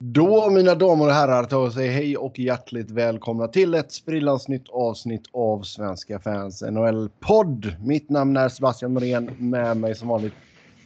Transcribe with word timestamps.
Då 0.00 0.50
mina 0.50 0.74
damer 0.74 1.06
och 1.06 1.12
herrar 1.12 1.44
tar 1.44 1.62
jag 1.62 1.72
säga 1.72 1.92
hej 1.92 2.16
och 2.16 2.38
hjärtligt 2.38 2.90
välkomna 2.90 3.48
till 3.48 3.74
ett 3.74 3.92
sprillans 3.92 4.48
nytt 4.48 4.68
avsnitt 4.68 5.22
av 5.32 5.62
Svenska 5.62 6.20
fans 6.20 6.62
NHL-podd. 6.62 7.76
Mitt 7.80 8.10
namn 8.10 8.36
är 8.36 8.48
Sebastian 8.48 8.94
Norén, 8.94 9.24
med 9.38 9.76
mig 9.76 9.94
som 9.94 10.08
vanligt 10.08 10.32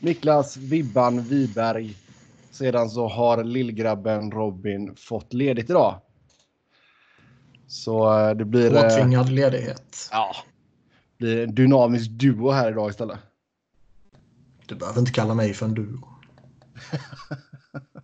Niklas 0.01 0.57
Vibban 0.57 1.21
Wiberg. 1.23 1.97
Sedan 2.51 2.91
så 2.91 3.09
har 3.09 3.45
lillgrabben 3.45 4.31
Robin 4.31 4.95
fått 4.97 5.33
ledigt 5.33 5.71
idag. 5.71 6.01
Så 7.67 8.19
eh, 8.21 8.35
det 8.35 8.45
blir... 8.45 8.75
eh, 8.75 8.83
Påtvingad 8.83 9.29
ledighet. 9.29 10.09
Ja. 10.11 10.37
blir 11.19 11.43
en 11.43 11.55
dynamisk 11.55 12.11
duo 12.11 12.51
här 12.51 12.71
idag 12.71 12.91
istället. 12.91 13.19
Du 14.67 14.75
behöver 14.75 15.01
inte 15.01 15.13
kalla 15.13 15.35
mig 15.35 15.55
för 15.55 15.67
en 15.67 15.75
duo. 15.75 16.09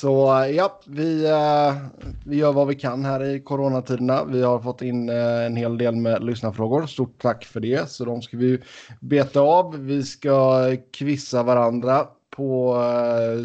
Så 0.00 0.42
eh, 0.44 0.50
ja, 0.50 0.80
vi, 0.86 1.24
eh, 1.30 1.76
vi 2.24 2.36
gör 2.36 2.52
vad 2.52 2.66
vi 2.66 2.74
kan 2.74 3.04
här 3.04 3.24
i 3.24 3.40
coronatiderna. 3.40 4.24
Vi 4.24 4.42
har 4.42 4.60
fått 4.60 4.82
in 4.82 5.08
eh, 5.08 5.46
en 5.46 5.56
hel 5.56 5.78
del 5.78 5.96
med 5.96 6.24
lyssnarfrågor. 6.24 6.86
Stort 6.86 7.22
tack 7.22 7.44
för 7.44 7.60
det. 7.60 7.90
Så 7.90 8.04
de 8.04 8.22
ska 8.22 8.36
vi 8.36 8.62
beta 9.00 9.40
av. 9.40 9.76
Vi 9.78 10.02
ska 10.02 10.60
kvissa 10.92 11.42
varandra 11.42 12.06
på 12.36 12.76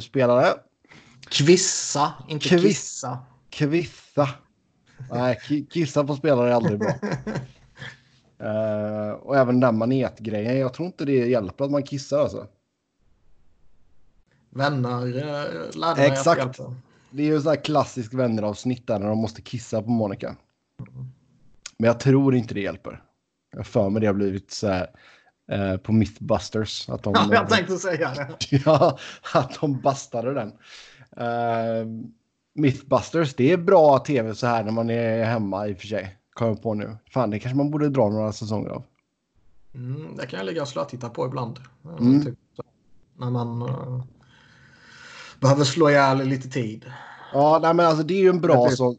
spelare. 0.01 0.47
Kvissa, 1.29 2.13
inte 2.29 2.49
Kviss. 2.49 2.61
kissa. 2.63 3.17
Kvissa. 3.49 4.29
Nej, 5.11 5.39
ki- 5.47 5.67
kissa 5.69 6.03
på 6.03 6.15
spelare 6.15 6.49
är 6.49 6.53
aldrig 6.53 6.79
bra. 6.79 6.93
Eh, 8.43 9.11
och 9.11 9.37
även 9.37 9.59
den 9.59 9.77
manetgrejen. 9.77 10.57
Jag 10.59 10.73
tror 10.73 10.85
inte 10.85 11.05
det 11.05 11.13
hjälper 11.27 11.65
att 11.65 11.71
man 11.71 11.83
kissar 11.83 12.19
alltså. 12.19 12.47
Vänner 14.51 15.05
eh, 15.05 15.79
lärde 15.79 16.01
mig 16.01 16.09
Exakt. 16.09 16.41
att 16.41 16.59
hjälpa. 16.59 16.75
Det 17.09 17.23
är 17.23 17.27
ju 17.27 17.41
så 17.41 17.49
här 17.49 17.63
klassisk 17.63 18.13
vänneravsnitt 18.13 18.87
där 18.87 18.99
när 18.99 19.07
de 19.07 19.17
måste 19.17 19.41
kissa 19.41 19.81
på 19.81 19.89
Monica. 19.89 20.35
Men 21.77 21.87
jag 21.87 21.99
tror 21.99 22.35
inte 22.35 22.53
det 22.53 22.61
hjälper. 22.61 23.03
Jag 23.51 23.67
för 23.67 23.89
mig 23.89 24.01
det 24.01 24.07
har 24.07 24.13
blivit 24.13 24.51
så 24.51 24.67
här 24.67 24.89
eh, 25.51 25.77
på 25.77 25.91
Mythbusters. 25.91 26.89
Att 26.89 27.03
de, 27.03 27.13
Ja, 27.17 27.27
jag 27.31 27.49
tänkte 27.49 27.77
säga 27.77 28.13
det. 28.13 28.57
ja, 28.65 28.97
att 29.33 29.59
de 29.61 29.81
bastade 29.81 30.33
den. 30.33 30.51
Eh, 31.17 31.85
Mythbusters, 32.53 33.35
det 33.35 33.51
är 33.51 33.57
bra 33.57 33.99
tv 33.99 34.35
så 34.35 34.47
här 34.47 34.63
när 34.63 34.71
man 34.71 34.89
är 34.89 35.23
hemma 35.23 35.67
i 35.67 35.73
och 35.73 35.77
för 35.77 35.87
sig. 35.87 36.17
Kommer 36.33 36.51
jag 36.51 36.61
på 36.61 36.73
nu. 36.73 36.97
Fan, 37.09 37.29
det 37.29 37.39
kanske 37.39 37.57
man 37.57 37.71
borde 37.71 37.89
dra 37.89 38.09
några 38.09 38.31
säsonger 38.31 38.69
av. 38.69 38.83
Mm, 39.73 40.15
det 40.15 40.27
kan 40.27 40.37
jag 40.37 40.45
ligga 40.45 40.61
och 40.61 40.67
slötitta 40.67 41.09
på 41.09 41.25
ibland. 41.25 41.59
Mm. 41.99 42.25
Typ, 42.25 42.35
när 43.17 43.29
man 43.29 43.61
eh, 43.61 44.03
behöver 45.41 45.63
slå 45.63 45.89
ihjäl 45.89 46.23
lite 46.23 46.49
tid. 46.49 46.85
Ja, 47.33 47.59
nej, 47.61 47.73
men 47.73 47.85
alltså 47.85 48.03
det 48.03 48.13
är 48.13 48.21
ju 48.21 48.29
en 48.29 48.41
bra 48.41 48.53
Jag 48.53 48.73
så. 48.73 48.95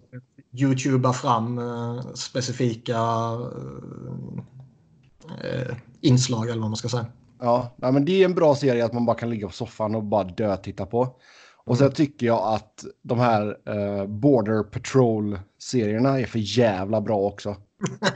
Youtuba 0.52 1.12
fram 1.12 1.58
eh, 1.58 2.00
specifika 2.14 2.98
eh, 5.44 5.76
inslag 6.00 6.48
eller 6.48 6.60
vad 6.60 6.70
man 6.70 6.76
ska 6.76 6.88
säga. 6.88 7.06
Ja, 7.40 7.74
nej, 7.76 7.92
men 7.92 8.04
det 8.04 8.12
är 8.12 8.24
en 8.24 8.34
bra 8.34 8.54
serie 8.54 8.84
att 8.84 8.92
man 8.92 9.06
bara 9.06 9.16
kan 9.16 9.30
ligga 9.30 9.46
på 9.46 9.52
soffan 9.52 9.94
och 9.94 10.04
bara 10.04 10.24
dö 10.24 10.56
titta 10.56 10.86
på. 10.86 11.08
Och 11.64 11.78
sen 11.78 11.92
tycker 11.92 12.26
jag 12.26 12.54
att 12.54 12.84
de 13.02 13.18
här 13.18 13.56
eh, 13.68 14.06
Border 14.06 14.62
Patrol-serierna 14.62 16.20
är 16.20 16.26
för 16.26 16.58
jävla 16.58 17.00
bra 17.00 17.18
också. 17.18 17.56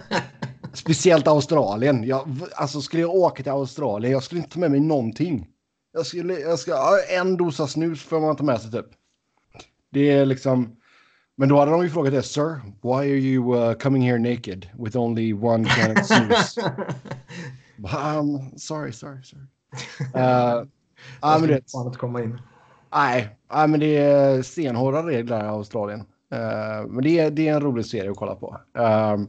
Speciellt 0.72 1.26
Australien. 1.28 2.04
Jag, 2.04 2.28
alltså 2.54 2.80
skulle 2.80 3.02
jag 3.02 3.14
åka 3.14 3.42
till 3.42 3.52
Australien, 3.52 4.12
jag 4.12 4.22
skulle 4.22 4.40
inte 4.40 4.52
ta 4.52 4.60
med 4.60 4.70
mig 4.70 4.80
någonting. 4.80 5.46
Jag 5.96 6.06
skulle, 6.06 6.38
jag 6.38 6.58
ska, 6.58 6.98
en 7.08 7.36
dosa 7.36 7.66
snus 7.66 8.02
får 8.02 8.20
man 8.20 8.36
ta 8.36 8.44
med 8.44 8.60
sig 8.60 8.70
typ. 8.70 8.86
Det 9.90 10.10
är 10.10 10.26
liksom... 10.26 10.76
Men 11.36 11.48
då 11.48 11.58
hade 11.58 11.70
de 11.70 11.82
ju 11.82 11.90
frågat 11.90 12.12
det, 12.12 12.22
Sir, 12.22 12.60
why 12.82 12.90
are 12.90 13.04
you 13.04 13.56
uh, 13.56 13.74
coming 13.74 14.02
here 14.02 14.18
naked 14.18 14.68
with 14.78 14.96
only 14.96 15.32
one 15.32 15.64
can 15.64 15.90
of 15.90 16.06
snus? 16.06 16.58
um, 17.78 18.58
sorry, 18.58 18.92
sorry, 18.92 19.22
sorry. 19.22 19.42
Uh, 20.14 20.66
ja, 21.20 21.38
men 21.40 21.48
det, 21.48 21.70
fan 21.72 21.86
inte 21.86 21.98
komma 21.98 22.22
in. 22.22 22.40
nej, 22.94 23.36
nej, 23.52 23.68
men 23.68 23.80
det 23.80 23.96
är 23.96 24.42
stenhårda 24.42 25.02
regler 25.02 25.44
i 25.44 25.48
Australien. 25.48 26.00
Uh, 26.00 26.86
men 26.88 27.02
det 27.02 27.18
är, 27.18 27.30
det 27.30 27.48
är 27.48 27.54
en 27.54 27.60
rolig 27.60 27.86
serie 27.86 28.10
att 28.10 28.16
kolla 28.16 28.34
på. 28.34 28.60
Um, 28.72 29.28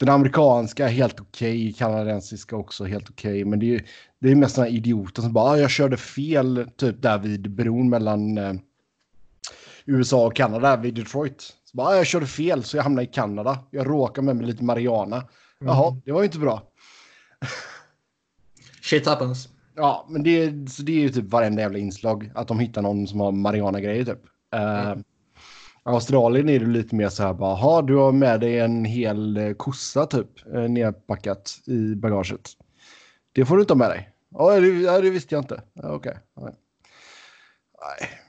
den 0.00 0.08
amerikanska 0.08 0.88
är 0.88 0.92
helt 0.92 1.20
okej, 1.20 1.72
kanadensiska 1.72 2.56
också 2.56 2.84
helt 2.84 3.10
okej. 3.10 3.44
Men 3.44 3.58
det 3.58 3.74
är, 3.74 3.82
det 4.18 4.30
är 4.30 4.34
mest 4.34 4.54
sådana 4.54 4.70
idioter 4.70 5.22
som 5.22 5.32
bara, 5.32 5.50
ah, 5.50 5.56
jag 5.56 5.70
körde 5.70 5.96
fel 5.96 6.70
typ 6.76 7.02
där 7.02 7.18
vid 7.18 7.50
bron 7.50 7.88
mellan 7.88 8.38
eh, 8.38 8.54
USA 9.84 10.26
och 10.26 10.36
Kanada, 10.36 10.76
vid 10.76 10.94
Detroit. 10.94 11.40
Så 11.40 11.76
bara, 11.76 11.88
ah, 11.88 11.96
jag 11.96 12.06
körde 12.06 12.26
fel 12.26 12.64
så 12.64 12.76
jag 12.76 12.82
hamnade 12.82 13.08
i 13.08 13.10
Kanada. 13.10 13.58
Jag 13.70 13.86
råkade 13.90 14.24
med 14.24 14.36
mig 14.36 14.46
lite 14.46 14.64
marijuana. 14.64 15.24
Jaha, 15.58 15.96
det 16.04 16.12
var 16.12 16.20
ju 16.20 16.26
inte 16.26 16.38
bra. 16.38 16.62
Shit 18.82 19.06
happens. 19.06 19.48
Ja, 19.76 20.06
men 20.08 20.22
det, 20.22 20.70
så 20.70 20.82
det 20.82 20.92
är 20.92 21.00
ju 21.00 21.08
typ 21.08 21.30
varenda 21.30 21.62
jävla 21.62 21.78
inslag. 21.78 22.30
Att 22.34 22.48
de 22.48 22.58
hittar 22.58 22.82
någon 22.82 23.06
som 23.06 23.20
har 23.20 23.32
marijuana-grejer 23.32 24.04
typ. 24.04 24.24
Uh, 24.54 25.02
Australien 25.82 26.48
är 26.48 26.60
det 26.60 26.66
lite 26.66 26.94
mer 26.94 27.08
så 27.08 27.22
här 27.22 27.34
bara, 27.34 27.58
"Jaha, 27.58 27.82
du 27.82 27.96
har 27.96 28.12
med 28.12 28.40
dig 28.40 28.58
en 28.60 28.84
hel 28.84 29.36
eh, 29.36 29.52
kossa 29.52 30.06
typ 30.06 30.46
uh, 30.54 30.68
nedpackat 30.68 31.58
i 31.66 31.94
bagaget. 31.94 32.50
Det 33.32 33.44
får 33.44 33.56
du 33.56 33.60
inte 33.62 33.72
ha 33.72 33.78
med 33.78 33.90
dig. 33.90 34.08
Ja, 34.30 34.60
det, 34.60 34.66
ja, 34.68 35.00
det 35.00 35.10
visste 35.10 35.34
jag 35.34 35.42
inte. 35.44 35.62
Okej. 35.82 36.16
Nej. 36.40 36.54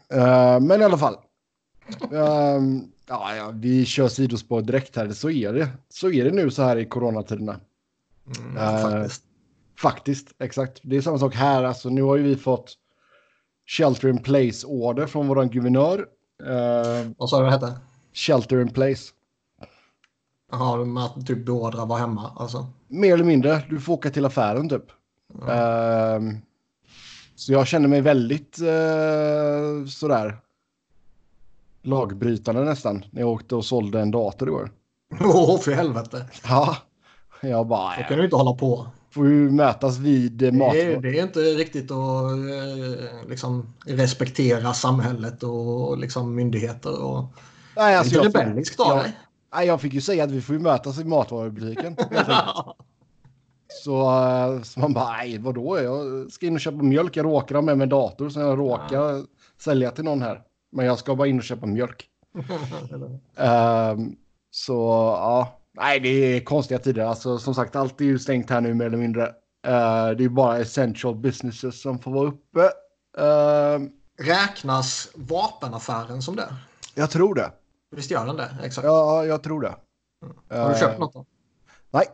Nej. 0.10 0.22
Eh, 0.22 0.60
men 0.60 0.82
i 0.82 0.84
alla 0.84 0.98
fall. 0.98 1.16
Ehm, 2.14 2.82
ja, 3.08 3.36
ja, 3.36 3.52
vi 3.56 3.86
kör 3.86 4.08
sidospår 4.08 4.62
direkt 4.62 4.96
här. 4.96 5.10
Så 5.10 5.30
är 5.30 5.54
det. 5.54 5.68
Så 5.90 6.12
är 6.12 6.24
det 6.26 6.32
nu 6.32 6.52
så 6.52 6.64
här 6.64 6.78
i 6.78 6.86
coronatiderna. 6.86 7.60
Mm, 8.40 8.58
Eh, 8.58 8.82
faktiskt. 8.82 9.24
Faktiskt, 9.78 10.28
exakt. 10.40 10.80
Det 10.84 10.98
är 10.98 11.02
samma 11.02 11.18
sak 11.18 11.36
här. 11.36 11.64
Alltså, 11.64 11.90
nu 11.90 12.02
har 12.02 12.16
ju 12.18 12.24
vi 12.24 12.36
fått 12.36 12.74
shelter 13.78 14.08
in 14.10 14.18
place 14.24 14.68
order 14.68 15.06
från 15.08 15.28
våran 15.28 15.50
guvernör. 15.50 16.06
Uh, 16.42 17.12
Vad 17.18 17.30
sa 17.30 17.40
du 17.40 17.46
det 17.46 17.52
hette? 17.52 17.74
shelter 18.14 18.62
in 18.62 18.74
place. 18.74 19.12
Jaha, 20.52 20.86
med 20.86 21.04
att 21.04 21.28
typ 21.28 21.46
beordra 21.46 21.86
vara 21.86 22.00
hemma 22.00 22.32
alltså. 22.38 22.68
Mer 22.88 23.14
eller 23.14 23.24
mindre. 23.24 23.64
Du 23.70 23.80
får 23.80 23.94
åka 23.94 24.10
till 24.10 24.26
affären 24.26 24.70
typ. 24.70 24.84
Ehm, 25.50 26.38
så 27.36 27.54
jag 27.54 27.68
känner 27.68 27.88
mig 27.88 28.02
väldigt 28.02 28.60
uh, 28.62 29.86
sådär 29.88 30.38
lagbrytande 31.82 32.64
nästan. 32.64 33.06
När 33.12 33.22
jag 33.22 33.30
åkte 33.30 33.56
och 33.56 33.66
sålde 33.66 34.02
en 34.02 34.12
dator 34.12 34.48
igår. 34.48 34.72
Åh, 35.22 35.60
för 35.60 35.72
helvete. 35.72 36.26
Ja, 36.48 36.78
jag 37.42 37.68
bara, 37.68 37.96
Så 37.96 38.02
kan 38.04 38.18
du 38.18 38.24
inte 38.24 38.36
hålla 38.36 38.54
på. 38.54 38.88
Får 39.12 39.28
ju 39.28 39.52
mötas 39.52 39.98
vid 39.98 40.44
eh, 40.44 40.52
mat. 40.52 40.74
Det 40.74 40.82
är, 40.82 41.02
det 41.02 41.20
är 41.20 41.24
inte 41.24 41.40
riktigt 41.40 41.92
att 41.92 42.32
eh, 42.32 43.30
liksom, 43.30 43.74
respektera 43.86 44.74
samhället 44.74 45.44
och 45.44 45.98
liksom, 45.98 46.36
myndigheter. 46.36 47.04
Och... 47.04 47.24
Nej, 47.76 47.94
det 47.94 48.00
alltså, 48.00 48.20
är 48.20 48.26
inte 48.26 48.40
fick, 48.40 48.48
rebelliskt 48.48 48.80
av 48.80 48.98
dig. 48.98 49.18
nej, 49.54 49.68
jag 49.68 49.82
fick 49.82 49.94
ju 49.94 50.02
säga 50.02 50.24
att 50.24 50.32
vi 50.32 50.42
får 50.42 50.56
ju 50.56 50.62
mötas 50.62 51.00
i 51.00 51.04
matvarubutiken. 51.04 51.96
Så, 53.84 54.02
eh, 54.02 54.62
så 54.62 54.80
man 54.80 54.94
bara, 54.94 55.12
nej 55.12 55.38
vadå, 55.38 55.80
jag 55.80 56.32
ska 56.32 56.46
in 56.46 56.54
och 56.54 56.62
köpa 56.62 56.84
mjölk, 56.84 57.18
jag 57.18 57.26
råkar 57.26 57.56
ha 57.56 57.62
med 57.62 57.78
mig 57.78 57.84
en 57.84 57.90
dator 57.90 58.30
så 58.30 58.40
jag 58.40 58.60
råkar 58.60 59.26
sälja 59.62 59.92
till 59.92 60.04
någon 60.04 60.22
här. 60.22 60.42
Men 60.72 60.86
jag 60.86 61.00
ska 61.00 61.16
bara 61.16 61.28
in 61.28 61.38
och 61.38 61.44
köpa 61.44 61.66
mjölk. 61.66 62.08
Ehm, 63.36 64.16
så 64.52 64.74
ja, 65.20 65.61
nej 65.74 66.00
det 66.00 66.10
är 66.10 66.44
konstiga 66.44 66.80
tider. 66.80 67.06
Alltså 67.06 67.38
som 67.40 67.56
sagt, 67.56 67.76
allt 67.76 68.02
är 68.02 68.06
ju 68.06 68.20
stängt 68.20 68.50
här 68.50 68.62
nu 68.62 68.74
mer 68.74 68.86
eller 68.86 68.98
mindre. 68.98 69.24
Eh, 69.68 70.10
det 70.18 70.24
är 70.24 70.30
bara 70.30 70.58
essential 70.58 71.16
businesses 71.16 71.82
som 71.82 72.00
får 72.00 72.12
vara 72.12 72.28
uppe. 72.28 72.70
Ehm, 73.18 73.90
Räknas 74.20 75.10
vapenaffären 75.16 76.22
som 76.22 76.36
det? 76.36 76.54
jag 76.96 77.10
tror 77.12 77.36
det. 77.36 77.52
Visst 77.96 78.12
gör 78.12 78.26
den 78.26 78.36
det? 78.38 78.58
Exakt. 78.64 78.86
Ja, 78.86 79.26
jag 79.26 79.44
tror 79.44 79.62
det. 79.62 79.76
Har 80.50 80.70
du 80.74 80.80
köpt 80.80 81.00
något 81.00 81.14
då? 81.14 81.26
Nej. 81.92 82.06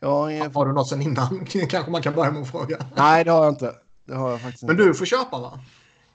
Jag 0.00 0.32
är... 0.36 0.50
Har 0.50 0.66
du 0.66 0.72
något 0.72 0.88
sen 0.88 1.02
innan? 1.02 1.46
Kanske 1.68 1.90
man 1.90 2.02
kan 2.02 2.14
börja 2.14 2.30
med 2.30 2.42
att 2.42 2.50
fråga. 2.50 2.78
Nej, 2.96 3.24
det 3.24 3.30
har 3.30 3.44
jag 3.44 3.52
inte. 3.52 3.74
Det 4.04 4.14
har 4.14 4.30
jag 4.30 4.40
faktiskt 4.40 4.62
Men 4.62 4.76
du 4.76 4.94
får 4.94 5.04
köpa 5.06 5.38
va? 5.38 5.60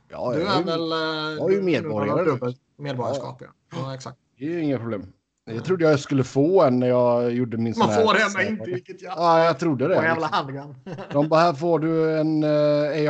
ja, 0.10 0.34
Du 0.34 0.42
är 0.42 0.60
är 0.60 0.64
väl... 0.64 0.92
eh, 0.92 0.98
jag 1.38 1.52
är 1.52 1.56
ju 1.56 1.62
medborgare. 1.62 2.54
Medborgarskap 2.78 3.42
ja. 3.42 3.48
ja. 3.76 3.96
exakt. 3.96 4.18
Det 4.38 4.46
är 4.46 4.50
ju 4.50 4.64
inga 4.64 4.78
problem. 4.80 5.14
Jag 5.46 5.66
trodde 5.66 5.86
jag 5.90 6.00
skulle 6.00 6.24
få 6.24 6.64
en 6.64 6.80
när 6.80 6.88
jag 6.88 7.32
gjorde 7.34 7.58
min 7.58 7.66
Man 7.66 7.74
sån 7.74 7.90
här- 7.90 8.04
får 8.04 8.14
det 8.14 8.20
men 8.38 8.48
inte 8.48 8.72
vilket 8.72 9.02
jävla... 9.02 9.22
Ja, 9.22 9.44
jag 9.46 9.60
trodde 9.60 9.88
det. 9.88 9.98
Och 9.98 10.04
jävla 10.04 10.28
liksom. 10.28 10.56
handgun. 10.58 10.76
De 11.12 11.30
bara, 11.30 11.42
här 11.42 11.54
får 11.54 11.80
du 11.80 12.20
en 12.20 12.44
eh, 12.44 12.50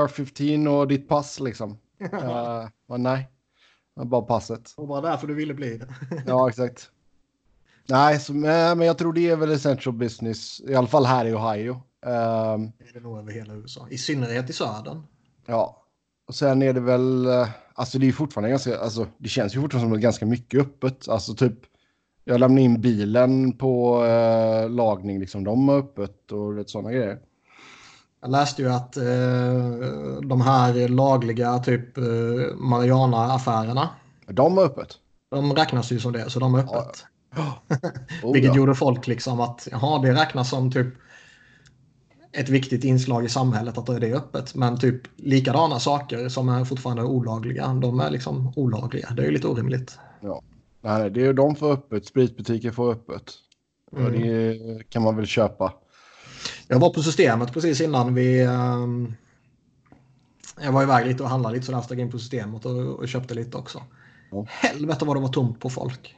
AR-15 0.01 0.67
och 0.67 0.87
ditt 0.87 1.07
pass 1.07 1.39
liksom. 1.39 1.77
Uh, 2.13 2.67
men 2.87 3.03
nej, 3.03 3.29
bara 4.05 4.21
passet. 4.21 4.73
Och 4.77 4.87
bara 4.87 5.01
därför 5.01 5.27
du 5.27 5.33
ville 5.33 5.53
bli 5.53 5.77
det. 5.77 5.87
Ja, 6.27 6.49
exakt. 6.49 6.89
Nej, 7.89 8.19
så, 8.19 8.33
men 8.33 8.81
jag 8.81 8.97
tror 8.97 9.13
det 9.13 9.29
är 9.29 9.35
väl 9.35 9.51
essential 9.51 9.95
business, 9.95 10.61
i 10.67 10.75
alla 10.75 10.87
fall 10.87 11.05
här 11.05 11.25
i 11.25 11.33
Ohio. 11.33 11.81
Ehm, 12.05 12.71
Det 12.77 12.89
är 12.89 12.93
det 12.93 12.99
nog 12.99 13.17
över 13.19 13.31
hela 13.31 13.53
USA. 13.53 13.87
I 13.89 13.97
synnerhet 13.97 14.49
i 14.49 14.53
södern. 14.53 15.03
ja, 15.45 15.83
och 16.27 16.35
sen 16.35 16.61
är 16.61 16.73
det 16.73 16.79
väl, 16.79 17.25
eh, 17.25 17.49
alltså 17.73 17.99
det 17.99 18.07
är 18.07 18.11
fortfarande 18.11 18.49
ganska, 18.49 18.79
alltså 18.79 19.07
det 19.17 19.29
känns 19.29 19.55
ju 19.55 19.61
fortfarande 19.61 19.93
som 19.95 20.01
ganska 20.01 20.25
mycket 20.25 20.61
öppet. 20.61 21.09
Alltså 21.09 21.33
typ, 21.33 21.53
jag 22.25 22.39
lämnar 22.39 22.61
in 22.61 22.81
bilen 22.81 23.51
på 23.51 24.05
eh, 24.05 24.69
lagning, 24.69 25.19
liksom 25.19 25.43
de 25.43 25.69
har 25.69 25.77
öppet 25.77 26.31
och 26.31 26.69
sådana 26.69 26.91
grejer. 26.91 27.19
Jag 28.21 28.31
läste 28.31 28.61
ju 28.61 28.69
att 28.69 28.97
eh, 28.97 29.03
de 30.21 30.41
här 30.41 30.87
lagliga 30.87 31.59
typ 31.59 31.97
eh, 31.97 32.03
Mariana-affärerna. 32.55 33.89
De 34.27 34.57
har 34.57 34.63
öppet. 34.63 34.87
De 35.31 35.53
räknas 35.53 35.91
ju 35.91 35.99
som 35.99 36.13
det, 36.13 36.29
så 36.29 36.39
de 36.39 36.55
är 36.55 36.59
öppet. 36.59 37.05
Ja. 37.35 37.61
Oh, 38.23 38.33
Vilket 38.33 38.49
ja. 38.49 38.55
gjorde 38.55 38.75
folk 38.75 39.07
liksom 39.07 39.39
att 39.39 39.67
jaha, 39.71 40.01
det 40.01 40.13
räknas 40.13 40.49
som 40.49 40.71
typ 40.71 40.87
ett 42.31 42.49
viktigt 42.49 42.83
inslag 42.83 43.25
i 43.25 43.29
samhället 43.29 43.77
att 43.77 43.85
det 43.85 44.07
är 44.07 44.15
öppet. 44.15 44.55
Men 44.55 44.79
typ 44.79 45.01
likadana 45.15 45.79
saker 45.79 46.29
som 46.29 46.49
är 46.49 46.65
fortfarande 46.65 47.03
olagliga, 47.03 47.67
de 47.67 47.99
är 47.99 48.09
liksom 48.09 48.53
olagliga. 48.55 49.09
Det 49.15 49.21
är 49.21 49.25
ju 49.25 49.31
lite 49.31 49.47
orimligt. 49.47 49.99
Nej, 50.21 50.41
nej, 50.85 51.11
det 51.11 51.25
är 51.25 51.33
de 51.33 51.55
får 51.55 51.71
öppet, 51.71 52.05
spritbutiker 52.05 52.71
får 52.71 52.91
öppet. 52.91 53.33
Mm. 53.97 54.11
det 54.11 54.89
kan 54.89 55.01
man 55.01 55.15
väl 55.15 55.25
köpa. 55.25 55.73
Jag 56.67 56.79
var 56.79 56.89
på 56.89 57.03
systemet 57.03 57.53
precis 57.53 57.81
innan 57.81 58.15
vi... 58.15 58.43
ehm, 58.43 59.13
jag 60.61 60.71
var 60.71 60.83
iväg 60.83 61.07
lite 61.07 61.23
och 61.23 61.29
handlade 61.29 61.55
lite 61.55 61.65
så 61.65 61.71
jag 61.71 61.83
steg 61.83 61.99
in 61.99 62.11
på 62.11 62.19
systemet 62.19 62.65
och, 62.65 62.77
och 62.77 63.07
köpte 63.07 63.33
lite 63.33 63.57
också. 63.57 63.81
Ja. 64.31 64.45
Helvete 64.49 65.05
vad 65.05 65.15
det 65.15 65.21
var 65.21 65.29
tomt 65.29 65.59
på 65.59 65.69
folk. 65.69 66.15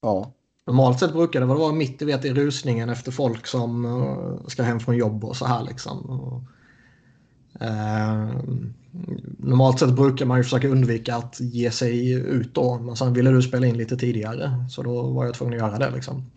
Ja. 0.00 0.32
Normalt 0.66 0.98
sett 0.98 1.12
brukar 1.12 1.40
det 1.40 1.46
vara 1.46 1.72
mitt 1.72 2.02
i, 2.02 2.04
vet, 2.04 2.24
i 2.24 2.34
rusningen 2.34 2.88
efter 2.88 3.12
folk 3.12 3.46
som 3.46 3.84
eh, 3.84 4.46
ska 4.46 4.62
hem 4.62 4.80
från 4.80 4.96
jobb 4.96 5.24
och 5.24 5.36
så 5.36 5.46
här 5.46 5.62
liksom. 5.62 5.98
Och, 5.98 6.42
eh, 7.64 8.28
normalt 9.38 9.78
sett 9.78 9.94
brukar 9.94 10.26
man 10.26 10.38
ju 10.38 10.44
försöka 10.44 10.68
undvika 10.68 11.16
att 11.16 11.40
ge 11.40 11.70
sig 11.70 12.12
ut 12.12 12.54
då. 12.54 12.78
Men 12.78 12.96
sen 12.96 13.12
ville 13.12 13.30
du 13.30 13.42
spela 13.42 13.66
in 13.66 13.76
lite 13.76 13.96
tidigare 13.96 14.64
så 14.70 14.82
då 14.82 15.02
var 15.02 15.24
jag 15.24 15.34
tvungen 15.34 15.54
att 15.54 15.70
göra 15.70 15.78
det 15.78 15.90
liksom. 15.94 16.30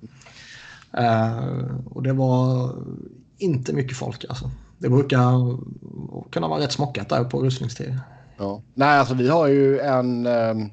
Eh, 0.97 1.77
och 1.85 2.03
det 2.03 2.13
var 2.13 2.75
inte 3.37 3.73
mycket 3.73 3.97
folk 3.97 4.25
alltså. 4.29 4.51
Det 4.77 4.89
brukar 4.89 5.57
kunna 6.31 6.47
vara 6.47 6.63
rätt 6.63 6.71
smockat 6.71 7.09
där 7.09 7.23
på 7.23 7.43
rusningstid. 7.43 7.99
ja. 8.37 8.61
Nej, 8.73 8.99
alltså 8.99 9.13
vi 9.13 9.29
har 9.29 9.47
ju 9.47 9.79
en... 9.79 10.25
Ehm, 10.25 10.69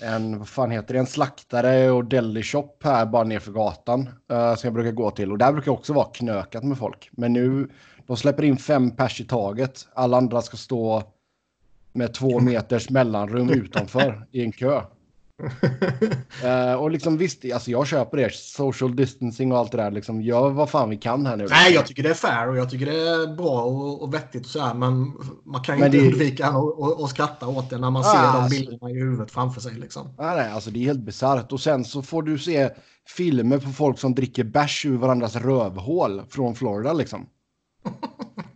en, 0.00 0.38
vad 0.38 0.48
fan 0.48 0.70
heter 0.70 0.94
det, 0.94 1.00
en 1.00 1.06
slaktare 1.06 1.90
och 1.90 2.04
deli 2.04 2.42
shop 2.42 2.76
här 2.84 3.06
bara 3.06 3.24
nerför 3.24 3.52
gatan. 3.52 4.00
uh, 4.32 4.54
som 4.54 4.66
jag 4.66 4.72
brukar 4.72 4.92
gå 4.92 5.10
till. 5.10 5.32
Och 5.32 5.38
där 5.38 5.52
brukar 5.52 5.72
också 5.72 5.92
vara 5.92 6.06
knökat 6.06 6.64
med 6.64 6.78
folk. 6.78 7.10
Men 7.12 7.32
nu, 7.32 7.68
de 8.08 8.16
släpper 8.16 8.42
in 8.42 8.56
fem 8.56 8.90
pers 8.90 9.20
i 9.20 9.24
taget. 9.24 9.86
Alla 9.94 10.16
andra 10.16 10.42
ska 10.42 10.56
stå 10.56 11.02
med 11.92 12.14
två 12.14 12.40
meters 12.40 12.90
mellanrum 12.90 13.50
utanför 13.50 14.26
i 14.32 14.42
en 14.44 14.52
kö. 14.52 14.82
Eh, 16.44 16.72
och 16.74 16.90
liksom 16.90 17.16
visst, 17.18 17.44
alltså 17.54 17.70
jag 17.70 17.86
köper 17.86 18.16
det. 18.16 18.34
Social 18.34 18.96
distancing 18.96 19.52
och 19.52 19.58
allt 19.58 19.70
det 19.72 19.76
där. 19.78 19.90
Liksom, 19.90 20.22
gör 20.22 20.50
vad 20.50 20.70
fan 20.70 20.90
vi 20.90 20.96
kan 20.96 21.26
här 21.26 21.36
nu. 21.36 21.46
Nej, 21.50 21.72
jag 21.74 21.86
tycker 21.86 22.02
det 22.02 22.08
är 22.08 22.14
fair 22.14 22.48
och 22.48 22.56
jag 22.56 22.70
tycker 22.70 22.86
det 22.86 23.08
är 23.08 23.36
bra 23.36 23.62
och, 23.62 24.02
och 24.02 24.14
vettigt 24.14 24.44
och 24.44 24.50
så 24.50 24.60
här, 24.60 24.74
men 24.74 25.12
man 25.44 25.62
kan 25.62 25.74
ju 25.76 25.80
Men 25.80 25.94
inte 25.94 25.98
det- 26.06 26.12
undvika 26.12 26.46
att 26.46 26.54
och, 26.56 27.00
och 27.00 27.10
skratta 27.10 27.46
åt 27.48 27.70
det 27.70 27.78
när 27.78 27.90
man 27.90 28.02
Ah, 28.02 28.12
ser 28.12 28.22
de 28.22 28.26
alltså- 28.28 28.58
bilderna 28.60 28.90
i 28.90 28.94
huvudet 29.00 29.30
framför 29.30 29.60
sig. 29.60 29.74
Liksom. 29.74 30.06
Nej, 30.18 30.36
nej, 30.36 30.50
alltså 30.52 30.70
det 30.70 30.78
är 30.78 30.84
helt 30.84 31.00
bisarrt. 31.00 31.52
Och 31.52 31.60
sen 31.60 31.84
så 31.84 32.02
får 32.02 32.22
du 32.22 32.38
se 32.38 32.70
filmer 33.16 33.58
på 33.58 33.70
folk 33.70 33.98
som 33.98 34.14
dricker 34.14 34.44
bärs 34.44 34.86
ur 34.86 34.96
varandras 34.96 35.36
rövhål 35.36 36.22
från 36.30 36.54
Florida 36.54 36.92
liksom. 36.92 37.26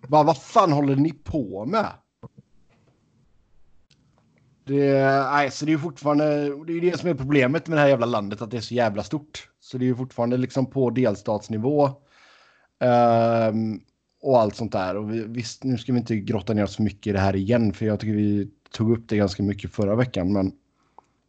Bara, 0.08 0.22
vad 0.22 0.42
fan 0.42 0.72
håller 0.72 0.96
ni 0.96 1.12
på 1.12 1.66
med? 1.66 1.86
Det, 4.64 5.02
nej, 5.32 5.50
så 5.50 5.64
det 5.64 5.70
är 5.70 5.74
ju 5.74 5.78
fortfarande, 5.78 6.24
det 6.66 6.72
är 6.72 6.80
det 6.80 6.98
som 6.98 7.08
är 7.08 7.14
problemet 7.14 7.68
med 7.68 7.78
det 7.78 7.82
här 7.82 7.88
jävla 7.88 8.06
landet, 8.06 8.42
att 8.42 8.50
det 8.50 8.56
är 8.56 8.60
så 8.60 8.74
jävla 8.74 9.02
stort. 9.02 9.48
Så 9.60 9.78
det 9.78 9.84
är 9.84 9.86
ju 9.86 9.96
fortfarande 9.96 10.36
liksom 10.36 10.66
på 10.66 10.90
delstatsnivå. 10.90 11.86
Um, 13.50 13.80
och 14.22 14.40
allt 14.40 14.56
sånt 14.56 14.72
där. 14.72 14.96
Och 14.96 15.12
vi, 15.12 15.24
visst, 15.24 15.64
nu 15.64 15.78
ska 15.78 15.92
vi 15.92 15.98
inte 15.98 16.16
grotta 16.16 16.54
ner 16.54 16.64
oss 16.64 16.76
för 16.76 16.82
mycket 16.82 17.06
i 17.06 17.12
det 17.12 17.18
här 17.18 17.36
igen, 17.36 17.72
för 17.72 17.86
jag 17.86 18.00
tycker 18.00 18.14
vi 18.14 18.50
tog 18.70 18.92
upp 18.92 19.08
det 19.08 19.16
ganska 19.16 19.42
mycket 19.42 19.72
förra 19.72 19.94
veckan. 19.94 20.32
Men 20.32 20.52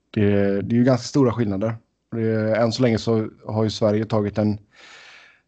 det, 0.10 0.62
det 0.62 0.76
är 0.76 0.78
ju 0.78 0.84
ganska 0.84 1.08
stora 1.08 1.34
skillnader. 1.34 1.76
Det, 2.12 2.56
än 2.56 2.72
så 2.72 2.82
länge 2.82 2.98
så 2.98 3.30
har 3.46 3.64
ju 3.64 3.70
Sverige 3.70 4.06
tagit 4.06 4.38
en, 4.38 4.60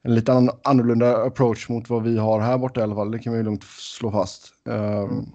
en 0.06 0.16
lite 0.16 0.50
annorlunda 0.64 1.26
approach 1.26 1.70
mot 1.70 1.90
vad 1.90 2.04
vi 2.04 2.18
har 2.18 2.40
här 2.40 2.58
borta 2.58 2.80
i 2.80 2.84
alla 2.84 2.96
fall. 2.96 3.12
Det 3.12 3.20
kan 3.20 3.34
man 3.34 3.38
ju 3.38 3.44
lugnt 3.44 3.64
slå 3.64 4.12
fast. 4.12 4.48
Ehm, 4.70 5.26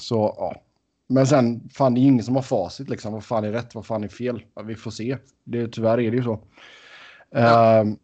Så 0.00 0.34
ja. 0.38 0.54
Men 1.08 1.26
sen, 1.26 1.68
fan 1.72 1.94
det 1.94 2.00
är 2.00 2.02
ingen 2.02 2.24
som 2.24 2.36
har 2.36 2.42
facit 2.42 2.88
liksom. 2.88 3.12
Vad 3.12 3.24
fan 3.24 3.44
är 3.44 3.52
rätt, 3.52 3.74
vad 3.74 3.86
fan 3.86 4.04
är 4.04 4.08
fel? 4.08 4.42
Ja, 4.54 4.62
vi 4.62 4.74
får 4.74 4.90
se. 4.90 5.16
Det, 5.44 5.68
tyvärr 5.68 6.00
är 6.00 6.10
det 6.10 6.16
ju 6.16 6.22
så. 6.22 6.40
Ehm, 7.34 7.96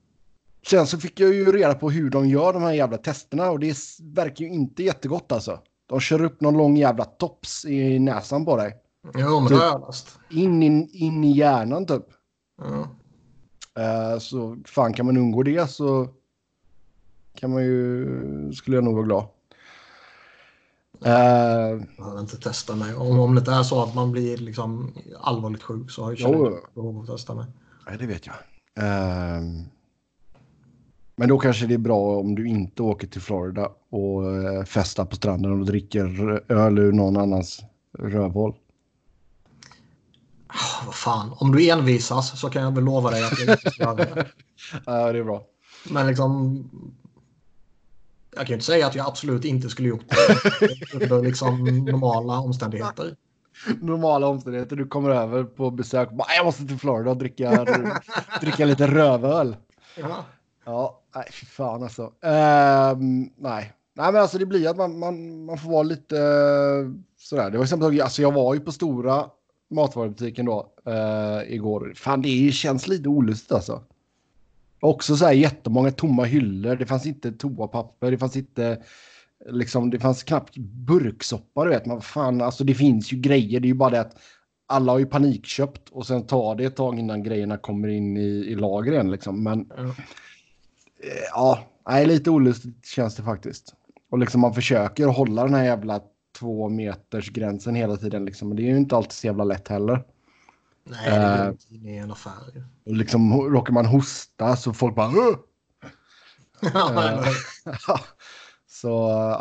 sen 0.66 0.87
så 0.87 0.98
fick 0.98 1.20
jag 1.20 1.34
ju 1.34 1.52
reda 1.52 1.75
på 1.75 1.90
hur 1.90 2.10
de 2.10 2.28
gör 2.28 2.52
de 2.52 2.62
här 2.62 2.72
jävla 2.72 2.99
testerna 2.99 3.50
och 3.50 3.60
det 3.60 3.76
verkar 4.02 4.44
ju 4.44 4.50
inte 4.50 4.82
jättegott 4.82 5.32
alltså. 5.32 5.60
De 5.87 6.00
kör 6.00 6.25
upp 6.25 6.40
någon 6.40 6.56
lång 6.56 6.76
jävla 6.76 7.04
tops 7.04 7.64
i 7.64 7.99
näsan 7.99 8.44
på 8.44 8.56
dig. 8.56 8.76
Jo, 9.14 9.40
men 9.40 9.49
det 9.49 9.56
har 9.58 9.64
jag 9.64 9.81
läst. 9.87 10.19
In 10.31 10.62
i, 10.62 10.88
in 10.92 11.25
i 11.25 11.37
hjärnan 11.37 11.87
typ. 11.87 12.04
Ja. 12.62 12.88
Eh, 13.76 14.19
så 14.19 14.56
fan 14.64 14.93
kan 14.93 15.06
man 15.06 15.17
undgå 15.17 15.43
det 15.43 15.70
så 15.70 16.08
kan 17.34 17.50
man 17.50 17.64
ju, 17.64 18.52
skulle 18.52 18.76
jag 18.76 18.84
nog 18.84 18.94
vara 18.94 19.06
glad. 19.06 19.25
Eh, 21.05 21.12
Jag 21.12 21.87
behöver 21.99 22.20
inte 22.20 22.37
testa 22.37 22.76
mig. 22.76 22.94
Om, 22.94 23.19
om 23.19 23.34
det 23.34 23.38
inte 23.38 23.52
är 23.52 23.62
så 23.62 23.82
att 23.82 23.94
man 23.94 24.12
blir 24.12 24.37
liksom 24.37 24.93
allvarligt 25.20 25.62
sjuk 25.62 25.90
så 25.90 26.05
har 26.05 26.11
jag 26.11 26.19
ju 26.19 26.56
behov 26.75 26.96
av 26.96 27.02
att 27.02 27.06
testa 27.06 27.34
mig. 27.34 27.46
nej, 27.87 27.96
det 27.99 28.06
vet 28.06 28.26
jag. 28.26 28.34
Eh, 28.78 29.43
men 31.17 31.28
då 31.28 31.38
kanske 31.38 31.67
det 31.67 31.75
är 31.75 31.78
bra 31.78 32.20
om 32.20 32.34
du 32.34 32.49
inte 32.49 32.82
åker 32.82 33.06
till 33.06 33.20
Florida 33.20 33.70
och 33.90 34.23
uh, 34.23 34.64
festar 34.64 35.05
på 35.05 35.17
stranden 35.17 35.61
och 35.61 35.67
dricker 35.67 36.43
öl 36.52 36.78
ur 36.78 36.93
någon 36.93 37.17
annans 37.17 37.62
rövhål. 37.99 38.55
Ah, 40.46 40.82
vad 40.87 40.94
fan, 40.94 41.34
om 41.38 41.52
du 41.52 41.70
envisas 41.70 42.40
så 42.40 42.50
kan 42.50 42.62
jag 42.62 42.75
väl 42.75 42.84
lova 42.84 43.10
dig 43.10 43.25
att 43.25 43.38
jag 43.38 43.50
inte 43.50 43.70
ska 43.70 43.82
göra 43.82 43.94
det. 43.94 44.26
Ja, 44.87 45.12
det 45.12 45.19
är 45.19 45.25
bra. 45.25 45.43
Men 45.90 46.06
liksom... 46.06 46.64
Jag 48.31 48.38
kan 48.38 48.46
ju 48.46 48.54
inte 48.54 48.66
säga 48.66 48.87
att 48.87 48.94
jag 48.94 49.06
absolut 49.06 49.44
inte 49.44 49.69
skulle 49.69 49.88
gjort 49.88 50.04
det 50.08 50.94
under 50.94 51.22
liksom 51.22 51.64
normala 51.64 52.38
omständigheter. 52.38 53.16
Normala 53.80 54.26
omständigheter, 54.26 54.76
du 54.76 54.87
kommer 54.87 55.11
över 55.11 55.44
på 55.44 55.70
besök. 55.70 56.11
Bara, 56.11 56.28
jag 56.37 56.47
måste 56.47 56.66
till 56.66 56.78
Florida 56.78 57.11
och 57.11 57.16
dricka, 57.16 57.66
dricka 58.40 58.64
lite 58.64 58.87
rövöl. 58.87 59.56
Ja. 59.97 60.25
Ja, 60.64 61.00
nej 61.14 61.28
fy 61.32 61.47
fan 61.47 61.82
alltså. 61.82 62.12
Ehm, 62.23 63.30
nej. 63.37 63.73
Nej 63.94 64.12
men 64.12 64.23
alltså 64.23 64.38
det 64.38 64.47
blir 64.47 64.68
att 64.70 64.76
man, 64.76 64.99
man, 64.99 65.44
man 65.44 65.59
får 65.59 65.70
vara 65.70 65.82
lite 65.82 66.18
eh, 66.18 66.90
sådär. 67.18 67.50
Det 67.50 67.59
var 67.59 67.66
samma 67.66 67.85
sak, 67.85 67.99
alltså 67.99 68.23
jag 68.23 68.32
var 68.32 68.54
ju 68.54 68.61
på 68.61 68.73
stora 68.73 69.30
matvarubutiken 69.70 70.46
då 70.46 70.73
eh, 70.87 71.54
igår. 71.54 71.92
Fan 71.96 72.23
det 72.23 72.52
känns 72.52 72.88
lite 72.88 73.08
olustigt 73.08 73.52
alltså. 73.52 73.82
Också 74.80 75.16
så 75.16 75.25
här 75.25 75.32
jättemånga 75.32 75.90
tomma 75.90 76.25
hyllor. 76.25 76.76
Det 76.76 76.87
fanns 76.87 77.06
inte 77.06 77.32
toapapper, 77.32 78.11
det 78.11 78.18
fanns 78.18 78.37
inte 78.37 78.82
liksom, 79.50 79.90
det 79.90 79.99
fanns 79.99 80.23
knappt 80.23 80.56
burksoppa 80.56 81.64
du 81.64 81.70
vet. 81.70 81.87
Man 81.87 82.00
fan, 82.00 82.40
alltså 82.40 82.64
det 82.64 82.75
finns 82.75 83.12
ju 83.12 83.16
grejer. 83.16 83.61
Det 83.61 83.66
är 83.66 83.68
ju 83.70 83.75
bara 83.75 83.90
det 83.90 84.00
att 84.00 84.16
alla 84.66 84.92
har 84.92 84.99
ju 84.99 85.06
panikköpt 85.06 85.88
och 85.88 86.06
sen 86.06 86.26
tar 86.26 86.54
det 86.54 86.64
ett 86.64 86.76
tag 86.76 86.99
innan 86.99 87.23
grejerna 87.23 87.56
kommer 87.56 87.88
in 87.88 88.16
i, 88.16 88.20
i 88.26 88.54
lagren 88.54 89.11
liksom. 89.11 89.42
Men 89.42 89.66
Ja. 89.76 89.85
Eh, 89.85 89.94
Ja, 91.32 91.58
nej, 91.88 92.06
lite 92.06 92.30
olustigt 92.30 92.87
känns 92.87 93.16
det 93.16 93.23
faktiskt. 93.23 93.75
Och 94.11 94.18
liksom 94.18 94.40
man 94.40 94.54
försöker 94.54 95.06
hålla 95.06 95.44
den 95.44 95.54
här 95.54 95.64
jävla 95.64 96.00
två 96.38 96.69
meters 96.69 97.31
gränsen 97.31 97.75
hela 97.75 97.97
tiden 97.97 98.25
liksom. 98.25 98.57
Det 98.57 98.62
är 98.62 98.66
ju 98.66 98.76
inte 98.76 98.97
alltid 98.97 99.12
så 99.12 99.26
jävla 99.26 99.45
lätt 99.45 99.69
heller. 99.69 100.05
Nej, 100.85 101.11
det 101.11 101.16
är 101.16 101.45
Eh. 101.45 101.49
inte 101.50 101.88
i 101.88 101.97
en 101.99 102.11
affär. 102.11 102.64
Och 102.87 102.93
liksom 102.97 103.33
råkar 103.43 103.73
man 103.73 103.87
hosta 103.87 104.57
så 104.57 104.73
folk 104.73 104.95
bara 104.95 105.07
eller- 105.11 105.37
Så 108.69 108.88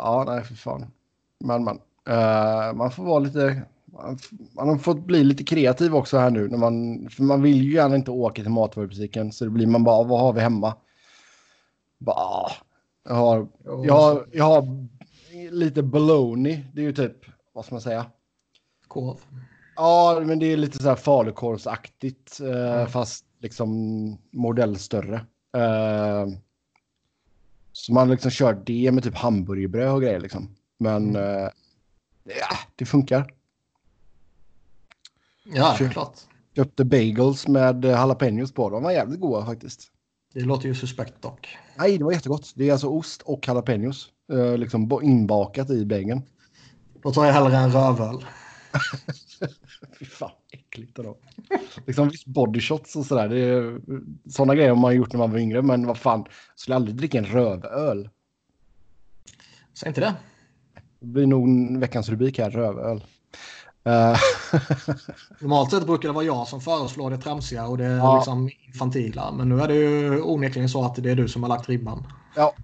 ja, 0.02 0.24
nej 0.28 0.44
för 0.44 0.54
fan. 0.54 0.86
Men 1.44 1.64
men. 1.64 1.78
Eh, 2.08 2.72
man 2.74 2.90
får 2.90 3.04
vara 3.04 3.18
lite... 3.18 3.62
Man, 4.52 4.68
har 4.68 4.78
fått 4.78 5.04
bli 5.06 5.24
lite 5.24 5.44
kreativ 5.44 5.94
också 5.94 6.18
här 6.18 6.30
nu. 6.30 6.48
När 6.48 6.58
man, 6.58 7.08
för 7.10 7.22
man 7.22 7.42
vill 7.42 7.62
ju 7.62 7.72
gärna 7.74 7.96
inte 7.96 8.10
åka 8.10 8.42
till 8.42 8.50
matvarubutiken. 8.50 9.32
Så 9.32 9.44
det 9.44 9.50
blir 9.50 9.66
man 9.66 9.84
bara, 9.84 10.04
vad 10.04 10.20
har 10.20 10.32
vi 10.32 10.40
hemma? 10.40 10.74
Bara, 11.98 12.16
ah, 12.16 12.52
jag 13.08 13.14
har 13.14 13.48
Jag 13.84 13.94
har, 13.94 14.26
jag 14.32 14.44
har 14.44 14.86
lite 15.50 15.82
baloney. 15.82 16.64
Det 16.74 16.80
är 16.80 16.84
ju 16.84 16.92
typ, 16.92 17.16
vad 17.52 17.64
ska 17.64 17.74
man 17.74 17.82
säga? 17.82 18.06
korv. 18.88 19.16
Ja, 19.76 20.22
men 20.24 20.38
det 20.38 20.46
är 20.46 20.56
lite 20.56 20.78
så 20.82 20.88
här 20.88 20.96
falukorvsaktigt. 20.96 22.40
Eh, 22.40 22.46
Mm. 22.74 22.86
Fast 22.86 23.24
liksom 23.40 23.70
modell 24.32 24.78
större. 24.78 25.16
Eh, 25.56 26.26
så 27.72 27.92
man 27.92 28.10
liksom 28.10 28.30
kör 28.30 28.62
det 28.66 28.90
med 28.92 29.04
typ 29.04 29.14
hamburgerbröd 29.14 29.92
och 29.92 30.02
grejer 30.02 30.20
liksom. 30.20 30.48
Men 30.78 31.16
Mm. 31.16 31.44
eh, 31.44 31.50
Ja, 32.24 32.56
det 32.76 32.84
funkar. 32.86 33.34
Ja, 35.44 35.76
är 35.80 35.88
klart. 35.88 36.18
Köpte 36.56 36.84
bagels 36.84 37.48
med 37.48 37.84
eh, 37.84 37.90
jalapenos 37.90 38.52
på. 38.52 38.70
De 38.70 38.82
var 38.82 38.90
jävligt 38.92 39.20
goda 39.20 39.46
faktiskt. 39.46 39.90
Det 40.32 40.40
låter 40.40 40.68
ju 40.68 40.74
suspekt 40.74 41.22
dock. 41.22 41.56
Nej, 41.78 41.98
det 41.98 42.04
var 42.04 42.12
jättegott. 42.12 42.52
Det 42.54 42.68
är 42.68 42.72
alltså 42.72 42.88
ost 42.88 43.22
och 43.22 43.48
jalapenos. 43.48 44.08
Eh, 44.32 44.58
liksom 44.58 45.00
inbakat 45.02 45.70
i 45.70 45.86
bageln. 45.86 46.22
Då 47.02 47.12
tar 47.12 47.24
jag 47.24 47.32
hellre 47.32 47.56
en 47.56 47.72
rövöl. 47.72 48.24
Fy 49.98 50.04
fan, 50.04 50.30
äckligt 50.52 50.96
då. 50.96 51.16
liksom 51.86 52.08
visst 52.08 52.26
bodyshots 52.26 52.96
och 52.96 53.06
sådär. 53.06 53.28
Det 53.28 53.40
är, 53.40 53.80
sådana 54.30 54.54
grejer 54.54 54.68
har 54.68 54.76
man 54.76 54.96
gjort 54.96 55.12
när 55.12 55.18
man 55.18 55.30
var 55.30 55.38
yngre. 55.38 55.62
Men 55.62 55.86
vad 55.86 55.98
fan, 55.98 56.24
jag 56.26 56.58
skulle 56.58 56.76
aldrig 56.76 56.96
dricka 56.96 57.18
en 57.18 57.24
rövöl. 57.24 58.08
Säg 59.74 59.88
inte 59.88 60.00
det. 60.00 60.14
Det 61.00 61.06
blir 61.06 61.26
nog 61.26 61.78
veckans 61.78 62.08
rubrik 62.08 62.38
här, 62.38 62.50
rövöl. 62.50 63.04
Uh, 63.86 64.16
Normalt 65.40 65.70
sett 65.70 65.86
brukar 65.86 66.08
det 66.08 66.14
vara 66.14 66.24
jag 66.24 66.48
som 66.48 66.60
föreslår 66.60 67.10
det 67.10 67.18
tramsiga 67.18 67.66
och 67.66 67.78
det 67.78 67.84
ja. 67.84 68.16
liksom 68.16 68.50
infantila. 68.66 69.32
Men 69.32 69.48
nu 69.48 69.60
är 69.60 69.68
det 69.68 69.74
ju 69.74 70.22
onekligen 70.22 70.68
så 70.68 70.84
att 70.84 70.94
det 70.94 71.10
är 71.10 71.16
du 71.16 71.28
som 71.28 71.42
har 71.42 71.48
lagt 71.48 71.68
ribban. 71.68 72.06
Ja, 72.36 72.54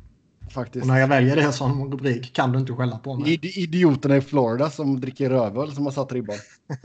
faktiskt. 0.52 0.82
Och 0.82 0.88
när 0.88 1.00
jag 1.00 1.08
väljer 1.08 1.36
det 1.36 1.52
som 1.52 1.92
rubrik 1.92 2.32
kan 2.32 2.52
du 2.52 2.58
inte 2.58 2.72
skälla 2.72 2.98
på 2.98 3.16
mig. 3.16 3.34
Id 3.34 3.44
idioterna 3.44 4.16
i 4.16 4.20
Florida 4.20 4.70
som 4.70 5.00
dricker 5.00 5.30
rövöl 5.30 5.72
som 5.72 5.84
har 5.84 5.92
satt 5.92 6.12
ribban. 6.12 6.36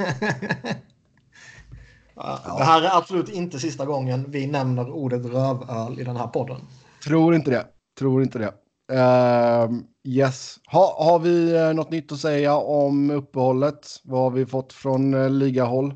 det 2.57 2.63
här 2.63 2.81
är 2.81 2.97
absolut 2.97 3.29
inte 3.29 3.59
sista 3.59 3.85
gången 3.85 4.25
vi 4.31 4.47
nämner 4.47 4.89
ordet 4.89 5.25
rövöl 5.25 5.99
i 5.99 6.03
den 6.03 6.17
här 6.17 6.27
podden. 6.27 6.61
Tror 7.03 7.35
inte 7.35 7.51
det. 7.51 7.65
Tror 7.99 8.23
inte 8.23 8.39
det. 8.39 8.53
Uh, 8.93 9.71
yes. 10.03 10.59
Ha, 10.71 11.05
har 11.05 11.19
vi 11.19 11.57
uh, 11.57 11.73
något 11.73 11.91
nytt 11.91 12.11
att 12.11 12.19
säga 12.19 12.55
om 12.55 13.11
uppehållet? 13.11 13.87
Vad 14.03 14.21
har 14.21 14.31
vi 14.31 14.45
fått 14.45 14.73
från 14.73 15.13
uh, 15.13 15.29
ligahåll? 15.29 15.93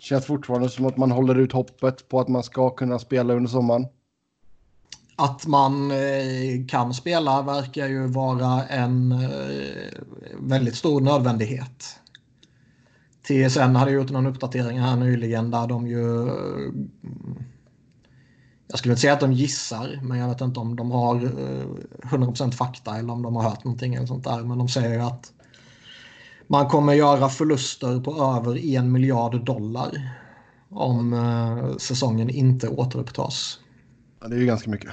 Känns 0.00 0.26
fortfarande 0.26 0.68
som 0.68 0.86
att 0.86 0.96
man 0.96 1.10
håller 1.10 1.38
ut 1.38 1.52
hoppet 1.52 2.08
på 2.08 2.20
att 2.20 2.28
man 2.28 2.42
ska 2.42 2.70
kunna 2.70 2.98
spela 2.98 3.34
under 3.34 3.50
sommaren. 3.50 3.86
Att 5.18 5.46
man 5.46 5.90
eh, 5.90 6.66
kan 6.68 6.94
spela 6.94 7.42
verkar 7.42 7.86
ju 7.86 8.06
vara 8.06 8.64
en 8.64 9.12
eh, 9.12 10.00
väldigt 10.40 10.76
stor 10.76 11.00
nödvändighet. 11.00 11.98
TSN 13.22 13.76
hade 13.76 13.90
gjort 13.90 14.10
någon 14.10 14.26
uppdatering 14.26 14.80
här 14.80 14.96
nyligen 14.96 15.50
där 15.50 15.66
de 15.66 15.86
ju 15.86 16.28
eh, 16.28 16.72
jag 18.68 18.78
skulle 18.78 18.92
inte 18.92 19.00
säga 19.00 19.12
att 19.12 19.20
de 19.20 19.32
gissar, 19.32 20.00
men 20.02 20.18
jag 20.18 20.28
vet 20.28 20.40
inte 20.40 20.60
om 20.60 20.76
de 20.76 20.90
har 20.90 21.16
100% 21.16 22.52
fakta 22.52 22.98
eller 22.98 23.12
om 23.12 23.22
de 23.22 23.36
har 23.36 23.42
hört 23.42 23.64
någonting 23.64 23.94
eller 23.94 24.06
sånt 24.06 24.24
där. 24.24 24.42
Men 24.42 24.58
de 24.58 24.68
säger 24.68 24.94
ju 24.94 25.00
att 25.00 25.32
man 26.46 26.68
kommer 26.68 26.92
göra 26.92 27.28
förluster 27.28 28.00
på 28.00 28.36
över 28.36 28.64
en 28.64 28.92
miljard 28.92 29.44
dollar 29.44 30.10
om 30.70 31.76
säsongen 31.78 32.30
inte 32.30 32.68
återupptas. 32.68 33.58
Ja, 34.20 34.28
det 34.28 34.36
är 34.36 34.40
ju 34.40 34.46
ganska 34.46 34.70
mycket. 34.70 34.92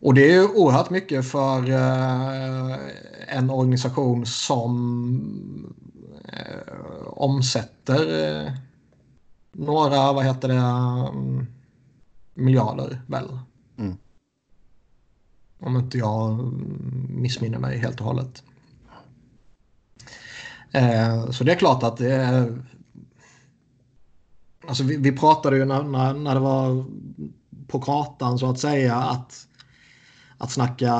Och 0.00 0.14
det 0.14 0.30
är 0.30 0.32
ju 0.32 0.48
oerhört 0.48 0.90
mycket 0.90 1.26
för 1.26 1.70
eh, 1.70 2.78
en 3.28 3.50
organisation 3.50 4.26
som 4.26 5.74
omsätter 7.06 8.52
några, 9.52 10.12
vad 10.12 10.24
heter 10.24 10.48
det, 10.48 10.54
mm, 10.54 11.46
miljarder 12.34 13.02
väl? 13.06 13.38
Mm. 13.78 13.96
Om 15.60 15.76
inte 15.76 15.98
jag 15.98 16.52
missminner 17.08 17.58
mig 17.58 17.78
helt 17.78 18.00
och 18.00 18.06
hållet. 18.06 18.42
Eh, 20.72 21.30
så 21.30 21.44
det 21.44 21.52
är 21.52 21.56
klart 21.56 21.82
att 21.82 21.96
det 21.96 22.14
är... 22.14 22.62
Alltså 24.66 24.84
vi, 24.84 24.96
vi 24.96 25.12
pratade 25.12 25.56
ju 25.56 25.64
när, 25.64 25.82
när, 25.82 26.14
när 26.14 26.34
det 26.34 26.40
var 26.40 26.84
på 27.70 27.80
kartan 27.80 28.38
så 28.38 28.50
att 28.50 28.58
säga 28.58 28.96
att 28.96 29.46
att 30.38 30.50
snacka 30.50 30.94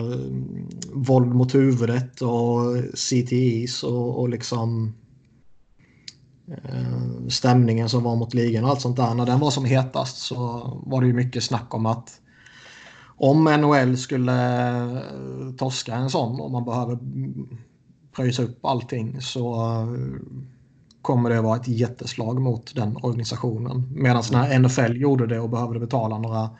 mm, 0.00 0.68
våld 0.92 1.34
mot 1.34 1.54
huvudet 1.54 2.22
och 2.22 2.76
CTIs 2.94 3.82
och, 3.82 4.20
och 4.20 4.28
liksom 4.28 4.94
Eh, 6.48 7.28
stämningen 7.28 7.88
som 7.88 8.02
var 8.02 8.16
mot 8.16 8.34
ligan 8.34 8.64
och 8.64 8.70
allt 8.70 8.80
sånt 8.80 8.96
där. 8.96 9.14
När 9.14 9.26
den 9.26 9.40
var 9.40 9.50
som 9.50 9.64
hetast 9.64 10.16
så 10.16 10.36
var 10.86 11.00
det 11.00 11.06
ju 11.06 11.12
mycket 11.12 11.44
snack 11.44 11.74
om 11.74 11.86
att 11.86 12.20
om 13.16 13.44
NHL 13.44 13.96
skulle 13.96 14.68
eh, 14.86 15.52
torska 15.58 15.94
en 15.94 16.10
sån 16.10 16.40
och 16.40 16.50
man 16.50 16.64
behöver 16.64 16.98
pröjsa 18.16 18.42
upp 18.42 18.64
allting 18.64 19.20
så 19.20 19.54
eh, 19.54 19.86
kommer 21.06 21.30
det 21.30 21.40
vara 21.40 21.56
ett 21.56 21.68
jätteslag 21.68 22.40
mot 22.40 22.74
den 22.74 22.96
organisationen. 22.96 23.88
Medan 23.90 24.22
när 24.32 24.58
NFL 24.58 24.96
gjorde 24.96 25.26
det 25.26 25.40
och 25.40 25.50
behövde 25.50 25.80
betala 25.80 26.18
några 26.18 26.50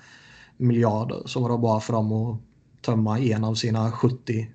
miljarder 0.57 1.23
så 1.26 1.41
var 1.41 1.50
det 1.50 1.59
bara 1.59 1.81
för 1.81 1.93
dem 1.93 2.12
att 2.12 2.41
tömma 2.83 3.19
en 3.19 3.45
av 3.45 3.55
sina 3.55 3.93
70 3.93 4.49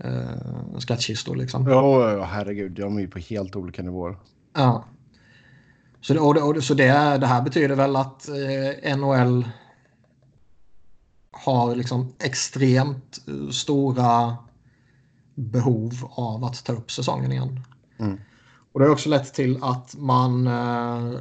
eh, 0.00 0.78
skattkistor. 0.78 1.36
Liksom. 1.36 1.66
Ja, 1.66 2.24
herregud. 2.24 2.72
De 2.72 2.96
är 2.96 3.00
ju 3.00 3.08
på 3.08 3.18
helt 3.18 3.56
olika 3.56 3.82
nivåer. 3.82 4.16
Ja. 4.56 4.84
Så, 6.00 6.14
det, 6.14 6.20
och 6.20 6.34
det, 6.34 6.42
och 6.42 6.64
så 6.64 6.74
det, 6.74 7.18
det 7.18 7.26
här 7.26 7.42
betyder 7.42 7.74
väl 7.74 7.96
att 7.96 8.28
eh, 8.28 8.96
NHL 8.96 9.48
har 11.30 11.74
liksom 11.74 12.12
extremt 12.24 13.18
eh, 13.28 13.50
stora 13.50 14.36
behov 15.34 15.92
av 16.10 16.44
att 16.44 16.64
ta 16.64 16.72
upp 16.72 16.90
säsongen 16.90 17.32
igen. 17.32 17.60
Mm. 17.98 18.20
Och 18.78 18.82
det 18.82 18.88
har 18.88 18.92
också 18.92 19.08
lett 19.08 19.34
till 19.34 19.58
att 19.62 19.96
man 19.96 20.46
eh, 20.46 21.20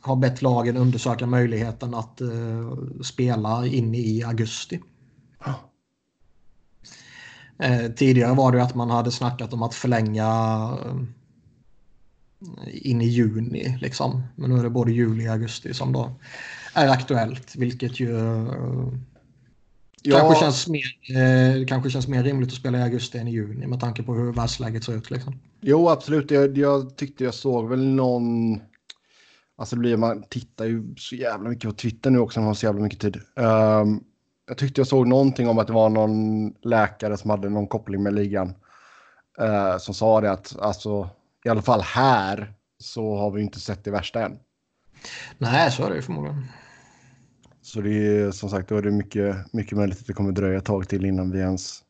har 0.00 0.16
bett 0.16 0.42
lagen 0.42 0.76
undersöka 0.76 1.26
möjligheten 1.26 1.94
att 1.94 2.20
eh, 2.20 2.76
spela 3.02 3.66
in 3.66 3.94
i 3.94 4.22
augusti. 4.22 4.80
Eh, 7.58 7.92
tidigare 7.96 8.34
var 8.34 8.52
det 8.52 8.62
att 8.62 8.74
man 8.74 8.90
hade 8.90 9.10
snackat 9.10 9.52
om 9.52 9.62
att 9.62 9.74
förlänga 9.74 10.28
eh, 10.84 10.96
in 12.86 13.00
i 13.00 13.06
juni. 13.06 13.78
Liksom. 13.80 14.22
Men 14.36 14.50
nu 14.50 14.58
är 14.58 14.62
det 14.62 14.70
både 14.70 14.92
juli 14.92 15.28
och 15.28 15.32
augusti 15.32 15.74
som 15.74 15.92
då 15.92 16.10
är 16.74 16.88
aktuellt. 16.88 17.56
Vilket 17.56 18.00
ju 18.00 18.18
eh, 18.18 18.92
ja. 20.06 20.18
kanske, 20.18 20.40
känns 20.40 20.68
mer, 20.68 20.84
eh, 21.16 21.66
kanske 21.66 21.90
känns 21.90 22.08
mer 22.08 22.22
rimligt 22.22 22.48
att 22.48 22.54
spela 22.54 22.78
i 22.78 22.82
augusti 22.82 23.18
än 23.18 23.28
i 23.28 23.32
juni 23.32 23.66
med 23.66 23.80
tanke 23.80 24.02
på 24.02 24.14
hur 24.14 24.32
världsläget 24.32 24.84
ser 24.84 24.92
ut. 24.92 25.10
Liksom. 25.10 25.40
Jo, 25.60 25.88
absolut. 25.88 26.30
Jag, 26.30 26.58
jag 26.58 26.96
tyckte 26.96 27.24
jag 27.24 27.34
såg 27.34 27.68
väl 27.68 27.84
någon... 27.84 28.60
Alltså 29.58 29.76
blir, 29.76 29.96
man 29.96 30.22
tittar 30.22 30.64
ju 30.64 30.94
så 30.96 31.16
jävla 31.16 31.48
mycket 31.48 31.70
på 31.70 31.76
Twitter 31.76 32.10
nu 32.10 32.18
också, 32.18 32.40
man 32.40 32.46
har 32.46 32.54
så 32.54 32.66
jävla 32.66 32.82
mycket 32.82 33.00
tid. 33.00 33.16
Um, 33.34 34.04
jag 34.48 34.58
tyckte 34.58 34.80
jag 34.80 34.88
såg 34.88 35.06
någonting 35.06 35.48
om 35.48 35.58
att 35.58 35.66
det 35.66 35.72
var 35.72 35.88
någon 35.88 36.52
läkare 36.62 37.16
som 37.16 37.30
hade 37.30 37.48
någon 37.48 37.66
koppling 37.66 38.02
med 38.02 38.14
ligan. 38.14 38.54
Uh, 39.40 39.78
som 39.78 39.94
sa 39.94 40.20
det 40.20 40.30
att 40.30 40.56
alltså, 40.60 41.08
i 41.44 41.48
alla 41.48 41.62
fall 41.62 41.80
här 41.80 42.52
så 42.78 43.16
har 43.16 43.30
vi 43.30 43.42
inte 43.42 43.60
sett 43.60 43.84
det 43.84 43.90
värsta 43.90 44.24
än. 44.24 44.38
Nej, 45.38 45.70
så 45.72 45.84
är 45.84 45.90
det 45.90 45.96
ju 45.96 46.02
förmodligen. 46.02 46.44
Så 47.66 47.80
det 47.80 47.90
är 47.90 48.30
som 48.30 48.48
sagt, 48.48 48.68
då 48.68 48.76
är 48.76 48.82
det 48.82 48.90
mycket, 48.90 49.52
mycket 49.52 49.78
möjligt 49.78 50.00
att 50.00 50.06
det 50.06 50.12
kommer 50.12 50.32
dröja 50.32 50.58
ett 50.58 50.64
tag 50.64 50.88
till 50.88 51.04
innan 51.04 51.30
vi 51.30 51.38
ens, 51.38 51.80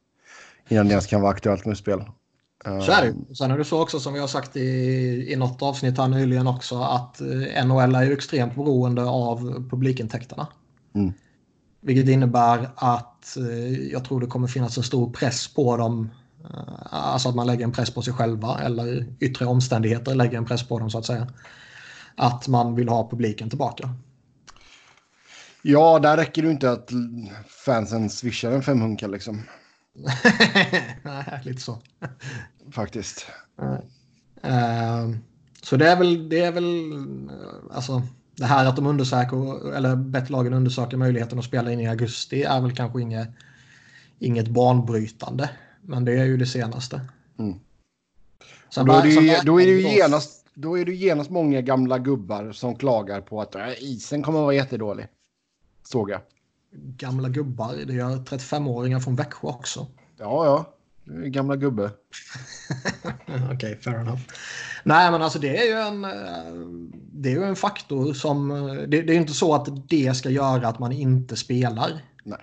innan 0.69 0.87
det 0.87 0.93
ens 0.93 1.07
kan 1.07 1.21
vara 1.21 1.33
aktuellt 1.33 1.67
med 1.67 1.77
spel. 1.77 2.05
Så 2.65 2.93
är 2.93 3.03
det 3.03 3.07
ju. 3.07 3.35
Sen 3.35 3.51
är 3.51 3.59
det 3.59 3.65
så 3.65 3.83
också 3.83 4.01
som 4.01 4.15
vi 4.15 4.21
har 4.21 4.27
sagt 4.27 4.57
i, 4.57 4.63
i 5.33 5.37
något 5.37 5.63
avsnitt 5.63 5.99
här 5.99 6.09
nyligen 6.09 6.47
också 6.47 6.83
att 6.83 7.21
eh, 7.21 7.67
NHL 7.67 7.95
är 7.95 8.03
ju 8.03 8.13
extremt 8.13 8.55
beroende 8.55 9.05
av 9.05 9.69
publikintäkterna. 9.71 10.47
Mm. 10.95 11.13
Vilket 11.81 12.09
innebär 12.09 12.69
att 12.77 13.37
eh, 13.37 13.91
jag 13.93 14.05
tror 14.05 14.21
det 14.21 14.27
kommer 14.27 14.49
finnas 14.49 14.77
en 14.77 14.83
stor 14.83 15.11
press 15.11 15.55
på 15.55 15.77
dem. 15.77 16.11
Eh, 16.45 16.83
alltså 16.91 17.29
att 17.29 17.35
man 17.35 17.47
lägger 17.47 17.65
en 17.65 17.73
press 17.73 17.91
på 17.91 18.03
sig 18.03 18.13
själva 18.13 18.61
eller 18.61 19.07
yttre 19.21 19.47
omständigheter 19.47 20.15
lägger 20.15 20.39
en 20.39 20.47
press 20.47 20.69
på 20.69 20.79
dem 20.79 20.91
så 20.91 20.99
att 20.99 21.07
säga. 21.07 21.27
Att 22.15 22.49
man 22.49 22.75
vill 22.75 22.89
ha 22.89 23.11
publiken 23.11 23.49
tillbaka. 23.49 23.91
Ja, 25.69 25.99
där 25.99 26.17
räcker 26.17 26.43
det 26.43 26.51
inte 26.51 26.71
att 26.71 26.91
fansen 27.65 28.11
swishar 28.11 28.53
en 28.53 28.63
femhunka 28.63 29.07
liksom. 29.07 29.43
Nej, 31.03 31.41
lite 31.45 31.61
så. 31.61 31.79
Faktiskt. 32.71 33.27
Uh, 34.45 35.17
så 35.63 35.77
det 35.77 35.89
är 35.89 35.97
väl, 35.97 36.29
det 36.29 36.41
är 36.41 36.53
väl, 36.53 36.93
alltså 37.71 38.03
det 38.37 38.45
här 38.45 38.67
att 38.67 38.77
de 38.77 38.87
undersöker, 38.87 39.73
eller 39.75 39.97
bettlagen 39.97 40.53
undersöker 40.55 40.97
möjligheten 40.97 41.39
att 41.39 41.45
spela 41.45 41.73
in 41.73 41.81
i 41.81 41.89
augusti 41.89 42.43
är 42.43 42.61
väl 42.61 42.77
kanske 42.77 43.03
inget, 43.03 43.29
inget 44.19 44.49
banbrytande. 44.49 45.51
Men 45.83 46.05
det 46.05 46.13
är 46.13 46.25
ju 46.25 46.37
det 46.37 46.47
senaste. 46.47 47.01
Mm. 47.39 47.59
Sen 48.75 48.87
då, 48.87 48.93
är 48.93 49.03
det 49.03 49.09
ju, 49.09 49.37
då, 49.45 49.61
är 49.61 49.67
ju 49.67 49.81
genast, 49.81 50.47
då 50.55 50.79
är 50.79 50.85
det 50.85 50.95
genast 50.95 51.31
många 51.31 51.61
gamla 51.61 51.99
gubbar 51.99 52.53
som 52.53 52.77
klagar 52.77 53.21
på 53.21 53.41
att 53.41 53.55
äh, 53.55 53.69
isen 53.79 54.23
kommer 54.23 54.39
att 54.39 54.45
vara 54.45 54.55
jättedålig. 54.55 55.07
Såg 55.89 56.11
jag. 56.11 56.21
Gamla 56.73 57.29
gubbar, 57.29 57.75
det 57.87 57.93
gör 57.93 58.17
35-åringar 58.17 59.01
från 59.01 59.17
Växjö 59.17 59.49
också. 59.49 59.87
Ja, 60.19 60.45
ja. 60.45 60.75
gamla 61.29 61.57
gubbe. 61.57 61.91
Okej, 63.27 63.55
okay, 63.55 63.77
fair 63.77 64.01
enough. 64.01 64.21
Nej, 64.85 65.11
men 65.11 65.23
alltså 65.23 65.39
det 65.39 65.57
är 65.57 65.65
ju 65.65 65.81
en, 65.81 66.03
det 67.13 67.29
är 67.29 67.33
ju 67.33 67.45
en 67.45 67.57
faktor 67.57 68.13
som... 68.13 68.49
Det, 68.89 69.03
det 69.03 69.13
är 69.13 69.17
inte 69.17 69.35
så 69.35 69.55
att 69.55 69.89
det 69.89 70.17
ska 70.17 70.31
göra 70.31 70.69
att 70.69 70.79
man 70.79 70.93
inte 70.93 71.37
spelar. 71.37 72.03
Nej. 72.25 72.41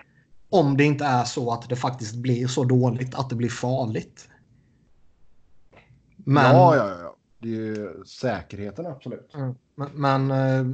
Om 0.49 0.77
det 0.77 0.83
inte 0.83 1.05
är 1.05 1.23
så 1.23 1.51
att 1.51 1.69
det 1.69 1.75
faktiskt 1.75 2.15
blir 2.15 2.47
så 2.47 2.63
dåligt 2.63 3.15
att 3.15 3.29
det 3.29 3.35
blir 3.35 3.49
farligt. 3.49 4.29
Men, 6.15 6.55
ja, 6.55 6.75
ja. 6.75 7.02
Det 7.43 7.49
är 7.49 7.51
ju 7.51 8.03
säkerheten, 8.05 8.85
absolut. 8.85 9.31
Mm. 9.35 9.55
Men, 9.75 9.89
men, 9.93 10.31
eh, 10.31 10.65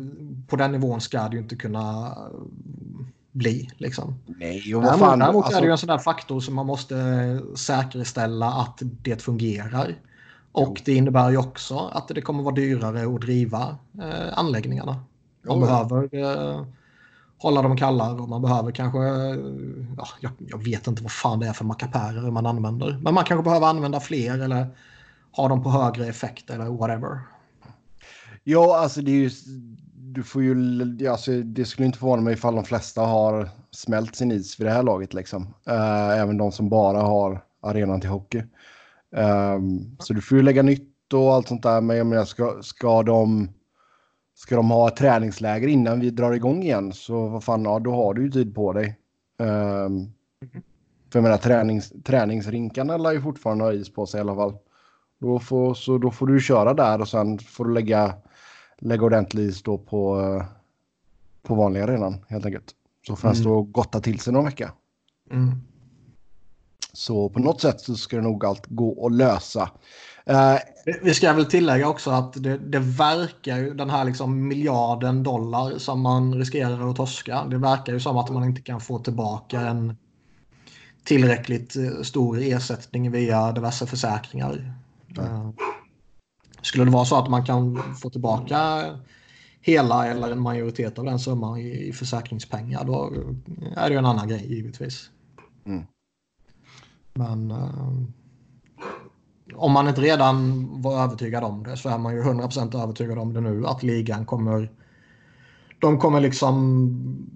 på 0.48 0.56
den 0.56 0.72
nivån 0.72 1.02
ska 1.02 1.28
det 1.28 1.36
ju 1.36 1.42
inte 1.42 1.56
kunna 1.56 2.08
eh, 2.08 2.40
bli. 3.32 3.70
Liksom. 3.78 4.16
Nej, 4.26 4.76
och 4.76 4.84
vad 4.84 5.00
fan. 5.00 5.20
Däremot 5.20 5.46
alltså... 5.46 5.58
är 5.58 5.62
det 5.62 5.68
ju 5.68 5.72
alltså- 5.72 5.86
en 5.86 5.88
sån 5.88 5.98
där 5.98 6.04
faktor 6.04 6.40
som 6.40 6.56
man 6.56 6.66
måste 6.66 6.96
säkerställa 7.56 8.48
att 8.48 8.82
det 8.82 9.22
fungerar. 9.22 9.96
Och 10.52 10.76
jo. 10.78 10.84
det 10.86 10.94
innebär 10.94 11.30
ju 11.30 11.38
också 11.38 11.78
att 11.78 12.08
det 12.08 12.22
kommer 12.22 12.44
vara 12.44 12.56
dyrare 12.56 13.16
att 13.16 13.22
driva 13.22 13.78
eh, 14.02 14.38
anläggningarna. 14.38 14.92
Man 15.42 15.60
jo. 15.60 15.66
behöver 15.66 16.16
eh, 16.16 16.66
hålla 17.38 17.62
dem 17.62 17.78
kalla 17.78 18.12
och 18.12 18.30
man 18.30 18.42
behöver 18.42 18.72
kanske, 18.72 19.00
ja, 19.98 20.08
jag, 20.20 20.32
jag, 20.38 20.64
vet 20.64 20.88
inte 20.88 21.04
vad 21.04 21.12
fan 21.12 21.40
det 21.40 21.48
är 21.48 21.54
för 21.54 21.66
mackapärer 21.66 22.32
man 22.32 22.46
använder. 22.46 23.00
Men 23.02 23.14
man 23.14 23.24
kanske 23.24 23.44
behöver 23.44 23.68
använda 23.68 24.00
fler 24.00 24.40
eller 24.40 24.68
ha 25.32 25.48
dem 25.48 25.64
på 25.64 25.70
högre 25.70 26.08
effekt 26.08 26.50
eller 26.50 26.66
whatever. 26.66 27.20
Ja, 28.44 28.78
alltså 28.78 29.02
det 29.02 29.12
är 29.12 29.16
ju, 29.16 29.30
du 29.96 30.24
får 30.24 30.44
ju, 30.44 31.08
alltså 31.08 31.32
det 31.32 31.66
skulle 31.66 31.86
inte 31.86 32.00
förvåna 32.00 32.22
mig 32.22 32.34
ifall 32.34 32.56
de 32.56 32.64
flesta 32.64 33.02
har 33.02 33.50
smält 33.72 34.16
sin 34.16 34.32
is 34.32 34.60
vid 34.60 34.68
det 34.68 34.72
här 34.72 34.84
laget 34.84 35.14
liksom. 35.14 35.44
Uh, 35.70 36.20
även 36.20 36.38
de 36.38 36.52
som 36.52 36.70
bara 36.70 37.02
har 37.02 37.44
arenan 37.62 38.02
till 38.02 38.10
hockey. 38.10 38.44
Um, 39.12 39.98
så 40.00 40.14
du 40.14 40.22
får 40.22 40.38
ju 40.38 40.44
lägga 40.44 40.62
nytt 40.62 41.14
och 41.14 41.34
allt 41.34 41.48
sånt 41.48 41.64
där. 41.64 41.82
Men 41.82 41.98
jag 41.98 42.08
menar, 42.08 42.26
ska, 42.26 42.62
ska 42.62 43.04
de 43.04 43.50
ska 44.40 44.56
de 44.56 44.72
ha 44.72 44.88
ett 44.88 44.96
träningsläger 44.96 45.68
innan 45.68 46.00
vi 46.00 46.10
drar 46.10 46.32
igång 46.32 46.64
igen 46.64 46.94
så 46.94 47.28
vad 47.28 47.44
fan, 47.44 47.64
ja, 47.64 47.80
då 47.80 47.92
har 47.92 48.14
du 48.14 48.24
ju 48.24 48.32
tid 48.32 48.56
på 48.56 48.74
dig. 48.74 48.96
Um, 49.38 50.14
för 51.12 51.20
jag 51.20 51.24
menar, 51.24 51.38
tränings, 51.38 51.94
träningsrinkarna 52.04 52.98
lär 52.98 53.12
ju 53.12 53.22
fortfarande 53.22 53.64
ha 53.64 53.74
is 53.74 53.94
på 53.94 54.06
sig 54.06 54.18
i 54.18 54.22
alla 54.22 54.36
fall. 54.36 54.58
Då 55.20 55.40
får, 55.40 55.74
så 55.74 55.98
då 55.98 56.12
får 56.12 56.28
du 56.28 56.40
köra 56.40 56.74
där 56.74 57.02
och 57.02 57.08
sen 57.08 57.40
får 57.40 57.66
du 57.66 57.74
lägga, 57.74 58.14
lägga 58.78 59.04
ordentlig 59.04 59.44
is 59.44 59.64
då 59.64 59.78
på, 59.78 60.44
på 61.44 61.56
vanliga 61.56 61.84
arenan 61.84 62.26
helt 62.30 62.46
enkelt. 62.46 62.76
Så 63.08 63.16
får 63.16 63.28
mm. 63.28 63.36
han 63.36 63.44
stå 63.44 63.54
och 63.54 63.72
gotta 63.72 64.00
till 64.00 64.20
sig 64.20 64.34
någon 64.34 64.46
vecka. 64.46 64.72
Mm. 65.32 65.52
Så 66.94 67.30
på 67.30 67.40
något 67.40 67.62
sätt 67.62 67.82
så 67.82 67.96
ska 67.96 68.16
det 68.16 68.22
nog 68.22 68.46
allt 68.46 68.66
gå 68.68 69.06
att 69.06 69.14
lösa. 69.14 69.70
Uh, 70.30 70.58
vi 71.04 71.14
ska 71.14 71.34
väl 71.34 71.46
tillägga 71.46 71.90
också 71.90 72.12
att 72.12 72.44
det, 72.44 72.58
det 72.58 72.80
verkar 72.80 73.58
ju 73.58 73.74
den 73.74 73.90
här 73.90 74.06
liksom 74.06 74.48
miljarden 74.48 75.24
dollar 75.24 75.78
som 75.78 76.02
man 76.02 76.36
riskerar 76.36 76.90
att 76.90 76.96
torska. 76.96 77.46
Det 77.46 77.58
verkar 77.58 77.94
ju 77.94 78.00
som 78.00 78.18
att 78.18 78.30
man 78.30 78.44
inte 78.44 78.62
kan 78.62 78.82
få 78.82 79.00
tillbaka 79.00 79.62
en 79.62 79.98
tillräckligt 81.04 81.76
eh, 81.76 82.02
stor 82.02 82.40
ersättning 82.40 83.12
via 83.12 83.52
diverse 83.52 83.88
försäkringar. 83.88 84.74
Skulle 86.62 86.86
det 86.86 86.92
vara 86.92 87.06
så 87.06 87.16
att 87.16 87.30
man 87.30 87.46
kan 87.46 87.84
få 88.02 88.10
tillbaka 88.10 88.84
hela 89.62 90.08
eller 90.08 90.32
en 90.32 90.42
majoritet 90.42 91.00
av 91.00 91.06
den 91.06 91.20
summan 91.20 91.58
i, 91.58 91.94
försäkringspengar 91.94 92.84
då 92.84 93.14
är 93.76 93.90
det 93.90 93.96
en 93.96 94.06
annan 94.06 94.28
grej 94.28 94.56
givetvis. 94.56 95.10
Mm. 95.66 95.84
Men 97.14 97.52
uh, 97.52 98.04
om 99.56 99.72
man 99.72 99.88
inte 99.88 100.02
redan 100.02 100.68
var 100.82 101.04
övertygad 101.04 101.44
om 101.44 101.64
det 101.64 101.78
så 101.78 101.90
är 101.90 101.98
man 101.98 102.16
ju 102.16 102.24
100% 102.24 102.84
övertygad 102.84 103.18
om 103.18 103.34
det 103.34 103.42
nu 103.42 103.68
att 103.68 103.84
ligan 103.84 104.26
kommer 104.26 104.72
de 105.80 106.00
kommer 106.00 106.22
liksom 106.22 107.28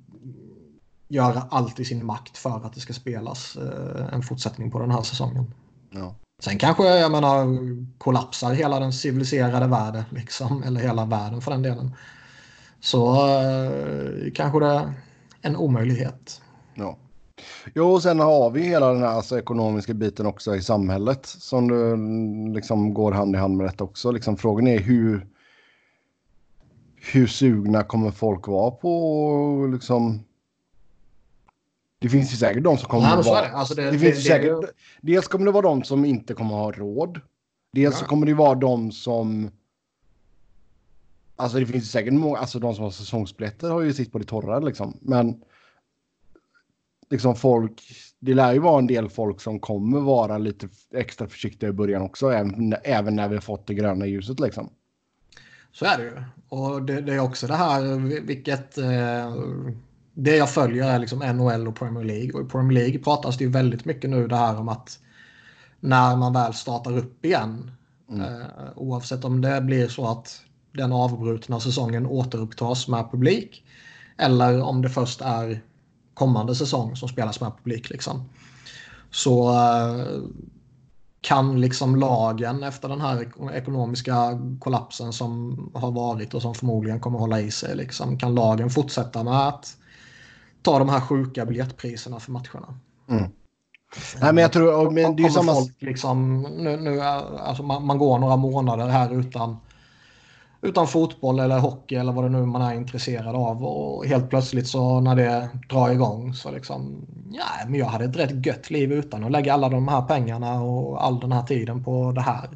göra 1.08 1.42
allt 1.50 1.80
i 1.80 1.86
sin 1.86 2.06
makt 2.06 2.38
för 2.38 2.66
att 2.66 2.74
det 2.74 2.80
ska 2.80 2.94
spelas 2.94 3.58
uh, 3.58 4.14
en 4.14 4.22
fortsättning 4.22 4.72
på 4.72 4.80
den 4.80 4.92
här 4.92 5.02
säsongen. 5.02 5.54
Ja. 5.90 6.16
Sen 6.44 6.58
kanske, 6.58 6.84
jag 6.84 7.12
menar, 7.12 7.48
kollapsar 7.98 8.54
hela 8.54 8.80
den 8.80 8.94
civiliserade 8.94 9.68
världen, 9.68 10.04
liksom, 10.10 10.64
eller 10.64 10.82
hela 10.82 11.06
världen 11.06 11.42
för 11.42 11.52
den 11.52 11.62
delen. 11.62 11.96
Så 12.80 13.28
eh, 13.28 14.32
kanske 14.36 14.60
det 14.60 14.66
är 14.66 14.94
en 15.42 15.56
omöjlighet. 15.56 16.42
Ja. 16.76 16.98
Jo, 17.76 17.86
och 17.86 18.04
sen 18.04 18.20
har 18.20 18.50
vi 18.50 18.62
hela 18.62 18.94
den 18.94 19.02
här 19.02 19.08
alltså, 19.08 19.40
ekonomiska 19.40 19.94
biten 19.94 20.26
också 20.26 20.56
i 20.56 20.62
samhället 20.62 21.26
som 21.26 21.68
du, 21.68 21.92
mm, 21.92 22.54
liksom 22.54 22.94
går 22.94 23.12
hand 23.12 23.36
i 23.36 23.40
hand 23.40 23.58
med 23.58 23.66
detta 23.66 23.84
också. 23.84 24.12
Liksom, 24.12 24.38
frågan 24.38 24.68
är 24.68 24.80
hur, 24.80 25.28
hur 27.14 27.28
sugna 27.28 27.84
kommer 27.84 28.12
folk 28.12 28.48
vara 28.48 28.72
på 28.72 29.70
liksom 29.72 30.24
det 32.04 32.10
finns 32.10 32.34
ju 32.34 32.38
säkert 32.38 32.64
de 32.64 32.78
som 32.78 32.90
kommer 32.90 33.08
ja, 33.08 33.20
att 33.20 33.26
vara... 33.26 33.42
Det. 33.42 33.52
Alltså 33.52 33.76
det, 33.76 33.92
det, 33.92 34.00
finns 34.00 34.16
det, 34.16 34.22
säkert, 34.22 34.62
det, 34.62 34.72
dels 35.02 35.28
kommer 35.28 35.46
det 35.46 35.52
vara 35.52 35.62
de 35.62 35.84
som 35.84 36.06
inte 36.06 36.34
kommer 36.34 36.56
att 36.56 36.62
ha 36.62 36.72
råd. 36.72 37.22
Dels 37.74 37.96
ja. 37.96 38.00
så 38.00 38.06
kommer 38.06 38.26
det 38.26 38.34
vara 38.34 38.56
de 38.56 38.92
som... 38.92 39.52
Alltså 41.36 41.60
det 41.60 41.66
finns 41.66 41.92
säkert 41.92 42.14
många, 42.14 42.38
alltså 42.38 42.60
de 42.60 42.76
som 42.76 42.84
har 42.84 42.92
säsongsbiljetter 42.92 43.70
har 43.70 43.82
ju 43.82 43.94
sitt 43.94 44.12
på 44.12 44.18
det 44.18 44.26
torra 44.26 44.60
liksom. 44.60 44.98
Men 45.02 45.42
liksom 47.10 47.36
folk, 47.36 47.82
det 48.20 48.34
lär 48.34 48.54
ju 48.54 48.60
vara 48.60 48.80
en 48.80 48.88
del 48.88 49.10
folk 49.10 49.42
som 49.42 49.60
kommer 49.60 50.00
vara 50.00 50.38
lite 50.38 50.70
extra 50.94 51.28
försiktiga 51.28 51.70
i 51.70 51.74
början 51.74 52.02
också, 52.02 52.30
även, 52.30 52.76
även 52.84 53.16
när 53.16 53.28
vi 53.28 53.36
har 53.36 53.42
fått 53.42 53.68
det 53.68 53.74
gröna 53.74 54.06
ljuset 54.06 54.40
liksom. 54.40 54.70
Så 55.72 55.86
är 55.86 55.98
det 55.98 56.04
ju. 56.04 56.24
Och 56.50 56.82
det, 56.82 57.02
det 57.02 57.14
är 57.14 57.20
också 57.20 57.48
det 57.48 57.56
här 57.56 57.82
vilket... 58.26 58.78
Eh, 58.78 59.36
det 60.14 60.36
jag 60.36 60.50
följer 60.50 60.90
är 60.90 61.00
liksom 61.00 61.20
NHL 61.20 61.68
och 61.68 61.76
Premier 61.76 62.04
League. 62.04 62.32
Och 62.34 62.42
i 62.42 62.50
Premier 62.50 62.80
League 62.84 63.00
pratas 63.00 63.38
det 63.38 63.44
ju 63.44 63.50
väldigt 63.50 63.86
mycket 63.86 64.10
nu 64.10 64.28
det 64.28 64.36
här 64.36 64.60
om 64.60 64.70
att 64.70 65.00
när 65.80 66.16
man 66.16 66.34
väl 66.34 66.54
startar 66.54 66.98
upp 66.98 67.26
igen, 67.26 67.72
mm. 68.10 68.22
eh, 68.22 68.48
oavsett 68.76 69.26
om 69.26 69.42
det 69.42 69.62
blir 69.62 69.88
så 69.88 70.08
att 70.08 70.42
den 70.72 70.92
avbrutna 70.94 71.60
säsongen 71.60 72.06
återupptas 72.06 72.88
med 72.88 73.12
publik 73.12 73.64
eller 74.18 74.62
om 74.62 74.82
det 74.82 74.90
först 74.90 75.22
är 75.22 75.62
kommande 76.14 76.56
säsong 76.56 76.96
som 76.96 77.10
spelas 77.10 77.42
med 77.42 77.52
publik. 77.58 77.90
Liksom. 77.90 78.30
Så 79.12 79.50
eh, 79.50 80.06
kan 81.22 81.62
liksom 81.62 81.96
lagen 81.96 82.64
efter 82.64 82.90
den 82.90 83.02
här 83.02 83.32
ekonomiska 83.54 84.40
kollapsen 84.60 85.14
som 85.14 85.58
har 85.74 85.92
varit 85.92 86.34
och 86.34 86.42
som 86.42 86.56
förmodligen 86.56 87.00
kommer 87.00 87.20
hålla 87.20 87.42
i 87.42 87.52
sig. 87.52 87.76
Liksom, 87.76 88.18
kan 88.18 88.36
lagen 88.36 88.70
fortsätta 88.70 89.24
med 89.24 89.48
att 89.48 89.78
ta 90.64 90.80
de 90.80 90.90
här 90.90 91.02
sjuka 91.02 91.46
biljettpriserna 91.46 92.20
för 92.20 92.32
matcherna? 92.32 92.80
Mm. 93.10 93.24
Nej, 94.22 94.34
men 94.34 94.38
jag 94.38 94.54
tror... 94.54 94.92
Men 94.92 95.16
det 95.16 95.24
är 95.24 95.30
samma... 95.30 95.54
Folk 95.54 95.82
liksom, 95.82 96.42
nu, 96.42 96.78
nu, 96.78 97.02
alltså 97.02 97.64
man, 97.64 97.86
man, 97.86 97.98
går 97.98 98.20
några 98.20 98.36
månader 98.36 98.88
här 98.88 99.20
utan 99.20 99.58
utan 100.62 100.88
fotboll 100.88 101.40
eller 101.40 101.60
hockey 101.60 101.96
eller 101.96 102.14
vad 102.14 102.26
det 102.26 102.30
nu 102.30 102.46
man 102.46 102.62
är 102.62 102.74
intresserad 102.74 103.36
av. 103.36 103.64
Och 103.66 104.06
helt 104.06 104.30
plötsligt 104.30 104.68
så 104.68 105.00
när 105.00 105.16
det 105.16 105.50
drar 105.70 105.90
igång 105.90 106.34
så 106.34 106.52
liksom, 106.52 107.06
ja, 107.32 107.46
men 107.68 107.80
jag 107.80 107.86
hade 107.86 108.06
ett 108.06 108.16
rätt 108.16 108.46
gött 108.46 108.70
liv 108.70 108.92
utan 108.92 109.24
att 109.24 109.32
lägga 109.32 109.54
alla 109.54 109.70
de 109.70 109.88
här 109.88 110.02
pengarna 110.02 110.62
och 110.62 111.06
all 111.06 111.20
den 111.20 111.32
här 111.32 111.44
tiden 111.44 111.84
på 111.84 112.12
det 112.12 112.22
här. 112.22 112.50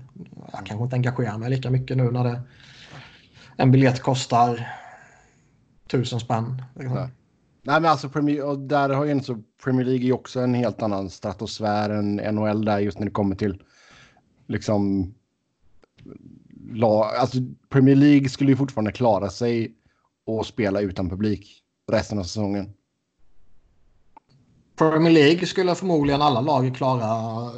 Jag 0.51 0.65
kanske 0.65 0.83
inte 0.83 0.95
engagerar 0.95 1.37
mig 1.37 1.49
lika 1.49 1.69
mycket 1.69 1.97
nu 1.97 2.11
när 2.11 2.23
det, 2.23 2.41
en 3.57 3.71
biljett 3.71 4.01
kostar 4.01 4.67
tusen 5.87 6.19
spänn. 6.19 6.63
Liksom. 6.75 7.09
Nej. 7.67 7.81
Men 7.81 7.91
alltså 7.91 8.09
Premier, 8.09 8.43
och 8.43 8.59
där 8.59 8.89
har 8.89 9.05
ju 9.05 9.11
inte 9.11 9.25
så 9.25 9.43
Premier 9.63 9.85
League 9.85 10.07
är 10.07 10.13
också 10.13 10.39
en 10.39 10.53
helt 10.53 10.81
annan 10.81 11.09
stratosfär 11.09 11.89
än 11.89 12.15
NHL 12.15 12.65
där 12.65 12.79
just 12.79 12.99
när 12.99 13.05
det 13.05 13.11
kommer 13.11 13.35
till 13.35 13.63
liksom 14.47 15.13
lag, 16.71 17.15
alltså 17.15 17.37
Premier 17.69 17.95
League 17.95 18.29
skulle 18.29 18.51
ju 18.51 18.57
fortfarande 18.57 18.91
klara 18.91 19.29
sig 19.29 19.75
och 20.25 20.45
spela 20.45 20.81
utan 20.81 21.09
publik 21.09 21.63
resten 21.91 22.19
av 22.19 22.23
säsongen. 22.23 22.73
Premier 24.77 25.13
League 25.13 25.45
skulle 25.45 25.75
förmodligen 25.75 26.21
alla 26.21 26.41
lag 26.41 26.75
klara 26.75 27.01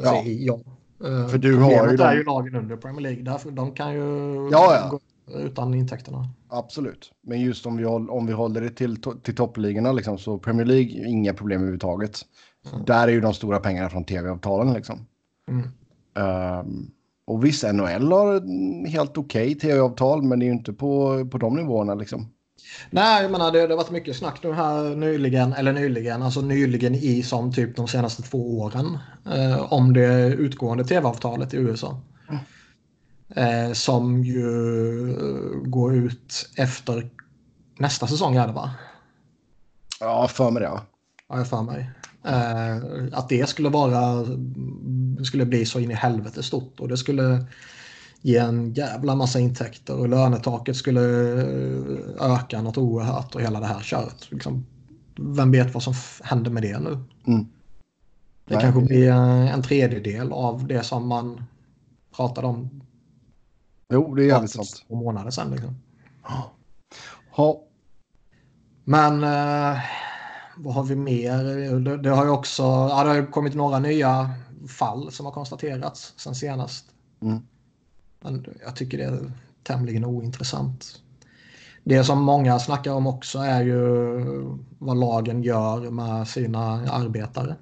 ja. 0.03 0.23
sig 0.23 0.45
ja. 0.45 0.59
Eh, 1.03 1.27
För 1.27 1.37
du 1.37 1.55
har 1.55 1.89
ju, 1.89 1.97
de... 1.97 2.03
är 2.03 2.15
ju 2.15 2.23
lagen 2.23 2.55
under 2.55 2.77
Premier 2.77 3.01
League. 3.01 3.23
Därför 3.23 3.51
de 3.51 3.71
kan 3.71 3.93
ju 3.93 4.33
ja, 4.51 4.75
ja. 4.75 4.87
gå 4.91 4.99
utan 5.35 5.73
intäkterna. 5.73 6.29
Absolut. 6.49 7.11
Men 7.21 7.41
just 7.41 7.65
om 7.65 7.77
vi, 7.77 7.83
håller, 7.83 8.13
om 8.13 8.25
vi 8.25 8.33
håller 8.33 8.61
det 8.61 8.69
till, 8.69 8.97
till 9.23 9.35
toppligorna 9.35 9.91
liksom, 9.91 10.17
så 10.17 10.37
Premier 10.37 10.65
League, 10.65 11.07
inga 11.07 11.33
problem 11.33 11.57
överhuvudtaget. 11.61 12.21
Mm. 12.71 12.85
Där 12.85 13.07
är 13.07 13.11
ju 13.11 13.21
de 13.21 13.33
stora 13.33 13.59
pengarna 13.59 13.89
från 13.89 14.05
tv-avtalen 14.05 14.73
liksom. 14.73 15.05
Mm. 15.49 15.69
Um, 16.59 16.91
och 17.25 17.45
visst, 17.45 17.63
NHL 17.63 18.11
har 18.11 18.87
helt 18.87 19.17
okej 19.17 19.47
okay 19.47 19.55
tv-avtal, 19.55 20.23
men 20.23 20.39
det 20.39 20.45
är 20.45 20.47
ju 20.47 20.53
inte 20.53 20.73
på, 20.73 21.25
på 21.31 21.37
de 21.37 21.55
nivåerna 21.55 21.95
liksom. 21.95 22.27
Nej, 22.89 23.21
jag 23.21 23.31
menar 23.31 23.51
det, 23.51 23.67
det 23.67 23.73
har 23.73 23.77
varit 23.77 23.91
mycket 23.91 24.15
snack 24.15 24.43
nu 24.43 24.53
här 24.53 24.95
nyligen, 24.95 25.53
eller 25.53 25.73
nyligen, 25.73 26.21
alltså 26.21 26.41
nyligen 26.41 26.95
i 26.95 27.23
som 27.23 27.53
typ 27.53 27.75
de 27.75 27.87
senaste 27.87 28.21
två 28.21 28.59
åren 28.59 28.97
eh, 29.35 29.73
om 29.73 29.93
det 29.93 30.27
utgående 30.27 30.83
tv-avtalet 30.83 31.53
i 31.53 31.57
USA. 31.57 32.01
Eh, 33.35 33.73
som 33.73 34.23
ju 34.23 34.43
går 35.65 35.95
ut 35.95 36.49
efter 36.55 37.09
nästa 37.77 38.07
säsong 38.07 38.35
är 38.35 38.47
det 38.47 38.53
va? 38.53 38.71
Ja, 39.99 40.27
för 40.27 40.51
mig 40.51 40.61
det. 40.61 40.67
Ja, 40.67 40.81
ja 41.29 41.37
jag 41.37 41.47
för 41.47 41.61
mig. 41.61 41.89
Eh, 42.23 42.77
att 43.11 43.29
det 43.29 43.49
skulle 43.49 43.69
vara, 43.69 44.25
skulle 45.23 45.45
bli 45.45 45.65
så 45.65 45.79
in 45.79 45.91
i 45.91 45.93
helvete 45.93 46.43
stort 46.43 46.79
och 46.79 46.87
det 46.87 46.97
skulle 46.97 47.45
ge 48.21 48.37
en 48.37 48.73
jävla 48.73 49.15
massa 49.15 49.39
intäkter 49.39 49.99
och 49.99 50.09
lönetaket 50.09 50.75
skulle 50.75 51.01
öka 52.19 52.61
något 52.61 52.77
oerhört 52.77 53.35
och 53.35 53.41
hela 53.41 53.59
det 53.59 53.65
här 53.65 53.81
köret. 53.81 54.31
Liksom, 54.31 54.65
vem 55.15 55.51
vet 55.51 55.73
vad 55.73 55.83
som 55.83 55.93
händer 56.23 56.51
med 56.51 56.63
det 56.63 56.79
nu? 56.79 56.97
Mm. 57.27 57.47
Det 58.45 58.55
Nej. 58.55 58.61
kanske 58.61 58.81
blir 58.81 59.11
en 59.11 59.63
tredjedel 59.63 60.31
av 60.31 60.67
det 60.67 60.83
som 60.83 61.07
man 61.07 61.43
pratade 62.15 62.47
om. 62.47 62.81
Jo, 63.93 64.15
det 64.15 64.23
är 64.23 64.27
jävligt 64.27 64.51
sant. 64.51 64.85
Två 64.87 64.95
månader 64.95 65.31
sedan. 65.31 65.51
Liksom. 65.51 65.75
Ja. 67.37 67.63
Men 68.83 69.23
eh, 69.23 69.79
vad 70.57 70.73
har 70.73 70.83
vi 70.83 70.95
mer? 70.95 71.43
Det, 71.79 71.97
det, 71.97 72.09
har 72.09 72.25
ju 72.25 72.31
också 72.31 72.63
ja, 72.63 73.03
det 73.03 73.09
har 73.09 73.31
kommit 73.31 73.55
några 73.55 73.79
nya 73.79 74.29
fall 74.67 75.11
som 75.11 75.25
har 75.25 75.33
konstaterats 75.33 76.13
sen 76.17 76.35
senast. 76.35 76.85
Mm. 77.21 77.39
Men 78.19 78.45
jag 78.65 78.75
tycker 78.75 78.97
det 78.97 79.03
är 79.03 79.31
tämligen 79.63 80.05
ointressant. 80.05 81.01
Det 81.83 82.03
som 82.03 82.23
många 82.23 82.59
snackar 82.59 82.91
om 82.91 83.07
också 83.07 83.39
är 83.39 83.63
ju 83.63 83.77
vad 84.79 84.99
lagen 84.99 85.43
gör 85.43 85.89
med 85.89 86.27
sina 86.27 86.91
arbetare. 86.91 87.55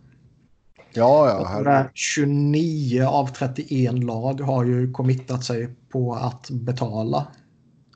Ja, 0.97 1.62
ja. 1.65 1.89
29 1.93 3.05
av 3.05 3.27
31 3.27 4.03
lag 4.03 4.41
har 4.41 4.65
ju 4.65 4.91
committat 4.91 5.43
sig 5.43 5.69
på 5.89 6.13
att 6.13 6.49
betala 6.49 7.27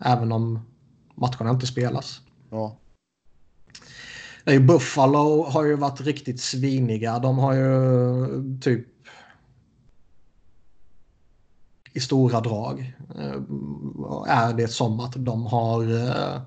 även 0.06 0.32
om 0.32 0.60
matcherna 1.16 1.50
inte 1.50 1.68
spelas. 1.68 2.22
Ja. 2.50 2.78
Buffalo 4.68 5.44
har 5.44 5.64
ju 5.64 5.76
varit 5.76 6.02
riktigt 6.02 6.42
sviniga. 6.42 7.20
De 7.20 7.38
har 7.38 7.54
ju 7.54 8.60
typ 8.62 8.88
i 11.94 12.00
stora 12.00 12.40
drag 12.40 12.94
eh, 13.20 13.42
är 14.28 14.54
det 14.54 14.68
som 14.68 15.00
att 15.00 15.14
de 15.16 15.46
har 15.46 15.84
eh, 15.84 16.42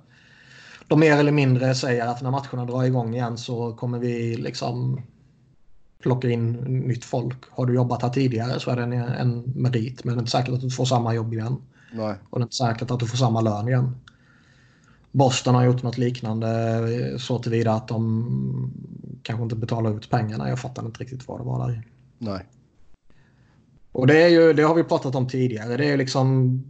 de 0.88 1.00
mer 1.00 1.16
eller 1.16 1.32
mindre 1.32 1.74
säger 1.74 2.06
att 2.06 2.22
när 2.22 2.30
matcherna 2.30 2.64
drar 2.64 2.84
igång 2.84 3.14
igen 3.14 3.38
så 3.38 3.72
kommer 3.72 3.98
vi 3.98 4.36
liksom 4.36 5.00
plocka 6.04 6.30
in 6.30 6.52
nytt 6.86 7.04
folk. 7.04 7.36
Har 7.50 7.66
du 7.66 7.74
jobbat 7.74 8.02
här 8.02 8.08
tidigare 8.08 8.60
så 8.60 8.70
är 8.70 8.76
det 8.76 8.82
en, 8.82 8.92
en 8.92 9.42
merit 9.54 10.04
men 10.04 10.14
det 10.14 10.18
är 10.18 10.20
inte 10.20 10.30
säkert 10.30 10.54
att 10.54 10.60
du 10.60 10.70
får 10.70 10.84
samma 10.84 11.14
jobb 11.14 11.32
igen. 11.32 11.56
Nej. 11.92 12.14
Och 12.30 12.38
det 12.38 12.42
är 12.42 12.46
inte 12.46 12.56
säkert 12.56 12.90
att 12.90 13.00
du 13.00 13.06
får 13.06 13.16
samma 13.16 13.40
lön 13.40 13.68
igen. 13.68 13.96
Boston 15.12 15.54
har 15.54 15.64
gjort 15.64 15.82
något 15.82 15.98
liknande 15.98 17.18
så 17.18 17.38
tillvida 17.38 17.72
att 17.72 17.88
de 17.88 18.72
kanske 19.22 19.42
inte 19.42 19.56
betalar 19.56 19.96
ut 19.96 20.10
pengarna. 20.10 20.48
Jag 20.48 20.58
fattar 20.58 20.86
inte 20.86 21.00
riktigt 21.00 21.28
vad 21.28 21.40
det 21.40 21.44
var 21.44 21.68
där. 21.68 21.82
Nej. 22.18 22.46
Och 23.92 24.06
det, 24.06 24.22
är 24.22 24.28
ju, 24.28 24.52
det 24.52 24.62
har 24.62 24.74
vi 24.74 24.84
pratat 24.84 25.14
om 25.14 25.28
tidigare. 25.28 25.76
Det 25.76 25.86
är 25.90 25.96
liksom 25.96 26.62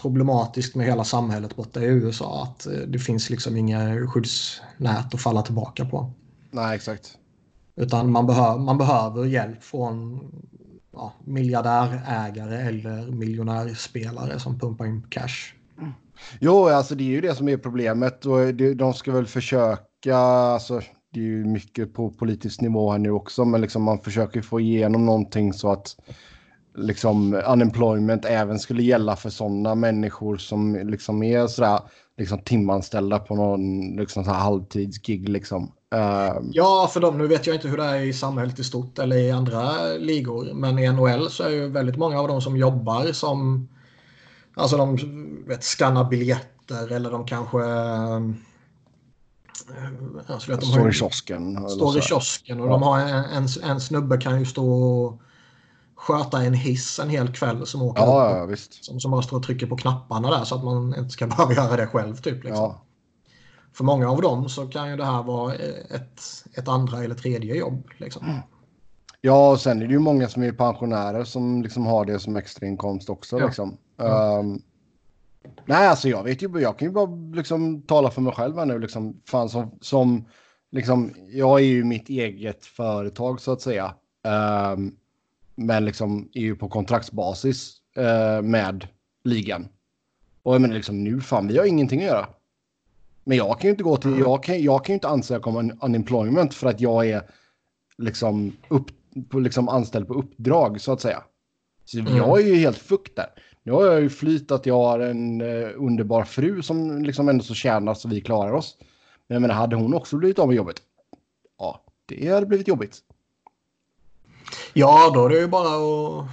problematiskt 0.00 0.74
med 0.74 0.86
hela 0.86 1.04
samhället 1.04 1.56
borta 1.56 1.80
i 1.80 1.86
USA. 1.86 2.42
Att 2.42 2.66
det 2.88 2.98
finns 2.98 3.30
liksom 3.30 3.56
inga 3.56 4.06
skyddsnät 4.06 5.14
att 5.14 5.20
falla 5.20 5.42
tillbaka 5.42 5.84
på. 5.84 6.10
Nej, 6.50 6.76
exakt. 6.76 7.18
Utan 7.76 8.12
man, 8.12 8.26
behöver, 8.26 8.58
man 8.58 8.78
behöver 8.78 9.24
hjälp 9.24 9.62
från 9.62 10.20
ja, 10.92 11.12
miljardärägare 11.24 12.56
eller 12.56 13.10
miljonärspelare 13.10 14.38
som 14.38 14.58
pumpar 14.58 14.86
in 14.86 15.06
cash. 15.08 15.54
Mm. 15.78 15.92
Jo, 16.40 16.68
alltså 16.68 16.94
det 16.94 17.04
är 17.04 17.08
ju 17.08 17.20
det 17.20 17.34
som 17.34 17.48
är 17.48 17.56
problemet 17.56 18.26
och 18.26 18.54
de 18.54 18.94
ska 18.94 19.12
väl 19.12 19.26
försöka, 19.26 20.16
alltså 20.16 20.80
det 21.12 21.20
är 21.20 21.24
ju 21.24 21.44
mycket 21.44 21.94
på 21.94 22.10
politisk 22.10 22.60
nivå 22.60 22.92
här 22.92 22.98
nu 22.98 23.10
också, 23.10 23.44
men 23.44 23.60
liksom 23.60 23.82
man 23.82 23.98
försöker 23.98 24.42
få 24.42 24.60
igenom 24.60 25.06
någonting 25.06 25.52
så 25.52 25.72
att 25.72 25.96
liksom 26.76 27.42
unemployment 27.46 28.24
även 28.24 28.58
skulle 28.58 28.82
gälla 28.82 29.16
för 29.16 29.30
sådana 29.30 29.74
människor 29.74 30.36
som 30.36 30.74
liksom 30.74 31.22
är 31.22 31.46
sådär 31.46 31.80
liksom 32.16 32.38
timanställda 32.38 33.18
på 33.18 33.34
någon 33.34 33.96
liksom 33.96 34.24
så 34.24 34.30
här 34.30 34.40
halvtidsgig 34.40 35.28
liksom. 35.28 35.72
Uh... 35.94 36.40
Ja, 36.52 36.90
för 36.92 37.00
dem, 37.00 37.18
nu 37.18 37.26
vet 37.26 37.46
jag 37.46 37.56
inte 37.56 37.68
hur 37.68 37.76
det 37.76 37.84
är 37.84 38.00
i 38.00 38.12
samhället 38.12 38.58
i 38.58 38.64
stort 38.64 38.98
eller 38.98 39.16
i 39.16 39.30
andra 39.30 39.86
ligor, 39.98 40.54
men 40.54 40.78
i 40.78 40.92
NHL 40.92 41.30
så 41.30 41.42
är 41.42 41.50
ju 41.50 41.68
väldigt 41.68 41.96
många 41.96 42.20
av 42.20 42.28
dem 42.28 42.40
som 42.40 42.56
jobbar 42.56 43.12
som 43.12 43.68
alltså 44.54 44.76
de 44.76 44.96
vet, 45.46 45.64
skannar 45.64 46.04
biljetter 46.04 46.92
eller 46.92 47.10
de 47.10 47.26
kanske 47.26 47.58
Alltså, 50.26 50.50
vet, 50.50 50.60
de 50.60 50.66
står 50.66 50.88
i 50.88 50.92
kiosken. 50.92 51.68
Står 51.68 51.98
i 51.98 52.00
kiosken 52.00 52.60
och 52.60 52.66
ja. 52.66 52.70
de 52.70 52.82
har 52.82 53.00
en, 53.00 53.24
en, 53.24 53.48
en 53.62 53.80
snubbe 53.80 54.16
kan 54.16 54.38
ju 54.38 54.46
stå 54.46 54.82
och 54.82 55.20
sköta 55.94 56.42
en 56.42 56.54
hiss 56.54 56.98
en 56.98 57.10
hel 57.10 57.32
kväll 57.32 57.66
som 57.66 57.82
åker 57.82 58.02
ja, 58.02 58.44
upp, 58.44 58.50
ja. 58.50 58.56
Som, 58.80 59.00
som 59.00 59.10
bara 59.10 59.22
står 59.22 59.36
och 59.36 59.42
trycker 59.42 59.66
på 59.66 59.76
knapparna 59.76 60.30
där 60.30 60.44
så 60.44 60.54
att 60.54 60.64
man 60.64 60.94
inte 60.98 61.10
ska 61.10 61.26
behöva 61.36 61.52
göra 61.52 61.76
det 61.76 61.86
själv. 61.86 62.16
Typ, 62.16 62.44
liksom. 62.44 62.74
För 63.76 63.84
många 63.84 64.10
av 64.10 64.22
dem 64.22 64.48
så 64.48 64.66
kan 64.66 64.90
ju 64.90 64.96
det 64.96 65.04
här 65.04 65.22
vara 65.22 65.54
ett, 65.54 66.22
ett 66.54 66.68
andra 66.68 67.04
eller 67.04 67.14
tredje 67.14 67.56
jobb. 67.56 67.88
Liksom. 67.96 68.26
Mm. 68.26 68.38
Ja, 69.20 69.50
och 69.50 69.60
sen 69.60 69.82
är 69.82 69.86
det 69.86 69.92
ju 69.92 69.98
många 69.98 70.28
som 70.28 70.42
är 70.42 70.52
pensionärer 70.52 71.24
som 71.24 71.62
liksom 71.62 71.86
har 71.86 72.04
det 72.04 72.18
som 72.18 72.36
extrainkomst 72.36 73.10
också. 73.10 73.38
Ja. 73.38 73.46
Liksom. 73.46 73.76
Ja. 73.96 74.38
Um, 74.38 74.62
nej, 75.64 75.88
alltså 75.88 76.08
jag 76.08 76.24
vet 76.24 76.42
ju, 76.42 76.60
jag 76.60 76.78
kan 76.78 76.88
ju 76.88 76.92
bara 76.92 77.06
liksom 77.34 77.82
tala 77.82 78.10
för 78.10 78.20
mig 78.20 78.32
själv 78.32 78.58
här 78.58 78.66
nu. 78.66 78.78
Liksom, 78.78 79.20
fan 79.24 79.48
som, 79.48 79.78
som 79.80 80.28
liksom, 80.70 81.14
jag 81.28 81.60
är 81.60 81.64
ju 81.64 81.84
mitt 81.84 82.08
eget 82.08 82.64
företag 82.64 83.40
så 83.40 83.52
att 83.52 83.60
säga. 83.60 83.94
Um, 84.72 84.96
men 85.54 85.84
liksom 85.84 86.30
är 86.32 86.40
ju 86.40 86.56
på 86.56 86.68
kontraktsbasis 86.68 87.76
uh, 87.98 88.42
med 88.42 88.88
ligan. 89.24 89.68
Och 90.42 90.54
jag 90.54 90.60
menar 90.60 90.74
liksom 90.74 91.04
nu, 91.04 91.20
fan 91.20 91.48
vi 91.48 91.58
har 91.58 91.64
ingenting 91.64 92.00
att 92.00 92.06
göra. 92.06 92.26
Men 93.28 93.38
jag 93.38 93.60
kan 93.60 93.68
ju 93.68 93.70
inte 93.70 93.84
gå 93.84 93.96
till, 93.96 94.18
jag 94.18 94.42
kan, 94.42 94.62
jag 94.62 94.84
kan 94.84 94.92
ju 94.92 94.94
inte 94.94 95.08
ansöka 95.08 95.50
om 95.50 95.56
en 95.56 95.78
unemployment 95.80 96.54
för 96.54 96.68
att 96.68 96.80
jag 96.80 97.06
är 97.08 97.22
liksom, 97.98 98.56
upp, 98.68 98.90
liksom 99.32 99.68
anställd 99.68 100.08
på 100.08 100.14
uppdrag 100.14 100.80
så 100.80 100.92
att 100.92 101.00
säga. 101.00 101.22
Så 101.84 101.98
mm. 101.98 102.16
jag 102.16 102.40
är 102.40 102.46
ju 102.46 102.54
helt 102.54 102.78
fucked 102.78 103.12
där. 103.16 103.26
Nu 103.62 103.72
har 103.72 103.86
jag 103.86 104.00
ju 104.00 104.08
flyt 104.08 104.50
att 104.50 104.66
jag 104.66 104.74
har 104.74 105.00
en 105.00 105.40
uh, 105.40 105.70
underbar 105.76 106.24
fru 106.24 106.62
som 106.62 107.02
liksom 107.02 107.28
ändå 107.28 107.44
så 107.44 107.54
tjänar 107.54 107.94
så 107.94 108.08
vi 108.08 108.20
klarar 108.20 108.52
oss. 108.52 108.76
Men 109.26 109.34
jag 109.34 109.42
menar, 109.42 109.54
hade 109.54 109.76
hon 109.76 109.94
också 109.94 110.16
blivit 110.16 110.38
av 110.38 110.48
med 110.48 110.56
jobbet? 110.56 110.82
Ja, 111.58 111.84
det 112.06 112.28
hade 112.28 112.46
blivit 112.46 112.68
jobbigt. 112.68 112.98
Ja, 114.72 115.10
då 115.14 115.24
är 115.24 115.28
det 115.28 115.38
ju 115.38 115.48
bara 115.48 115.76
att 115.76 116.26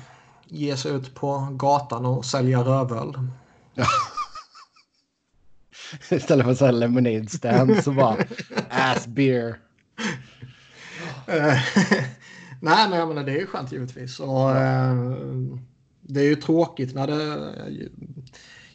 ge 0.46 0.78
sig 0.78 0.92
ut 0.92 1.16
på 1.16 1.48
gatan 1.52 2.06
och 2.06 2.26
sälja 2.26 2.60
rövöl. 2.60 3.14
Istället 6.10 6.46
för 6.46 6.52
att 6.52 6.58
säga 6.58 6.72
lemonade 6.72 7.30
stand 7.30 7.84
så 7.84 7.92
bara 7.92 8.18
ass 8.70 9.08
beer. 9.08 9.58
Nej, 12.60 12.90
men 12.90 13.00
jag 13.00 13.08
menar 13.08 13.24
det 13.24 13.32
är 13.32 13.40
ju 13.40 13.48
skönt 13.48 13.72
givetvis. 13.72 14.20
Och, 14.20 14.52
eh, 14.52 14.96
det 16.02 16.20
är 16.20 16.26
ju 16.26 16.36
tråkigt 16.36 16.96
när 16.96 17.08
det... 17.08 17.50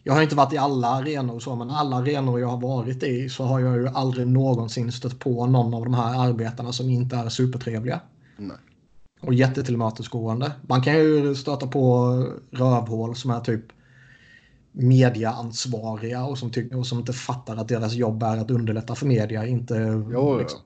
Jag 0.02 0.14
har 0.14 0.22
inte 0.22 0.36
varit 0.36 0.52
i 0.52 0.58
alla 0.58 0.88
arenor 0.88 1.40
så, 1.40 1.54
men 1.54 1.70
alla 1.70 1.96
arenor 1.96 2.40
jag 2.40 2.48
har 2.48 2.60
varit 2.60 3.02
i 3.02 3.28
så 3.28 3.44
har 3.44 3.60
jag 3.60 3.76
ju 3.76 3.88
aldrig 3.88 4.26
någonsin 4.26 4.92
stött 4.92 5.18
på 5.18 5.46
någon 5.46 5.74
av 5.74 5.84
de 5.84 5.94
här 5.94 6.28
arbetarna 6.28 6.72
som 6.72 6.90
inte 6.90 7.16
är 7.16 7.28
supertrevliga. 7.28 8.00
Nej. 8.36 8.56
Och 9.20 9.34
jättetillmötesgående. 9.34 10.52
Man 10.62 10.82
kan 10.82 10.94
ju 10.94 11.34
stöta 11.34 11.66
på 11.66 12.14
rövhål 12.50 13.16
som 13.16 13.30
är 13.30 13.40
typ 13.40 13.64
mediaansvariga 14.78 16.24
och 16.24 16.38
som, 16.38 16.50
och 16.74 16.86
som 16.86 16.98
inte 16.98 17.12
fattar 17.12 17.56
att 17.56 17.68
deras 17.68 17.94
jobb 17.94 18.22
är 18.22 18.36
att 18.36 18.50
underlätta 18.50 18.94
för 18.94 19.06
media, 19.06 19.46
inte 19.46 19.74
jo, 20.12 20.38
liksom, 20.38 20.60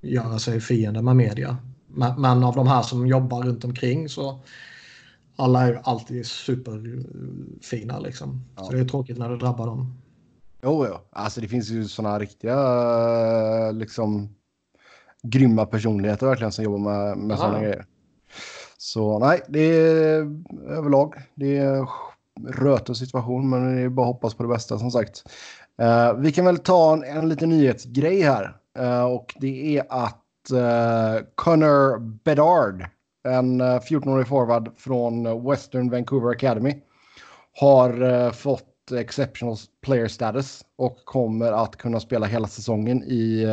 göra 0.00 0.38
sig 0.38 0.60
fiende 0.60 1.02
med 1.02 1.16
media. 1.16 1.56
Men, 1.86 2.20
men, 2.20 2.44
av 2.44 2.54
de 2.54 2.66
här 2.66 2.82
som 2.82 3.06
jobbar 3.06 3.42
runt 3.42 3.64
omkring 3.64 4.08
så 4.08 4.40
alla 5.36 5.62
är 5.62 5.80
alltid 5.84 6.26
superfina 6.26 7.98
liksom. 7.98 8.44
Ja. 8.56 8.64
Så 8.64 8.72
det 8.72 8.80
är 8.80 8.84
tråkigt 8.84 9.18
när 9.18 9.30
det 9.30 9.38
drabbar 9.38 9.66
dem. 9.66 10.02
Jo, 10.62 10.86
jo. 10.88 10.98
Alltså 11.10 11.40
det 11.40 11.48
finns 11.48 11.70
ju 11.70 11.84
sådana 11.84 12.18
riktiga 12.18 13.70
liksom 13.70 14.34
grymma 15.22 15.66
personligheter 15.66 16.26
verkligen 16.26 16.52
som 16.52 16.64
jobbar 16.64 16.78
med, 16.78 17.18
med 17.18 17.38
sådana 17.38 17.60
grejer. 17.60 17.86
Så 18.78 19.18
nej, 19.18 19.40
det 19.48 19.60
är 19.60 20.42
överlag. 20.68 21.14
Det 21.34 21.56
är 21.56 21.88
röten 22.42 22.94
situation, 22.94 23.50
men 23.50 23.76
det 23.76 23.82
är 23.82 23.88
bara 23.88 24.06
att 24.06 24.14
hoppas 24.14 24.34
på 24.34 24.42
det 24.42 24.48
bästa 24.48 24.78
som 24.78 24.90
sagt. 24.90 25.22
Uh, 25.82 26.20
vi 26.20 26.32
kan 26.32 26.44
väl 26.44 26.58
ta 26.58 26.92
en, 26.92 27.04
en 27.04 27.28
liten 27.28 27.48
nyhetsgrej 27.48 28.22
här. 28.22 28.56
Uh, 28.78 29.04
och 29.04 29.34
det 29.40 29.76
är 29.76 29.84
att 29.88 30.50
uh, 30.52 31.26
Connor 31.34 31.98
Bedard, 31.98 32.86
en 33.28 33.62
14-årig 33.62 34.28
forward 34.28 34.70
från 34.76 35.44
Western 35.50 35.90
Vancouver 35.90 36.30
Academy, 36.30 36.74
har 37.60 38.30
fått 38.30 38.92
exceptional 38.92 39.56
player 39.82 40.08
status 40.08 40.64
och 40.76 41.04
kommer 41.04 41.52
att 41.52 41.76
kunna 41.76 42.00
spela 42.00 42.26
hela 42.26 42.46
säsongen 42.46 43.02
i... 43.02 43.46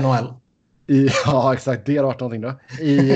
NHL. 0.00 0.34
I, 0.86 1.08
ja, 1.26 1.54
exakt. 1.54 1.86
Det 1.86 1.96
har 1.96 2.04
varit 2.04 2.20
någonting 2.20 2.40
då. 2.40 2.52
I, 2.80 3.12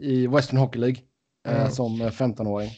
i 0.00 0.26
Western 0.26 0.58
Hockey 0.58 0.78
League 0.78 0.98
mm. 1.48 1.70
som 1.70 2.02
15-åring. 2.02 2.70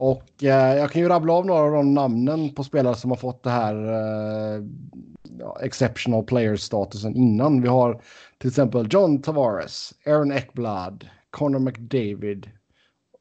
Och 0.00 0.44
eh, 0.44 0.76
jag 0.76 0.90
kan 0.90 1.02
ju 1.02 1.08
rabbla 1.08 1.32
av 1.32 1.46
några 1.46 1.60
av 1.62 1.72
de 1.72 1.94
namnen 1.94 2.54
på 2.54 2.64
spelare 2.64 2.94
som 2.94 3.10
har 3.10 3.16
fått 3.16 3.42
det 3.42 3.50
här 3.50 3.74
eh, 3.74 4.62
exceptional 5.60 6.24
player-statusen 6.24 7.16
innan. 7.16 7.62
Vi 7.62 7.68
har 7.68 8.02
till 8.38 8.48
exempel 8.48 8.88
John 8.90 9.22
Tavares, 9.22 9.94
Aaron 10.06 10.32
Ekblad, 10.32 11.08
Connor 11.30 11.58
McDavid. 11.58 12.50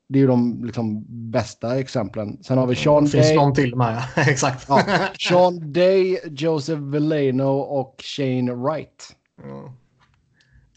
Det 0.10 0.20
är 0.20 0.22
ju 0.22 0.28
de 0.28 0.64
liksom, 0.64 1.06
bästa 1.32 1.80
exemplen. 1.80 2.44
Sen 2.44 2.58
har 2.58 2.68
vi 2.68 2.76
Sean 2.76 3.06
det 3.06 3.12
Day. 3.12 3.24
finns 3.24 3.36
någon 3.36 3.54
till 3.54 3.76
med, 3.76 4.04
exakt. 4.16 4.66
Ja, 4.70 4.84
Sean 5.20 5.74
Day, 5.74 6.20
Joseph 6.26 6.82
Veleno 6.82 7.60
och 7.60 7.96
Shane 8.04 8.54
Wright. 8.54 9.16
Mm. 9.44 9.72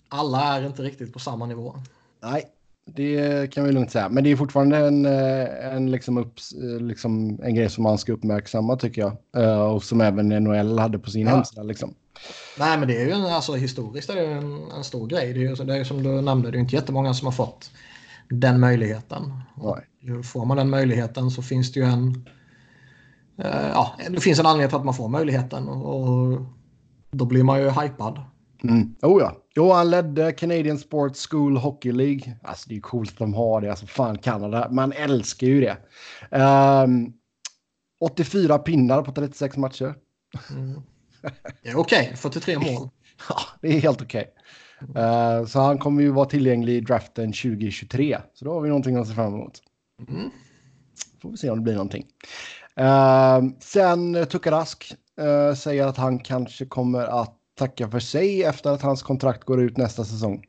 Alla 0.09 0.57
är 0.57 0.67
inte 0.67 0.83
riktigt 0.83 1.13
på 1.13 1.19
samma 1.19 1.47
nivå. 1.47 1.75
Nej, 2.23 2.45
det 2.85 3.51
kan 3.51 3.65
vi 3.65 3.73
lugnt 3.73 3.91
säga. 3.91 4.09
Men 4.09 4.25
det 4.25 4.31
är 4.31 4.37
fortfarande 4.37 4.77
en, 4.77 5.07
eh, 5.07 5.75
en, 5.75 5.91
liksom 5.91 6.19
upp, 6.19 6.35
eh, 6.63 6.81
liksom 6.81 7.41
en 7.43 7.55
grej 7.55 7.71
som 7.71 7.83
man 7.85 7.99
ska 7.99 8.13
uppmärksamma 8.13 8.77
tycker 8.77 9.03
jag. 9.03 9.43
Uh, 9.45 9.61
och 9.61 9.85
som 9.85 10.01
även 10.01 10.29
NHL 10.29 10.79
hade 10.79 10.99
på 10.99 11.11
sin 11.11 11.27
ja. 11.27 11.35
hemsida. 11.35 11.63
Liksom. 11.63 11.95
Nej, 12.59 12.79
men 12.79 12.89
det 12.89 13.03
är 13.03 13.07
ju 13.07 13.13
en, 13.13 13.25
alltså, 13.25 13.55
historiskt 13.55 14.11
är 14.11 14.15
det 14.15 14.27
en, 14.27 14.71
en 14.77 14.85
stor 14.85 15.07
grej. 15.07 15.33
Det 15.33 15.41
är, 15.41 15.49
ju, 15.49 15.55
det 15.55 15.77
är 15.77 15.85
som 15.85 16.03
du 16.03 16.21
nämnde, 16.21 16.51
det 16.51 16.59
är 16.59 16.61
inte 16.61 16.77
jättemånga 16.77 17.15
som 17.15 17.27
har 17.27 17.33
fått 17.33 17.71
den 18.31 18.61
möjligheten. 18.61 19.23
Nej. 19.55 20.23
Får 20.23 20.45
man 20.45 20.57
den 20.57 20.71
möjligheten 20.71 21.31
så 21.31 21.43
finns 21.43 21.73
det 21.73 21.81
ju 21.81 21.87
en... 21.87 22.09
Uh, 23.39 23.69
ja, 23.73 23.97
det 24.11 24.21
finns 24.21 24.39
en 24.39 24.47
anledning 24.47 24.69
till 24.69 24.79
att 24.79 24.85
man 24.85 24.95
får 24.95 25.09
möjligheten. 25.09 25.69
Och 25.69 26.41
då 27.11 27.25
blir 27.25 27.43
man 27.43 27.61
ju 27.61 27.71
hypad. 27.71 28.21
Mm. 28.65 28.95
Oh 29.03 29.21
ja. 29.21 29.42
Jo, 29.55 29.73
han 29.73 29.91
ledde 29.91 30.33
Canadian 30.33 30.79
Sports 30.79 31.27
School 31.27 31.57
Hockey 31.57 31.93
League. 31.93 32.37
Alltså 32.43 32.69
det 32.69 32.77
är 32.77 32.81
coolt 32.81 33.11
att 33.11 33.19
de 33.19 33.35
har 33.35 33.61
det. 33.61 33.71
Alltså 33.71 33.87
fan 33.87 34.19
Kanada. 34.19 34.69
Man 34.71 34.93
älskar 34.93 35.47
ju 35.47 35.61
det. 35.61 35.77
Um, 36.31 36.41
ehm, 36.41 37.13
84 38.01 38.59
pinnar 38.59 39.03
på 39.03 39.13
36 39.13 39.57
matcher. 39.57 39.95
Mm. 40.51 40.83
Det 41.63 41.69
är 41.69 41.77
okej. 41.77 42.03
Okay. 42.05 42.17
43 42.17 42.59
mål. 42.59 42.89
ja, 43.29 43.39
det 43.61 43.69
är 43.69 43.81
helt 43.81 44.03
okej. 44.03 44.33
Okay. 44.81 45.03
Uh, 45.03 45.09
ehm, 45.09 45.47
så 45.47 45.61
han 45.61 45.79
kommer 45.79 46.03
ju 46.03 46.11
vara 46.11 46.27
tillgänglig 46.27 46.75
i 46.75 46.81
draften 46.81 47.33
2023. 47.33 48.19
Så 48.35 48.45
då 48.45 48.53
har 48.53 48.61
vi 48.61 48.69
någonting 48.69 48.97
att 48.97 49.09
se 49.09 49.15
fram 49.15 49.35
emot. 49.35 49.63
Mm. 50.09 50.31
Får 51.23 51.31
vi 51.31 51.37
se 51.37 51.51
om 51.51 51.59
det 51.59 51.63
blir 51.63 51.75
någonting. 51.75 52.07
Uh, 52.81 53.59
sen 53.61 54.27
Tucka 54.27 54.51
Rask 54.51 54.95
uh, 55.21 55.55
säger 55.55 55.87
att 55.87 55.97
han 55.97 56.19
kanske 56.19 56.67
kommer 56.67 57.23
att 57.23 57.42
tacka 57.63 57.89
för 57.89 58.01
sig 58.01 58.45
efter 58.45 58.71
att 58.71 58.83
hans 58.83 59.03
kontrakt 59.03 59.45
går 59.45 59.61
ut 59.61 59.77
nästa 59.77 60.05
säsong? 60.05 60.45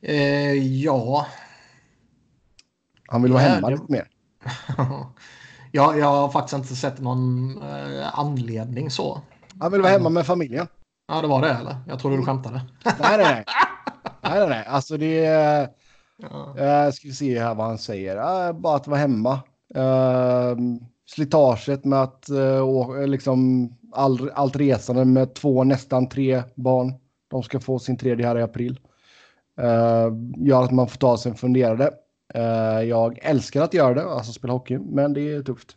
Eh, 0.00 0.52
ja. 0.52 1.26
Han 3.08 3.22
vill 3.22 3.32
vara 3.32 3.42
hemma 3.42 3.68
det... 3.68 3.74
lite 3.74 3.92
mer. 3.92 4.08
ja, 5.72 5.96
jag 5.96 6.06
har 6.06 6.28
faktiskt 6.28 6.54
inte 6.54 6.76
sett 6.76 7.00
någon 7.00 7.56
eh, 7.62 8.18
anledning 8.18 8.90
så. 8.90 9.20
Han 9.60 9.72
vill 9.72 9.82
vara 9.82 9.92
hemma 9.92 10.08
med 10.08 10.26
familjen. 10.26 10.66
Ja, 11.08 11.20
det 11.20 11.28
var 11.28 11.40
det 11.40 11.50
eller? 11.50 11.76
Jag 11.88 11.98
trodde 11.98 12.16
du 12.16 12.24
skämtade. 12.24 12.62
nej, 12.84 12.94
nej, 13.00 13.18
nej. 13.18 13.44
nej, 14.22 14.38
nej, 14.38 14.48
nej. 14.48 14.64
Alltså 14.66 14.96
det 14.96 15.24
är... 15.24 15.68
Ja. 16.56 16.92
Ska 16.92 17.08
vi 17.08 17.14
se 17.14 17.40
här 17.40 17.54
vad 17.54 17.66
han 17.66 17.78
säger. 17.78 18.52
Bara 18.52 18.76
att 18.76 18.86
vara 18.86 18.98
hemma. 18.98 19.40
Uh, 19.76 20.56
slitaget 21.06 21.84
med 21.84 22.02
att 22.02 22.30
uh, 22.30 23.06
liksom 23.06 23.68
all, 23.92 24.30
allt 24.34 24.56
resande 24.56 25.04
med 25.04 25.34
två, 25.34 25.64
nästan 25.64 26.08
tre 26.08 26.42
barn. 26.54 26.94
De 27.28 27.42
ska 27.42 27.60
få 27.60 27.78
sin 27.78 27.96
tredje 27.96 28.26
här 28.26 28.38
i 28.38 28.42
april. 28.42 28.80
Uh, 29.60 30.46
gör 30.46 30.64
att 30.64 30.70
man 30.70 30.88
får 30.88 30.98
ta 30.98 31.18
sig 31.18 31.30
en 31.30 31.36
funderare. 31.36 31.90
Uh, 32.34 32.88
jag 32.88 33.18
älskar 33.22 33.62
att 33.62 33.74
göra 33.74 33.94
det, 33.94 34.04
alltså 34.04 34.32
spela 34.32 34.52
hockey, 34.52 34.78
men 34.78 35.12
det 35.12 35.34
är 35.34 35.42
tufft. 35.42 35.76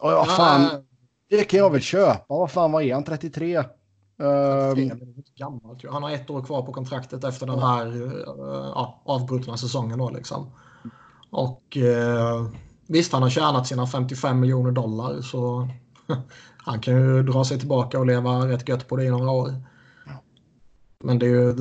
Och 0.00 0.12
ja, 0.12 0.24
fan, 0.24 0.84
det 1.30 1.44
kan 1.44 1.58
jag 1.58 1.70
väl 1.70 1.80
köpa. 1.80 2.24
Vad 2.28 2.50
fan, 2.50 2.72
vad 2.72 2.82
är 2.82 2.94
han? 2.94 3.04
33? 3.04 3.58
Uh, 3.58 3.64
gammalt. 5.36 5.84
Han 5.90 6.02
har 6.02 6.10
ett 6.10 6.30
år 6.30 6.42
kvar 6.42 6.62
på 6.62 6.72
kontraktet 6.72 7.24
efter 7.24 7.46
den 7.46 7.58
här 7.58 8.02
uh, 8.02 8.94
avbrutna 9.04 9.56
säsongen. 9.56 9.98
Då, 9.98 10.10
liksom. 10.10 10.50
Och 11.30 11.76
uh, 11.76 12.50
visst, 12.86 13.12
han 13.12 13.22
har 13.22 13.30
tjänat 13.30 13.66
sina 13.66 13.86
55 13.86 14.40
miljoner 14.40 14.70
dollar. 14.70 15.20
Så 15.20 15.68
han 16.56 16.80
kan 16.80 16.94
ju 16.94 17.22
dra 17.22 17.44
sig 17.44 17.58
tillbaka 17.58 17.98
och 17.98 18.06
leva 18.06 18.48
rätt 18.48 18.68
gött 18.68 18.88
på 18.88 18.96
det 18.96 19.04
i 19.04 19.10
några 19.10 19.30
år. 19.30 19.54
Men 21.04 21.18
det 21.18 21.26
är 21.26 21.30
ju, 21.30 21.54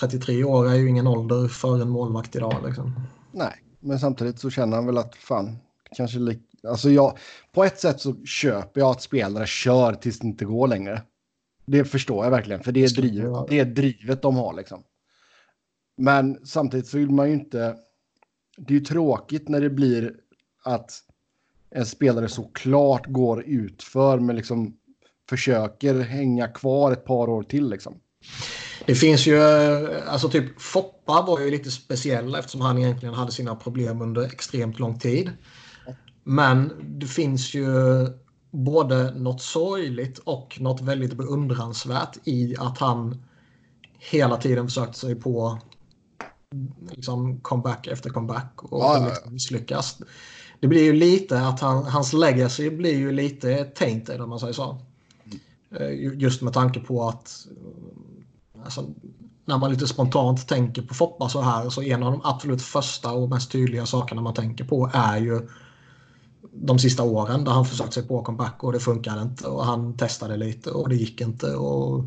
33 0.00 0.44
år 0.44 0.70
är 0.70 0.74
ju 0.74 0.88
ingen 0.88 1.06
ålder 1.06 1.48
för 1.48 1.82
en 1.82 1.88
målvakt 1.88 2.36
idag. 2.36 2.54
Liksom. 2.66 3.00
Nej, 3.32 3.64
men 3.80 3.98
samtidigt 3.98 4.38
så 4.38 4.50
känner 4.50 4.76
han 4.76 4.86
väl 4.86 4.98
att 4.98 5.14
fan, 5.14 5.56
kanske 5.96 6.18
lik... 6.18 6.40
Alltså 6.68 6.90
jag, 6.90 7.18
på 7.52 7.64
ett 7.64 7.80
sätt 7.80 8.00
så 8.00 8.24
köper 8.24 8.80
jag 8.80 8.90
att 8.90 9.02
spelare 9.02 9.46
kör 9.46 9.92
tills 9.92 10.18
det 10.18 10.26
inte 10.26 10.44
går 10.44 10.68
längre. 10.68 11.02
Det 11.66 11.84
förstår 11.84 12.24
jag 12.24 12.30
verkligen, 12.30 12.62
för 12.62 12.72
det 12.72 12.84
är, 12.84 12.88
drivet, 12.88 13.48
det 13.48 13.60
är 13.60 13.64
drivet 13.64 14.22
de 14.22 14.36
har 14.36 14.54
liksom. 14.54 14.82
Men 15.96 16.46
samtidigt 16.46 16.86
så 16.86 16.98
vill 16.98 17.10
man 17.10 17.28
ju 17.28 17.34
inte... 17.34 17.76
Det 18.56 18.74
är 18.74 18.78
ju 18.78 18.84
tråkigt 18.84 19.48
när 19.48 19.60
det 19.60 19.70
blir 19.70 20.14
att 20.64 20.92
en 21.74 21.86
spelare 21.86 22.28
såklart 22.28 23.06
går 23.06 23.42
ut 23.42 23.82
för 23.82 24.18
men 24.18 24.36
liksom 24.36 24.76
försöker 25.28 26.00
hänga 26.00 26.48
kvar 26.48 26.92
ett 26.92 27.04
par 27.04 27.28
år 27.28 27.42
till 27.42 27.68
liksom. 27.70 27.94
Det 28.86 28.94
finns 28.94 29.26
ju, 29.26 29.42
alltså 30.06 30.28
typ 30.28 30.60
Foppa 30.60 31.22
var 31.22 31.40
ju 31.40 31.50
lite 31.50 31.70
speciell 31.70 32.34
eftersom 32.34 32.60
han 32.60 32.78
egentligen 32.78 33.14
hade 33.14 33.32
sina 33.32 33.56
problem 33.56 34.02
under 34.02 34.22
extremt 34.22 34.78
lång 34.78 34.98
tid. 34.98 35.30
Men 36.24 36.72
det 36.98 37.06
finns 37.06 37.54
ju 37.54 37.64
både 38.50 39.10
något 39.10 39.42
sorgligt 39.42 40.18
och 40.18 40.56
något 40.60 40.80
väldigt 40.80 41.16
beundransvärt 41.16 42.16
i 42.24 42.56
att 42.58 42.78
han 42.78 43.24
hela 43.98 44.36
tiden 44.36 44.66
försökte 44.66 44.98
sig 44.98 45.14
på 45.14 45.58
liksom 46.90 47.40
comeback 47.40 47.86
efter 47.86 48.10
comeback 48.10 48.52
och 48.56 48.80
ja, 48.80 49.06
liksom 49.08 49.32
misslyckas 49.32 49.98
det 50.60 50.68
blir 50.68 50.84
ju 50.84 50.92
lite 50.92 51.40
att 51.40 51.60
han, 51.60 51.84
hans 51.84 52.12
legacy 52.12 52.70
blir 52.70 52.96
ju 52.96 53.12
lite 53.12 53.64
tainted 53.64 54.20
om 54.20 54.30
man 54.30 54.40
säger 54.40 54.52
så. 54.52 54.78
Mm. 55.70 56.20
Just 56.20 56.42
med 56.42 56.52
tanke 56.52 56.80
på 56.80 57.08
att 57.08 57.46
eh, 57.50 58.64
alltså, 58.64 58.86
när 59.44 59.58
man 59.58 59.70
lite 59.70 59.86
spontant 59.86 60.48
tänker 60.48 60.82
på 60.82 60.94
Foppa 60.94 61.28
så 61.28 61.40
här 61.40 61.70
så 61.70 61.82
en 61.82 62.02
av 62.02 62.12
de 62.12 62.20
absolut 62.24 62.62
första 62.62 63.12
och 63.12 63.28
mest 63.28 63.52
tydliga 63.52 63.86
sakerna 63.86 64.22
man 64.22 64.34
tänker 64.34 64.64
på 64.64 64.90
är 64.94 65.18
ju 65.18 65.48
de 66.52 66.78
sista 66.78 67.02
åren 67.02 67.44
där 67.44 67.52
han 67.52 67.64
försökt 67.64 67.92
sig 67.92 68.02
på 68.02 68.22
comeback 68.22 68.64
och 68.64 68.72
det 68.72 68.80
funkade 68.80 69.22
inte 69.22 69.46
och 69.46 69.64
han 69.64 69.96
testade 69.96 70.36
lite 70.36 70.70
och 70.70 70.88
det 70.88 70.96
gick 70.96 71.20
inte 71.20 71.54
och 71.54 72.04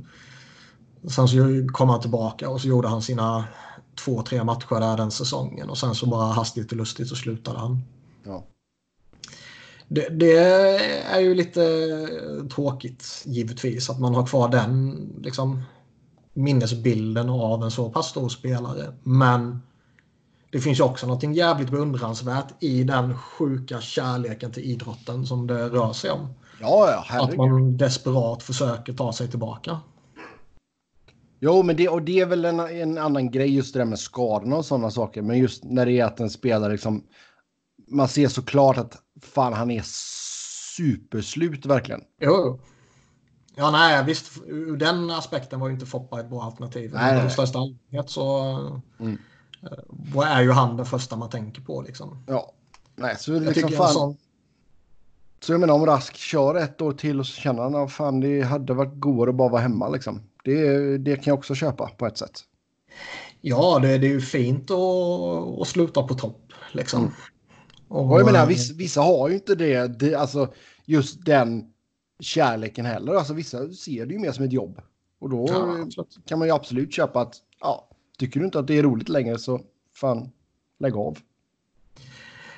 sen 1.09 1.27
så 1.27 1.37
kom 1.67 1.89
han 1.89 2.01
tillbaka 2.01 2.49
och 2.49 2.61
så 2.61 2.67
gjorde 2.67 2.87
han 2.87 3.01
sina 3.01 3.45
två, 3.95 4.21
tre 4.21 4.43
matcher 4.43 4.79
där 4.79 4.97
den 4.97 5.11
säsongen 5.11 5.69
och 5.69 5.77
sen 5.77 5.95
så 5.95 6.05
bara 6.05 6.33
hastigt 6.33 6.71
och 6.71 6.77
lustigt 6.77 7.07
så 7.07 7.15
slutade 7.15 7.59
han. 7.59 7.81
Det, 9.87 10.09
det, 10.09 10.37
är 11.03 11.19
ju 11.19 11.35
lite 11.35 11.61
tråkigt 12.55 13.23
givetvis 13.25 13.89
att 13.89 13.99
man 13.99 14.15
har 14.15 14.25
kvar 14.25 14.49
den 14.49 14.97
liksom, 15.21 15.63
minnesbilden 16.33 17.29
av 17.29 17.63
en 17.63 17.71
så 17.71 17.89
pass 17.89 18.09
stor 18.09 18.29
spelare. 18.29 18.93
Men 19.03 19.61
det 20.51 20.59
finns 20.59 20.79
ju 20.79 20.83
också 20.83 21.07
något 21.07 21.35
jävligt 21.35 21.69
beundransvärt 21.69 22.63
i 22.63 22.83
den 22.83 23.17
sjuka 23.17 23.81
kärleken 23.81 24.51
till 24.51 24.63
idrotten 24.63 25.25
som 25.25 25.47
det 25.47 25.69
rör 25.69 25.93
sig 25.93 26.11
om. 26.11 26.27
Ja, 26.61 27.05
ja, 27.09 27.21
att 27.21 27.35
man 27.35 27.77
desperat 27.77 28.43
försöker 28.43 28.93
ta 28.93 29.13
sig 29.13 29.27
tillbaka. 29.27 29.79
Jo, 31.39 31.63
men 31.63 31.75
det, 31.75 31.89
och 31.89 32.01
det 32.01 32.19
är 32.19 32.25
väl 32.25 32.45
en, 32.45 32.59
en 32.59 32.97
annan 32.97 33.31
grej 33.31 33.55
just 33.55 33.73
det 33.73 33.79
där 33.79 33.85
med 33.85 33.99
skadorna 33.99 34.55
och 34.55 34.65
sådana 34.65 34.91
saker. 34.91 35.21
Men 35.21 35.37
just 35.37 35.63
när 35.63 35.85
det 35.85 35.99
är 35.99 36.05
att 36.05 36.19
en 36.19 36.29
spelare 36.29 36.71
liksom 36.71 37.03
man 37.87 38.07
ser 38.07 38.27
såklart 38.27 38.77
att 38.77 39.01
fan 39.21 39.53
han 39.53 39.71
är 39.71 39.81
superslut 40.77 41.65
verkligen. 41.65 42.01
Jo. 42.21 42.59
Ja, 43.55 43.71
nej, 43.71 44.03
visst. 44.05 44.41
Ur 44.47 44.77
den 44.77 45.09
aspekten 45.09 45.59
var 45.59 45.67
ju 45.67 45.73
inte 45.73 45.85
Foppa 45.85 46.19
ett 46.19 46.29
bra 46.29 46.43
alternativ. 46.43 46.91
Nej, 46.93 47.27
I 47.27 47.29
största 47.29 47.59
allmänhet 47.59 48.09
så 48.09 48.41
mm. 48.99 49.17
vad 49.87 50.27
är 50.27 50.41
ju 50.41 50.51
han 50.51 50.77
den 50.77 50.85
första 50.85 51.15
man 51.15 51.29
tänker 51.29 51.61
på 51.61 51.81
liksom. 51.81 52.23
Ja. 52.27 52.51
Nej, 52.95 53.15
så 53.17 53.33
jag 53.33 53.41
liksom 53.41 53.71
fan... 53.71 53.93
Sån... 53.93 54.17
Så 55.39 55.51
jag 55.51 55.59
menar 55.59 55.73
om 55.73 55.85
Rask 55.85 56.15
kör 56.15 56.55
ett 56.55 56.81
år 56.81 56.91
till 56.91 57.19
och 57.19 57.27
så 57.27 57.41
känner 57.41 57.63
han 57.63 57.75
att 57.75 57.91
fan 57.91 58.19
det 58.19 58.41
hade 58.41 58.73
varit 58.73 58.99
godare 58.99 59.29
att 59.29 59.35
bara 59.35 59.49
vara 59.49 59.61
hemma 59.61 59.89
liksom. 59.89 60.21
Det, 60.43 60.97
det 60.97 61.15
kan 61.15 61.31
jag 61.31 61.37
också 61.37 61.55
köpa 61.55 61.89
på 61.89 62.05
ett 62.05 62.17
sätt. 62.17 62.43
Ja, 63.41 63.79
det, 63.79 63.97
det 63.97 64.07
är 64.07 64.11
ju 64.11 64.21
fint 64.21 64.71
att, 64.71 65.61
att 65.61 65.67
sluta 65.67 66.03
på 66.03 66.13
topp 66.13 66.53
liksom. 66.71 66.99
Mm. 66.99 67.13
Och, 67.87 68.11
och 68.11 68.19
jag 68.19 68.25
menar 68.25 68.45
vissa, 68.45 68.73
vissa, 68.73 69.01
har 69.01 69.29
ju 69.29 69.35
inte 69.35 69.55
det, 69.55 69.99
det, 69.99 70.15
alltså 70.15 70.53
just 70.85 71.25
den 71.25 71.73
kärleken 72.19 72.85
heller. 72.85 73.13
Alltså 73.13 73.33
vissa 73.33 73.69
ser 73.69 74.05
det 74.05 74.13
ju 74.13 74.19
mer 74.19 74.31
som 74.31 74.45
ett 74.45 74.53
jobb. 74.53 74.81
Och 75.19 75.29
då 75.29 75.45
ja, 75.49 76.05
kan 76.25 76.39
man 76.39 76.47
ju 76.47 76.53
absolut 76.53 76.93
köpa 76.93 77.21
att, 77.21 77.35
ja, 77.61 77.89
tycker 78.17 78.39
du 78.39 78.45
inte 78.45 78.59
att 78.59 78.67
det 78.67 78.77
är 78.77 78.83
roligt 78.83 79.09
längre 79.09 79.37
så 79.37 79.61
fan, 79.95 80.29
lägg 80.79 80.95
av. 80.95 81.17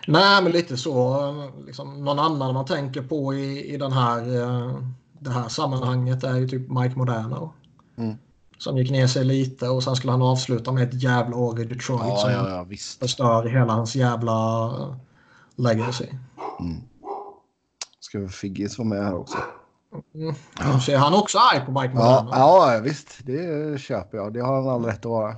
Nej, 0.07 0.43
men 0.43 0.51
lite 0.51 0.77
så. 0.77 1.33
Liksom, 1.65 2.05
någon 2.05 2.19
annan 2.19 2.53
man 2.53 2.65
tänker 2.65 3.01
på 3.01 3.33
i, 3.33 3.73
i 3.73 3.77
den 3.77 3.91
här, 3.91 4.29
uh, 4.29 4.83
det 5.19 5.29
här 5.29 5.47
sammanhanget 5.47 6.23
är 6.23 6.35
ju 6.35 6.47
typ 6.47 6.69
Mike 6.69 6.95
Moderno. 6.95 7.53
Mm. 7.97 8.15
Som 8.57 8.77
gick 8.77 8.91
ner 8.91 9.07
sig 9.07 9.25
lite 9.25 9.69
och 9.69 9.83
sen 9.83 9.95
skulle 9.95 10.11
han 10.11 10.21
avsluta 10.21 10.71
med 10.71 10.83
ett 10.83 11.03
jävla 11.03 11.35
år 11.35 11.59
i 11.59 11.63
Detroit 11.63 12.01
ja, 12.03 12.17
som 12.17 12.31
ja, 12.31 12.49
ja, 12.49 12.77
förstör 12.99 13.45
hela 13.45 13.73
hans 13.73 13.95
jävla 13.95 14.71
legacy. 15.60 16.08
Mm. 16.60 16.82
Ska 18.00 18.19
vi 18.19 18.28
Figgis 18.28 18.78
vara 18.78 18.88
med 18.88 19.04
här 19.04 19.15
också? 19.15 19.38
Mm. 20.15 20.36
Så 20.82 20.91
är 20.91 20.98
han 20.98 21.13
också 21.13 21.38
arg 21.38 21.65
på 21.65 21.72
Mike 21.72 21.93
Moderno? 21.93 22.30
Ja, 22.32 22.74
ja, 22.74 22.82
visst. 22.82 23.26
Det 23.26 23.82
köper 23.82 24.17
jag. 24.17 24.34
Det 24.34 24.39
har 24.39 24.56
han 24.56 24.69
all 24.69 24.86
rätt 24.86 25.00
att 25.00 25.06
vara. 25.06 25.36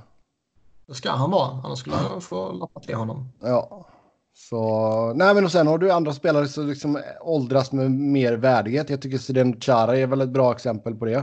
Det 0.86 0.94
ska 0.94 1.10
han 1.10 1.30
vara. 1.30 1.60
Annars 1.64 1.78
skulle 1.78 1.96
han 1.96 2.20
få 2.20 2.52
lappa 2.52 2.80
till 2.80 2.94
honom. 2.94 3.32
Ja. 3.40 3.88
Så, 4.34 5.12
nej 5.14 5.34
men 5.34 5.44
och 5.44 5.52
sen 5.52 5.66
har 5.66 5.78
du 5.78 5.92
andra 5.92 6.12
spelare 6.12 6.48
som 6.48 6.66
liksom 6.66 6.98
åldras 7.20 7.72
med 7.72 7.90
mer 7.90 8.32
värdighet. 8.32 8.90
Jag 8.90 9.02
tycker 9.02 9.18
Zdeno 9.18 9.60
Chara 9.60 9.96
är 9.96 10.06
väl 10.06 10.20
ett 10.20 10.28
bra 10.28 10.52
exempel 10.52 10.94
på 10.94 11.04
det. 11.04 11.18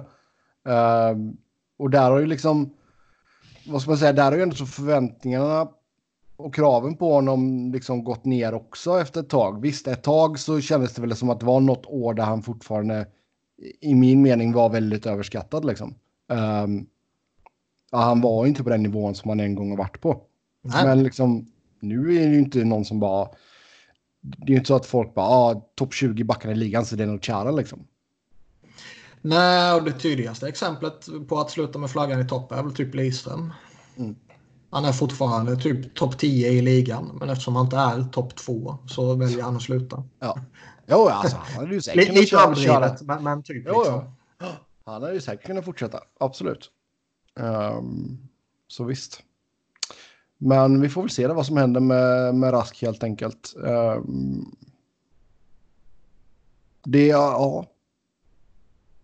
Uh, 0.69 1.33
och 1.79 1.89
där 1.89 2.11
har 2.11 2.19
ju 2.19 2.25
liksom, 2.25 2.73
vad 3.67 3.81
ska 3.81 3.91
man 3.91 3.97
säga, 3.97 4.13
där 4.13 4.23
har 4.23 4.31
ju 4.31 4.41
ändå 4.43 4.55
så 4.55 4.65
förväntningarna 4.65 5.67
och 6.39 6.55
kraven 6.55 6.95
på 6.95 7.13
honom 7.13 7.71
liksom 7.71 8.03
gått 8.03 8.25
ner 8.25 8.53
också 8.53 9.01
efter 9.01 9.19
ett 9.19 9.29
tag. 9.29 9.61
Visst, 9.61 9.87
ett 9.87 10.03
tag 10.03 10.39
så 10.39 10.61
kändes 10.61 10.93
det 10.93 11.01
väl 11.01 11.15
som 11.15 11.29
att 11.29 11.39
det 11.39 11.45
var 11.45 11.59
något 11.59 11.85
år 11.85 12.13
där 12.13 12.23
han 12.23 12.41
fortfarande 12.41 13.07
i 13.81 13.95
min 13.95 14.21
mening 14.21 14.53
var 14.53 14.69
väldigt 14.69 15.05
överskattad 15.05 15.65
liksom. 15.65 15.95
Um, 16.27 16.87
ja, 17.91 17.97
han 17.97 18.21
var 18.21 18.45
inte 18.45 18.63
på 18.63 18.69
den 18.69 18.83
nivån 18.83 19.15
som 19.15 19.29
han 19.29 19.39
en 19.39 19.55
gång 19.55 19.69
har 19.69 19.77
varit 19.77 20.01
på. 20.01 20.21
Nej. 20.61 20.85
Men 20.85 21.03
liksom 21.03 21.51
nu 21.79 22.17
är 22.17 22.27
det 22.27 22.33
ju 22.33 22.39
inte 22.39 22.63
någon 22.63 22.85
som 22.85 22.99
bara... 22.99 23.29
Det 24.21 24.45
är 24.45 24.49
ju 24.49 24.55
inte 24.55 24.67
så 24.67 24.75
att 24.75 24.85
folk 24.85 25.13
bara, 25.13 25.25
ah, 25.25 25.71
topp 25.75 25.93
20 25.93 26.23
backar 26.23 26.51
i 26.51 26.55
ligan 26.55 26.85
så 26.85 26.95
det 26.95 27.03
är 27.03 27.07
nog 27.07 27.23
Chara 27.23 27.51
liksom. 27.51 27.87
Nej, 29.21 29.73
och 29.73 29.83
det 29.83 29.91
tydligaste 29.91 30.47
exemplet 30.47 31.07
på 31.27 31.39
att 31.39 31.51
sluta 31.51 31.79
med 31.79 31.91
flaggan 31.91 32.21
i 32.21 32.27
topp 32.27 32.51
är 32.51 32.63
väl 32.63 32.75
typ 32.75 32.95
Lidström. 32.95 33.53
Mm. 33.97 34.15
Han 34.69 34.85
är 34.85 34.91
fortfarande 34.91 35.55
typ 35.55 35.95
topp 35.95 36.17
10 36.17 36.49
i 36.49 36.61
ligan, 36.61 37.17
men 37.19 37.29
eftersom 37.29 37.55
han 37.55 37.65
inte 37.65 37.77
är 37.77 38.03
topp 38.03 38.35
2 38.35 38.77
så 38.87 39.15
väljer 39.15 39.43
han 39.43 39.55
att 39.55 39.61
sluta. 39.61 40.03
Ja, 40.19 40.39
jo, 40.87 41.07
alltså 41.07 41.37
han 41.37 41.55
hade 41.55 41.73
ju 41.73 41.81
säkert 41.81 42.29
kunnat. 42.29 42.91
Lite 42.91 43.05
men, 43.05 43.23
men 43.23 43.43
typ 43.43 43.65
jo, 43.67 43.79
liksom. 43.79 44.15
Han 44.85 45.01
hade 45.01 45.13
ju 45.13 45.21
säkert 45.21 45.45
kunnat 45.45 45.65
fortsätta, 45.65 45.99
absolut. 46.19 46.71
Um, 47.39 48.17
så 48.67 48.83
visst. 48.83 49.23
Men 50.37 50.81
vi 50.81 50.89
får 50.89 51.01
väl 51.01 51.09
se 51.09 51.27
vad 51.27 51.45
som 51.45 51.57
händer 51.57 51.81
med, 51.81 52.35
med 52.35 52.53
Rask 52.53 52.81
helt 52.81 53.03
enkelt. 53.03 53.53
Um, 53.57 54.55
det, 56.83 57.07
ja, 57.07 57.65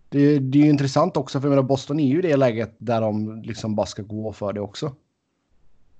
det, 0.09 0.39
det 0.39 0.57
är 0.59 0.63
ju 0.63 0.69
intressant 0.69 1.17
också 1.17 1.41
för 1.41 1.47
jag 1.47 1.49
menar, 1.49 1.67
Boston 1.67 1.99
är 1.99 2.07
ju 2.07 2.19
i 2.19 2.21
det 2.21 2.35
läget 2.35 2.75
där 2.77 3.01
de 3.01 3.41
liksom 3.41 3.75
bara 3.75 3.85
ska 3.85 4.01
gå 4.01 4.33
för 4.33 4.53
det 4.53 4.61
också. 4.61 4.95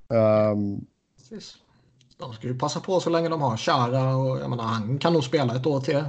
Um, 0.07 0.85
de 2.17 2.33
ska 2.33 2.47
ju 2.47 2.59
passa 2.59 2.79
på 2.79 2.99
så 2.99 3.09
länge 3.09 3.29
de 3.29 3.41
har 3.41 3.57
Chara 3.57 4.15
och 4.15 4.39
jag 4.39 4.49
menar, 4.49 4.63
han 4.63 4.97
kan 4.97 5.13
nog 5.13 5.23
spela 5.23 5.55
ett 5.55 5.65
år 5.65 5.81
till. 5.81 6.03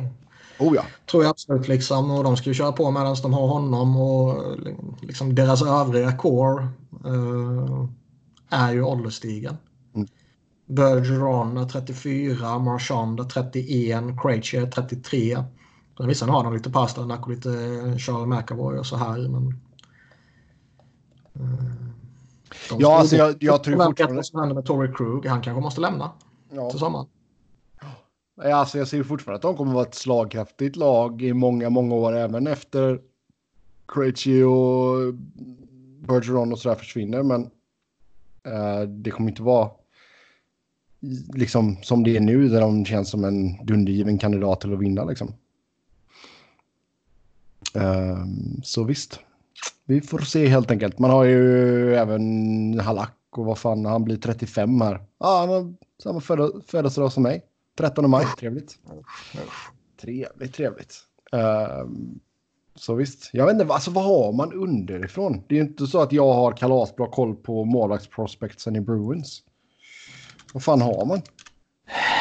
Oh 0.59 0.75
ja. 0.75 0.83
Tror 1.11 1.23
jag 1.23 1.31
absolut 1.31 1.69
liksom. 1.69 2.11
Och 2.11 2.25
de 2.25 2.37
ska 2.37 2.51
ju 2.51 2.55
köra 2.55 2.73
på 2.73 2.91
medan 2.91 3.17
de 3.23 3.33
har 3.33 3.47
honom 3.47 3.97
och 3.97 4.59
liksom 5.01 5.35
deras 5.35 5.63
övriga 5.63 6.17
core. 6.17 6.69
Uh, 7.07 7.89
är 8.49 8.73
ju 8.73 8.83
ålderstigen. 8.83 9.57
Mm. 9.95 10.09
Bergeron 10.67 11.57
är 11.57 11.65
34, 11.65 12.59
Marchand 12.59 13.21
är 13.21 13.25
31, 13.25 14.05
Krejci 14.23 14.57
är 14.57 14.67
33. 14.67 15.45
Vissa 15.99 16.27
har 16.27 16.45
de 16.45 16.55
lite 16.55 16.71
Pasternak 16.71 17.23
och 17.23 17.31
lite 17.31 17.49
Charlie 17.99 18.27
McAvoy 18.27 18.79
och 18.79 18.87
så 18.87 18.97
här. 18.97 19.29
Men, 19.29 19.61
uh, 21.41 21.86
ja, 22.79 22.99
alltså 22.99 23.17
jag, 23.17 23.37
jag 23.41 23.65
tror 23.65 23.85
fortfarande... 23.85 24.17
Vad 24.17 24.27
som 24.27 24.41
händer 24.41 24.55
med 24.55 24.65
Tory 24.65 24.93
Krug. 24.93 25.27
Han 25.27 25.43
kanske 25.43 25.61
måste 25.61 25.81
lämna 25.81 26.11
ja. 26.51 26.71
till 26.71 26.79
sommaren. 26.79 27.07
Ja, 28.43 28.55
alltså 28.55 28.79
jag 28.79 28.89
ser 28.89 29.03
fortfarande 29.03 29.37
att 29.37 29.43
de 29.43 29.57
kommer 29.57 29.71
att 29.71 29.75
vara 29.75 29.87
ett 29.87 29.95
slagkraftigt 29.95 30.77
lag 30.77 31.23
i 31.23 31.33
många, 31.33 31.71
många 31.71 31.95
år 31.95 32.17
även 32.17 32.47
efter 32.47 33.01
Krejci 33.89 34.43
och 34.43 35.15
Bergeron 36.07 36.53
och 36.53 36.59
sådär 36.59 36.77
försvinner. 36.77 37.23
Men 37.23 37.51
Eh, 38.47 38.81
det 38.81 39.11
kommer 39.11 39.31
inte 39.31 39.43
vara 39.43 39.71
liksom 41.35 41.77
som 41.83 42.05
det 42.05 42.17
är 42.17 42.21
nu 42.21 42.49
där 42.49 42.61
de 42.61 42.85
känns 42.85 43.11
som 43.11 43.25
en 43.25 43.67
dundergiven 43.67 44.19
kandidat 44.19 44.61
till 44.61 44.73
att 44.73 44.79
vinna 44.79 45.05
liksom. 45.05 45.35
Ehm, 47.75 48.63
så 48.63 48.85
visst, 48.85 49.21
vi 49.85 50.01
får 50.01 50.19
se 50.19 50.49
helt 50.49 50.71
enkelt. 50.71 50.99
Man 50.99 51.11
har 51.11 51.25
ju 51.25 51.95
även 51.95 52.81
Halak 52.81 53.13
och 53.31 53.45
vad 53.45 53.59
fan, 53.59 53.85
han 53.85 54.05
blir 54.05 54.17
35 54.17 54.81
här. 54.81 55.01
Ja, 55.19 55.39
han 55.41 55.49
har 55.49 55.75
samma 56.03 56.21
födelsedag 56.67 57.13
som 57.13 57.23
mig. 57.23 57.43
13 57.79 58.11
maj, 58.11 58.27
trevligt. 58.39 58.79
Trevligt, 60.01 60.55
trevligt. 60.55 60.95
Um, 61.33 62.21
så 62.75 62.95
visst, 62.95 63.31
jag 63.33 63.47
vet 63.47 63.53
inte, 63.53 63.75
alltså 63.75 63.91
vad 63.91 64.05
har 64.05 64.33
man 64.33 64.53
underifrån? 64.53 65.43
Det 65.49 65.55
är 65.55 65.63
ju 65.63 65.69
inte 65.69 65.87
så 65.87 66.01
att 66.01 66.13
jag 66.13 66.35
har 66.35 66.53
kalasbra 66.53 67.07
koll 67.07 67.37
på 67.37 67.65
målvaktsprospectsen 67.65 68.77
i 68.77 68.81
Bruins. 68.81 69.43
Vad 70.53 70.63
fan 70.63 70.81
har 70.81 71.07
man? 71.07 71.23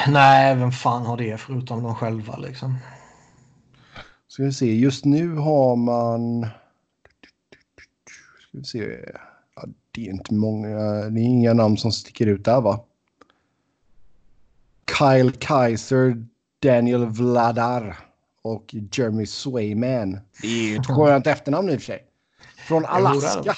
Nej, 0.07 0.55
vem 0.55 0.71
fan 0.71 1.05
har 1.05 1.17
det 1.17 1.37
förutom 1.37 1.83
de 1.83 1.95
själva 1.95 2.37
liksom? 2.37 2.77
Ska 4.27 4.43
vi 4.43 4.53
se, 4.53 4.75
just 4.75 5.05
nu 5.05 5.35
har 5.35 5.75
man... 5.75 6.47
Ska 8.63 8.79
vi 8.79 8.85
se. 8.85 9.11
Ja, 9.55 9.65
det 9.91 10.07
är 10.07 10.11
inte 10.11 10.33
många, 10.33 10.69
det 11.09 11.19
är 11.19 11.23
inga 11.23 11.53
namn 11.53 11.77
som 11.77 11.91
sticker 11.91 12.27
ut 12.27 12.45
där 12.45 12.61
va? 12.61 12.79
Kyle 14.99 15.31
Kaiser, 15.31 16.25
Daniel 16.59 17.05
Vladar 17.05 17.97
och 18.41 18.75
Jeremy 18.91 19.25
Swayman. 19.25 20.19
Det 20.41 20.47
är 20.47 20.69
ju 20.69 20.75
ett 20.75 20.85
skönt 20.85 21.27
efternamn 21.27 21.69
i 21.69 21.75
och 21.75 21.79
för 21.79 21.85
sig. 21.85 22.05
Från 22.67 22.85
Alaska. 22.85 23.55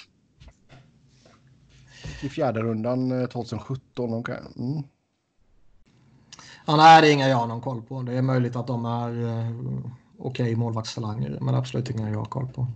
I 2.22 2.30
fjärde 2.30 2.62
rundan 2.62 3.28
2017. 3.28 4.10
Eh, 4.10 4.16
okay. 4.16 4.38
Mm. 4.58 4.84
Ja, 6.66 6.76
nej, 6.76 7.02
det 7.02 7.08
är 7.08 7.14
inga 7.14 7.28
jag 7.28 7.38
har 7.38 7.48
någon 7.48 7.62
koll 7.62 7.82
på. 7.82 8.02
Det 8.02 8.14
är 8.14 8.22
möjligt 8.22 8.56
att 8.56 8.68
de 8.68 8.86
är 8.86 9.10
uh, 9.10 9.80
okej 10.18 10.44
okay, 10.44 10.56
målvaktstalanger, 10.56 11.38
men 11.42 11.56
absolut 11.56 11.90
inga 11.90 12.10
jag 12.10 12.18
har 12.18 12.26
koll 12.26 12.48
på. 12.48 12.68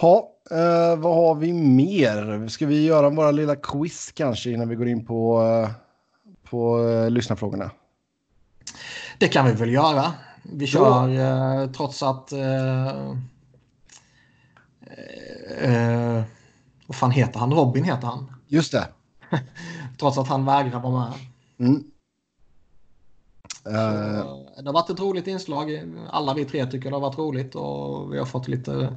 Ja, 0.00 0.28
uh, 0.52 1.00
vad 1.00 1.14
har 1.14 1.34
vi 1.34 1.52
mer? 1.52 2.48
Ska 2.48 2.66
vi 2.66 2.86
göra 2.86 3.10
våra 3.10 3.30
lilla 3.30 3.56
quiz 3.56 4.12
kanske 4.14 4.50
innan 4.50 4.68
vi 4.68 4.74
går 4.74 4.88
in 4.88 5.06
på, 5.06 5.42
uh, 5.42 5.70
på 6.50 6.78
uh, 6.78 7.10
lyssnarfrågorna? 7.10 7.70
Det 9.18 9.28
kan 9.28 9.46
vi 9.46 9.52
väl 9.52 9.72
göra. 9.72 10.12
Vi 10.42 10.66
kör 10.66 11.08
eh, 11.08 11.70
trots 11.70 12.02
att... 12.02 12.32
Eh, 12.32 12.88
eh, 15.58 16.22
vad 16.86 16.96
fan 16.96 17.10
heter 17.10 17.40
han? 17.40 17.52
Robin 17.52 17.84
heter 17.84 18.06
han. 18.06 18.32
Just 18.46 18.72
det. 18.72 18.88
trots 19.98 20.18
att 20.18 20.28
han 20.28 20.44
vägrar 20.44 20.80
vara 20.80 20.92
med. 20.92 21.12
Mm. 21.58 21.84
Så, 23.62 23.70
det 24.62 24.66
har 24.66 24.72
varit 24.72 24.90
ett 24.90 25.00
roligt 25.00 25.26
inslag. 25.26 25.80
Alla 26.10 26.34
vi 26.34 26.44
tre 26.44 26.66
tycker 26.66 26.90
det 26.90 26.96
har 26.96 27.00
varit 27.00 27.18
roligt 27.18 27.54
och 27.54 28.14
vi 28.14 28.18
har 28.18 28.26
fått 28.26 28.48
lite 28.48 28.96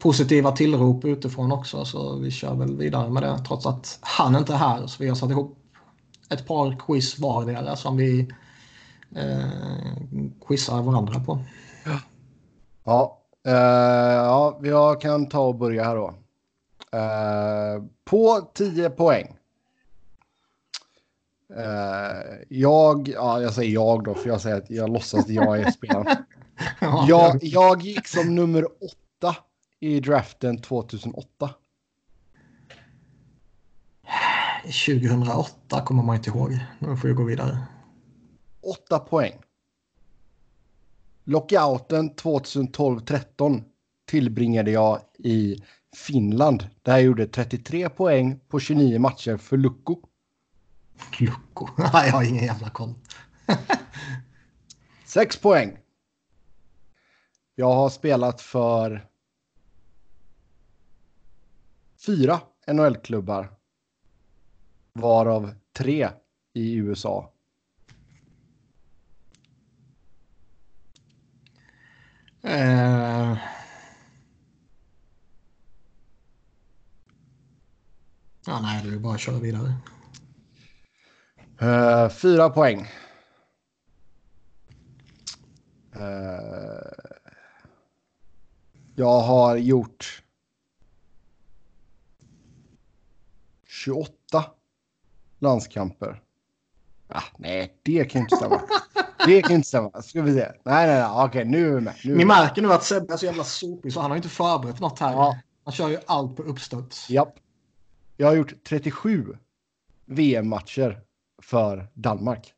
positiva 0.00 0.52
tillrop 0.52 1.04
utifrån 1.04 1.52
också. 1.52 1.84
Så 1.84 2.16
vi 2.16 2.30
kör 2.30 2.54
väl 2.54 2.76
vidare 2.76 3.10
med 3.10 3.22
det 3.22 3.38
trots 3.38 3.66
att 3.66 3.98
han 4.00 4.36
inte 4.36 4.52
är 4.52 4.56
här. 4.56 4.86
Så 4.86 5.02
vi 5.02 5.08
har 5.08 5.16
satt 5.16 5.30
ihop 5.30 5.58
ett 6.30 6.46
par 6.46 6.76
quiz 6.86 7.18
vardera 7.18 7.76
som 7.76 7.96
vi 7.96 8.20
eh, 9.16 9.48
quizar 10.46 10.82
varandra 10.82 11.20
på. 11.20 11.38
Ja, 11.84 12.00
ja, 12.84 13.20
eh, 13.46 14.14
ja 14.14 14.60
jag 14.62 15.00
kan 15.00 15.28
ta 15.28 15.40
och 15.40 15.54
börja 15.54 15.84
här 15.84 15.96
då. 15.96 16.14
Eh, 16.98 17.82
på 18.04 18.50
10 18.54 18.90
poäng. 18.90 19.36
Uh, 21.56 22.44
jag, 22.48 23.08
ja, 23.08 23.42
jag 23.42 23.54
säger 23.54 23.72
jag 23.72 24.04
då, 24.04 24.14
för 24.14 24.28
jag 24.28 24.40
säger 24.40 24.56
att 24.56 24.70
jag 24.70 24.92
låtsas 24.92 25.24
att 25.24 25.28
jag 25.28 25.60
är 25.60 25.70
spelaren. 25.70 26.06
Ja, 26.80 27.04
jag, 27.08 27.38
jag 27.44 27.82
gick 27.82 28.08
som 28.08 28.34
nummer 28.34 28.64
åtta 28.64 29.36
i 29.80 30.00
draften 30.00 30.58
2008. 30.58 31.54
2008 34.62 35.80
kommer 35.84 36.02
man 36.02 36.16
inte 36.16 36.30
ihåg. 36.30 36.58
Nu 36.78 36.96
får 36.96 37.10
jag 37.10 37.16
gå 37.16 37.24
vidare. 37.24 37.58
Åtta 38.60 38.98
poäng. 38.98 39.32
Lockouten 41.24 42.10
2012-13 42.10 43.62
tillbringade 44.06 44.70
jag 44.70 45.00
i 45.18 45.62
Finland. 45.96 46.68
Där 46.82 46.92
jag 46.92 47.02
gjorde 47.02 47.26
33 47.26 47.88
poäng 47.88 48.40
på 48.48 48.60
29 48.60 48.98
matcher 48.98 49.36
för. 49.36 49.56
Lucko? 49.56 50.00
Nej, 51.78 52.06
jag 52.06 52.12
har 52.12 52.22
ingen 52.22 52.44
jävla 52.44 52.70
koll. 52.70 52.94
6 55.04 55.36
poäng. 55.36 55.78
Jag 57.54 57.74
har 57.74 57.88
spelat 57.88 58.40
för 58.40 59.09
fyra 62.06 62.40
NHL-klubbar. 62.66 63.52
Varav 64.92 65.54
tre 65.72 66.10
i 66.52 66.74
USA. 66.74 67.32
Eh... 72.42 73.38
Ja, 78.46 78.60
nej, 78.62 78.84
det 78.84 78.94
är 78.94 78.98
bara 78.98 79.14
att 79.14 79.20
köra 79.20 79.38
vidare. 79.38 79.74
Uh, 81.62 82.08
fyra 82.08 82.50
poäng. 82.50 82.88
Uh, 85.96 86.92
jag 88.94 89.20
har 89.20 89.56
gjort 89.56 90.22
28 93.84 94.44
landskamper. 95.38 96.22
Ah, 97.08 97.22
nej, 97.38 97.78
det 97.82 98.04
kan 98.04 98.22
inte 98.22 98.36
stämma. 98.36 98.60
det 99.26 99.42
kan 99.42 99.52
inte 99.52 99.68
stämma. 99.68 100.02
Ska 100.02 100.22
vi 100.22 100.34
se. 100.34 100.40
Nej, 100.40 100.86
nej, 100.86 100.86
nej. 100.86 101.24
Okej, 101.24 101.44
nu 101.44 101.68
är 101.68 101.74
vi 101.74 101.80
med. 101.80 101.94
Nu 102.04 102.12
är 102.12 102.16
Ni 102.16 102.24
märker 102.24 102.62
nu 102.62 102.72
att 102.72 102.84
Sebbe 102.84 103.12
är 103.12 103.16
så 103.16 103.26
jävla 103.26 103.44
sopig 103.44 103.92
så 103.92 104.00
han 104.00 104.10
har 104.10 104.16
inte 104.16 104.28
förberett 104.28 104.80
något 104.80 104.98
här. 104.98 105.12
Ja. 105.12 105.38
Han 105.64 105.72
kör 105.72 105.88
ju 105.88 105.98
allt 106.06 106.36
på 106.36 106.42
uppstuds. 106.42 107.10
Japp. 107.10 107.34
Jag 108.16 108.26
har 108.26 108.34
gjort 108.34 108.64
37 108.68 109.36
VM-matcher 110.04 111.00
för 111.42 111.88
Danmark. 111.94 112.54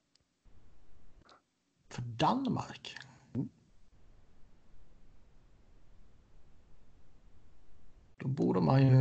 För 1.88 2.02
Danmark? 2.02 2.96
Då 8.16 8.28
borde 8.28 8.60
man 8.60 8.86
ju... 8.86 8.92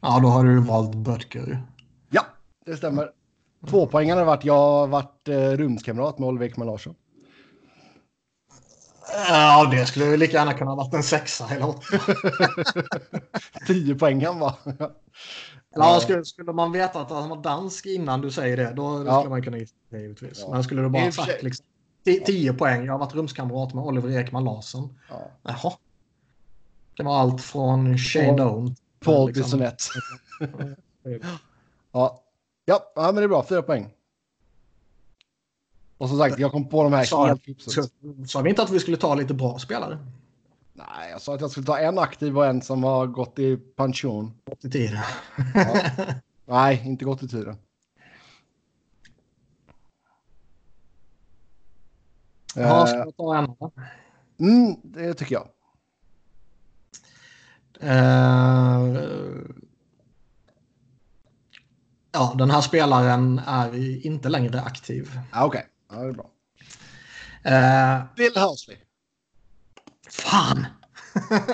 Ja, 0.00 0.20
då 0.20 0.28
har 0.28 0.44
du 0.44 0.60
valt 0.60 0.94
Böttger. 0.94 1.62
Ja, 2.10 2.22
det 2.66 2.76
stämmer. 2.76 3.10
Två 3.66 3.86
poängen 3.86 4.18
har 4.18 4.24
varit 4.24 4.44
jag 4.44 4.54
har 4.54 4.86
varit 4.86 5.28
eh, 5.28 5.34
rumskamrat 5.50 6.18
med 6.18 6.28
Oliver 6.28 6.46
Ekman 6.46 6.66
Larsson. 6.66 6.94
Ja, 9.28 9.68
det 9.70 9.86
skulle 9.86 10.04
ju 10.04 10.16
lika 10.16 10.32
gärna 10.36 10.52
kunna 10.54 10.70
ha 10.70 10.76
varit 10.76 10.94
en 10.94 11.02
sexa 11.02 11.48
eller 11.50 11.68
åtta. 11.68 11.80
10 13.66 13.94
poängen 13.94 14.38
va? 14.38 14.54
Ja, 15.74 16.00
skulle, 16.00 16.24
skulle 16.24 16.52
man 16.52 16.72
veta 16.72 17.00
att 17.00 17.10
han 17.10 17.28
var 17.28 17.42
dansk 17.42 17.86
innan 17.86 18.20
du 18.20 18.30
säger 18.30 18.56
det, 18.56 18.72
då 18.76 19.04
Ja. 19.06 19.18
skulle 19.18 19.30
man 19.30 19.42
kunna 19.42 19.58
gissa 19.58 19.74
det 19.90 20.00
givetvis. 20.00 20.40
Ja. 20.46 20.50
Men 20.50 20.64
skulle 20.64 20.82
du 20.82 20.88
bara 20.88 21.12
sagt 21.12 21.42
liksom, 21.42 21.66
10 22.04 22.52
poäng, 22.52 22.84
jag 22.84 22.92
har 22.92 22.98
varit 22.98 23.14
rumskamrat 23.14 23.74
med 23.74 23.84
Oliver 23.84 24.18
Ekman 24.18 24.44
Larsson. 24.44 24.98
Ja. 25.08 25.30
Jaha. 25.42 25.72
Det 26.96 27.02
var 27.02 27.18
allt 27.20 27.40
från 27.42 27.98
Shane 27.98 28.36
Doan. 28.36 28.76
Paul 29.04 29.26
liksom. 29.26 29.42
Bissonette. 29.42 29.84
Ja. 31.92 32.24
Ja, 32.64 32.92
ja, 32.94 33.02
men 33.02 33.14
det 33.14 33.22
är 33.22 33.28
bra. 33.28 33.46
Fyra 33.48 33.62
poäng. 33.62 33.88
Och 35.98 36.08
som 36.08 36.18
sagt, 36.18 36.38
jag 36.38 36.52
kom 36.52 36.68
på 36.68 36.82
de 36.82 36.92
här 36.92 37.04
Sa, 37.04 37.38
sa, 38.26 38.40
vi 38.40 38.50
inte 38.50 38.62
att 38.62 38.70
vi 38.70 38.80
skulle 38.80 38.96
ta 38.96 39.14
lite 39.14 39.34
bra 39.34 39.58
spelare? 39.58 39.98
Nej, 40.72 41.10
jag 41.10 41.20
sa 41.20 41.34
att 41.34 41.40
jag 41.40 41.50
skulle 41.50 41.66
ta 41.66 41.78
en 41.78 41.98
aktiv 41.98 42.38
och 42.38 42.46
en 42.46 42.62
som 42.62 42.84
har 42.84 43.06
gått 43.06 43.38
i 43.38 43.56
pension. 43.56 44.32
Gått 44.44 44.64
i 44.64 44.70
tid. 44.70 44.98
Ja. 45.54 45.74
Nej, 46.44 46.82
inte 46.84 47.04
gått 47.04 47.22
i 47.22 47.28
tiden. 47.28 47.56
Ja, 52.54 52.80
Eh, 52.80 52.86
ska 52.86 53.04
vi 53.04 53.12
ta 53.12 53.36
en? 53.38 53.56
mm, 54.38 54.76
det 54.82 55.14
tycker 55.14 55.34
jag. 55.34 55.48
Eh, 57.80 58.96
ja, 62.12 62.34
den 62.38 62.50
här 62.50 62.60
spelaren 62.60 63.38
är 63.46 64.06
inte 64.06 64.28
längre 64.28 64.60
aktiv. 64.60 65.20
Ja, 65.32 65.44
Okej, 65.44 65.66
ja, 65.90 65.96
det 65.96 66.08
är 66.08 66.12
bra. 66.12 66.30
Eh, 67.44 68.04
Bill 68.16 68.36
Housley. 68.42 68.76
fan! 70.10 70.66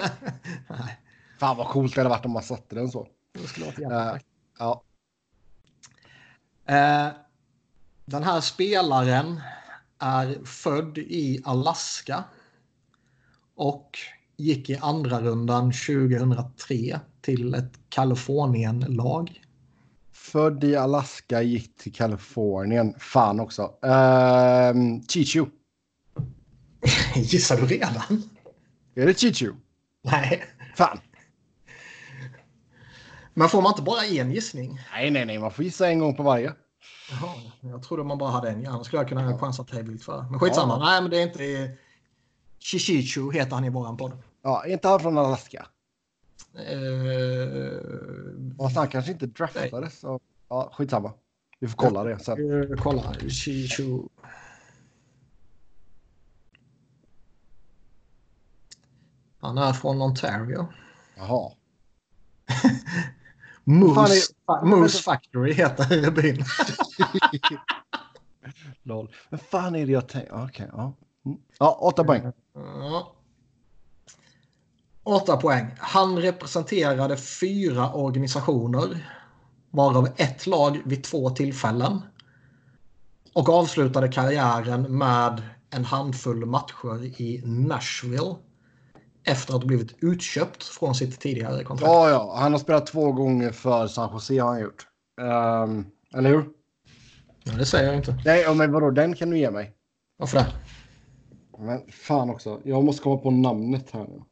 Nej, 0.69 1.01
Fan 1.39 1.57
vad 1.57 1.69
coolt 1.69 1.95
det 1.95 2.01
hade 2.01 2.11
varit 2.11 2.25
om 2.25 2.31
man 2.33 2.43
satte 2.43 2.75
den 2.75 2.89
så. 2.91 3.09
det 3.33 3.47
skulle 3.47 3.67
varit 3.67 3.79
jävla 3.79 4.15
Eh, 4.15 4.21
ja. 4.59 4.83
Eh, 6.67 7.09
den 8.05 8.23
här 8.23 8.41
spelaren 8.41 9.41
är 9.99 10.45
född 10.45 10.99
i 10.99 11.43
Alaska 11.45 12.25
och 13.55 13.99
gick 14.37 14.71
i 14.71 14.77
andra 14.77 15.21
rundan 15.21 15.73
2003 15.73 17.01
till 17.21 17.55
ett 17.55 17.73
Kalifornien-lag. 17.89 19.43
Född 20.13 20.65
i 20.65 20.77
Alaska, 20.77 21.43
gick 21.43 21.77
till 21.77 21.93
Kalifornien. 21.93 22.95
Fan 22.99 23.41
också. 23.41 23.63
Ehm, 23.83 25.03
Chichu. 25.03 25.47
Gissar 27.15 27.57
du 27.57 27.67
redan? 27.67 28.23
Är 28.95 29.07
det 29.07 29.19
Chichu? 29.19 29.53
Nej. 30.03 30.45
Fan. 30.77 30.99
Men 33.35 33.49
får 33.49 33.63
man 33.63 33.73
inte 33.73 33.83
bara 33.83 34.05
en 34.05 34.33
gissning? 34.33 34.81
Nej, 34.93 35.11
nej, 35.11 35.27
nej. 35.27 35.39
Man 35.39 35.51
får 35.51 35.65
gissa 35.65 35.89
en 35.89 35.99
gång 35.99 36.15
på 36.15 36.23
varje. 36.23 36.53
Jaha, 37.11 37.35
jag 37.61 37.83
trodde 37.83 38.05
man 38.05 38.19
bara 38.19 38.31
hade 38.31 38.51
en. 38.51 38.67
Annars 38.67 38.87
skulle 38.87 39.03
jag 39.03 39.09
kunna 39.09 39.39
chansa 39.39 39.65
trevligt 39.65 40.05
för. 40.05 40.27
Men 40.31 40.41
skitsamma. 40.41 40.75
Ja. 40.75 40.85
Nej, 40.85 41.03
men 41.03 41.11
det 41.11 41.19
är 41.19 41.23
inte... 41.23 41.77
Chichichu 42.59 43.33
heter 43.33 43.55
han 43.55 43.65
i 43.65 43.71
våran 43.71 43.97
podd. 43.97 44.13
Ja, 44.47 44.65
är 44.65 44.73
inte 44.73 44.89
han 44.89 45.01
från 45.01 45.19
Alaska? 45.19 45.67
Eh, 46.55 47.79
Och 48.59 48.71
han 48.71 48.89
kanske 48.89 49.13
inte 49.13 49.27
draftades. 49.27 50.01
Så, 50.01 50.21
ja, 50.49 50.71
skitsamma. 50.73 51.13
Vi 51.61 51.69
får 51.69 51.77
kolla 51.77 52.05
det 52.05 52.19
sen. 52.19 52.63
Eh, 52.63 52.69
kolla. 52.83 53.15
Chichu. 53.29 54.03
Han 59.39 59.59
är 59.59 59.73
från 59.73 60.03
Ontario. 60.03 60.67
Jaha. 61.17 61.53
Moose, 63.65 64.35
Fan 64.47 64.69
Moose 64.69 65.03
Factory 65.03 65.53
heter 65.53 66.11
byn. 66.11 66.43
Lol. 68.83 69.15
Men 69.29 69.39
fan 69.39 69.75
är 69.75 69.87
det 69.87 69.93
jag 69.93 70.09
tänker? 70.09 70.45
Okej, 70.45 70.69
ja. 70.73 70.93
Mm. 71.25 71.39
Ja, 71.59 71.79
åtta 71.81 72.05
poäng. 72.05 72.33
Ja. 72.53 73.16
Åtta 75.07 75.37
poäng. 75.37 75.67
Han 75.79 76.19
representerade 76.19 77.17
fyra 77.17 77.93
organisationer. 77.93 79.13
Varav 79.71 80.09
ett 80.17 80.47
lag 80.47 80.81
vid 80.85 81.05
två 81.05 81.31
tillfällen. 81.31 82.03
Och 83.33 83.49
avslutade 83.49 84.09
karriären 84.09 84.99
med 84.99 85.43
en 85.71 85.85
handfull 85.85 86.47
matcher 86.47 87.21
i 87.21 87.43
Nashville. 87.45 88.35
Efter 89.25 89.55
att 89.55 89.61
ha 89.61 89.67
blivit 89.67 89.97
utköpt 90.01 90.65
från 90.65 90.95
sitt 90.95 91.21
tidigare 91.21 91.65
kontrakt. 91.65 91.93
Ja, 91.93 92.11
ja. 92.11 92.37
Han 92.39 92.53
har 92.53 92.59
spelat 92.59 92.87
två 92.87 93.13
gånger 93.13 93.53
för 93.53 93.87
San 93.87 94.13
Jose 94.13 94.39
har 94.39 94.49
han 94.49 94.61
gjort. 94.61 94.87
Ehm, 95.21 95.87
eller 96.15 96.31
hur? 96.31 96.45
Ja, 97.45 97.53
det 97.53 97.67
säger 97.67 97.87
jag 97.87 97.97
inte. 97.97 98.19
Nej, 98.25 98.55
men 98.55 98.73
vadå? 98.73 98.91
Den 98.91 99.15
kan 99.15 99.31
du 99.31 99.39
ge 99.39 99.51
mig. 99.51 99.73
Varför 100.19 100.39
det? 100.39 100.47
Men 101.59 101.83
fan 101.91 102.31
också. 102.31 102.61
Jag 102.65 102.85
måste 102.85 103.03
komma 103.03 103.17
på 103.17 103.31
namnet 103.31 103.91
här 103.91 104.05
nu. 104.05 104.23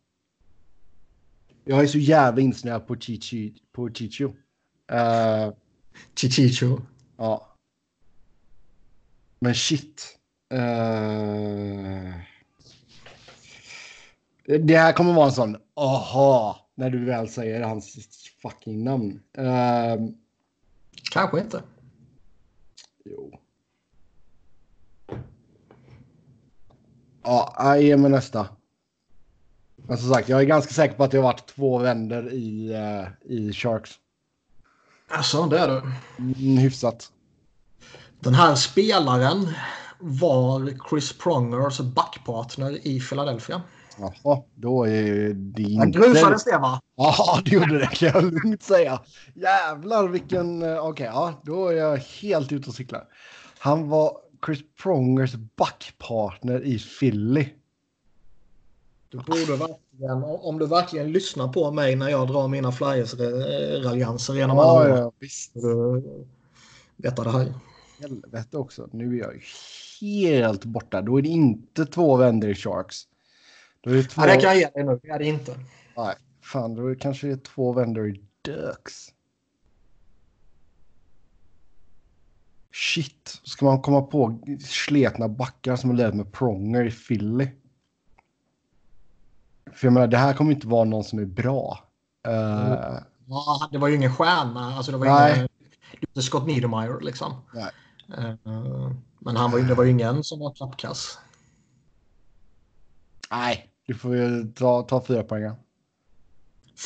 Jag 1.64 1.82
är 1.82 1.86
så 1.86 1.98
jävla 1.98 2.42
insnöad 2.42 2.86
på 2.86 2.96
Chichi. 2.96 3.54
På 3.72 3.90
Chicho. 3.90 4.32
Eh, 4.90 5.52
Chichicho. 6.16 6.80
ja. 7.16 7.56
Men 9.38 9.54
shit. 9.54 10.18
Eh, 10.50 12.14
det 14.46 14.76
här 14.76 14.92
kommer 14.92 15.12
vara 15.14 15.26
en 15.26 15.32
sån 15.32 15.56
aha 15.74 16.68
när 16.74 16.90
du 16.90 17.04
väl 17.04 17.28
säger 17.28 17.60
hans 17.62 17.96
fucking 18.42 18.84
namn. 18.84 19.20
Eh, 19.38 19.96
Kanske 21.12 21.40
inte. 21.40 21.62
Jo. 23.04 23.38
Ja, 27.22 27.54
jag 27.58 27.82
ger 27.82 27.96
mig 27.96 28.10
nästa. 28.10 28.48
Men 29.86 29.98
som 29.98 30.14
sagt, 30.14 30.28
jag 30.28 30.40
är 30.40 30.44
ganska 30.44 30.72
säker 30.72 30.94
på 30.94 31.04
att 31.04 31.10
det 31.10 31.16
har 31.16 31.24
varit 31.24 31.46
två 31.46 31.78
vänder 31.78 32.32
i, 32.32 32.74
uh, 32.74 33.32
i 33.32 33.52
Sharks. 33.52 33.90
Alltså, 35.08 35.46
det 35.46 35.58
är 35.58 35.68
du. 35.68 35.82
Mm, 36.18 36.58
hyfsat. 36.58 37.10
Den 38.20 38.34
här 38.34 38.54
spelaren 38.54 39.48
var 39.98 40.88
Chris 40.90 41.18
Prongers 41.18 41.80
backpartner 41.80 42.86
i 42.86 43.00
Philadelphia. 43.00 43.62
Jaha, 43.98 44.42
då 44.54 44.86
är 44.86 45.34
det 45.34 45.62
inte... 45.62 45.78
Han 45.78 45.92
grusades 45.92 46.44
det 46.44 46.58
va? 46.58 46.80
Ja, 46.96 47.40
det 47.44 47.50
gjorde 47.50 47.78
det 47.78 47.86
kan 47.86 48.08
jag 48.08 48.24
lugnt 48.24 48.62
säga. 48.62 49.00
Jävlar 49.34 50.08
vilken... 50.08 50.62
eh, 50.62 50.78
Okej, 50.78 50.90
okay, 50.90 51.06
ja, 51.06 51.42
då 51.44 51.68
är 51.68 51.72
jag 51.72 51.96
helt 51.96 52.52
ute 52.52 52.68
och 52.68 52.74
cyklar. 52.74 53.04
Han 53.58 53.88
var 53.88 54.16
Chris 54.46 54.60
Prongers 54.82 55.34
backpartner 55.56 56.64
i 56.64 56.78
Philly. 56.78 57.48
Du 59.14 59.18
borde 59.18 59.56
verkligen, 59.56 60.24
om 60.24 60.58
du 60.58 60.66
verkligen 60.66 61.12
lyssnar 61.12 61.48
på 61.48 61.70
mig 61.70 61.96
när 61.96 62.08
jag 62.08 62.28
drar 62.28 62.48
mina 62.48 62.72
Flyers-raljanser 62.72 64.34
genom 64.34 64.56
Ja, 64.56 64.80
alla 64.80 64.98
ja, 64.98 65.12
visst. 65.18 65.54
Du 65.54 66.02
veta 66.96 67.24
det 67.24 67.30
här. 67.30 67.54
Helvete 68.00 68.56
också. 68.58 68.88
Nu 68.92 69.18
är 69.18 69.20
jag 69.20 69.42
helt 70.00 70.64
borta. 70.64 71.02
Då 71.02 71.18
är 71.18 71.22
det 71.22 71.28
inte 71.28 71.86
två 71.86 72.16
vänder 72.16 72.48
i 72.48 72.54
Sharks. 72.54 72.96
Då 73.80 73.90
är 73.90 73.94
det 73.94 74.02
två... 74.02 74.22
Ja, 74.22 74.26
det 74.26 74.40
kan 74.40 74.50
jag 74.50 74.56
ge 74.56 74.68
dig 74.74 74.84
nu. 74.84 75.00
Det 75.02 75.08
är 75.08 75.18
det 75.18 75.24
inte. 75.24 75.58
Nej, 75.96 76.14
fan, 76.42 76.74
då 76.74 76.86
är 76.86 76.90
det 76.90 76.96
kanske 76.96 77.36
två 77.36 77.72
vänder 77.72 78.06
i 78.06 78.20
Ducks. 78.42 79.12
Shit, 82.72 83.40
ska 83.42 83.64
man 83.64 83.82
komma 83.82 84.02
på 84.02 84.38
sletna 84.60 85.28
backar 85.28 85.76
som 85.76 85.90
har 85.90 85.96
lirat 85.96 86.14
med 86.14 86.32
Pronger 86.32 86.84
i 86.84 86.90
Philly? 86.90 87.48
För 89.74 89.86
jag 89.86 89.92
menar, 89.94 90.06
det 90.06 90.16
här 90.16 90.34
kommer 90.34 90.52
inte 90.52 90.66
vara 90.66 90.84
någon 90.84 91.04
som 91.04 91.18
är 91.18 91.24
bra. 91.24 91.78
Eh, 92.26 92.98
Ja, 93.26 93.68
det 93.72 93.78
var 93.78 93.88
ju 93.88 93.94
ingen 93.94 94.14
stjärna. 94.14 94.74
Alltså, 94.76 94.92
det 94.92 94.98
var 94.98 95.06
Nej. 95.06 95.36
ingen, 95.36 95.48
inte 96.00 96.22
Scott 96.22 96.46
Niedermayer 96.46 97.00
liksom. 97.00 97.32
Nej. 97.54 97.70
Eh, 98.18 98.34
Men 99.18 99.36
han 99.36 99.50
var, 99.50 99.58
det 99.60 99.74
var 99.74 99.84
ju 99.84 99.90
ingen 99.90 100.24
som 100.24 100.38
var 100.40 100.54
klappkass. 100.54 101.18
nej, 103.30 103.70
du 103.86 103.94
får 103.94 104.16
ju 104.16 104.52
ta, 104.52 104.82
ta 104.82 105.04
fyra 105.04 105.22
poäng. 105.22 105.52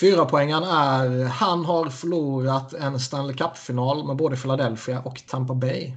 Fyra 0.00 0.24
poängen 0.24 0.62
är 0.62 1.24
han 1.24 1.64
har 1.64 1.88
förlorat 1.90 2.72
en 2.74 3.00
Stanley 3.00 3.36
Cup-final 3.36 4.06
med 4.06 4.16
både 4.16 4.36
Philadelphia 4.36 5.00
och 5.02 5.22
Tampa 5.28 5.54
Bay. 5.54 5.92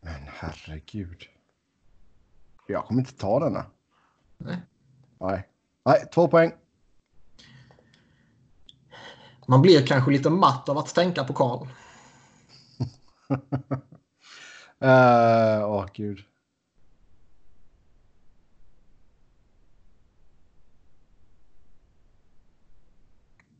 Men 0.00 0.20
herregud. 0.26 1.22
Jag 2.70 2.86
kommer 2.86 3.00
inte 3.00 3.14
ta 3.14 3.40
denna. 3.40 3.66
Nej. 4.38 4.62
Nej, 5.18 5.48
nej 5.84 6.04
två 6.14 6.28
poäng. 6.28 6.52
Man 9.46 9.62
blir 9.62 9.86
kanske 9.86 10.10
lite 10.10 10.30
matt 10.30 10.68
av 10.68 10.78
att 10.78 10.94
tänka 10.94 11.24
på 11.24 11.32
Karl. 11.32 11.66
Eh, 14.82 15.70
Åh, 15.70 15.86
gud. 15.94 16.18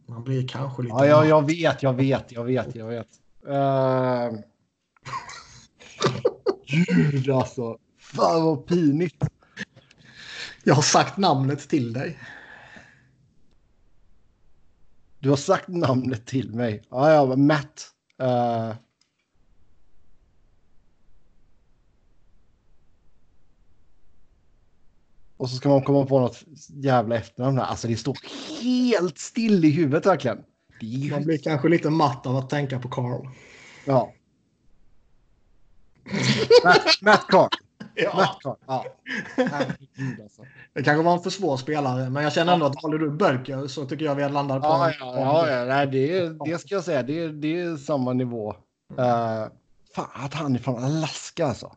Man 0.07 0.25
blir 0.25 0.49
kanske 0.49 0.83
lite 0.83 0.95
Ja, 0.95 1.07
ja, 1.07 1.17
matt. 1.21 1.29
jag 1.29 1.47
vet, 1.47 1.83
jag 1.83 1.93
vet, 1.93 2.33
jag 2.33 2.45
vet, 2.45 2.75
jag 2.75 2.87
vet. 2.87 3.09
Uh... 3.49 4.41
Gud 7.13 7.31
alltså. 7.31 7.79
Fan 8.15 8.45
vad 8.45 8.67
pinigt. 8.67 9.25
Jag 10.65 10.75
har 10.75 10.83
sagt 10.83 11.17
namnet 11.17 11.69
till 11.69 11.93
dig. 11.93 12.19
Du 15.19 15.29
har 15.29 15.37
sagt 15.37 15.69
namnet 15.69 16.27
till 16.27 16.55
mig. 16.55 16.83
Ja, 16.91 17.13
ja, 17.13 17.37
Matt. 17.37 17.91
Eh, 18.19 18.75
Och 25.41 25.51
så 25.51 25.57
ska 25.57 25.69
man 25.69 25.83
komma 25.83 26.07
på 26.07 26.21
något 26.21 26.45
jävla 26.69 27.17
efternamn 27.17 27.59
här. 27.59 27.65
Alltså 27.65 27.89
det 27.89 27.97
står 27.97 28.17
helt 28.63 29.19
still 29.19 29.65
i 29.65 29.71
huvudet 29.71 30.07
verkligen. 30.07 30.39
Man 31.11 31.25
blir 31.25 31.39
kanske 31.39 31.69
lite 31.69 31.91
matt 31.91 32.27
av 32.27 32.37
att 32.37 32.51
tänka 32.51 32.79
på 32.79 32.89
Carl. 32.89 33.27
Ja. 33.85 34.13
Matt, 36.65 37.03
Matt 37.03 37.27
Carr. 37.29 37.49
Ja. 37.95 38.41
Ja. 38.67 38.85
Alltså. 40.23 40.43
Det 40.75 40.83
kanske 40.83 41.03
var 41.03 41.13
en 41.13 41.21
för 41.21 41.31
svår 41.31 41.57
spelare, 41.57 42.11
men 42.11 42.23
jag 42.23 42.33
känner 42.33 42.53
ändå 42.53 42.67
att 42.67 42.83
håller 42.83 42.99
du 42.99 43.11
Bölker 43.11 43.67
så 43.67 43.87
tycker 43.87 44.05
jag 44.05 44.15
vi 44.15 44.29
landar 44.29 44.61
på... 44.61 44.67
Ja, 44.67 44.93
ja, 45.01 45.15
ja, 45.21 45.49
ja. 45.51 45.65
Nej, 45.65 45.87
det, 45.87 46.19
är- 46.19 46.45
det 46.51 46.59
ska 46.59 46.75
jag 46.75 46.85
säga. 46.85 47.03
Det, 47.03 47.19
är- 47.25 47.29
det 47.29 47.61
är 47.61 47.77
samma 47.77 48.13
nivå. 48.13 48.51
Uh, 48.99 49.47
fan, 49.95 50.09
att 50.15 50.35
han 50.35 50.55
är 50.55 50.59
från 50.59 50.85
Alaska 50.85 51.47
alltså. 51.47 51.73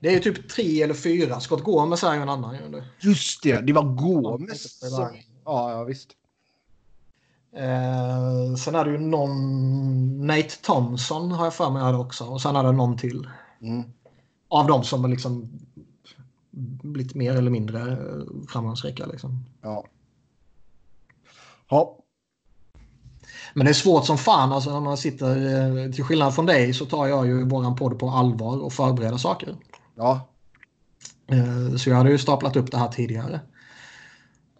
Det 0.00 0.08
är 0.08 0.12
ju 0.12 0.18
typ 0.20 0.48
tre 0.48 0.82
eller 0.82 0.94
fyra. 0.94 1.40
Scott 1.40 1.64
Gomez 1.64 2.04
är 2.04 2.14
ju 2.14 2.20
en 2.22 2.28
annan. 2.28 2.54
Ju. 2.54 2.82
Just 3.00 3.42
det, 3.42 3.60
det 3.60 3.72
var 3.72 3.82
Gomes. 3.82 4.78
Ja, 4.82 4.88
som- 4.88 5.16
Ja, 5.44 5.70
ja, 5.72 5.84
visst. 5.84 6.08
Eh, 7.56 8.54
sen 8.56 8.74
är 8.74 8.84
det 8.84 8.90
ju 8.90 8.98
någon... 8.98 10.26
Nate 10.26 10.62
Thompson 10.62 11.30
har 11.32 11.44
jag 11.46 11.54
för 11.54 11.70
mig 11.70 11.82
hade 11.82 11.98
också. 11.98 12.24
Och 12.24 12.40
sen 12.42 12.56
är 12.56 12.62
det 12.64 12.72
någon 12.72 12.96
till. 12.98 13.28
Mm. 13.62 13.84
Av 14.54 14.66
dem 14.66 14.84
som 14.84 15.00
har 15.02 15.08
liksom 15.08 15.48
blivit 16.82 17.14
mer 17.14 17.34
eller 17.34 17.50
mindre 17.50 17.92
eh, 17.92 18.46
framgångsrika. 18.48 19.06
Liksom. 19.06 19.44
Ja. 19.62 19.84
Ja. 21.68 21.98
Men 23.54 23.64
det 23.64 23.70
är 23.70 23.74
svårt 23.74 24.06
som 24.06 24.18
fan. 24.18 24.52
Alltså, 24.52 24.72
när 24.72 24.80
man 24.80 24.96
sitter, 24.96 25.36
eh, 25.86 25.92
till 25.92 26.04
skillnad 26.04 26.34
från 26.34 26.46
dig 26.46 26.74
så 26.74 26.86
tar 26.86 27.06
jag 27.06 27.26
ju 27.26 27.44
våran 27.44 27.76
podd 27.76 27.98
på 27.98 28.10
allvar 28.10 28.62
och 28.62 28.72
förbereder 28.72 29.16
saker. 29.16 29.56
Ja. 29.94 30.28
Eh, 31.26 31.76
Så 31.76 31.90
jag 31.90 31.96
hade 31.96 32.10
ju 32.10 32.18
staplat 32.18 32.56
upp 32.56 32.70
det 32.70 32.78
här 32.78 32.88
tidigare. 32.88 33.40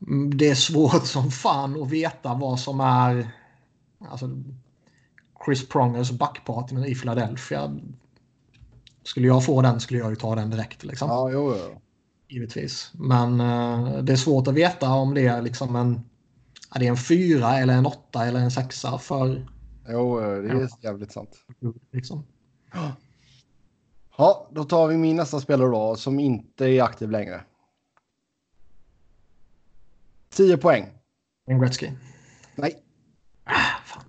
Mm, 0.06 0.36
Det 0.36 0.48
är 0.50 0.54
svårt 0.54 1.06
som 1.06 1.30
fan 1.30 1.82
att 1.82 1.90
veta 1.90 2.34
vad 2.34 2.60
som 2.60 2.80
är 2.80 3.30
alltså, 4.10 4.30
Chris 5.46 5.68
Prongers 5.68 6.10
backpartner 6.10 6.86
i 6.86 6.94
Philadelphia. 6.94 7.76
Skulle 9.04 9.26
jag 9.26 9.44
få 9.44 9.62
den 9.62 9.80
skulle 9.80 9.98
jag 9.98 10.10
ju 10.10 10.16
ta 10.16 10.34
den 10.34 10.50
direkt. 10.50 10.84
Liksom. 10.84 11.08
Ja, 11.08 11.30
jo, 11.30 11.54
jo. 11.56 11.80
Givetvis. 12.28 12.90
Men 12.94 13.40
eh, 13.40 14.02
det 14.02 14.12
är 14.12 14.16
svårt 14.16 14.48
att 14.48 14.54
veta 14.54 14.92
om 14.92 15.14
det 15.14 15.26
är 15.26 15.42
liksom 15.42 15.76
en, 15.76 16.00
är 16.70 16.80
det 16.80 16.86
en 16.86 16.96
fyra 16.96 17.58
eller 17.58 17.74
en 17.74 17.86
åtta 17.86 18.26
eller 18.26 18.40
en 18.40 18.50
sexa 18.50 18.98
för 18.98 19.46
Jo, 19.88 20.20
det 20.20 20.48
är 20.48 20.68
jävligt 20.80 21.12
sant. 21.12 21.30
liksom. 21.92 22.26
Ja, 24.16 24.48
då 24.52 24.64
tar 24.64 24.88
vi 24.88 24.96
min 24.96 25.16
nästa 25.16 25.40
spelare 25.40 25.68
då, 25.68 25.96
som 25.96 26.20
inte 26.20 26.66
är 26.66 26.82
aktiv 26.82 27.10
längre. 27.10 27.44
10 30.28 30.56
poäng. 30.56 30.86
En 31.46 31.60
Gretzky. 31.60 31.90
Nej. 32.54 32.82
Ah, 33.44 33.80
fan. 33.84 34.04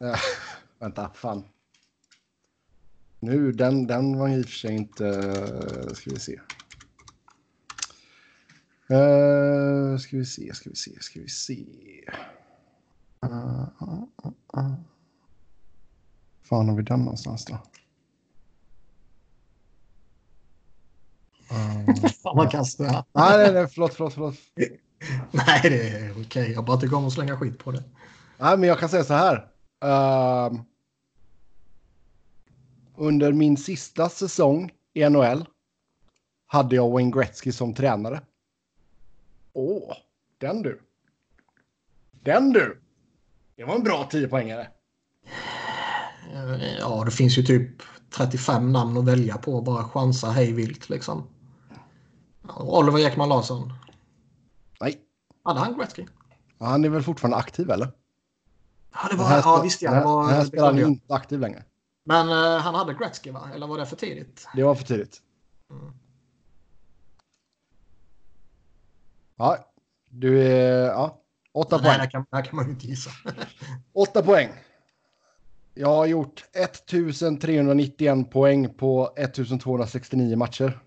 Eh, 0.00 0.18
vänta, 0.78 1.10
fan. 1.14 1.44
Nu, 3.24 3.52
den, 3.52 3.86
den 3.86 4.18
var 4.18 4.28
i 4.28 4.42
och 4.42 4.46
för 4.46 4.52
sig 4.52 4.74
inte... 4.74 5.06
eh, 5.06 5.92
Ska 5.94 6.10
vi 6.10 6.18
se. 6.18 6.40
Uh, 8.90 9.98
ska 9.98 10.16
vi 10.16 10.24
se, 10.24 10.54
ska 10.54 10.70
vi 10.70 10.76
se, 10.76 10.90
ska 11.00 11.20
vi 11.20 11.28
se. 11.28 11.64
Uh, 13.24 13.66
uh, 13.82 14.04
uh, 14.24 14.32
uh. 14.58 14.74
Fan 16.42 16.68
har 16.68 16.76
vi 16.76 16.82
den 16.82 17.00
någonstans 17.00 17.44
då? 17.44 17.54
Uh, 21.54 22.06
Fan 22.22 22.36
vad 22.36 22.50
det 22.52 22.56
är. 22.56 22.92
nej, 23.12 23.38
nej, 23.38 23.52
nej, 23.52 23.68
förlåt, 23.68 23.94
förlåt, 23.94 24.14
förlåt. 24.14 24.34
Nej, 25.30 25.60
det 25.62 25.88
är 25.90 26.20
okej. 26.26 26.52
Jag 26.52 26.64
bara 26.64 26.76
tycker 26.80 26.96
om 26.96 27.06
att 27.06 27.12
slänga 27.12 27.36
skit 27.38 27.58
på 27.58 27.72
det. 27.72 27.84
Nej, 28.38 28.58
men 28.58 28.68
jag 28.68 28.78
kan 28.78 28.88
säga 28.88 29.04
så 29.04 29.14
här. 29.14 29.50
Ehm, 29.84 30.64
under 32.96 33.32
min 33.32 33.56
sista 33.56 34.08
säsong 34.08 34.72
i 34.92 35.08
NHL 35.08 35.46
hade 36.46 36.76
jag 36.76 36.90
Wayne 36.90 37.10
Gretzky 37.10 37.52
som 37.52 37.74
tränare. 37.74 38.20
Åh, 39.52 39.92
den 40.38 40.62
du. 40.62 40.80
Den 42.22 42.52
du. 42.52 42.80
Det 43.56 43.64
var 43.64 43.74
en 43.74 43.82
bra 43.82 44.08
10-poängare. 44.10 44.66
Eh, 46.32 46.74
Ja, 46.78 47.02
det 47.04 47.10
finns 47.10 47.38
ju 47.38 47.42
typ 47.42 47.82
35 48.10 48.72
namn 48.72 48.96
att 48.96 49.04
välja 49.04 49.36
på. 49.38 49.60
Bara 49.60 49.84
chansa 49.84 50.30
hej 50.30 50.52
vilt 50.52 50.88
liksom. 50.88 51.28
Oliver 52.58 52.98
Ekman 52.98 53.28
Larsson. 53.28 53.72
Nej, 54.80 55.00
Hade 55.42 55.60
han 55.60 55.78
Gretzky? 55.78 56.06
Han 56.58 56.84
är 56.84 56.88
väl 56.88 57.02
fortfarande 57.02 57.36
aktiv 57.36 57.70
eller? 57.70 57.92
Ja, 58.92 59.08
det 59.10 59.16
var, 59.16 59.30
ja 59.30 59.60
visst 59.64 59.82
ja. 59.82 59.94
Det 59.94 60.04
var, 60.04 60.26
den 60.26 60.36
här 60.36 60.44
spelar 60.44 60.66
han 60.66 60.78
inte 60.78 61.14
aktiv 61.14 61.40
längre. 61.40 61.64
Men 62.04 62.28
uh, 62.28 62.58
han 62.58 62.74
hade 62.74 62.94
Gretzky 62.94 63.30
va? 63.30 63.50
Eller 63.54 63.66
var 63.66 63.78
det 63.78 63.86
för 63.86 63.96
tidigt? 63.96 64.48
Det 64.54 64.62
var 64.62 64.74
för 64.74 64.84
tidigt. 64.84 65.22
Mm. 65.70 65.92
Ja, 69.36 69.72
du 70.10 70.42
är... 70.42 70.86
Ja, 70.86 71.20
åtta 71.52 71.78
poäng. 71.78 71.88
Nej, 71.88 72.06
det 72.06 72.10
kan, 72.10 72.26
det 72.30 72.42
kan 72.42 72.56
man 72.56 72.64
ju 72.64 72.70
inte 72.70 72.86
gissa. 72.86 73.10
åtta 73.92 74.22
poäng. 74.22 74.50
Jag 75.74 75.88
har 75.88 76.06
gjort 76.06 76.44
1391 76.52 78.30
poäng 78.30 78.74
på 78.74 79.14
1269 79.16 80.36
matcher. 80.36 80.80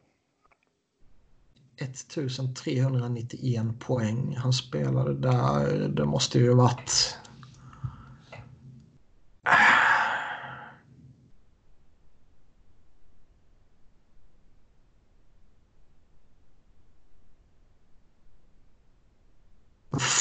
1391 1.77 3.79
poäng. 3.79 4.35
Han 4.37 4.53
spelade 4.53 5.13
där. 5.13 5.87
Det 5.87 6.05
måste 6.05 6.39
ju 6.39 6.53
varit... 6.53 7.17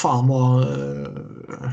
Fan 0.01 0.27
vad... 0.27 0.61
Eh, 0.63 1.71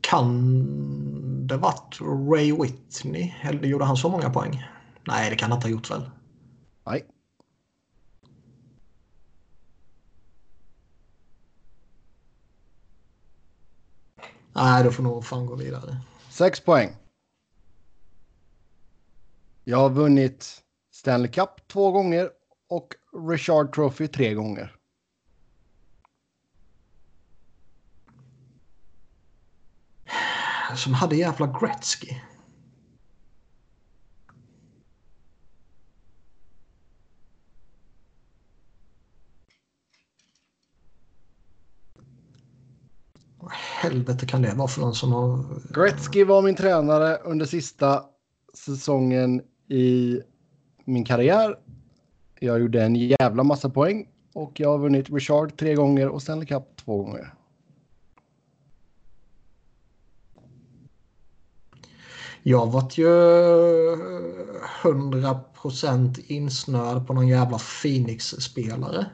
Kan 0.00 1.46
det 1.46 1.56
varit 1.56 1.98
Ray 2.00 2.52
Whitney? 2.52 3.34
Eller 3.42 3.68
gjorde 3.68 3.84
han 3.84 3.96
så 3.96 4.08
många 4.08 4.30
poäng? 4.30 4.64
Nej, 5.06 5.30
det 5.30 5.36
kan 5.36 5.50
han 5.50 5.58
inte 5.58 5.66
ha 5.68 5.72
gjort 5.72 5.90
väl? 5.90 6.10
Nej. 6.86 7.04
Nej, 14.52 14.84
då 14.84 14.90
får 14.90 15.02
nog 15.02 15.24
fan 15.24 15.46
gå 15.46 15.54
vidare. 15.54 15.96
Sex 16.30 16.60
poäng. 16.60 16.99
Jag 19.64 19.78
har 19.78 19.90
vunnit 19.90 20.62
Stanley 20.92 21.30
Cup 21.30 21.68
två 21.68 21.92
gånger 21.92 22.30
och 22.68 22.94
Richard 23.28 23.74
Trophy 23.74 24.08
tre 24.08 24.34
gånger. 24.34 24.76
som 30.76 30.94
hade 30.94 31.16
jävla 31.16 31.58
Gretzky. 31.60 32.14
Vad 43.38 43.52
helvete 43.52 44.26
kan 44.26 44.42
det 44.42 44.54
vara 44.54 44.68
för 44.68 44.80
någon 44.80 44.94
som 44.94 45.12
har... 45.12 45.44
Gretzky 45.74 46.24
var 46.24 46.42
min 46.42 46.56
tränare 46.56 47.16
under 47.16 47.46
sista 47.46 48.04
säsongen 48.60 49.42
i 49.68 50.20
min 50.84 51.04
karriär. 51.04 51.58
Jag 52.40 52.60
gjorde 52.60 52.82
en 52.82 52.96
jävla 52.96 53.42
massa 53.42 53.70
poäng 53.70 54.08
och 54.34 54.60
jag 54.60 54.68
har 54.68 54.78
vunnit 54.78 55.10
Richard 55.10 55.56
tre 55.56 55.74
gånger 55.74 56.08
och 56.08 56.22
Stanley 56.22 56.46
Cup 56.46 56.76
två 56.76 56.96
gånger. 56.96 57.34
Jag 62.42 62.72
vart 62.72 62.98
ju 62.98 63.06
100% 64.82 66.20
insnöad 66.26 67.06
på 67.06 67.12
någon 67.12 67.28
jävla 67.28 67.58
Phoenix-spelare. 67.58 69.06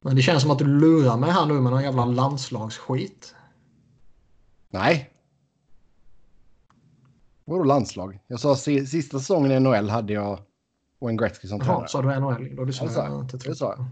Men 0.00 0.16
det 0.16 0.22
känns 0.22 0.42
som 0.42 0.50
att 0.50 0.58
du 0.58 0.66
lurar 0.66 1.16
mig 1.16 1.30
här 1.30 1.46
nu 1.46 1.54
med 1.54 1.72
någon 1.72 1.82
jävla 1.82 2.04
landslagsskit. 2.04 3.34
Nej. 4.70 5.13
Vadå 7.44 7.64
landslag? 7.64 8.18
Jag 8.26 8.40
sa 8.40 8.56
sista 8.56 9.18
säsongen 9.18 9.52
i 9.52 9.60
NHL 9.60 9.88
hade 9.90 10.12
jag 10.12 10.38
Wayne 11.00 11.18
Gretzky 11.18 11.48
som 11.48 11.60
tränare. 11.60 11.78
Jaha, 11.78 11.88
sa 11.88 12.02
du 12.02 12.20
NHL? 12.20 12.56
Då 12.56 12.64
lyssnade 12.64 12.92
jag 12.94 13.20
inte. 13.20 13.36
Det 13.36 13.54
sa 13.54 13.70
jag. 13.76 13.86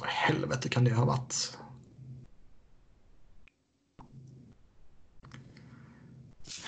Vad 0.00 0.08
helvete 0.08 0.68
kan 0.68 0.84
det 0.84 0.94
ha 0.94 1.04
varit? 1.04 1.58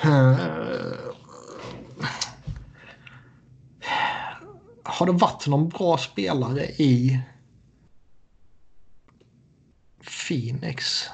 Uh, 0.05 0.39
har 4.83 5.07
det 5.07 5.13
varit 5.13 5.47
någon 5.47 5.69
bra 5.69 5.99
spelare 5.99 6.65
i 6.65 7.21
Phoenix? 10.29 11.05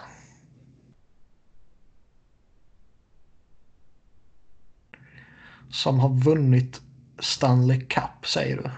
Som 5.70 6.00
har 6.00 6.08
vunnit 6.08 6.80
Stanley 7.18 7.80
Cup 7.80 8.26
säger 8.26 8.56
du? 8.56 8.70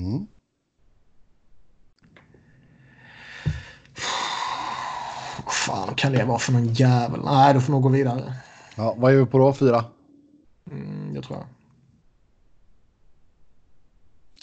Mm. 0.00 0.26
fan 5.66 5.94
kan 5.94 6.12
det 6.12 6.24
vara 6.24 6.38
för 6.38 6.52
någon 6.52 6.74
jävel? 6.74 7.20
Nej, 7.24 7.54
du 7.54 7.60
får 7.60 7.72
nog 7.72 7.82
gå 7.82 7.88
vidare. 7.88 8.34
Ja, 8.76 8.94
vad 8.98 9.12
är 9.12 9.16
vi 9.16 9.26
på 9.26 9.38
då? 9.38 9.54
Fyra? 9.54 9.84
Mm, 10.70 11.14
det 11.14 11.22
tror 11.22 11.38
jag. 11.38 11.46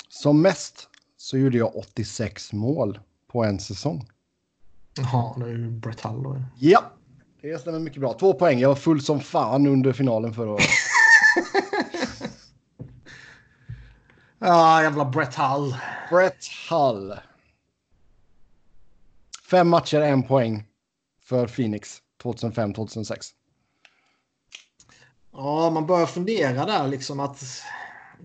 Som 0.09 0.41
mest 0.41 0.89
så 1.17 1.38
gjorde 1.38 1.57
jag 1.57 1.76
86 1.76 2.53
mål 2.53 2.99
på 3.28 3.43
en 3.43 3.59
säsong. 3.59 4.11
Jaha, 4.95 5.33
det 5.37 5.45
är 5.45 5.49
ju 5.49 5.69
Brett 5.69 6.01
Hull 6.01 6.23
då. 6.23 6.41
Ja, 6.59 6.83
det 7.41 7.61
stämmer 7.61 7.79
mycket 7.79 7.99
bra. 7.99 8.13
Två 8.13 8.33
poäng. 8.33 8.59
Jag 8.59 8.69
var 8.69 8.75
full 8.75 9.01
som 9.01 9.19
fan 9.19 9.67
under 9.67 9.93
finalen 9.93 10.33
förra 10.33 10.51
året. 10.51 10.65
ja, 14.39 14.83
jävla 14.83 15.05
Brett 15.05 15.35
Hull. 15.35 15.75
Brett 16.09 16.45
Hull. 16.69 17.13
Fem 19.49 19.69
matcher, 19.69 20.01
en 20.01 20.23
poäng 20.23 20.63
för 21.23 21.47
Phoenix 21.47 21.97
2005-2006. 22.23 23.17
Ja, 25.33 25.69
man 25.69 25.85
börjar 25.85 26.05
fundera 26.05 26.65
där 26.65 26.87
liksom 26.87 27.19
att 27.19 27.43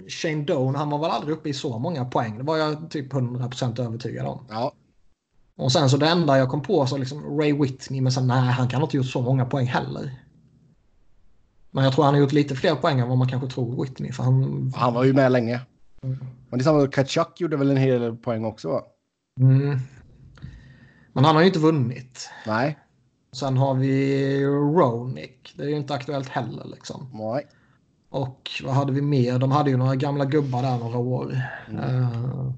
Shane 0.09 0.45
Doan, 0.45 0.75
han 0.75 0.91
var 0.91 0.99
väl 0.99 1.11
aldrig 1.11 1.37
uppe 1.37 1.49
i 1.49 1.55
så 1.55 1.79
många 1.79 2.05
poäng. 2.05 2.39
Det 2.39 2.45
var 2.45 2.57
jag 2.57 2.91
typ 2.91 3.13
100% 3.13 3.81
övertygad 3.81 4.27
om. 4.27 4.47
Ja. 4.51 4.73
Och 5.57 5.73
sen 5.73 5.91
så 5.91 5.97
det 5.97 6.09
enda 6.09 6.39
jag 6.39 6.49
kom 6.49 6.63
på 6.63 6.87
så 6.87 6.97
liksom 6.97 7.39
Ray 7.39 7.53
Whitney, 7.53 8.01
men 8.01 8.13
sen 8.13 8.27
nej, 8.27 8.39
han 8.39 8.69
kan 8.69 8.83
inte 8.83 8.97
gjort 8.97 9.07
så 9.07 9.23
många 9.23 9.45
poäng 9.45 9.67
heller. 9.67 10.11
Men 11.71 11.85
jag 11.85 11.93
tror 11.93 12.05
han 12.05 12.15
har 12.15 12.21
gjort 12.21 12.33
lite 12.33 12.55
fler 12.55 12.75
poäng 12.75 13.01
än 13.01 13.09
vad 13.09 13.19
man 13.19 13.29
kanske 13.29 13.49
tror 13.49 13.83
Whitney. 13.83 14.13
För 14.13 14.23
han... 14.23 14.73
han 14.77 14.95
var 14.95 15.05
ju 15.05 15.13
med 15.13 15.33
länge. 15.33 15.61
Mm. 16.03 16.19
Men 16.51 16.59
det 16.59 16.63
är 16.63 16.65
samma, 16.65 16.87
Kachuk 16.87 17.41
gjorde 17.41 17.57
väl 17.57 17.71
en 17.71 17.77
hel 17.77 18.01
del 18.01 18.17
poäng 18.17 18.45
också 18.45 18.69
va? 18.69 18.83
Mm. 19.41 19.79
Men 21.13 21.25
han 21.25 21.35
har 21.35 21.43
ju 21.43 21.47
inte 21.47 21.59
vunnit. 21.59 22.31
Nej. 22.47 22.79
Sen 23.33 23.57
har 23.57 23.75
vi 23.75 24.45
Ronick. 24.47 25.55
Det 25.57 25.63
är 25.63 25.69
ju 25.69 25.77
inte 25.77 25.95
aktuellt 25.95 26.29
heller 26.29 26.65
liksom. 26.65 27.09
Nej. 27.13 27.47
Och 28.11 28.51
vad 28.65 28.75
hade 28.75 28.93
vi 28.93 29.03
mer? 29.03 29.39
De 29.39 29.53
hade 29.53 29.71
ju 29.71 29.77
några 29.77 29.97
gamla 29.97 30.25
gubbar 30.25 30.63
där 30.63 30.79
några 30.79 30.99
år. 30.99 31.41
Mm. 31.69 31.85
Uh... 31.85 32.53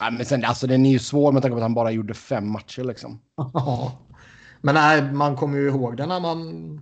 Ja, 0.00 0.10
men 0.10 0.26
sen, 0.26 0.44
alltså, 0.44 0.66
den 0.66 0.86
är 0.86 0.90
ju 0.90 0.98
svår 0.98 1.32
med 1.32 1.42
tanke 1.42 1.52
på 1.52 1.56
att 1.56 1.62
han 1.62 1.74
bara 1.74 1.90
gjorde 1.90 2.14
fem 2.14 2.52
matcher 2.52 2.84
liksom. 2.84 3.20
Ja. 3.36 3.92
men 4.60 4.74
nej, 4.74 5.12
man 5.12 5.36
kommer 5.36 5.58
ju 5.58 5.68
ihåg 5.68 5.96
det 5.96 6.06
när 6.06 6.20
man 6.20 6.80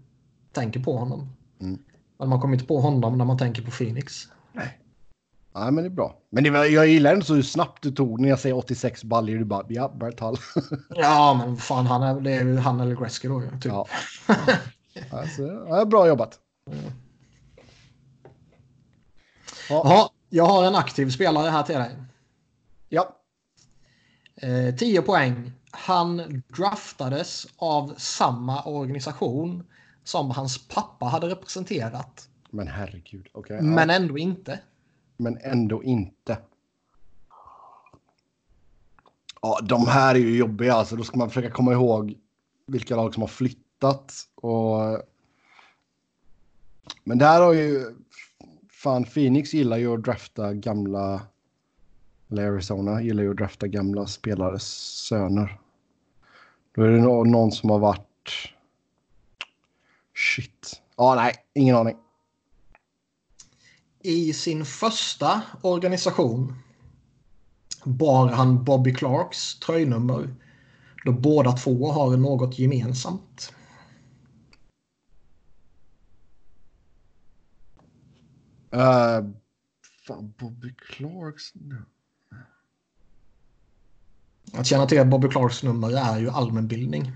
tänker 0.52 0.80
på 0.80 0.96
honom. 0.96 1.28
Mm. 1.60 1.78
Men 2.18 2.28
man 2.28 2.40
kommer 2.40 2.54
inte 2.54 2.66
på 2.66 2.80
honom 2.80 3.18
när 3.18 3.24
man 3.24 3.38
tänker 3.38 3.62
på 3.62 3.70
Phoenix. 3.70 4.28
Nej. 4.52 4.78
Ja, 5.54 5.70
men 5.70 5.84
det 5.84 5.88
är 5.88 5.94
bra. 5.94 6.18
Men 6.30 6.44
det 6.44 6.50
var, 6.50 6.64
jag 6.64 6.86
gillar 6.86 7.12
ändå 7.12 7.24
så 7.24 7.34
hur 7.34 7.42
snabbt 7.42 7.82
du 7.82 7.90
tog 7.90 8.20
när 8.20 8.28
jag 8.28 8.38
säger 8.38 8.56
86 8.56 9.04
baljor. 9.04 9.38
Du 9.38 9.44
bara, 9.44 9.64
ja, 9.68 9.88
Bert 9.88 10.20
Hall. 10.20 10.36
ja, 10.88 11.34
men 11.34 11.56
fan, 11.56 11.86
han 11.86 12.02
är, 12.02 12.20
det 12.20 12.32
är 12.32 12.44
ju 12.44 12.56
han 12.56 12.80
eller 12.80 12.96
Gretzky 12.96 13.28
då. 13.28 13.42
Typ. 13.60 13.72
Ja. 15.10 15.18
alltså, 15.18 15.42
ja, 15.68 15.84
bra 15.84 16.08
jobbat. 16.08 16.38
Mm. 16.70 16.84
Ja. 19.68 19.82
ja, 19.84 20.10
jag 20.28 20.44
har 20.44 20.64
en 20.64 20.74
aktiv 20.74 21.10
spelare 21.10 21.50
här 21.50 21.62
till 21.62 21.74
dig. 21.74 21.90
Ja. 22.94 23.16
Eh, 24.36 24.74
10 24.74 25.02
poäng. 25.02 25.52
Han 25.70 26.42
draftades 26.56 27.46
av 27.56 27.94
samma 27.96 28.62
organisation 28.62 29.66
som 30.04 30.30
hans 30.30 30.68
pappa 30.68 31.06
hade 31.06 31.28
representerat. 31.28 32.28
Men 32.50 32.68
herregud. 32.68 33.28
Okay, 33.32 33.60
Men 33.60 33.88
ja. 33.88 33.94
ändå 33.94 34.18
inte 34.18 34.60
men 35.22 35.38
ändå 35.42 35.82
inte. 35.82 36.38
Ja, 39.42 39.60
de 39.62 39.86
här 39.86 40.14
är 40.14 40.18
ju 40.18 40.36
jobbiga, 40.36 40.74
alltså 40.74 40.96
då 40.96 41.04
ska 41.04 41.16
man 41.16 41.28
försöka 41.28 41.50
komma 41.50 41.72
ihåg 41.72 42.18
vilka 42.66 42.96
lag 42.96 43.14
som 43.14 43.20
har 43.20 43.28
flyttat. 43.28 44.12
Och... 44.34 45.02
Men 47.04 47.18
där 47.18 47.40
har 47.40 47.52
ju... 47.52 47.94
Fan, 48.70 49.04
Phoenix 49.04 49.54
gillar 49.54 49.76
ju 49.76 49.94
att 49.94 50.04
drafta 50.04 50.54
gamla... 50.54 51.20
Eller 52.32 52.46
Arizona 52.46 53.02
gillar 53.02 53.22
ju 53.22 53.30
att 53.30 53.36
drafta 53.36 53.66
gamla 53.66 54.06
spelares 54.06 54.62
söner. 55.08 55.60
Då 56.74 56.82
är 56.82 56.88
det 56.88 57.00
någon 57.00 57.52
som 57.52 57.70
har 57.70 57.78
varit... 57.78 58.52
Shit. 60.14 60.82
Ja, 60.96 61.14
nej, 61.14 61.34
ingen 61.54 61.76
aning. 61.76 61.96
I 64.00 64.32
sin 64.32 64.64
första 64.64 65.42
organisation 65.62 66.54
bar 67.84 68.28
han 68.28 68.64
Bobby 68.64 68.94
Clarks 68.94 69.58
tröjnummer 69.58 70.34
då 71.04 71.12
båda 71.12 71.52
två 71.52 71.92
har 71.92 72.16
något 72.16 72.58
gemensamt. 72.58 73.54
Uh, 78.74 79.30
fan, 80.06 80.34
Bobby 80.38 80.74
Clarks... 80.74 81.52
Att 84.52 84.66
känna 84.66 84.86
till 84.86 85.06
Bobby 85.06 85.28
Clarks 85.28 85.62
nummer 85.62 86.12
är 86.12 86.18
ju 86.18 86.30
allmänbildning. 86.30 87.12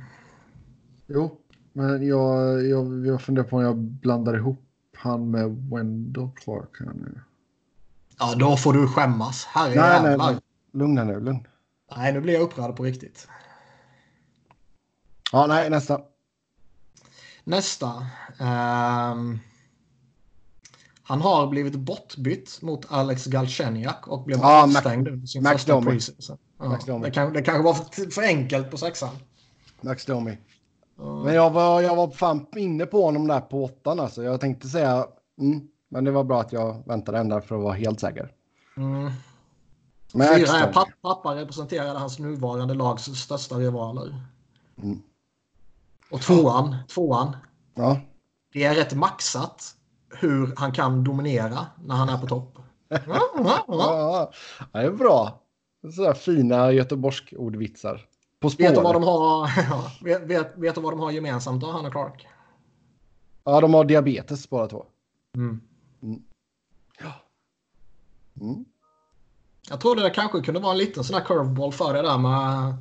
Jo, 1.06 1.40
men 1.72 2.06
jag, 2.06 2.66
jag, 2.66 3.06
jag 3.06 3.22
funderar 3.22 3.46
på 3.46 3.56
om 3.56 3.62
jag 3.62 3.76
blandar 3.76 4.36
ihop 4.36 4.62
han 4.96 5.30
med 5.30 5.70
Wendell 5.70 6.30
Clark 6.36 6.80
här 6.80 6.92
nu. 6.94 7.20
Ja, 8.18 8.34
då 8.34 8.56
får 8.56 8.72
du 8.72 8.88
skämmas. 8.88 9.44
Herre 9.44 9.74
nej, 9.74 10.02
nej, 10.02 10.16
nej. 10.18 10.36
Lugna 10.72 11.04
nu, 11.04 11.20
lugn. 11.20 11.46
Nej, 11.96 12.12
nu 12.12 12.20
blir 12.20 12.34
jag 12.34 12.42
upprörd 12.42 12.76
på 12.76 12.84
riktigt. 12.84 13.28
Ja, 15.32 15.46
nej, 15.46 15.70
nästa. 15.70 16.00
Nästa. 17.44 17.88
Um, 18.40 19.40
han 21.02 21.20
har 21.20 21.46
blivit 21.46 21.74
bortbytt 21.74 22.62
mot 22.62 22.86
Alex 22.88 23.26
Galchenyak 23.26 24.08
och 24.08 24.24
blev 24.24 24.42
avstängd 24.42 25.08
under 25.08 25.26
sin 25.26 25.42
Max 25.42 25.54
första 25.54 25.80
preseason. 25.80 26.38
Ja. 26.58 26.78
Det, 27.02 27.10
kan, 27.10 27.32
det 27.32 27.42
kanske 27.42 27.62
var 27.62 27.74
för, 27.74 28.10
för 28.10 28.22
enkelt 28.22 28.70
på 28.70 28.76
sexan. 28.76 29.10
Max 29.80 30.04
Domi. 30.04 30.38
Uh. 31.00 31.24
Men 31.24 31.34
jag 31.34 31.50
var, 31.50 31.80
jag 31.80 31.96
var 31.96 32.10
fan 32.10 32.46
inne 32.56 32.86
på 32.86 33.04
honom 33.04 33.26
där 33.26 33.40
på 33.40 33.64
åttan 33.64 34.00
alltså. 34.00 34.22
Jag 34.22 34.40
tänkte 34.40 34.68
säga, 34.68 35.06
mm, 35.40 35.68
men 35.88 36.04
det 36.04 36.10
var 36.10 36.24
bra 36.24 36.40
att 36.40 36.52
jag 36.52 36.82
väntade 36.86 37.18
ända 37.18 37.40
för 37.40 37.56
att 37.56 37.62
vara 37.62 37.74
helt 37.74 38.00
säker. 38.00 38.32
Mm. 38.76 39.10
Fyra 40.12 40.58
är 40.58 40.72
pappa, 40.72 40.92
pappa 41.02 41.34
representerade 41.34 41.98
hans 41.98 42.18
nuvarande 42.18 42.74
lags 42.74 43.04
största 43.04 43.54
rivaler. 43.54 44.20
Mm. 44.82 45.02
Och 46.10 46.20
tvåan, 46.20 46.76
tvåan. 46.88 47.36
Ja. 47.74 48.00
Det 48.52 48.64
är 48.64 48.74
rätt 48.74 48.94
maxat 48.94 49.74
hur 50.20 50.54
han 50.56 50.72
kan 50.72 51.04
dominera 51.04 51.66
när 51.84 51.94
han 51.94 52.08
är 52.08 52.18
på 52.18 52.26
topp. 52.26 52.58
Ja, 52.88 53.20
ja, 53.36 53.64
ja. 53.68 54.32
det 54.72 54.86
är 54.86 54.90
bra. 54.90 55.45
Sådär 55.92 56.14
fina 56.14 56.72
göteborgsk 56.72 57.34
ordvitsar. 57.36 58.06
På 58.40 58.50
spåret. 58.50 58.70
Vet 58.70 58.76
du 58.76 58.82
vad 58.82 58.94
de 58.94 59.02
har, 59.02 59.50
vet, 60.04 60.22
vet, 60.22 60.52
vet 60.56 60.74
du 60.74 60.80
vad 60.80 60.92
de 60.92 61.00
har 61.00 61.10
gemensamt 61.10 61.60
då, 61.60 61.70
han 61.70 61.86
och 61.86 61.92
Clark? 61.92 62.26
Ja, 63.44 63.60
de 63.60 63.74
har 63.74 63.84
diabetes 63.84 64.50
båda 64.50 64.66
två. 64.66 64.86
Mm. 65.36 65.60
Mm. 66.02 66.22
Ja. 67.00 67.12
Mm. 68.40 68.64
Jag 69.70 69.80
trodde 69.80 70.02
det 70.02 70.10
kanske 70.10 70.40
kunde 70.40 70.60
vara 70.60 70.72
en 70.72 70.78
liten 70.78 71.04
sån 71.04 71.16
här 71.16 71.24
curveball 71.24 71.72
för 71.72 71.94
det 71.94 72.02
där 72.02 72.18
med 72.18 72.74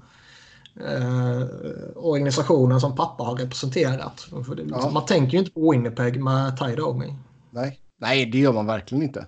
eh, 0.75 1.47
organisationen 1.95 2.81
som 2.81 2.95
pappa 2.95 3.23
har 3.23 3.35
representerat. 3.35 4.27
Det, 4.57 4.63
ja. 4.69 4.89
Man 4.89 5.05
tänker 5.05 5.33
ju 5.33 5.39
inte 5.39 5.51
på 5.51 5.71
Winnipeg 5.71 6.23
med 6.23 6.59
Ty 6.59 6.75
Domi. 6.75 7.15
Nej. 7.49 7.79
Nej, 7.97 8.25
det 8.25 8.37
gör 8.37 8.53
man 8.53 8.65
verkligen 8.65 9.03
inte. 9.03 9.25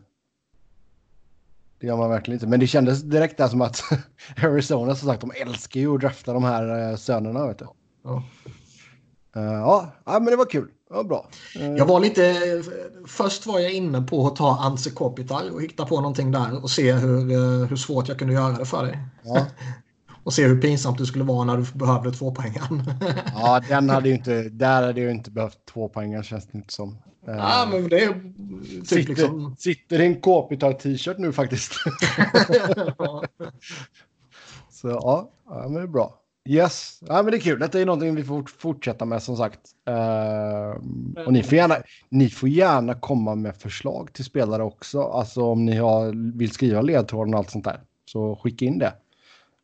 Det 1.79 1.87
gör 1.87 1.97
man 1.97 2.09
verkligen 2.09 2.35
inte. 2.35 2.47
Men 2.47 2.59
det 2.59 2.67
kändes 2.67 3.01
direkt 3.01 3.37
där 3.37 3.47
som 3.47 3.61
att 3.61 3.83
Arizona 4.43 4.95
som 4.95 5.07
sagt, 5.07 5.21
de 5.21 5.31
älskar 5.35 5.79
ju 5.79 5.95
att 5.95 6.01
drafta 6.01 6.33
de 6.33 6.43
här 6.43 6.91
uh, 6.91 6.97
sönerna. 6.97 7.47
Vet 7.47 7.59
du. 7.59 7.67
Ja. 8.03 8.23
Uh, 9.37 9.43
ja, 9.43 9.93
men 10.05 10.25
det 10.25 10.35
var 10.35 10.45
kul. 10.45 10.67
Ja, 10.89 11.03
bra. 11.03 11.27
Uh, 11.59 11.75
jag 11.75 11.85
var 11.85 11.99
lite... 11.99 12.33
Först 13.07 13.45
var 13.45 13.59
jag 13.59 13.71
inne 13.71 14.01
på 14.01 14.27
att 14.27 14.35
ta 14.35 14.57
Anse 14.59 14.89
Kopitar 14.89 15.49
och 15.53 15.61
hitta 15.61 15.85
på 15.85 15.95
någonting 15.95 16.31
där 16.31 16.63
och 16.63 16.69
se 16.69 16.93
hur, 16.93 17.65
hur 17.65 17.75
svårt 17.75 18.07
jag 18.07 18.19
kunde 18.19 18.33
göra 18.33 18.51
det 18.57 18.65
för 18.65 18.85
dig. 18.85 18.99
Ja. 19.23 19.45
och 20.27 20.33
se 20.33 20.47
hur 20.47 20.61
pinsamt 20.61 20.97
det 20.97 21.05
skulle 21.05 21.23
vara 21.23 21.43
när 21.43 21.57
du 21.57 21.65
behövde 21.73 22.11
två 22.11 22.31
poängen. 22.31 22.83
ja, 23.33 23.61
den 23.69 23.89
hade 23.89 24.09
ju 24.09 24.15
inte, 24.15 24.49
där 24.49 24.83
hade 24.83 25.01
jag 25.01 25.11
inte 25.11 25.31
behövt 25.31 25.65
två 25.65 25.89
poängen 25.89 26.23
känns 26.23 26.47
det 26.47 26.57
inte 26.57 26.73
som. 26.73 26.97
Ja, 27.25 27.67
men 27.71 27.89
det 27.89 28.03
är 28.03 28.13
typ 28.13 28.87
sitter, 28.87 29.09
liksom... 29.09 29.55
Sitter 29.59 29.99
en 29.99 30.21
Kopitar 30.21 30.73
t-shirt 30.73 31.17
nu 31.17 31.33
faktiskt. 31.33 31.73
Så 34.69 34.87
ja, 34.87 35.31
ja, 35.49 35.61
men 35.63 35.73
det 35.73 35.81
är 35.81 35.87
bra. 35.87 36.19
Yes, 36.49 36.99
ja, 37.07 37.23
men 37.23 37.31
det 37.31 37.37
är 37.37 37.41
kul. 37.41 37.59
Detta 37.59 37.79
är 37.79 37.85
någonting 37.85 38.15
vi 38.15 38.23
får 38.23 38.43
fortsätta 38.57 39.05
med 39.05 39.23
som 39.23 39.37
sagt. 39.37 39.59
Uh, 39.89 41.25
och 41.25 41.33
ni 41.33 41.43
får, 41.43 41.53
gärna, 41.53 41.75
ni 42.09 42.29
får 42.29 42.49
gärna 42.49 42.93
komma 42.93 43.35
med 43.35 43.55
förslag 43.55 44.13
till 44.13 44.25
spelare 44.25 44.63
också. 44.63 45.01
Alltså 45.01 45.43
om 45.43 45.65
ni 45.65 45.77
har, 45.77 46.37
vill 46.37 46.51
skriva 46.51 46.81
ledtråden 46.81 47.33
och 47.33 47.39
allt 47.39 47.49
sånt 47.49 47.65
där. 47.65 47.79
Så 48.05 48.35
skicka 48.35 48.65
in 48.65 48.79
det. 48.79 48.93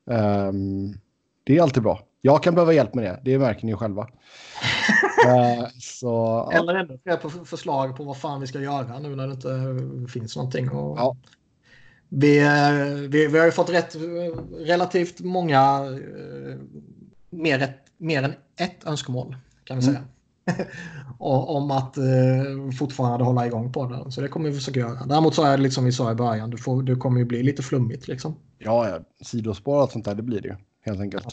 Um, 0.06 0.98
det 1.44 1.58
är 1.58 1.62
alltid 1.62 1.84
bra. 1.84 2.02
Jag 2.22 2.44
kan 2.44 2.56
behöva 2.56 2.74
hjälp 2.74 2.94
med 2.94 3.04
det. 3.04 3.20
Det 3.24 3.40
märker 3.40 3.66
ni 3.66 3.76
själva. 3.76 4.02
uh, 4.02 5.68
så, 5.80 6.52
Eller 6.54 6.76
ännu 6.76 7.00
fler 7.04 7.18
på 7.18 7.30
förslag 7.30 7.98
på 7.98 8.04
vad 8.04 8.18
fan 8.18 8.42
vi 8.42 8.48
ska 8.48 8.60
göra 8.60 9.00
nu 9.00 9.16
när 9.16 9.28
det 9.28 9.34
inte 9.34 10.12
finns 10.12 10.36
någonting. 10.36 10.70
Och 10.70 11.00
ja. 11.00 11.18
vi, 12.10 12.40
vi, 13.10 13.28
vi 13.28 13.40
har 13.40 13.46
ju 13.46 13.52
fått 13.52 13.70
rätt, 13.70 13.96
relativt 14.60 15.20
många, 15.20 15.84
uh, 15.84 16.56
mer, 17.30 17.62
ett, 17.62 17.78
mer 17.98 18.24
än 18.24 18.34
ett 18.56 18.88
önskemål 18.88 19.36
kan 19.64 19.80
vi 19.80 19.88
mm. 19.88 20.02
om 21.20 21.72
att 21.72 21.98
eh, 21.98 22.04
fortfarande 22.80 23.26
hålla 23.26 23.48
igång 23.48 23.74
på 23.74 23.86
den. 23.86 24.12
Så 24.12 24.22
det 24.22 24.28
kommer 24.28 24.50
vi 24.50 24.56
försöka 24.56 24.80
göra. 24.80 25.06
Däremot 25.06 25.36
så 25.36 25.44
är 25.44 25.58
det 25.58 25.64
liksom 25.64 25.86
vi 25.86 25.92
sa 25.92 26.12
i 26.12 26.16
början, 26.16 26.50
det, 26.50 26.58
får, 26.58 26.84
du 26.84 26.96
kommer 26.96 27.20
ju 27.20 27.26
bli 27.26 27.44
lite 27.44 27.64
flummigt 27.64 28.08
liksom. 28.08 28.36
Ja, 28.58 28.90
ja. 28.90 29.00
sidospår 29.22 29.76
och 29.76 29.82
allt 29.82 29.92
sånt 29.92 30.06
där, 30.06 30.16
det 30.16 30.24
blir 30.24 30.42
det 30.42 30.48
ju 30.48 30.56
helt 30.86 31.02
enkelt. 31.02 31.28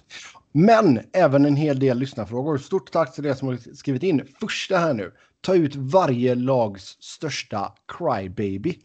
Men 0.52 1.00
även 1.12 1.44
en 1.44 1.56
hel 1.56 1.78
del 1.78 1.98
lyssnarfrågor. 1.98 2.58
Stort 2.58 2.92
tack 2.92 3.14
till 3.14 3.26
er 3.26 3.34
som 3.34 3.48
har 3.48 3.74
skrivit 3.74 4.02
in. 4.02 4.22
Första 4.40 4.78
här 4.78 4.94
nu. 4.94 5.12
Ta 5.40 5.54
ut 5.54 5.76
varje 5.76 6.34
lags 6.34 6.96
största 7.00 7.72
crybaby. 7.98 8.78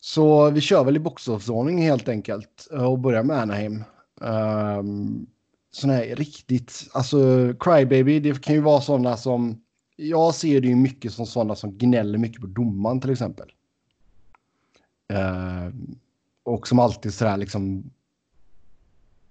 Så 0.00 0.50
vi 0.50 0.60
kör 0.60 0.84
väl 0.84 0.96
i 0.96 1.00
bokstavsordning 1.00 1.82
helt 1.82 2.08
enkelt 2.08 2.68
eh, 2.72 2.84
och 2.84 2.98
börjar 2.98 3.22
med 3.22 3.38
Anaheim. 3.38 3.84
Um, 4.20 5.26
sån 5.76 5.90
här 5.90 6.16
riktigt, 6.16 6.88
alltså 6.92 7.18
crybaby, 7.60 8.20
det 8.20 8.42
kan 8.42 8.54
ju 8.54 8.60
vara 8.60 8.80
sådana 8.80 9.16
som, 9.16 9.62
jag 9.96 10.34
ser 10.34 10.60
det 10.60 10.68
ju 10.68 10.76
mycket 10.76 11.12
som 11.12 11.26
sådana 11.26 11.54
som 11.54 11.78
gnäller 11.78 12.18
mycket 12.18 12.40
på 12.40 12.46
domaren 12.46 13.00
till 13.00 13.10
exempel. 13.10 13.52
Uh, 15.12 15.74
och 16.42 16.68
som 16.68 16.78
alltid 16.78 17.14
sådär 17.14 17.36
liksom 17.36 17.90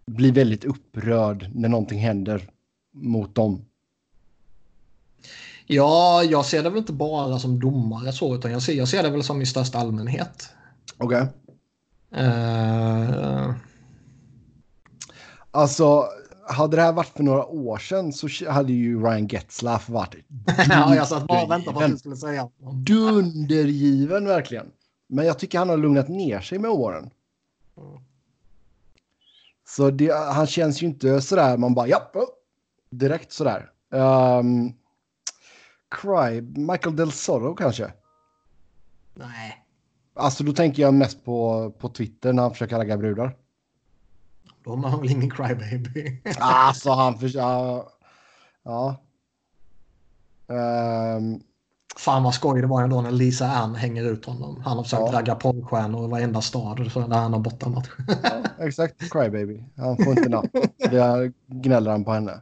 blir 0.05 0.31
väldigt 0.31 0.65
upprörd 0.65 1.49
när 1.53 1.69
någonting 1.69 1.99
händer 1.99 2.49
mot 2.91 3.35
dem. 3.35 3.65
Ja, 5.65 6.23
jag 6.23 6.45
ser 6.45 6.63
det 6.63 6.69
väl 6.69 6.79
inte 6.79 6.93
bara 6.93 7.39
som 7.39 7.59
domare 7.59 8.11
så, 8.11 8.35
utan 8.35 8.51
jag 8.51 8.61
ser, 8.61 8.73
jag 8.73 8.87
ser 8.87 9.03
det 9.03 9.09
väl 9.09 9.23
som 9.23 9.41
i 9.41 9.45
största 9.45 9.77
allmänhet. 9.77 10.49
Okej. 10.97 11.21
Okay. 12.11 12.25
Uh... 12.25 13.49
Eh, 13.49 13.55
alltså, 15.51 16.07
hade 16.47 16.75
det 16.75 16.81
här 16.81 16.93
varit 16.93 17.07
för 17.07 17.23
några 17.23 17.45
år 17.45 17.77
sedan 17.77 18.13
så 18.13 18.27
hade 18.49 18.73
ju 18.73 19.01
Ryan 19.01 19.27
Getzlaff 19.27 19.89
varit 19.89 20.25
Ja, 20.69 20.95
jag 20.95 21.07
satt 21.07 21.27
bara 21.27 21.43
och 21.43 21.51
väntade 21.51 21.73
på 21.73 21.79
vad 21.79 21.89
du 21.89 21.97
skulle 21.97 22.15
säga. 22.15 22.49
Dundergiven 22.85 24.27
verkligen. 24.27 24.71
Men 25.07 25.25
jag 25.25 25.39
tycker 25.39 25.59
han 25.59 25.69
har 25.69 25.77
lugnat 25.77 26.07
ner 26.07 26.39
sig 26.39 26.59
med 26.59 26.71
åren. 26.71 27.09
Så 29.67 29.89
det, 29.89 30.11
han 30.13 30.47
känns 30.47 30.83
ju 30.83 30.87
inte 30.87 31.21
sådär, 31.21 31.57
man 31.57 31.73
bara 31.73 31.87
ja, 31.87 32.11
direkt 32.89 33.31
sådär. 33.31 33.71
Um, 33.89 34.73
Cry, 35.89 36.41
Michael 36.41 36.95
Del 36.95 37.11
Zorro 37.11 37.55
kanske? 37.55 37.93
Nej. 39.13 39.65
Alltså 40.13 40.43
då 40.43 40.53
tänker 40.53 40.81
jag 40.81 40.93
mest 40.93 41.25
på, 41.25 41.71
på 41.79 41.89
Twitter 41.89 42.33
när 42.33 42.43
han 42.43 42.51
försöker 42.51 42.77
ragga 42.77 42.97
brudar. 42.97 43.35
Då 44.65 44.71
har 44.71 44.77
man 44.77 45.01
väl 45.01 45.11
ingen 45.11 45.31
crybaby? 45.31 46.21
alltså 46.39 46.91
han 46.91 47.19
försöker... 47.19 47.39
Ja. 47.39 47.91
ja. 48.63 49.01
Um, 51.17 51.41
Fan 51.97 52.23
vad 52.23 52.33
skoj 52.33 52.61
det 52.61 52.67
var 52.67 52.83
ändå 52.83 53.01
när 53.01 53.11
Lisa 53.11 53.47
Ann 53.47 53.75
hänger 53.75 54.03
ut 54.03 54.25
honom. 54.25 54.61
Han 54.65 54.77
har 54.77 54.83
försökt 54.83 55.01
Ja. 55.05 55.19
ragga 55.19 55.35
porrstjärnor 55.35 56.05
i 56.05 56.11
varenda 56.11 56.41
stad 56.41 56.91
så 56.91 56.99
där 57.07 57.17
han 57.17 57.33
har 57.33 57.39
bortamatch. 57.39 57.89
Ja, 58.07 58.65
exakt, 58.65 59.11
crybaby. 59.11 59.63
Han 59.77 59.97
får 59.97 60.07
inte 60.07 60.29
napp. 60.29 60.45
Det 60.77 61.33
gnäller 61.47 61.91
han 61.91 62.05
på 62.05 62.11
henne. 62.11 62.41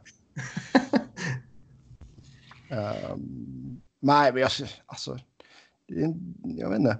Ehm, 2.70 3.80
nej, 4.00 4.32
men 4.32 4.42
jag, 4.42 4.50
alltså, 4.86 5.18
jag 6.44 6.70
vet 6.70 6.78
inte. 6.78 6.98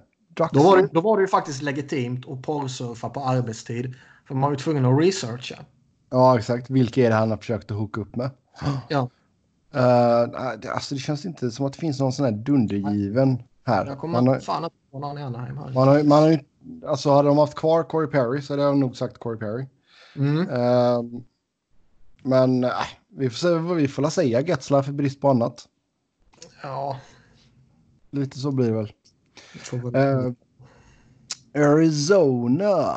Då 0.53 0.63
var, 0.63 0.77
det, 0.77 0.89
då 0.93 1.01
var 1.01 1.17
det 1.17 1.21
ju 1.21 1.29
faktiskt 1.29 1.63
legitimt 1.63 2.29
att 2.29 2.43
porrsurfa 2.43 3.09
på 3.09 3.21
arbetstid. 3.21 3.95
För 4.27 4.35
man 4.35 4.43
var 4.43 4.51
ju 4.51 4.57
tvungen 4.57 4.85
att 4.85 5.01
researcha. 5.01 5.65
Ja, 6.11 6.39
exakt. 6.39 6.71
Vilka 6.71 7.01
är 7.07 7.11
det 7.11 7.17
han 7.17 7.31
har 7.31 7.37
försökt 7.37 7.71
att 7.71 7.77
hooka 7.77 8.01
upp 8.01 8.17
med? 8.17 8.31
Ja, 8.89 9.11
Uh, 9.75 9.81
det, 10.59 10.71
alltså, 10.73 10.95
det 10.95 11.01
känns 11.01 11.25
inte 11.27 11.51
som 11.51 11.67
att 11.67 11.73
det 11.73 11.79
finns 11.79 12.01
någon 12.01 12.13
sån 12.13 12.25
här 12.25 12.33
dundergiven 12.33 13.43
här. 13.65 13.87
jag 13.87 13.99
kommer 13.99 14.13
Man 14.13 14.29
har, 14.29 14.39
fan 14.39 14.65
inte 14.65 14.77
på 14.91 14.99
någon 14.99 15.19
i 15.19 15.23
Anaheim 15.23 15.59
här. 15.59 15.73
man 15.73 15.89
har, 15.89 16.03
man 16.03 16.23
har 16.23 16.41
alltså 16.87 17.11
hade 17.11 17.29
de 17.29 17.39
haft 17.39 17.55
kvar 17.55 17.83
Corey 17.83 18.11
Perry 18.11 18.43
så 18.43 18.53
hade 18.53 18.63
jag 18.63 18.79
nog 18.79 18.97
sagt 18.97 19.19
Corey 19.19 19.39
Perry. 19.39 19.67
Mm. 20.17 20.49
Ehm, 20.51 21.25
men 22.23 22.65
äh, 22.65 22.71
vi 23.09 23.31
får 23.31 23.37
se 23.37 23.49
vad 23.55 23.77
vi 23.77 23.89
får 23.89 24.11
säga 24.11 24.41
Getzlaff 24.41 24.87
för 24.87 24.93
brist 24.93 25.21
på 25.21 25.31
annat. 25.31 25.69
Ja, 26.63 27.01
Lite 28.11 28.39
så 28.39 28.51
blir 28.51 28.67
det 28.67 28.77
väl. 28.77 28.93
det 29.53 29.59
får 29.59 29.91
väl... 29.91 29.95
Eh, 29.95 30.33
Arizona. 31.63 32.95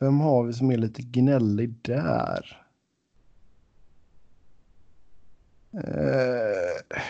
Vem 0.00 0.20
har 0.20 0.44
vi 0.44 0.52
som 0.52 0.70
är 0.70 0.76
lite 0.76 1.02
gnällig 1.02 1.74
där? 1.82 2.62
Eh, 5.74 7.04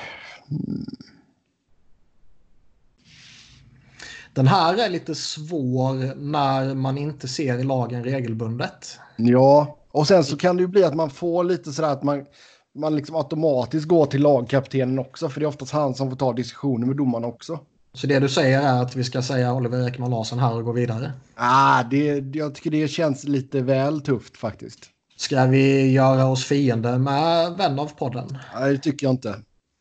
Den 4.34 4.46
här 4.46 4.84
är 4.86 4.88
lite 4.88 5.14
svår 5.14 6.14
när 6.14 6.74
man 6.74 6.98
inte 6.98 7.28
ser 7.28 7.64
lagen 7.64 8.04
regelbundet. 8.04 8.98
ja, 9.16 9.78
och 9.90 10.06
sen 10.06 10.24
så 10.24 10.36
kan 10.36 10.56
det 10.56 10.60
ju 10.60 10.66
bli 10.66 10.84
att 10.84 10.94
man 10.94 11.10
får 11.10 11.44
lite 11.44 11.72
sådär 11.72 11.88
att 11.92 12.02
man, 12.02 12.26
man 12.74 12.96
liksom 12.96 13.16
automatiskt 13.16 13.88
går 13.88 14.06
till 14.06 14.22
lagkaptenen 14.22 14.98
också. 14.98 15.28
För 15.28 15.40
det 15.40 15.44
är 15.46 15.48
oftast 15.48 15.72
han 15.72 15.94
som 15.94 16.10
får 16.10 16.16
ta 16.16 16.32
diskussioner 16.32 16.86
med 16.86 16.96
domarna 16.96 17.26
också. 17.26 17.60
Så 17.98 18.06
det 18.06 18.18
du 18.18 18.28
säger 18.28 18.62
är 18.62 18.82
att 18.82 18.96
vi 18.96 19.04
ska 19.04 19.22
säga 19.22 19.54
Oliver 19.54 19.88
Ekman 19.88 20.10
Larsson 20.10 20.38
här 20.38 20.56
och 20.56 20.64
gå 20.64 20.72
vidare. 20.72 21.12
Ah, 21.34 21.82
det, 21.82 22.36
jag 22.36 22.54
tycker 22.54 22.70
det 22.70 22.88
känns 22.88 23.24
lite 23.24 23.60
väl 23.60 24.00
tufft 24.00 24.36
faktiskt. 24.36 24.78
Ska 25.16 25.46
vi 25.46 25.92
göra 25.92 26.26
oss 26.26 26.44
fiende 26.44 26.98
med 26.98 27.52
vän 27.52 27.78
av 27.78 27.86
podden? 27.86 28.38
Nej, 28.54 28.72
det 28.72 28.78
tycker 28.78 29.06
jag 29.06 29.12
inte. 29.12 29.34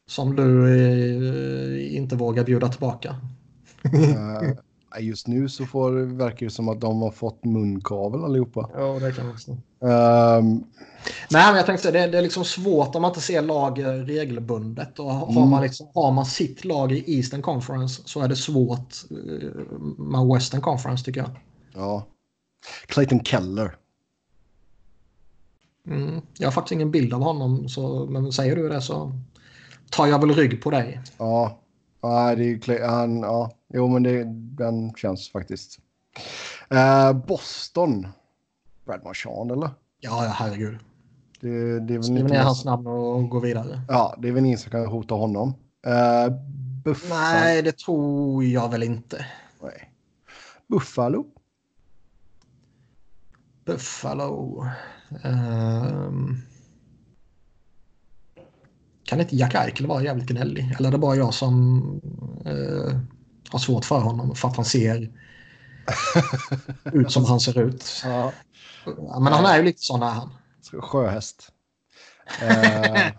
Som 0.09 0.36
du 0.36 0.76
eh, 0.76 1.95
inte 1.95 2.15
vågar 2.15 2.43
bjuda 2.43 2.68
tillbaka. 2.68 3.15
Just 5.00 5.28
nu 5.28 5.50
så 5.50 5.66
får, 5.66 5.92
verkar 5.92 6.46
det 6.46 6.50
som 6.52 6.70
att 6.70 6.82
de 6.82 7.02
har 7.02 7.12
fått 7.12 7.44
munkavel 7.46 8.24
allihopa. 8.24 8.70
Ja, 8.74 9.00
det 9.00 9.12
kan 9.12 9.30
också. 9.30 9.52
Um, 9.52 10.64
Nej, 11.30 11.48
men 11.48 11.56
jag 11.56 11.66
tänkte 11.66 11.92
det, 11.92 12.08
det 12.08 12.18
är 12.18 12.22
liksom 12.22 12.46
svårt 12.46 12.96
om 12.96 13.02
man 13.02 13.12
inte 13.12 13.22
ser 13.22 13.42
lag 13.42 13.80
eh, 13.80 13.86
regelbundet. 13.86 15.00
Och 15.00 15.14
har, 15.14 15.32
Mm. 15.38 15.50
man 15.50 15.62
liksom, 15.64 15.88
har 15.94 16.12
man 16.12 16.26
sitt 16.26 16.66
lag 16.66 16.92
i 16.92 17.18
Eastern 17.18 17.42
Conference 17.42 18.02
så 18.06 18.22
är 18.22 18.28
det 18.28 18.36
svårt 18.36 18.96
eh, 19.12 19.50
med 19.98 20.28
Western 20.34 20.62
Conference 20.62 21.06
tycker 21.06 21.20
jag. 21.22 21.30
ja. 21.74 22.06
Clayton 22.88 23.24
Keller. 23.24 23.76
Mm. 25.88 26.22
Jag 26.38 26.48
har 26.48 26.52
faktiskt 26.52 26.72
ingen 26.72 26.92
bild 26.92 27.14
av 27.14 27.22
honom, 27.22 27.70
så, 27.70 28.06
men 28.06 28.32
säger 28.32 28.56
du 28.56 28.70
det 28.70 28.82
så 28.82 29.12
tar 29.90 30.08
jag 30.08 30.20
väl 30.20 30.34
rygg 30.36 30.62
på 30.62 30.70
dig. 30.72 31.02
Ja. 31.18 31.60
Ja, 32.02 32.36
det 32.36 32.44
är 32.44 32.48
ju 32.48 32.60
Clay, 32.60 32.80
han, 32.82 33.20
ja. 33.20 33.52
Jo, 33.74 33.88
men 33.88 34.03
det, 34.03 34.24
den 34.63 34.93
känns 34.93 35.32
faktiskt. 35.32 35.80
Eh, 36.70 37.13
Boston. 37.13 38.07
Brad 38.86 39.03
Marchand, 39.03 39.51
eller? 39.51 39.70
Ja, 39.99 40.26
ja 40.26 40.32
herregud. 40.32 40.78
Det, 41.39 41.80
det 41.80 41.93
är 41.93 41.97
väl 41.97 42.03
Skriv 42.03 42.26
ner 42.26 42.41
hans 42.41 42.65
namn 42.65 42.88
och 42.88 43.30
gå 43.30 43.39
vidare. 43.39 43.82
Ja, 43.88 44.15
det 44.18 44.28
är 44.28 44.32
väl 44.32 44.45
ingen 44.45 44.57
som 44.57 44.72
kan 44.72 44.86
hota 44.86 45.15
honom. 45.15 45.53
Uh, 45.88 46.36
Buffalo. 46.84 47.20
Nej, 47.20 47.61
det 47.61 47.78
tror 47.78 48.43
jag 48.43 48.72
väl 48.72 48.84
inte. 48.84 49.26
Nej. 49.61 49.91
Buffalo. 50.68 51.26
Buffalo. 53.65 54.65
Ehm. 55.24 56.38
Kan 59.03 59.22
inte 59.22 59.36
Jack 59.36 59.55
Eichel 59.55 59.88
vara 59.88 60.03
jävligt 60.03 60.28
gnällig? 60.28 60.76
Eller 60.78 60.88
är 60.88 60.91
det 60.91 60.97
bara 60.97 61.15
jag 61.15 61.34
som 61.34 61.82
eh, 62.45 62.99
har 63.52 63.60
svårt 63.60 63.86
för 63.86 64.00
honom 64.00 64.36
för 64.36 64.48
att 64.48 64.56
han 64.56 64.66
ser 64.66 65.12
ut 66.84 67.12
som 67.12 67.26
han 67.26 67.39
ser 67.39 67.60
ut? 67.60 68.04
Ja, 68.86 69.20
Men 69.20 69.34
han 69.34 69.45
är 69.45 69.58
ju 69.58 69.64
lite 69.64 69.82
sån 69.82 70.04
är 70.04 70.10
han. 70.10 70.34
Sjöhäst. 70.82 71.52
Eh. 72.41 72.91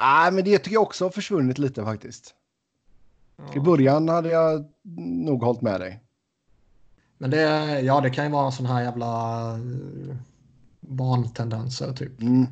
Nej, 0.00 0.32
men 0.32 0.44
det 0.44 0.58
tycker 0.58 0.72
jag 0.72 0.82
också 0.82 1.04
har 1.04 1.10
försvunnit 1.10 1.58
lite 1.58 1.84
faktiskt. 1.84 2.34
I 3.54 3.60
början 3.60 4.08
hade 4.08 4.28
jag 4.28 4.64
nog 5.24 5.42
hållit 5.42 5.62
med 5.62 5.80
dig. 5.80 6.02
Men 7.18 7.30
det, 7.30 7.80
ja, 7.80 8.00
det 8.00 8.10
kan 8.10 8.24
ju 8.24 8.30
vara 8.30 8.46
en 8.46 8.52
sån 8.52 8.66
här 8.66 8.82
jävla 8.82 9.50
eh, 9.52 10.16
barntendenser 10.80 11.92
typ. 11.92 12.22
Mm. 12.22 12.46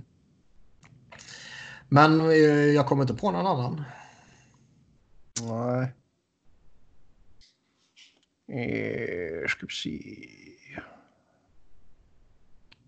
Men 1.89 2.21
eh, 2.21 2.37
jag 2.47 2.87
kommer 2.87 3.03
inte 3.03 3.15
på 3.15 3.31
någon 3.31 3.47
annan. 3.47 3.85
Nej. 5.43 5.93
Eh, 8.47 9.49
ska 9.49 9.67
vi 9.67 9.75
se. 9.75 10.01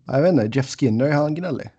Jag 0.05 0.21
vet 0.21 0.33
inte, 0.33 0.57
Jeff 0.57 0.69
Skinner, 0.69 1.05
är 1.05 1.13
han 1.13 1.35
gnällig? 1.35 1.69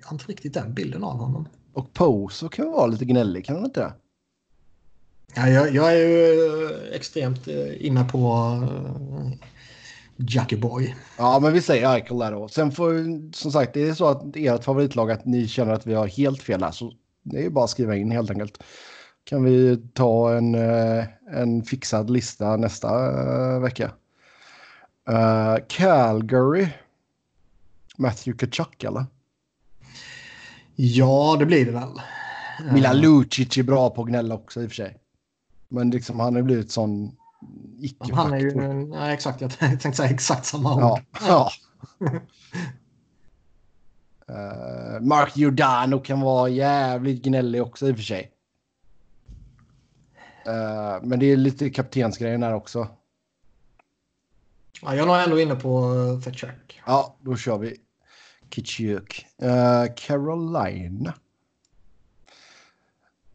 Jag 0.00 0.06
har 0.06 0.14
inte 0.14 0.24
riktigt 0.24 0.54
den 0.54 0.74
bilden 0.74 1.04
av 1.04 1.16
honom. 1.16 1.48
Och 1.72 1.92
Poso 1.92 2.48
kan 2.48 2.72
vara 2.72 2.86
lite 2.86 3.04
gnällig, 3.04 3.44
kan 3.44 3.56
han 3.56 3.64
inte? 3.64 3.92
Ja, 5.34 5.48
jag, 5.48 5.74
jag 5.74 5.92
är 5.92 5.96
ju 5.96 6.34
eh, 6.64 6.96
extremt 6.96 7.48
eh, 7.48 7.86
inne 7.86 8.04
på 8.04 8.18
uh, 8.18 9.32
Jackie 10.16 10.58
Boy. 10.58 10.94
Ja, 11.18 11.38
men 11.42 11.52
vi 11.52 11.62
säger 11.62 11.94
Eichel 11.94 12.18
där 12.18 12.32
då. 12.32 12.48
Sen 12.48 12.72
får, 12.72 12.92
som 13.32 13.52
sagt, 13.52 13.74
det 13.74 13.88
är 13.88 13.94
så 13.94 14.08
att 14.08 14.36
ert 14.36 14.64
favoritlag, 14.64 15.10
att 15.10 15.24
ni 15.24 15.48
känner 15.48 15.72
att 15.72 15.86
vi 15.86 15.94
har 15.94 16.06
helt 16.06 16.42
fel 16.42 16.62
här, 16.62 16.70
så 16.70 16.92
det 17.22 17.38
är 17.38 17.42
ju 17.42 17.50
bara 17.50 17.64
att 17.64 17.70
skriva 17.70 17.96
in 17.96 18.10
helt 18.10 18.30
enkelt. 18.30 18.62
Kan 19.24 19.44
vi 19.44 19.82
ta 19.94 20.34
en, 20.34 20.54
eh, 20.54 21.04
en 21.32 21.62
fixad 21.62 22.10
lista 22.10 22.56
nästa 22.56 22.88
eh, 23.54 23.60
vecka. 23.60 23.90
Eh, 25.08 25.56
Calgary. 25.68 26.68
Matthew 27.96 28.46
Kachuk, 28.46 28.84
eller? 28.84 29.06
Ja, 30.74 31.36
det 31.38 31.46
blir 31.46 31.66
det 31.66 31.72
väl. 31.72 32.00
Milan 32.72 32.96
Eh, 32.96 33.02
Lucic 33.02 33.58
är 33.58 33.62
bra 33.62 33.90
på 33.90 34.02
att 34.02 34.08
gnälla 34.08 34.34
också 34.34 34.62
i 34.62 34.66
och 34.66 34.70
för 34.70 34.74
sig. 34.74 34.98
Men 35.68 35.90
liksom, 35.90 36.20
han 36.20 36.34
har 36.34 36.42
blivit 36.42 36.70
sån 36.70 37.16
Han 38.12 38.32
är 38.32 38.38
ju, 38.38 38.54
nej, 38.86 39.14
exakt, 39.14 39.40
jag 39.40 39.50
tänkte 39.58 39.92
säga 39.92 40.10
exakt 40.10 40.44
samma 40.44 40.74
ord. 40.74 41.00
Ja. 41.20 41.50
ja. 42.00 42.12
Eh, 44.28 45.00
Mark 45.00 45.36
Giordano 45.36 45.98
kan 45.98 46.20
vara 46.20 46.48
jävligt 46.48 47.24
gnällig 47.24 47.62
också 47.62 47.88
i 47.88 47.92
och 47.92 47.96
för 47.96 48.02
sig. 48.02 48.32
Eh, 50.46 51.02
men 51.02 51.18
det 51.18 51.26
är 51.26 51.36
lite 51.36 51.70
kaptensgrejen 51.70 52.40
där 52.40 52.54
också. 52.54 52.88
Ja, 54.82 54.94
jag 54.94 55.02
är 55.02 55.06
nog 55.06 55.16
ändå 55.16 55.40
inne 55.40 55.54
på 55.54 55.88
uh, 55.88 56.20
Fetchuk. 56.20 56.80
Ja, 56.86 57.16
då 57.20 57.36
kör 57.36 57.58
vi 57.58 57.76
Kitchuk. 58.50 59.26
Uh, 59.42 59.94
Carolina. 59.96 61.14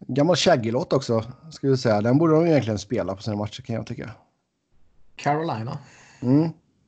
Gammal 0.07 0.35
Shaggy-låt 0.35 0.93
också, 0.93 1.23
ska 1.51 1.67
vi 1.67 1.77
säga. 1.77 2.01
Den 2.01 2.17
borde 2.17 2.33
de 2.33 2.47
egentligen 2.47 2.79
spela 2.79 3.15
på 3.15 3.21
sina 3.21 3.35
matcher 3.35 3.61
kan 3.61 3.75
jag 3.75 3.87
tycka. 3.87 4.11
Carolina. 5.15 5.77
Mm. 6.21 6.43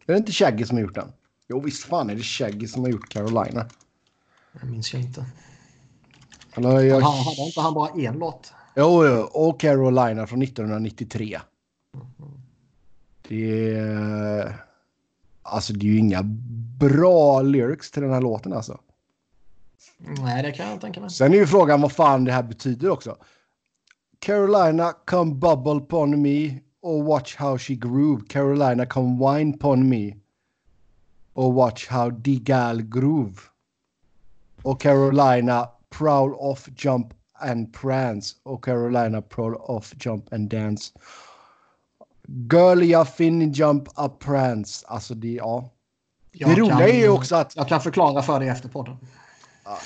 Är 0.05 0.13
det 0.13 0.17
inte 0.17 0.31
Shaggy 0.31 0.65
som 0.65 0.77
har 0.77 0.81
gjort 0.81 0.95
den? 0.95 1.11
Jo, 1.47 1.59
visst 1.59 1.83
fan 1.83 2.09
är 2.09 2.15
det 2.15 2.23
Shaggy 2.23 2.67
som 2.67 2.81
har 2.81 2.89
gjort 2.89 3.09
Carolina. 3.09 3.65
Jag 4.61 4.69
minns 4.69 4.93
jag 4.93 5.01
inte. 5.01 5.25
Eller 6.55 6.79
jag... 6.79 7.01
Han, 7.01 7.17
hade 7.17 7.41
inte 7.41 7.61
han 7.61 7.73
bara 7.73 7.89
en 7.89 8.19
låt? 8.19 8.53
Jo, 8.75 9.05
jo, 9.05 9.21
och 9.21 9.59
Carolina 9.59 10.27
från 10.27 10.41
1993. 10.41 11.39
Det 13.27 13.75
är... 13.75 14.65
Alltså 15.41 15.73
det 15.73 15.85
är 15.85 15.91
ju 15.91 15.97
inga 15.97 16.21
bra 16.79 17.41
lyrics 17.41 17.91
till 17.91 18.01
den 18.01 18.11
här 18.11 18.21
låten 18.21 18.53
alltså. 18.53 18.79
Nej, 19.99 20.43
det 20.43 20.51
kan 20.51 20.69
jag 20.69 20.81
tänka 20.81 20.99
mig. 21.01 21.09
Sen 21.09 21.33
är 21.33 21.37
ju 21.37 21.47
frågan 21.47 21.81
vad 21.81 21.91
fan 21.91 22.25
det 22.25 22.31
här 22.31 22.43
betyder 22.43 22.89
också. 22.89 23.17
Carolina 24.19 24.93
come 25.05 25.33
bubble 25.35 25.79
pon 25.79 26.21
me 26.21 26.59
och 26.81 27.03
watch 27.03 27.35
how 27.35 27.57
she 27.57 27.73
groove. 27.75 28.21
Carolina 28.29 28.85
come 28.85 29.37
wine 29.37 29.57
pon 29.57 29.89
me. 29.89 30.13
och 31.33 31.53
Watch 31.53 31.87
How 31.87 32.09
Digal 32.09 32.81
Groove. 32.81 33.37
Och 34.63 34.81
Carolina 34.81 35.69
Prowl 35.89 36.33
Off 36.33 36.69
Jump 36.77 37.07
and 37.33 37.73
Prance 37.73 38.35
och 38.43 38.63
Carolina 38.63 39.21
Prowl 39.21 39.55
Off 39.55 39.93
Jump 40.05 40.33
and 40.33 40.49
Dance. 40.49 40.93
Girlia 42.51 43.05
Fin 43.05 43.51
Jump 43.51 43.87
Up 43.97 44.19
Prance. 44.19 44.85
Alltså 44.87 45.13
det, 45.15 45.31
ja. 45.33 45.69
Jag 46.31 46.49
det 46.49 46.55
roliga 46.55 46.77
kan- 46.77 46.81
är 46.81 46.93
ju 46.99 47.09
också 47.09 47.35
att 47.35 47.55
Jag 47.55 47.67
kan 47.67 47.81
förklara 47.81 48.21
för 48.21 48.39
dig 48.39 48.49
efter 48.49 48.69
podden 48.69 48.97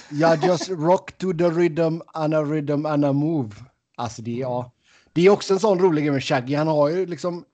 jag 0.10 0.44
just 0.44 0.70
rock 0.70 1.12
to 1.18 1.34
the 1.34 1.50
rhythm 1.50 2.02
and 2.14 2.34
a 2.34 2.44
rhythm 2.44 2.86
and 2.86 3.06
a 3.06 3.14
move. 3.14 3.56
Alltså 3.96 4.22
det, 4.22 4.32
ja. 4.32 4.72
Det 5.14 5.26
är 5.26 5.30
också 5.30 5.54
en 5.54 5.60
sån 5.60 5.80
rolig 5.80 6.04
grej 6.04 6.12
med 6.12 6.24
Shaggy. 6.24 6.56
Han 6.56 6.68
har 6.68 6.90
ju 6.90 7.06
liksom 7.06 7.46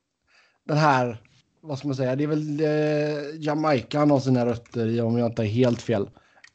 den 0.67 0.77
här, 0.77 1.21
vad 1.61 1.77
ska 1.77 1.87
man 1.87 1.95
säga, 1.95 2.15
det 2.15 2.23
är 2.23 2.27
väl 2.27 2.59
eh, 2.59 3.45
Jamaica 3.45 3.99
han 3.99 4.11
har 4.11 4.19
sina 4.19 4.45
rötter 4.45 4.87
i 4.87 5.01
om 5.01 5.17
jag 5.17 5.27
inte 5.27 5.43
är 5.43 5.47
helt 5.47 5.81
fel. 5.81 6.09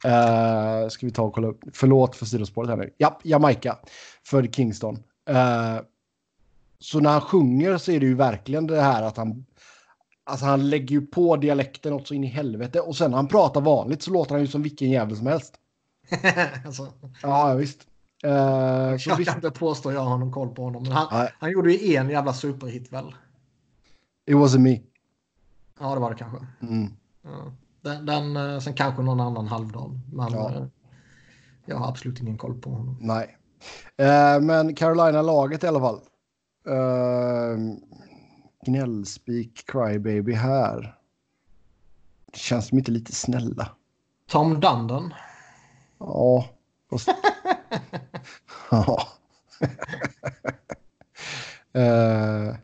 Uh, 0.05 0.89
ska 0.89 1.05
vi 1.05 1.11
ta 1.11 1.21
och 1.21 1.33
kolla 1.33 1.47
upp. 1.47 1.59
Förlåt 1.73 2.15
för 2.15 2.25
sidospåret 2.25 2.69
här 2.69 2.77
nu. 2.77 2.93
Ja, 2.97 3.19
Jamaica. 3.23 3.77
Född 4.23 4.55
Kingston. 4.55 4.95
Uh, 5.29 5.81
så 6.79 6.99
när 6.99 7.09
han 7.09 7.21
sjunger 7.21 7.77
så 7.77 7.91
är 7.91 7.99
det 7.99 8.05
ju 8.05 8.15
verkligen 8.15 8.67
det 8.67 8.81
här 8.81 9.03
att 9.03 9.17
han 9.17 9.45
Alltså 10.27 10.45
han 10.45 10.69
lägger 10.69 10.95
ju 10.95 11.01
på 11.01 11.35
dialekten 11.35 11.93
också 11.93 12.13
in 12.13 12.23
i 12.23 12.27
helvete 12.27 12.79
och 12.79 12.95
sen 12.95 13.11
när 13.11 13.17
han 13.17 13.27
pratar 13.27 13.61
vanligt 13.61 14.01
så 14.01 14.11
låter 14.11 14.31
han 14.31 14.41
ju 14.41 14.47
som 14.47 14.63
vilken 14.63 14.89
jävel 14.89 15.17
som 15.17 15.27
helst. 15.27 15.53
alltså, 16.65 16.93
Ja, 17.21 17.53
visst. 17.53 17.81
Så 18.21 18.27
jag 19.09 19.15
visst. 19.17 19.29
kan 19.29 19.37
inte 19.37 19.51
påstå 19.59 19.91
jag 19.91 20.01
har 20.01 20.17
någon 20.17 20.31
koll 20.31 20.49
på 20.55 20.63
honom. 20.63 20.83
Men 20.83 20.91
han, 20.91 21.07
Nej. 21.11 21.33
han 21.39 21.51
gjorde 21.51 21.73
ju 21.73 21.95
en 21.95 22.09
jävla 22.09 22.33
superhit 22.33 22.93
väl? 22.93 23.15
It 24.27 24.35
wasn't 24.35 24.59
me. 24.59 24.79
Ja, 25.79 25.93
det 25.93 25.99
var 25.99 26.09
det 26.09 26.15
kanske. 26.17 26.45
Mm. 26.61 26.93
Ja. 27.23 27.53
Den, 27.81 28.05
den, 28.05 28.37
eh, 28.37 28.59
sen 28.59 28.73
kanske 28.73 29.01
någon 29.01 29.19
annan 29.19 29.47
halvdan. 29.47 30.01
Men 30.13 30.33
Ja. 30.33 30.51
eh, 30.55 30.65
jag 31.65 31.77
har 31.77 31.89
absolut 31.89 32.19
ingen 32.21 32.37
koll 32.37 32.61
på 32.61 32.69
honom. 32.69 32.97
Nej. 33.01 33.37
Eh, 33.97 34.41
men 34.41 34.75
Carolina-laget 34.75 35.63
i 35.63 35.67
alla 35.67 35.79
fall. 35.79 35.99
Uh, 36.69 37.57
gnällspik, 38.65 39.63
crybaby 39.71 40.33
här. 40.33 40.95
Känns 42.33 42.69
de 42.69 42.77
inte 42.77 42.91
lite 42.91 43.11
snälla? 43.15 43.69
Tom 44.29 44.59
Dundon. 44.59 45.13
Ja. 46.05 46.45
fast- 46.89 47.09
ja. 48.71 49.07
Eh, 51.73 52.55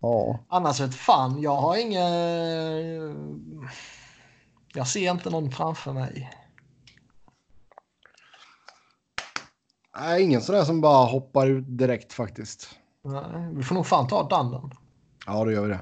ja. 0.00 0.38
Annars 0.48 0.80
vet 0.80 0.94
fan, 0.94 1.40
jag 1.42 1.56
har 1.56 1.76
inga... 1.76 2.08
Jag 4.74 4.88
ser 4.88 5.10
inte 5.10 5.30
någon 5.30 5.50
framför 5.50 5.92
mig. 5.92 6.30
Nej, 9.98 10.22
ingen 10.22 10.40
sån 10.42 10.54
där 10.54 10.64
som 10.64 10.80
bara 10.80 11.06
hoppar 11.06 11.46
ut 11.46 11.64
direkt 11.68 12.12
faktiskt. 12.12 12.78
Nej, 13.04 13.52
vi 13.54 13.62
får 13.62 13.74
nog 13.74 13.86
fan 13.86 14.06
ta 14.08 14.28
Dundon. 14.28 14.70
Ja, 15.26 15.44
då 15.44 15.52
gör 15.52 15.62
vi 15.62 15.68
det. 15.68 15.80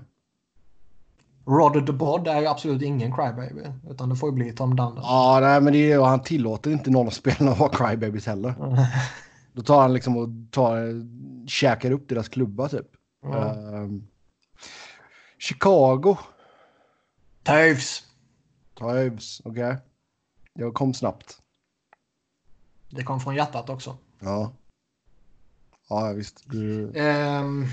Rodder 1.45 1.81
the 1.81 1.93
Bod 1.93 2.29
är 2.29 2.41
ju 2.41 2.47
absolut 2.47 2.83
ingen 2.83 3.15
crybaby. 3.15 3.63
Utan 3.91 4.09
det 4.09 4.17
får 4.17 4.29
ju 4.29 4.35
bli 4.35 4.53
Tom 4.53 4.77
Dundon. 4.77 5.03
Ja, 5.03 5.39
nej, 5.43 5.61
men 5.61 5.73
det 5.73 5.93
är, 5.93 6.01
han 6.01 6.23
tillåter 6.23 6.71
inte 6.71 6.91
någon 6.91 7.07
av 7.07 7.11
spelarna 7.11 7.53
att 7.53 7.59
vara 7.59 7.71
crybabies 7.71 8.27
heller. 8.27 8.55
Då 9.53 9.63
tar 9.63 9.83
han 9.83 9.93
liksom 9.95 10.17
och 10.17 10.29
tar, 10.51 11.07
käkar 11.49 11.91
upp 11.91 12.09
deras 12.09 12.29
klubba 12.29 12.69
typ. 12.69 12.87
Ja. 13.23 13.55
Ehm, 13.55 14.07
Chicago. 15.39 16.17
Toews. 17.43 18.03
Toews, 18.75 19.43
okej. 19.45 19.77
Jag 20.53 20.75
kom 20.75 20.95
snabbt. 20.95 21.39
Det 22.91 23.03
kom 23.03 23.21
från 23.21 23.35
hjärtat 23.35 23.71
också. 23.71 23.97
Ja. 24.21 24.53
Ja, 25.89 26.13
visst. 26.13 26.43
Du... 26.47 26.93
Ehm. 26.95 27.67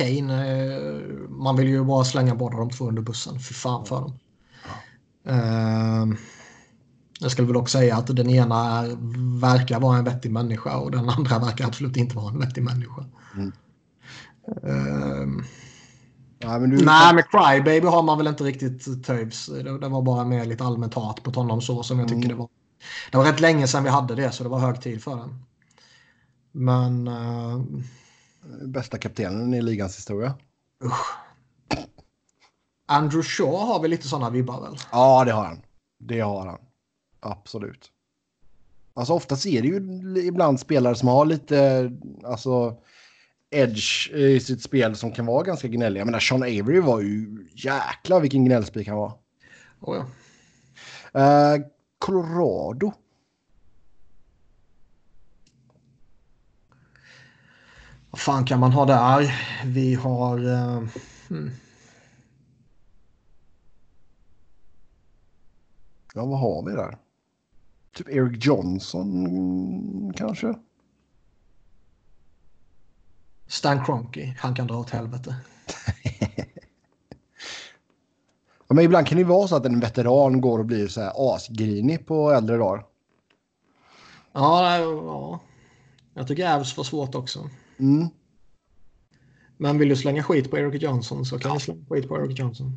Kane, 0.00 0.30
eh, 0.30 1.00
man 1.28 1.56
vill 1.56 1.68
ju 1.68 1.84
bara 1.84 2.04
slänga 2.04 2.34
båda 2.34 2.56
de 2.56 2.70
två 2.70 2.88
under 2.88 3.02
bussen. 3.02 3.38
För 3.38 3.54
fan 3.54 3.86
för 3.86 4.00
dem. 4.00 4.12
Ehm. 5.26 6.16
jag 7.20 7.30
skulle 7.30 7.46
väl 7.46 7.56
också 7.56 7.78
säga 7.78 7.96
att 7.96 8.16
den 8.16 8.30
ena 8.30 8.78
är, 8.78 8.96
verkar 9.40 9.80
vara 9.80 9.98
en 9.98 10.04
vettig 10.04 10.32
människa 10.32 10.76
och 10.76 10.90
den 10.90 11.08
andra 11.08 11.38
verkar 11.38 11.66
absolut 11.66 11.96
inte 11.96 12.16
vara 12.16 12.28
en 12.28 12.40
vettig 12.40 12.62
människa. 12.64 13.04
Mm. 13.36 13.52
Ehm. 14.62 15.44
Nej, 16.44 16.60
men 16.60 16.70
du... 16.70 16.84
Nej, 16.84 17.14
med 17.14 17.24
Crybaby 17.30 17.86
har 17.86 18.02
man 18.02 18.18
väl 18.18 18.26
inte 18.26 18.44
riktigt 18.44 19.06
Toews. 19.06 19.46
Det, 19.46 19.78
det 19.78 19.88
var 19.88 20.02
bara 20.02 20.24
mer 20.24 20.44
lite 20.44 20.64
allmänt 20.64 20.94
hat 20.94 21.22
på 21.22 21.30
honom 21.30 21.60
så 21.60 21.82
som 21.82 21.98
jag 21.98 22.08
tycker 22.08 22.24
Mm. 22.24 22.28
det 22.28 22.34
var. 22.34 22.48
Det 23.12 23.18
var 23.18 23.24
rätt 23.24 23.40
länge 23.40 23.66
sedan 23.66 23.84
vi 23.84 23.90
hade 23.90 24.14
det 24.14 24.32
så 24.32 24.42
det 24.42 24.48
var 24.48 24.58
hög 24.58 24.80
tid 24.80 25.02
för 25.02 25.16
den. 25.16 25.44
Men 26.52 27.08
eh, 27.08 27.60
Bästa 28.66 28.98
kaptenen 28.98 29.54
i 29.54 29.62
ligans 29.62 29.96
historia. 29.96 30.34
usch. 30.84 31.16
Andrew 32.86 33.22
Shaw 33.22 33.66
har 33.66 33.80
väl 33.80 33.90
lite 33.90 34.08
sådana 34.08 34.30
vibbar 34.30 34.60
väl? 34.60 34.76
Ja, 34.92 35.24
det 35.24 35.32
har 35.32 35.44
han. 35.44 35.62
Det 35.98 36.20
har 36.20 36.46
han. 36.46 36.58
Absolut. 37.20 37.90
Alltså 38.94 39.12
oftast 39.12 39.46
är 39.46 39.62
det 39.62 39.68
ju 39.68 39.76
ibland 40.26 40.60
spelare 40.60 40.94
som 40.94 41.08
har 41.08 41.24
lite, 41.24 41.90
alltså, 42.24 42.76
edge 43.50 44.10
i 44.12 44.40
sitt 44.40 44.62
spel 44.62 44.96
som 44.96 45.12
kan 45.12 45.26
vara 45.26 45.42
ganska 45.42 45.68
gnälliga. 45.68 46.04
Men 46.04 46.20
Sean 46.20 46.42
Avery 46.42 46.80
var 46.80 47.00
ju 47.00 47.46
jäkla 47.54 48.20
vilken 48.20 48.44
gnällspik 48.44 48.88
han 48.88 48.96
var. 48.96 49.12
Oh, 49.80 49.96
ja. 49.96 50.06
Eh, 51.20 51.60
Colorado. 51.98 52.92
Vad 58.10 58.20
fan 58.20 58.44
kan 58.44 58.60
man 58.60 58.72
ha 58.72 58.84
där? 58.86 59.34
Vi 59.64 59.94
har... 59.94 60.38
eh, 60.38 60.82
hmm. 61.28 61.50
Ja, 66.14 66.24
vad 66.24 66.38
har 66.38 66.66
vi 66.66 66.72
där? 66.72 66.98
Typ 67.94 68.08
Eric 68.08 68.46
Johnson 68.46 69.26
mm, 69.26 70.12
kanske? 70.12 70.54
Stan 73.46 73.84
Kroenke. 73.84 74.36
Han 74.40 74.54
kan 74.54 74.66
dra 74.66 74.78
åt 74.78 74.90
helvete. 74.90 75.36
Ja, 78.68 78.74
men 78.74 78.84
ibland 78.84 79.06
kan 79.06 79.18
det 79.18 79.24
vara 79.24 79.48
så 79.48 79.56
att 79.56 79.66
en 79.66 79.80
veteran 79.80 80.40
går 80.40 80.58
och 80.58 80.64
blir 80.64 80.88
så 80.88 81.00
här 81.00 81.34
asgrinig 81.34 82.06
på 82.06 82.30
äldre 82.30 82.56
dagar. 82.56 82.84
Ja, 84.32 84.78
ja. 84.78 85.40
Jag 86.14 86.28
tycker 86.28 86.54
Avs 86.54 86.76
var 86.76 86.84
svårt 86.84 87.14
också. 87.14 87.50
Mm. 87.80 88.08
Men 89.56 89.78
vill 89.78 89.88
du 89.88 89.96
slänga 89.96 90.22
skit 90.22 90.50
på 90.50 90.58
Eric 90.58 90.82
Johnson 90.82 91.24
så 91.24 91.38
kan 91.38 91.52
vi 91.54 91.60
slänga 91.60 91.84
skit 91.88 92.08
på 92.08 92.16
Eric 92.24 92.38
Johnson. 92.38 92.76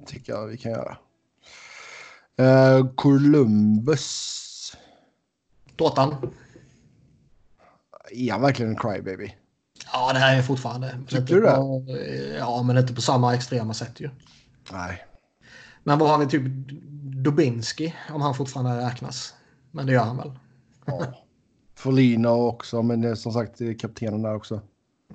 Det 0.00 0.06
tycker 0.06 0.32
jag 0.32 0.46
vi 0.46 0.56
kan 0.56 0.72
göra. 0.72 0.96
Eh, 2.36 2.86
Columbus. 2.94 4.76
Tårtan. 5.76 6.14
Är 8.10 8.32
han 8.32 8.40
verkligen 8.40 8.70
en 8.70 8.78
crybaby? 8.78 9.36
Ja, 9.92 10.12
det 10.12 10.18
här 10.18 10.38
är 10.38 10.42
fortfarande. 10.42 10.98
Tycker 11.08 11.34
du 11.34 11.40
det? 11.40 11.50
på- 11.54 11.84
Ja, 12.38 12.62
men 12.62 12.78
inte 12.78 12.94
på 12.94 13.00
samma 13.00 13.34
extrema 13.34 13.74
sätt 13.74 14.00
ju. 14.00 14.10
Nej. 14.72 15.04
Men 15.84 15.98
vad 15.98 16.08
har 16.10 16.18
vi 16.18 16.26
typ 16.26 16.42
Dubinski 17.24 17.94
om 18.10 18.20
han 18.20 18.34
fortfarande 18.34 18.86
räknas? 18.86 19.34
Men 19.70 19.86
det 19.86 19.92
gör 19.92 20.04
han 20.04 20.16
väl? 20.16 20.32
Ja. 20.84 21.14
Folino 21.80 22.28
också, 22.28 22.82
men 22.82 23.16
som 23.16 23.32
sagt 23.32 23.60
kaptenen 23.80 24.22
där 24.22 24.34
också. 24.34 24.60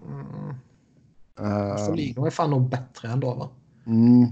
Mm. 0.05 0.55
Eh, 1.39 1.85
Folino 1.85 2.25
är 2.25 2.29
fan 2.29 2.49
nog 2.49 2.69
bättre 2.69 3.07
ändå 3.09 3.33
va? 3.33 3.49
mm, 3.85 4.25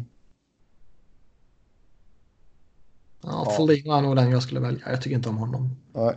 Ja, 3.21 3.43
Ja. 3.45 3.51
Folino 3.57 3.91
är 3.93 4.01
nog 4.01 4.15
den 4.15 4.31
jag 4.31 4.43
skulle 4.43 4.59
välja. 4.59 4.89
Jag 4.91 5.01
tycker 5.01 5.15
inte 5.15 5.29
om 5.29 5.37
honom. 5.37 5.69
nej. 5.93 6.15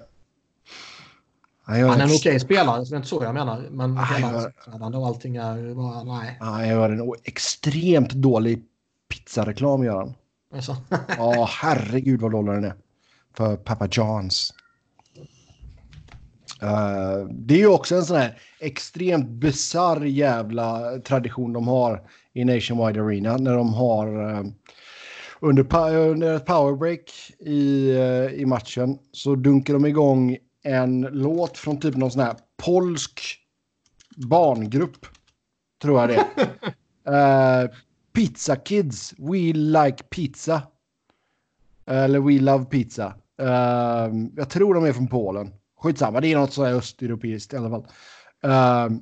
Han 1.67 1.77
är 2.01 2.05
en 2.05 2.11
okej 2.11 2.41
spelare, 2.41 2.85
så 2.87 2.91
det 2.91 2.95
är 2.95 2.97
inte 2.97 3.09
så 3.09 3.23
jag 3.25 3.35
menar. 3.35 3.69
Men 3.71 3.99
Ah, 3.99 4.05
hela 4.05 4.33
jag- 4.67 4.95
och 4.95 5.07
allting 5.07 5.37
är 5.37 5.75
bara 5.75 6.03
nej. 6.05 6.37
Han 6.41 6.69
gör 6.69 6.91
en 6.91 7.13
extremt 7.25 8.11
dålig 8.13 8.65
pizzareklam 9.09 9.85
gör 9.85 9.97
han. 9.97 10.15
Alltså, 10.55 10.77
Ja, 11.19 11.49
herregud 11.63 12.21
vad 12.21 12.31
dålig 12.33 12.55
den 12.55 12.65
är. 12.65 12.75
För 13.35 13.57
Papa 13.57 13.89
Johns. 13.91 14.55
Eh, 16.63 17.29
det 17.31 17.55
är 17.55 17.59
ju 17.59 17.67
också 17.67 17.95
en 17.95 18.05
sån 18.05 18.17
här 18.17 18.39
extremt 18.61 19.29
bizarr 19.29 20.01
jävla 20.01 20.99
tradition 20.99 21.53
de 21.53 21.69
har 21.69 22.03
i 22.33 22.45
Nationwide 22.45 23.03
Arena 23.03 23.37
när 23.37 23.57
de 23.57 23.75
har 23.75 24.31
eh, 24.31 24.45
under, 25.41 25.89
under 25.97 26.37
ett 26.37 26.47
powerbreak 26.47 27.11
i, 27.39 27.91
eh, 27.91 28.41
i 28.41 28.47
matchen 28.47 28.99
så 29.13 29.35
dunkar 29.35 29.75
de 29.75 29.87
igång 29.87 30.37
en 30.63 31.01
låt 31.01 31.59
från 31.59 31.81
typ 31.81 31.97
någon 31.97 32.11
sån 32.11 32.23
här 32.23 32.35
polsk 32.57 33.21
barngrupp. 34.17 35.07
Tror 35.83 36.01
jag 36.01 36.09
det. 36.09 36.49
Uh, 37.11 37.71
pizza 38.13 38.57
Kids, 38.57 39.15
We 39.19 39.53
Like 39.53 40.03
Pizza. 40.11 40.63
Eller 41.87 42.21
We 42.21 42.41
Love 42.41 42.65
Pizza. 42.65 43.15
Uh, 43.43 44.15
jag 44.37 44.51
tror 44.51 44.75
de 44.75 44.85
är 44.85 44.93
från 44.93 45.09
Polen. 45.09 45.53
Skitsamma, 45.87 46.21
det 46.21 46.33
är 46.33 46.37
något 46.37 46.53
sådär 46.53 46.73
östeuropeiskt 46.73 47.53
i 47.53 47.57
alla 47.57 47.71
fall. 47.71 47.87
Uh, 48.45 48.99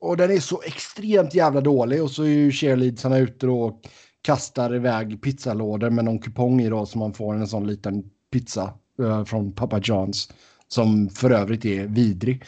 och 0.00 0.16
den 0.16 0.30
är 0.30 0.40
så 0.40 0.62
extremt 0.62 1.34
jävla 1.34 1.60
dålig 1.60 2.02
och 2.02 2.10
så 2.10 2.22
är 2.22 2.28
ju 2.28 2.52
cheerleadsarna 2.52 3.18
ute 3.18 3.46
och 3.46 3.82
kastar 4.22 4.74
iväg 4.74 5.22
pizzalådor 5.22 5.90
med 5.90 6.04
någon 6.04 6.18
kupong 6.18 6.60
i 6.60 6.68
då 6.68 6.86
så 6.86 6.98
man 6.98 7.12
får 7.12 7.34
en 7.34 7.48
sån 7.48 7.66
liten 7.66 8.04
pizza 8.32 8.74
uh, 9.00 9.24
från 9.24 9.52
Papa 9.52 9.80
Johns 9.82 10.32
som 10.68 11.08
för 11.08 11.30
övrigt 11.30 11.64
är 11.64 11.86
vidrig. 11.86 12.44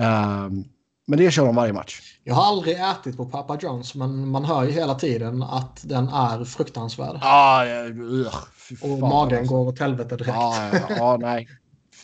Uh, 0.00 0.50
men 1.06 1.18
det 1.18 1.30
kör 1.30 1.46
de 1.46 1.54
varje 1.54 1.72
match. 1.72 2.00
Jag 2.24 2.34
har 2.34 2.44
aldrig 2.44 2.76
ätit 2.80 3.16
på 3.16 3.26
Papa 3.26 3.58
Johns 3.60 3.94
men 3.94 4.28
man 4.28 4.44
hör 4.44 4.64
ju 4.64 4.70
hela 4.70 4.94
tiden 4.94 5.42
att 5.42 5.80
den 5.84 6.08
är 6.08 6.44
fruktansvärd. 6.44 7.18
Ah, 7.22 7.64
uh, 7.64 8.26
och 8.82 8.98
magen 8.98 9.38
alltså. 9.38 9.54
går 9.54 9.68
åt 9.68 9.78
helvete 9.78 10.16
direkt. 10.16 10.34
Ja, 10.34 10.70
ja, 10.72 10.96
ja 10.96 11.16
nej. 11.20 11.48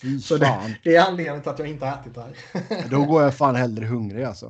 Fy 0.01 0.21
Så 0.21 0.37
det, 0.37 0.77
det, 0.85 0.97
är 0.97 1.07
anledningen 1.09 1.43
till 1.43 1.51
att 1.51 1.59
jag 1.59 1.69
inte 1.69 1.87
har 1.87 2.01
ätit 2.01 2.15
där. 2.15 2.37
Då 2.91 3.05
går 3.05 3.23
jag 3.23 3.35
fan 3.35 3.57
hellre 3.57 3.87
hungrig 3.87 4.25
alltså. 4.25 4.47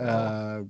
Uh, 0.00 0.66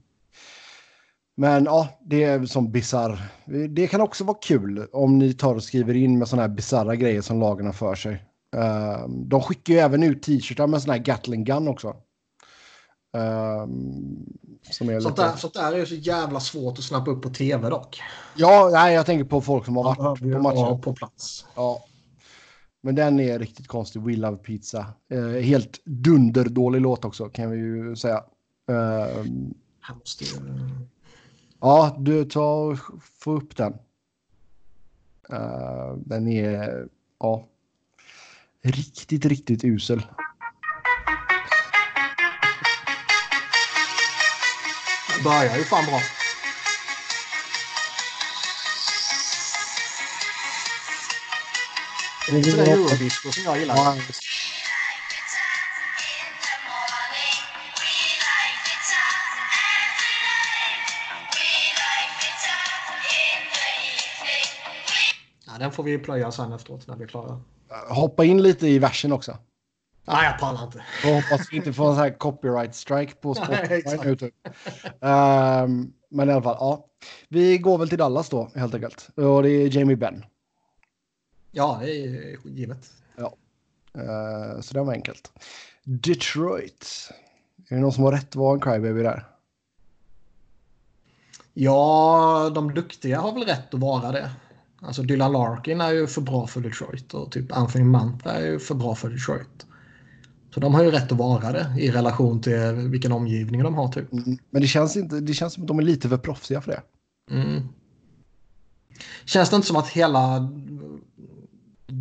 men 1.37 1.65
ja, 1.65 1.89
det 2.01 2.25
är 2.25 2.47
som 2.47 2.73
bizarr. 2.73 3.23
Det 3.69 3.87
kan 3.89 4.01
också 4.01 4.25
vara 4.25 4.39
kul 4.43 4.87
om 4.93 5.19
ni 5.19 5.35
tar 5.35 5.55
och 5.55 5.63
skriver 5.63 5.95
in 5.95 6.19
med 6.19 6.29
sådana 6.29 6.43
här 6.43 6.55
bizarra 6.55 6.97
grejer 6.97 7.21
som 7.21 7.41
lagen 7.41 7.67
har 7.67 7.73
för 7.73 7.95
sig. 7.95 8.25
Uh, 8.57 9.09
de 9.09 9.43
skickar 9.43 9.75
ju 9.75 9.81
även 9.81 10.03
ut 10.03 10.23
t-shirtar 10.23 10.67
med 10.67 10.83
sådana 10.83 10.97
här 10.97 11.05
Gatling 11.05 11.45
Gun 11.45 11.69
också. 11.69 11.89
Uh, 13.17 13.67
som 14.71 14.89
är 14.89 15.01
sånt, 15.01 15.19
lite... 15.19 15.29
där, 15.29 15.37
sånt 15.37 15.55
där 15.55 15.73
är 15.73 15.85
så 15.85 15.95
jävla 15.95 16.41
svårt 16.41 16.79
att 16.79 16.85
snappa 16.85 17.11
upp 17.11 17.23
på 17.23 17.31
tv 17.31 17.69
dock. 17.69 18.01
Ja, 18.37 18.71
nej, 18.73 18.95
jag 18.95 19.07
tänker 19.07 19.25
på 19.25 19.41
folk 19.41 19.65
som 19.65 19.77
har 19.77 19.85
varit 19.85 20.21
på 20.21 20.39
matchen. 20.39 20.81
på 20.81 20.93
plats. 20.95 21.47
Ja. 21.55 21.85
Men 22.85 22.95
den 22.95 23.21
är 23.21 23.39
riktigt 23.39 23.67
konstig. 23.69 24.03
We 24.03 24.17
Love 24.17 24.37
Pizza. 24.37 24.87
Uh, 25.13 25.41
helt 25.41 25.81
dunderdålig 25.85 26.81
låt 26.81 27.05
också 27.05 27.29
kan 27.29 27.51
vi 27.51 27.57
ju 27.57 27.97
säga. 27.97 28.25
Här 29.81 29.95
måste 29.95 30.25
Ja, 31.61 31.97
du 31.99 32.25
tar 32.25 32.71
och 32.71 32.79
får 33.19 33.37
upp 33.37 33.57
den. 33.57 33.73
Uh, 35.33 35.97
den 35.97 36.29
är 36.29 36.89
ja, 37.19 37.49
riktigt, 38.63 39.25
riktigt 39.25 39.65
usel. 39.65 40.03
Börjar 45.25 45.57
ju 45.57 45.65
fan 45.65 45.85
bra. 45.87 46.22
Är 52.29 52.37
inte 52.37 52.57
den 52.57 52.67
eurodisco 52.67 53.33
som 53.33 53.43
jag 53.45 53.59
gillar. 53.59 53.77
Ja, 65.47 65.59
den 65.59 65.73
får 65.73 65.83
vi 65.83 65.99
plöja 65.99 66.33
sen 66.33 66.53
efteråt 66.53 66.87
när 66.87 66.97
vi 66.97 67.05
är 67.05 67.09
klara. 67.09 67.41
Hoppa 67.89 68.25
in 68.25 68.43
lite 68.43 68.69
i 68.69 68.79
versen 68.79 69.13
också. 69.13 69.39
Nej, 70.05 70.25
jag 70.25 70.39
pallar 70.39 70.65
inte. 70.65 70.85
Och 71.05 71.15
hoppas 71.15 71.49
vi 71.51 71.57
inte 71.57 71.73
får 71.73 71.89
en 71.89 71.95
sån 71.95 72.03
här 72.03 72.19
copyright 72.19 72.75
strike 72.75 73.15
på 73.15 73.35
Spotify 73.35 73.97
nu. 74.05 74.17
Typ. 74.17 74.35
Um, 75.01 75.93
men 76.11 76.29
i 76.29 76.33
alla 76.33 76.43
fall, 76.43 76.57
ja. 76.61 76.87
Vi 77.29 77.59
går 77.59 77.79
väl 77.79 77.89
till 77.89 77.99
Dallas 77.99 78.29
då, 78.29 78.51
helt 78.55 78.75
enkelt. 78.75 79.09
Och 79.17 79.43
det 79.43 79.51
är 79.51 79.77
Jamie 79.77 79.97
Benn. 79.97 80.25
Ja, 81.53 81.79
det 81.83 81.91
är 81.91 82.37
givet. 82.45 82.93
Ja. 83.17 83.35
Uh, 83.99 84.61
så 84.61 84.75
det 84.75 84.83
var 84.83 84.93
enkelt. 84.93 85.33
Detroit. 85.85 87.11
Är 87.69 87.75
det 87.75 87.81
någon 87.81 87.93
som 87.93 88.05
har 88.05 88.13
rätt 88.13 88.29
att 88.29 88.37
vara 88.37 88.55
en 88.55 88.61
crybaby 88.61 89.03
där? 89.03 89.27
Ja, 91.55 92.53
de 92.55 92.75
duktiga 92.75 93.21
har 93.21 93.33
väl 93.33 93.45
rätt 93.45 93.75
att 93.75 93.81
vara 93.81 94.13
det. 94.13 94.31
Alltså 94.81 95.03
Dylan 95.03 95.33
Larkin 95.33 95.81
är 95.81 95.91
ju 95.93 96.07
för 96.07 96.21
bra 96.21 96.47
för 96.47 96.61
Detroit 96.61 97.15
och 97.15 97.33
typ 97.33 97.53
Anthony 97.53 97.85
Manta 97.85 98.33
är 98.33 98.47
ju 98.47 98.59
för 98.59 98.75
bra 98.75 98.95
för 98.95 99.11
Detroit. 99.11 99.67
Så 100.55 100.61
de 100.61 100.75
har 100.75 100.83
ju 100.85 100.91
rätt 100.91 101.13
att 101.13 101.19
vara 101.19 101.53
det 101.53 101.77
i 101.79 101.91
relation 101.91 102.41
till 102.41 102.73
vilken 102.75 103.13
omgivning 103.13 103.63
de 103.63 103.75
har 103.75 103.89
typ. 103.89 104.13
Mm, 104.13 104.39
men 104.51 104.63
det 104.63 104.69
känns, 104.69 104.97
inte, 104.97 105.21
det 105.21 105.35
känns 105.35 105.53
som 105.53 105.63
att 105.63 105.69
de 105.69 105.79
är 105.79 105.83
lite 105.83 106.09
för 106.09 106.19
proffsiga 106.19 106.61
för 106.61 106.71
det. 106.71 106.83
Mm. 107.35 107.69
Känns 109.25 109.51
det 109.51 109.57
inte 109.57 109.69
som 109.69 109.77
att 109.77 109.89
hela 109.89 110.51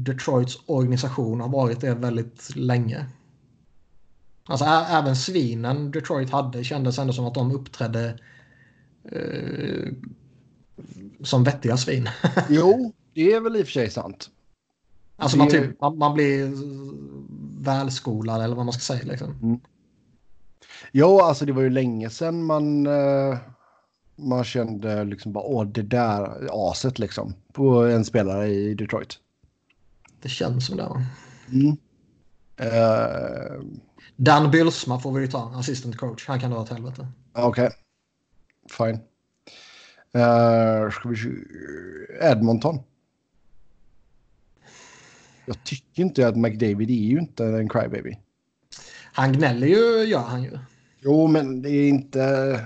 Detroits 0.03 0.59
organisation 0.65 1.41
har 1.41 1.49
varit 1.49 1.81
det 1.81 1.93
väldigt 1.93 2.55
länge? 2.55 3.05
Alltså 4.45 4.65
även 4.65 5.15
svinen 5.15 5.91
Detroit 5.91 6.29
hade 6.29 6.63
kändes 6.63 6.99
ändå 6.99 7.13
som 7.13 7.25
att 7.25 7.33
de 7.33 7.51
uppträdde 7.51 8.19
eh, 9.03 9.93
som 11.23 11.43
vettiga 11.43 11.77
svin. 11.77 12.09
jo, 12.49 12.93
det 13.13 13.33
är 13.33 13.39
väl 13.39 13.55
i 13.55 13.61
och 13.61 13.65
för 13.65 13.71
sig 13.71 13.89
sant. 13.89 14.29
Alltså 15.17 15.37
man, 15.37 15.49
typ, 15.49 15.81
man, 15.81 15.97
man, 15.97 16.13
blir 16.13 16.53
välskolad 17.63 18.41
eller 18.41 18.55
vad 18.55 18.65
man 18.65 18.73
ska 18.73 18.81
säga. 18.81 19.11
Liksom. 19.11 19.31
Mm. 19.41 19.59
Jo, 20.91 21.19
alltså 21.19 21.45
det 21.45 21.51
var 21.51 21.61
ju 21.61 21.69
länge 21.69 22.09
sedan 22.09 22.43
man, 22.43 22.87
uh, 22.87 23.37
man 24.15 24.43
kände 24.43 25.03
liksom 25.03 25.33
bara 25.33 25.43
åh 25.43 25.65
det 25.65 25.81
där 25.81 26.47
aset 26.51 26.99
liksom 26.99 27.33
på 27.53 27.83
en 27.83 28.05
spelare 28.05 28.47
i 28.47 28.73
Detroit. 28.73 29.19
Det 30.21 30.29
känns 30.29 30.65
som 30.65 30.77
det. 30.77 31.07
Mm. 31.51 31.77
Uh, 32.61 33.63
Dan 34.15 34.51
Bylsma 34.51 34.99
får 34.99 35.11
vi 35.11 35.21
ju 35.21 35.27
ta, 35.27 35.53
assistant 35.55 35.97
coach. 35.97 36.27
Han 36.27 36.39
kan 36.39 36.51
dra 36.51 36.59
åt 36.59 36.69
helvete. 36.69 37.07
Okej, 37.33 37.67
okay. 37.67 37.77
fine. 38.77 38.99
Uh, 40.15 40.91
ska 40.91 41.09
vi 41.09 41.45
Edmonton. 42.21 42.79
Jag 45.45 45.63
tycker 45.63 46.03
inte 46.03 46.27
att 46.27 46.37
McDavid 46.37 46.89
är 46.89 46.93
ju 46.93 47.19
inte 47.19 47.45
en 47.45 47.69
crybaby. 47.69 48.19
Han 49.13 49.33
gnäller 49.33 49.67
ju, 49.67 50.03
gör 50.03 50.19
han 50.19 50.43
ju. 50.43 50.59
Jo, 50.99 51.27
men 51.27 51.61
det 51.61 51.69
är 51.69 51.89
inte... 51.89 52.65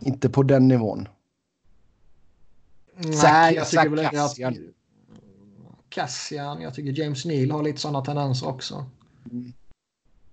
Inte 0.00 0.28
på 0.28 0.42
den 0.42 0.68
nivån. 0.68 1.08
Nej, 2.96 3.54
jag 3.54 3.68
tycker 3.68 3.88
väl 3.88 4.08
Cassian. 4.08 4.72
Cassian. 5.92 6.62
Jag 6.62 6.74
tycker 6.74 7.02
James 7.02 7.24
Neal 7.24 7.50
har 7.50 7.62
lite 7.62 7.80
sådana 7.80 8.00
tendenser 8.00 8.48
också. 8.48 8.86
Mm. 9.30 9.52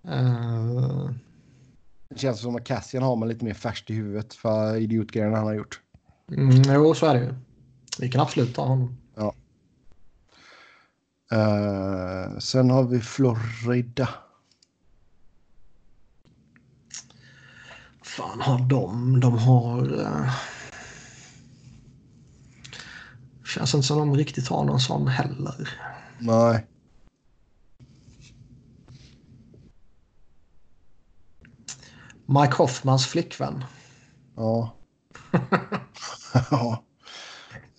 Uh, 0.07 1.11
det 2.09 2.19
känns 2.19 2.41
som 2.41 2.55
att 2.55 2.63
Cassian 2.63 3.03
har 3.03 3.15
man 3.15 3.29
lite 3.29 3.45
mer 3.45 3.53
färskt 3.53 3.89
i 3.89 3.93
huvudet 3.93 4.33
för 4.33 4.75
idiotgrejerna 4.75 5.37
han 5.37 5.45
har 5.45 5.53
gjort. 5.53 5.81
Mm, 6.31 6.61
jo, 6.73 6.93
så 6.93 7.05
är 7.05 7.13
det 7.13 7.19
ju. 7.19 7.33
Vi 7.99 8.09
kan 8.09 8.21
absolut 8.21 8.55
ta 8.55 8.65
honom. 8.65 8.97
Ja. 9.15 9.33
Uh, 11.33 12.39
sen 12.39 12.69
har 12.69 12.83
vi 12.83 12.99
Florida. 12.99 14.09
fan 18.19 18.41
har 18.41 18.59
de? 18.59 19.19
De 19.19 19.37
har... 19.37 19.93
Uh... 19.93 20.31
Känns 23.49 23.73
inte 23.75 23.87
som 23.87 23.97
de 23.97 24.15
riktigt 24.15 24.47
har 24.47 24.63
någon 24.63 24.79
sån 24.79 25.07
heller. 25.07 25.69
Nej. 26.19 26.67
Mike 32.25 32.55
Hoffmans 32.57 33.07
flickvän. 33.07 33.63
Ja. 34.35 34.75
ja. 36.51 36.83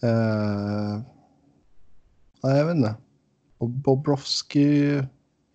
Uh, 0.05 1.03
nej, 2.43 2.59
jag 2.59 2.67
vet 2.67 2.77
inte. 2.77 2.95
Och 3.59 3.69
Bobrovski 3.71 5.03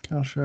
kanske. 0.01 0.41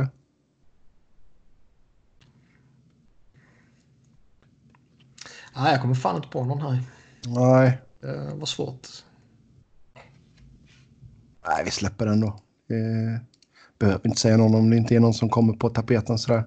Nej, 5.56 5.72
jag 5.72 5.80
kommer 5.80 5.94
fan 5.94 6.16
inte 6.16 6.28
på 6.28 6.44
någon 6.44 6.60
här. 6.60 6.82
Nej. 7.26 7.80
Det 8.00 8.34
var 8.34 8.46
svårt. 8.46 8.88
Nej, 11.46 11.64
vi 11.64 11.70
släpper 11.70 12.06
den 12.06 12.20
då. 12.20 12.26
Eh, 12.26 13.20
behöver 13.78 14.06
inte 14.06 14.20
säga 14.20 14.36
någon 14.36 14.54
om 14.54 14.70
det 14.70 14.76
inte 14.76 14.94
är 14.94 15.00
någon 15.00 15.14
som 15.14 15.28
kommer 15.28 15.52
på 15.52 15.70
tapeten 15.70 16.18
sådär. 16.18 16.44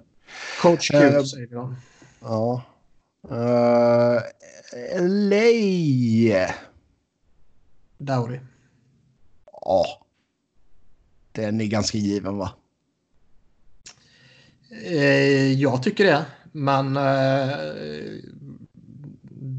Coach 0.62 0.92
Q 0.92 0.98
uh, 0.98 1.24
säger 1.24 1.48
vi 1.48 1.56
då. 1.56 1.76
Ja. 2.22 2.64
Uh, 3.32 4.18
eh, 4.74 5.02
LA. 5.02 6.54
Dowdy. 7.98 8.40
Ja. 9.46 9.86
Den 11.32 11.62
är 11.62 11.66
ganska 11.66 11.98
given 11.98 12.38
va? 12.38 12.52
Eh, 14.86 15.52
jag 15.54 15.84
tycker 15.84 16.04
det. 16.04 16.26
Men 16.52 16.98
eh, 16.98 17.54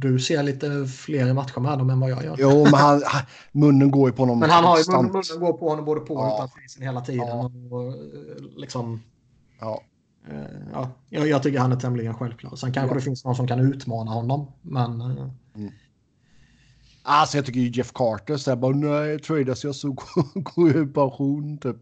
du 0.05 0.19
ser 0.19 0.43
lite 0.43 0.87
fler 0.87 1.33
matcher 1.33 1.61
med 1.61 1.79
dem 1.79 1.91
än 1.91 2.01
vad 2.01 2.11
jag 2.11 2.25
gör. 2.25 2.37
Jo, 2.39 2.65
men 2.65 2.75
han, 2.75 3.03
munnen 3.53 3.91
går 3.91 4.09
ju 4.11 4.17
på 4.17 4.23
honom 4.23 4.39
Men 4.39 4.51
han 4.51 4.65
har 4.65 4.79
ju 4.79 4.85
konstant. 4.85 5.13
munnen 5.13 5.41
går 5.47 5.59
på 5.59 5.69
honom 5.69 5.85
både 5.85 6.01
på 6.01 6.15
och 6.15 6.21
Ja. 6.27 6.35
utanför 6.37 6.65
isen 6.65 6.83
hela 6.83 7.01
tiden. 7.01 7.27
Ja. 7.29 7.51
Och, 7.71 7.83
eh, 7.89 7.95
liksom, 8.57 9.03
Ja. 9.61 9.83
eh, 10.31 10.91
ja, 11.11 11.27
jag, 11.27 11.43
tycker 11.43 11.59
han 11.59 11.73
är 11.73 11.77
tämligen 11.81 12.15
självklar. 12.15 12.57
Sen 12.57 12.73
kanske 12.73 12.91
Ja. 12.95 12.99
det 12.99 13.05
finns 13.05 13.25
någon 13.25 13.35
som 13.37 13.47
kan 13.49 13.61
utmana 13.61 14.11
honom. 14.11 14.53
Men 14.63 15.01
eh, 15.01 15.27
Alltså 17.07 17.37
jag 17.39 17.47
tycker 17.47 17.61
ju 17.61 17.69
Jeff 17.71 17.93
Carter 17.93 18.37
så 18.37 18.51
här 18.51 18.57
bara 18.57 18.77
nej, 18.77 19.19
tradas 19.19 19.65
jag 19.65 19.75
så 19.75 19.91
går 20.35 20.73
jag 20.73 20.83
i 20.83 20.93
pension 20.93 21.59
typ. 21.59 21.77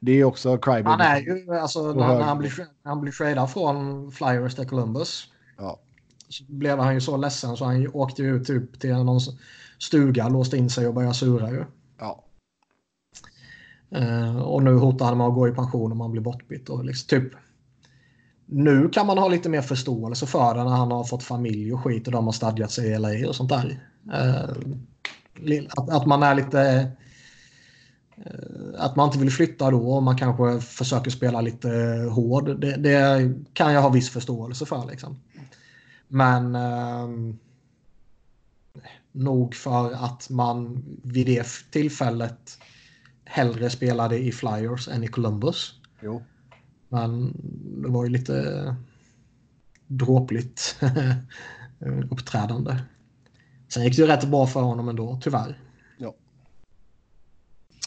Det 0.00 0.12
är 0.20 0.24
också 0.24 0.58
crybaby. 0.58 0.90
han 0.90 1.00
är 1.00 1.20
ju, 1.20 1.54
alltså 1.56 1.82
när, 1.92 1.94
när 2.08 2.20
han 2.22 2.38
blir, 2.38 2.52
när 2.58 2.90
han 2.90 3.00
blir 3.00 3.12
tradad 3.12 3.50
från 3.50 4.10
Flyers 4.12 4.54
till 4.54 4.68
Columbus. 4.68 5.24
Ja. 5.58 5.80
Blev 6.48 6.78
han 6.78 6.94
ju 6.94 7.00
så 7.00 7.16
ledsen 7.16 7.56
så 7.56 7.64
han 7.64 7.88
åkte 7.92 8.22
ju 8.22 8.36
ut 8.36 8.46
typ 8.46 8.80
till 8.80 8.92
någon 8.94 9.20
stuga, 9.78 10.28
låste 10.28 10.56
in 10.56 10.70
sig 10.70 10.86
och 10.86 10.94
började 10.94 11.14
sura 11.14 11.50
ju. 11.50 11.64
Ja. 11.98 12.24
Eh, 13.90 14.36
och 14.36 14.62
nu 14.62 14.74
hotar 14.74 15.06
han 15.06 15.18
med 15.18 15.26
att 15.26 15.34
gå 15.34 15.48
i 15.48 15.52
pension 15.52 15.92
om 15.92 16.00
han 16.00 16.10
blir 16.12 16.22
bortbytt. 16.22 16.68
Och 16.68 16.84
liksom, 16.84 17.06
typ, 17.20 17.32
nu 18.46 18.88
kan 18.88 19.06
man 19.06 19.18
ha 19.18 19.28
lite 19.28 19.48
mer 19.48 19.62
förståelse 19.62 20.26
för 20.26 20.54
det 20.54 20.64
när 20.64 20.70
han 20.70 20.90
har 20.90 21.04
fått 21.04 21.22
familj 21.22 21.72
och 21.72 21.80
skit 21.84 22.06
och 22.06 22.12
de 22.12 22.24
har 22.24 22.32
stadgat 22.32 22.70
sig 22.70 22.86
i 22.90 22.98
LA 22.98 23.28
och 23.28 23.36
sånt 23.36 23.50
där. 23.50 23.80
Li- 25.36 25.68
att, 25.76 25.90
att 25.90 26.06
man 26.06 26.22
är 26.22 26.34
lite... 26.34 26.60
eh, 28.16 28.26
Att 28.78 28.96
man 28.96 29.06
inte 29.08 29.18
vill 29.18 29.30
flytta 29.30 29.70
då 29.70 29.90
och 29.96 30.02
man 30.02 30.18
kanske 30.18 30.60
försöker 30.60 31.10
spela 31.10 31.40
lite 31.40 31.68
hård. 32.10 32.60
Det, 32.60 32.76
det 32.76 33.32
kan 33.52 33.72
jag 33.72 33.82
ha 33.82 33.88
viss 33.88 34.10
förståelse 34.10 34.66
för. 34.66 34.86
Liksom. 34.90 35.16
Men 36.08 36.54
ehm, 36.54 37.38
nog 39.12 39.54
för 39.54 39.92
att 39.92 40.30
man 40.30 40.84
vid 41.02 41.26
det 41.26 41.46
tillfället 41.70 42.58
hellre 43.24 43.70
spelade 43.70 44.18
i 44.18 44.32
Flyers 44.32 44.88
än 44.88 45.04
i 45.04 45.08
Columbus. 45.08 45.80
Jo. 46.00 46.22
Men 46.88 47.32
det 47.82 47.88
var 47.88 48.04
ju 48.04 48.10
lite 48.10 48.76
dråpligt 49.86 50.76
uppträdande. 52.10 52.76
Sen 53.68 53.84
gick 53.84 53.96
det 53.96 54.02
ju 54.02 54.08
rätt 54.08 54.30
bra 54.30 54.46
för 54.46 54.62
honom 54.62 54.88
ändå, 54.88 55.20
tyvärr. 55.22 55.58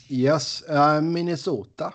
Yes, 0.10 0.62
eh, 0.62 1.02
Minnesota. 1.02 1.94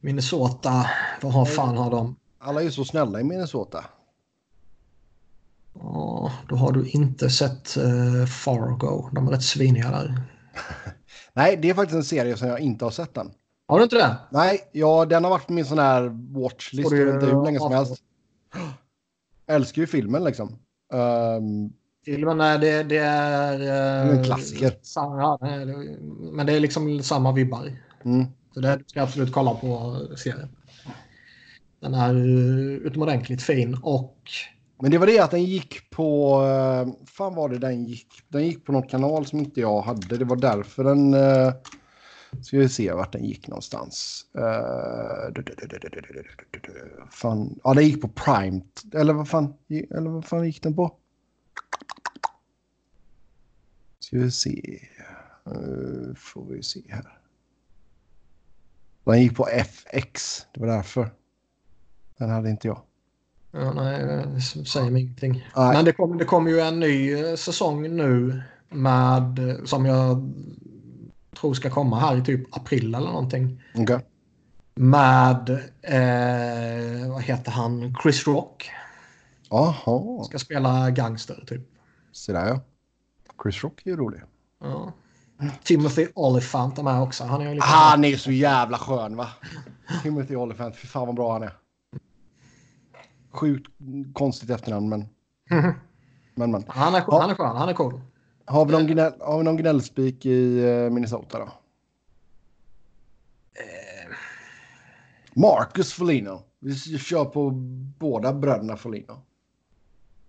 Minnesota, 0.00 0.86
vad 1.22 1.32
har 1.32 1.44
fan 1.44 1.76
har 1.76 1.90
de? 1.90 2.16
Alla 2.44 2.60
är 2.60 2.64
ju 2.64 2.70
så 2.70 2.84
snälla 2.84 3.20
i 3.20 3.24
Minnesota. 3.24 3.84
Ja, 5.74 6.32
då 6.48 6.56
har 6.56 6.72
du 6.72 6.88
inte 6.88 7.30
sett 7.30 7.76
eh, 7.76 8.26
Fargo. 8.26 9.08
De 9.12 9.28
är 9.28 9.32
rätt 9.32 9.42
sviniga 9.42 9.90
där. 9.90 10.22
Nej, 11.32 11.58
det 11.62 11.70
är 11.70 11.74
faktiskt 11.74 11.96
en 11.96 12.04
serie 12.04 12.36
som 12.36 12.48
jag 12.48 12.60
inte 12.60 12.84
har 12.84 12.90
sett 12.90 13.16
än. 13.16 13.30
Har 13.68 13.78
du 13.78 13.84
inte 13.84 13.96
det? 13.96 14.16
Nej, 14.30 14.60
ja, 14.72 15.04
den 15.04 15.24
har 15.24 15.30
varit 15.30 15.46
på 15.46 15.52
min 15.52 15.64
sån 15.64 15.78
här 15.78 16.08
watchlist 16.40 16.90
jag 16.92 17.04
vet 17.06 17.14
inte 17.14 17.26
hur 17.26 17.44
länge 17.44 17.58
som 17.58 17.72
helst. 17.72 18.02
Jag 19.46 19.54
älskar 19.56 19.82
ju 19.82 19.86
filmen 19.86 20.24
liksom. 20.24 20.58
Ehm, 20.92 21.72
Filmen 22.04 22.40
är, 22.40 22.58
det, 22.58 22.82
det 22.82 22.98
är... 22.98 23.52
eh, 23.52 23.58
Det 23.58 24.12
är 24.12 24.18
en 24.18 24.24
klassiker. 24.24 24.72
Samma, 24.82 25.36
det 25.38 25.64
det. 25.64 25.96
men 26.32 26.46
det 26.46 26.52
är 26.52 26.60
liksom 26.60 27.02
samma 27.02 27.32
vibbar. 27.32 27.76
mm. 28.04 28.26
Så 28.54 28.60
det 28.60 28.76
du 28.76 28.84
ska 28.86 29.02
absolut 29.02 29.32
kolla 29.32 29.54
på 29.54 29.96
serien. 30.16 30.48
Den 31.82 31.94
är 31.94 32.14
utomordentligt 32.86 33.42
fin 33.42 33.78
och... 33.82 34.30
Men 34.80 34.90
det 34.90 34.98
var 34.98 35.06
det 35.06 35.18
att 35.18 35.30
den 35.30 35.44
gick 35.44 35.90
på... 35.90 36.40
Fan 37.06 37.34
var 37.34 37.48
det 37.48 37.58
den 37.58 37.84
gick? 37.84 38.08
Den 38.28 38.46
gick 38.46 38.64
på 38.64 38.72
någon 38.72 38.88
kanal 38.88 39.26
som 39.26 39.38
inte 39.38 39.60
jag 39.60 39.82
hade. 39.82 40.16
Det 40.16 40.24
var 40.24 40.36
därför 40.36 40.84
den... 40.84 41.14
Ska 42.42 42.58
vi 42.58 42.68
se 42.68 42.92
vart 42.92 43.12
den 43.12 43.24
gick 43.24 43.48
någonstans. 43.48 44.26
Fan. 47.10 47.60
Ja, 47.64 47.74
den 47.74 47.84
gick 47.84 48.00
på 48.00 48.08
Prime. 48.08 48.60
Eller 48.94 49.12
vad 49.12 49.28
fan, 49.28 49.54
eller 49.90 50.10
vad 50.10 50.24
fan 50.24 50.46
gick 50.46 50.62
den 50.62 50.76
på? 50.76 50.96
Ska 53.98 54.18
vi 54.18 54.30
se. 54.30 54.80
Uh, 55.48 56.14
får 56.14 56.44
vi 56.44 56.62
se 56.62 56.80
här. 56.88 57.18
Den 59.04 59.22
gick 59.22 59.36
på 59.36 59.48
FX. 59.48 60.46
Det 60.54 60.60
var 60.60 60.66
därför. 60.66 61.10
Den 62.22 62.30
hade 62.30 62.50
inte 62.50 62.68
jag. 62.68 62.80
ja, 63.50 63.72
nej, 63.72 64.24
det 64.34 64.40
säger 64.40 64.90
mig 64.90 65.02
ingenting. 65.02 65.48
Nej. 65.56 65.74
Men 65.74 65.84
det 65.84 65.92
kommer 65.92 66.16
det 66.16 66.24
kommer 66.24 66.50
ju 66.50 66.60
en 66.60 66.80
ny 66.80 67.12
eh, 67.12 67.34
säsong 67.34 67.96
nu 67.96 68.42
med 68.68 69.38
eh, 69.50 69.64
som 69.64 69.86
jag 69.86 70.32
tror 71.40 71.54
ska 71.54 71.70
komma 71.70 72.00
här 72.00 72.16
i 72.16 72.24
typ 72.24 72.56
april 72.56 72.94
eller 72.94 73.06
någonting. 73.06 73.62
Okej. 73.74 73.98
Med, 74.74 75.50
eh, 75.82 77.10
vad 77.12 77.22
heter 77.22 77.50
han, 77.50 77.96
Chris 78.02 78.26
Rock. 78.26 78.70
Jaha. 79.50 80.24
Ska 80.24 80.38
spela 80.38 80.90
gangster 80.90 81.44
typ. 81.46 81.62
Så 82.12 82.32
där 82.32 82.48
ja. 82.48 82.60
Chris 83.42 83.64
Rock 83.64 83.82
är 83.84 83.90
ju 83.90 83.96
rolig. 83.96 84.20
Ja. 84.60 84.92
Timothy 85.64 86.06
Olyphant 86.14 86.78
är 86.78 86.82
med 86.82 87.02
också. 87.02 87.24
Han 87.24 87.42
är 87.42 87.54
lite... 87.54 87.66
Han 87.66 88.04
är 88.04 88.16
så 88.16 88.30
jävla 88.30 88.78
skön 88.78 89.16
va? 89.16 89.28
Timothy 90.02 90.36
Olyphant, 90.36 90.76
fy 90.76 90.88
fan 90.88 91.06
vad 91.06 91.16
bra 91.16 91.32
han 91.32 91.42
är. 91.42 91.52
Sjukt 93.32 93.70
konstigt 94.12 94.50
efternamn 94.50 94.88
men... 94.88 95.08
Men 96.34 96.50
men. 96.50 96.64
Han 96.68 96.94
är, 96.94 97.04
Ja. 97.06 97.20
han 97.20 97.30
är 97.30 97.34
skön, 97.34 97.56
han 97.56 97.68
är 97.68 97.72
cool. 97.74 98.00
Har 98.44 98.66
vi 98.66 98.72
någon, 98.72 98.86
gnäll, 98.86 99.12
har 99.20 99.38
vi 99.38 99.44
någon 99.44 99.56
gnällspik 99.56 100.26
i 100.26 100.64
eh, 100.68 100.90
Minnesota 100.90 101.38
då? 101.38 101.48
Marcus 105.34 105.92
Foligno. 105.92 106.42
Vi 106.60 106.74
kör 106.98 107.24
på 107.24 107.50
båda 107.98 108.32
bröderna 108.32 108.76
Foligno. 108.76 109.22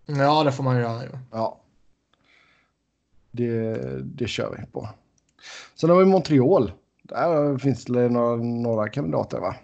Ja, 0.05 0.43
det 0.43 0.51
får 0.51 0.63
man 0.63 0.77
göra 0.79 1.03
ju. 1.03 1.09
Ja. 1.31 1.59
Det, 3.31 3.77
det 4.03 4.27
kör 4.27 4.55
vi 4.59 4.65
på. 4.65 4.89
Sen 5.75 5.89
har 5.89 5.97
vi 5.99 6.05
Montreal. 6.05 6.71
Där 7.03 7.57
finns 7.57 7.85
det 7.85 8.09
några, 8.09 8.35
några 8.35 8.89
kandidater 8.89 9.39
va? 9.39 9.55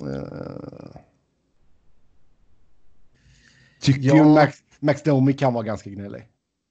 Eh, 0.00 1.00
tycker 3.86 4.08
Ja. 4.08 4.16
ju 4.16 4.24
Max, 4.24 4.58
Max 4.80 5.02
Domi 5.02 5.32
kan 5.32 5.54
vara 5.54 5.64
ganska 5.64 5.90
gnällig. 5.90 6.22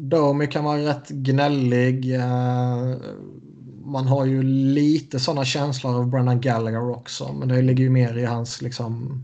Domi 0.04 0.48
kan 0.48 0.64
vara 0.64 0.78
rätt 0.78 1.10
gnällig. 1.10 2.16
eh, 2.16 2.96
Man 3.86 4.08
har 4.08 4.26
ju 4.26 4.44
lite 4.44 5.20
sådana 5.20 5.46
känslor 5.46 5.96
av 5.96 6.08
Brennan 6.10 6.42
Gallagher 6.42 6.90
också. 6.90 7.34
Men 7.34 7.48
det 7.48 7.62
ligger 7.62 7.84
ju 7.84 7.90
mer 7.90 8.18
i 8.18 8.26
hans 8.26 8.62
liksom... 8.62 9.24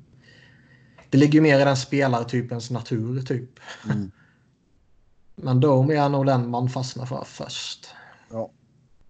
Det 1.10 1.18
ligger 1.18 1.34
ju 1.34 1.42
mer 1.42 1.60
i 1.62 1.64
den 1.64 1.78
spelartypens 1.78 2.72
natur 2.72 3.22
typ. 3.22 3.50
Mm. 3.92 4.12
Men 5.36 5.60
Domi 5.60 5.94
är 5.96 6.10
nog 6.10 6.26
den 6.26 6.50
man 6.50 6.70
fastnar 6.70 7.06
för 7.06 7.24
först. 7.26 7.88
Ja. 8.32 8.52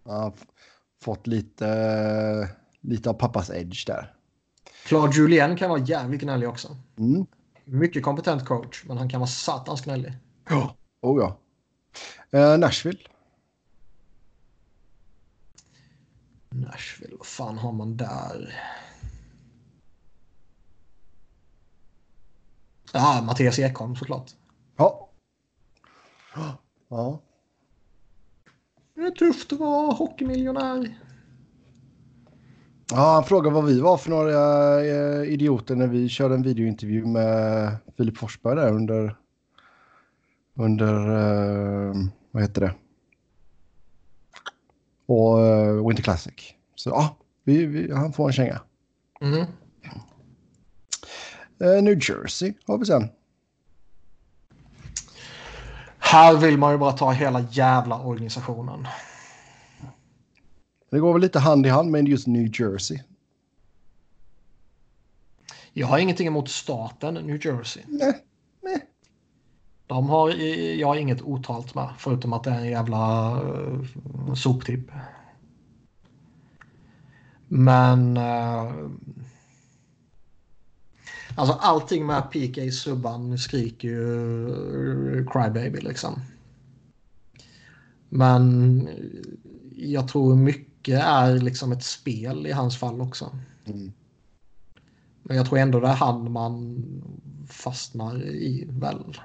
Han 0.05 0.15
har 0.23 0.33
fått 1.03 1.27
lite, 1.27 2.49
lite 2.81 3.09
av 3.09 3.13
pappas 3.13 3.49
edge 3.49 3.87
där. 3.87 4.13
Claude 4.85 5.15
Julien 5.17 5.55
kan 5.57 5.69
vara 5.69 5.79
jävligt 5.79 6.21
gnällig 6.21 6.49
också. 6.49 6.77
Mm. 6.97 7.25
Mycket 7.65 8.03
kompetent 8.03 8.45
coach, 8.45 8.83
men 8.85 8.97
han 8.97 9.09
kan 9.09 9.19
vara 9.19 9.27
satans 9.27 9.81
gnällig. 9.81 10.13
Ja. 10.49 10.75
Oh 11.01 11.21
ja. 11.21 11.37
Eh, 12.39 12.57
Nashville. 12.57 12.99
Nashville, 16.49 17.15
vad 17.17 17.27
fan 17.27 17.57
har 17.57 17.71
man 17.71 17.97
där? 17.97 18.61
Ja, 22.93 23.21
Mattias 23.25 23.59
Ekholm 23.59 23.95
såklart. 23.95 24.31
Ja. 24.77 25.09
Ja. 26.87 27.21
Det 28.93 29.01
är 29.01 29.11
tufft 29.11 29.53
att 29.53 29.59
vara 29.59 29.93
hockeymiljonär. 29.93 30.99
Ja, 32.93 33.13
han 33.13 33.23
frågade 33.23 33.55
vad 33.55 33.65
vi 33.65 33.79
var 33.79 33.97
för 33.97 34.09
några 34.09 34.79
eh, 34.85 35.33
idioter 35.33 35.75
när 35.75 35.87
vi 35.87 36.09
körde 36.09 36.35
en 36.35 36.41
videointervju 36.41 37.05
med 37.05 37.77
Filip 37.97 38.17
Forsberg 38.17 38.55
där 38.55 38.73
under... 38.73 39.15
Under... 40.55 40.93
Eh, 40.93 41.95
vad 42.31 42.43
heter 42.43 42.61
det? 42.61 42.73
Och 45.05 45.39
eh, 45.39 45.87
Winter 45.87 46.03
Classic. 46.03 46.33
Så 46.75 46.89
ja, 46.89 47.17
vi, 47.43 47.65
vi, 47.65 47.93
han 47.93 48.13
får 48.13 48.27
en 48.27 48.33
känga. 48.33 48.61
Mm. 49.21 49.45
New 51.83 52.09
Jersey 52.09 52.53
har 52.67 52.77
vi 52.77 52.85
sen. 52.85 53.09
Här 55.99 56.37
vill 56.37 56.57
man 56.57 56.71
ju 56.71 56.77
bara 56.77 56.91
ta 56.91 57.11
hela 57.11 57.45
jävla 57.51 58.01
organisationen. 58.01 58.87
Det 60.91 60.99
går 60.99 61.13
väl 61.13 61.21
lite 61.21 61.39
hand 61.39 61.65
i 61.65 61.69
hand 61.69 61.91
med 61.91 62.07
just 62.07 62.27
New 62.27 62.61
Jersey. 62.61 62.99
Jag 65.73 65.87
har 65.87 65.99
ingenting 65.99 66.27
emot 66.27 66.49
staten 66.49 67.13
New 67.13 67.45
Jersey. 67.45 67.83
Nej, 67.87 68.13
nej. 68.61 68.85
De 69.87 70.09
har 70.09 70.29
jag 70.79 70.99
inget 70.99 71.21
otalt 71.21 71.75
med, 71.75 71.89
förutom 71.97 72.33
att 72.33 72.43
det 72.43 72.49
är 72.49 72.59
en 72.59 72.69
jävla 72.69 73.33
uh, 73.43 74.33
soptipp. 74.35 74.91
Men... 77.47 78.17
Uh, 78.17 78.89
alltså 81.35 81.57
allting 81.59 82.05
med 82.05 82.31
PK 82.31 82.71
Subban 82.71 83.37
skriker 83.37 83.87
ju 83.87 84.47
uh, 84.47 85.31
Crybaby 85.31 85.81
liksom. 85.81 86.21
Men 88.09 88.89
jag 89.75 90.07
tror 90.07 90.35
mycket 90.35 90.70
är 90.89 91.39
liksom 91.39 91.71
ett 91.71 91.83
spel 91.83 92.47
i 92.47 92.51
hans 92.51 92.77
fall 92.77 93.01
också. 93.01 93.31
Mm. 93.65 93.93
Men 95.23 95.37
jag 95.37 95.45
tror 95.45 95.59
ändå 95.59 95.79
det 95.79 95.87
är 95.87 95.93
han 95.93 96.31
man 96.31 96.83
fastnar 97.49 98.23
i 98.23 98.65
väl. 98.69 99.17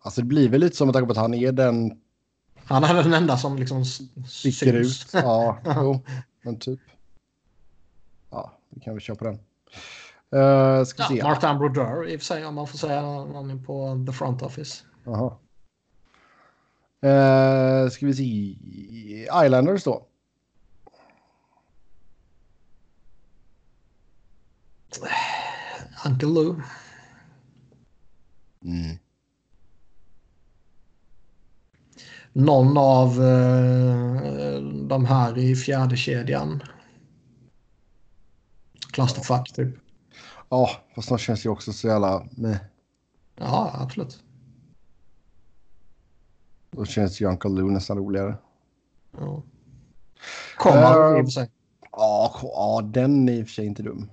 Alltså 0.00 0.20
det 0.20 0.26
blir 0.26 0.48
väl 0.48 0.60
lite 0.60 0.76
som 0.76 0.90
att 0.90 1.16
han 1.16 1.34
är 1.34 1.52
den... 1.52 2.00
Han 2.64 2.84
är 2.84 2.94
den 2.94 3.14
enda 3.14 3.36
som 3.36 3.56
liksom 3.56 3.84
sticker 4.28 4.72
ut. 4.72 5.06
Ja, 5.12 5.58
jo, 5.64 6.00
men 6.42 6.58
typ. 6.58 6.80
Ja, 8.30 8.58
vi 8.68 8.80
kan 8.80 8.94
väl 8.94 9.00
köra 9.00 9.16
på 9.16 9.24
den. 9.24 9.38
Uh, 10.40 10.84
ska 10.84 11.02
ja, 11.02 11.08
se. 11.08 11.22
Martin 11.22 11.58
Brodeur 11.58 12.08
i 12.08 12.16
och 12.16 12.20
för 12.20 12.24
sig 12.24 12.46
om 12.46 12.54
man 12.54 12.66
får 12.66 12.78
säga 12.78 13.02
någon 13.02 13.64
på 13.64 14.04
the 14.06 14.12
front 14.12 14.42
office. 14.42 14.84
Jaha. 15.04 15.36
Uh, 17.04 17.90
ska 17.90 18.06
vi 18.06 18.14
se. 18.14 18.56
Islanders 19.44 19.84
då. 19.84 20.06
Uncle 26.04 26.28
Lou. 26.28 26.62
Mm. 28.64 28.98
någon 32.38 32.78
av 32.78 33.08
eh, 33.08 34.62
de 34.62 35.06
här 35.06 35.38
i 35.38 35.56
fjärde 35.56 35.96
kedjan. 35.96 36.62
Clusterfuck 38.92 39.52
typ. 39.54 39.76
Ja, 40.48 40.70
fast 40.94 41.08
de 41.08 41.18
känns 41.18 41.46
ju 41.46 41.50
också 41.50 41.72
så 41.72 41.88
jävla 41.88 42.26
med. 42.30 42.58
Ja, 43.36 43.70
absolut. 43.74 44.22
Då 46.78 46.84
känns 46.84 47.20
ju 47.20 47.26
Uncle 47.26 47.50
Lou 47.50 47.70
nästan 47.70 47.98
roligare. 47.98 48.36
Ja. 49.18 49.42
Kommer 50.56 51.12
uh, 51.12 51.18
i 51.18 51.22
och 51.22 51.26
för 51.26 51.30
sig. 51.30 51.50
Ja, 51.92 52.40
ja, 52.42 52.80
den 52.84 53.28
är 53.28 53.32
i 53.32 53.42
och 53.42 53.46
för 53.46 53.52
sig 53.52 53.66
inte 53.66 53.82
dum. 53.82 54.10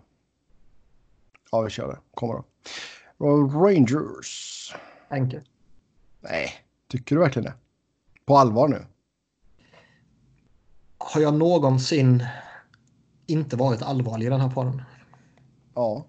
Ja, 1.52 1.62
vi 1.62 1.70
kör 1.70 1.88
det. 1.88 1.98
Kommer 2.14 2.34
då. 2.34 2.46
Rangers. 3.48 4.76
Enkelt. 5.10 5.46
Nej, 6.22 6.50
tycker 6.88 7.16
du 7.16 7.22
verkligen 7.22 7.46
det? 7.46 7.54
På 8.26 8.38
allvar 8.38 8.68
nu? 8.68 8.86
Har 10.98 11.22
jag 11.22 11.34
någonsin 11.34 12.26
inte 13.28 13.56
varit 13.56 13.82
allvarlig 13.82 14.26
i 14.26 14.30
den 14.30 14.42
här 14.42 14.50
podden? 14.50 14.82
Ja. 15.74 16.06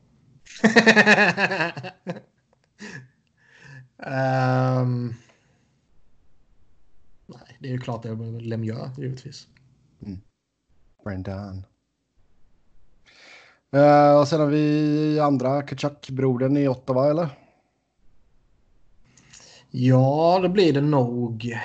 um, 4.82 5.14
det 7.66 7.70
är 7.70 7.72
ju 7.72 7.80
klart 7.80 8.02
det 8.02 8.08
är 8.08 8.40
Lemieux, 8.40 8.98
givetvis. 8.98 9.46
Mm. 10.02 10.20
Brendan. 11.04 11.66
Uh, 13.76 14.20
och 14.20 14.28
sen 14.28 14.40
har 14.40 14.46
vi 14.46 15.20
andra 15.20 15.62
Kachak-brodern 15.62 16.56
i 16.56 16.68
Ottawa, 16.68 17.10
eller? 17.10 17.28
Ja, 19.70 20.38
det 20.42 20.48
blir 20.48 20.72
det 20.72 20.80
nog. 20.80 21.58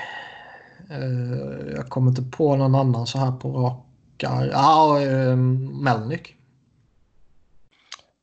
Uh, 0.92 1.72
jag 1.76 1.90
kommer 1.90 2.10
inte 2.10 2.38
på 2.38 2.56
någon 2.56 2.76
annan 2.76 3.08
så 3.08 3.18
här 3.18 3.32
på 3.32 3.52
raka... 3.52 4.46
Ja, 4.52 5.00
uh, 5.02 5.36
Melnick. 5.36 6.36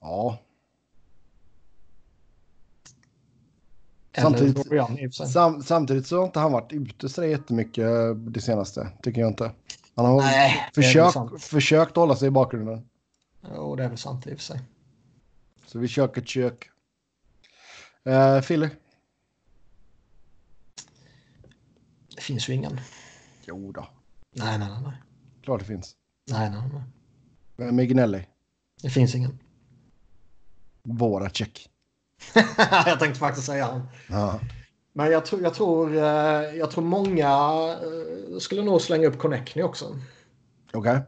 Ja. 0.00 0.38
Samtidigt, 4.20 5.14
sam, 5.14 5.62
samtidigt 5.62 6.06
så 6.06 6.18
har 6.18 6.24
inte 6.24 6.38
han 6.38 6.52
varit 6.52 6.72
ute 6.72 7.08
så 7.08 7.24
jättemycket 7.24 7.86
det 8.16 8.40
senaste, 8.40 8.88
tycker 9.02 9.20
jag 9.20 9.30
inte. 9.30 9.52
Han 9.94 10.06
har 10.06 10.20
Nej, 10.20 10.70
försökt, 10.74 11.42
försökt 11.42 11.96
hålla 11.96 12.16
sig 12.16 12.28
i 12.28 12.30
bakgrunden. 12.30 12.88
Jo, 13.54 13.76
det 13.76 13.84
är 13.84 13.88
väl 13.88 13.98
sant 13.98 14.26
i 14.26 14.34
och 14.34 14.36
för 14.38 14.44
sig. 14.44 14.60
Så 15.66 15.78
vi 15.78 15.88
kör 15.88 16.18
ett 16.18 16.28
kök. 16.28 16.70
Uh, 18.08 18.40
Fille? 18.40 18.70
Det 22.16 22.22
finns 22.22 22.48
ju 22.48 22.54
ingen. 22.54 22.80
Jo 23.46 23.72
då. 23.72 23.88
Nej, 24.36 24.58
nej, 24.58 24.68
nej. 24.82 24.92
Klart 25.42 25.60
det 25.60 25.66
finns. 25.66 25.96
Nej, 26.30 26.50
nej, 26.50 26.60
nej. 26.72 26.82
Vem 27.56 27.78
är 27.78 27.84
Gnelli? 27.84 28.26
Det 28.82 28.90
finns 28.90 29.14
ingen. 29.14 29.38
Våra 30.82 31.30
check. 31.30 31.68
jag 32.86 32.98
tänkte 32.98 33.20
faktiskt 33.20 33.46
säga 33.46 33.64
han. 33.66 33.88
Ja. 34.08 34.40
Men 34.92 35.12
jag 35.12 35.26
tror, 35.26 35.42
jag 35.42 35.54
tror, 35.54 35.96
eh, 35.96 36.56
jag 36.58 36.70
tror 36.70 36.84
många 36.84 37.28
eh, 37.70 38.38
skulle 38.38 38.62
nog 38.62 38.80
slänga 38.80 39.08
upp 39.08 39.18
Connectny 39.18 39.62
också. 39.62 39.84
Okej. 40.72 40.78
Okay. 40.78 41.00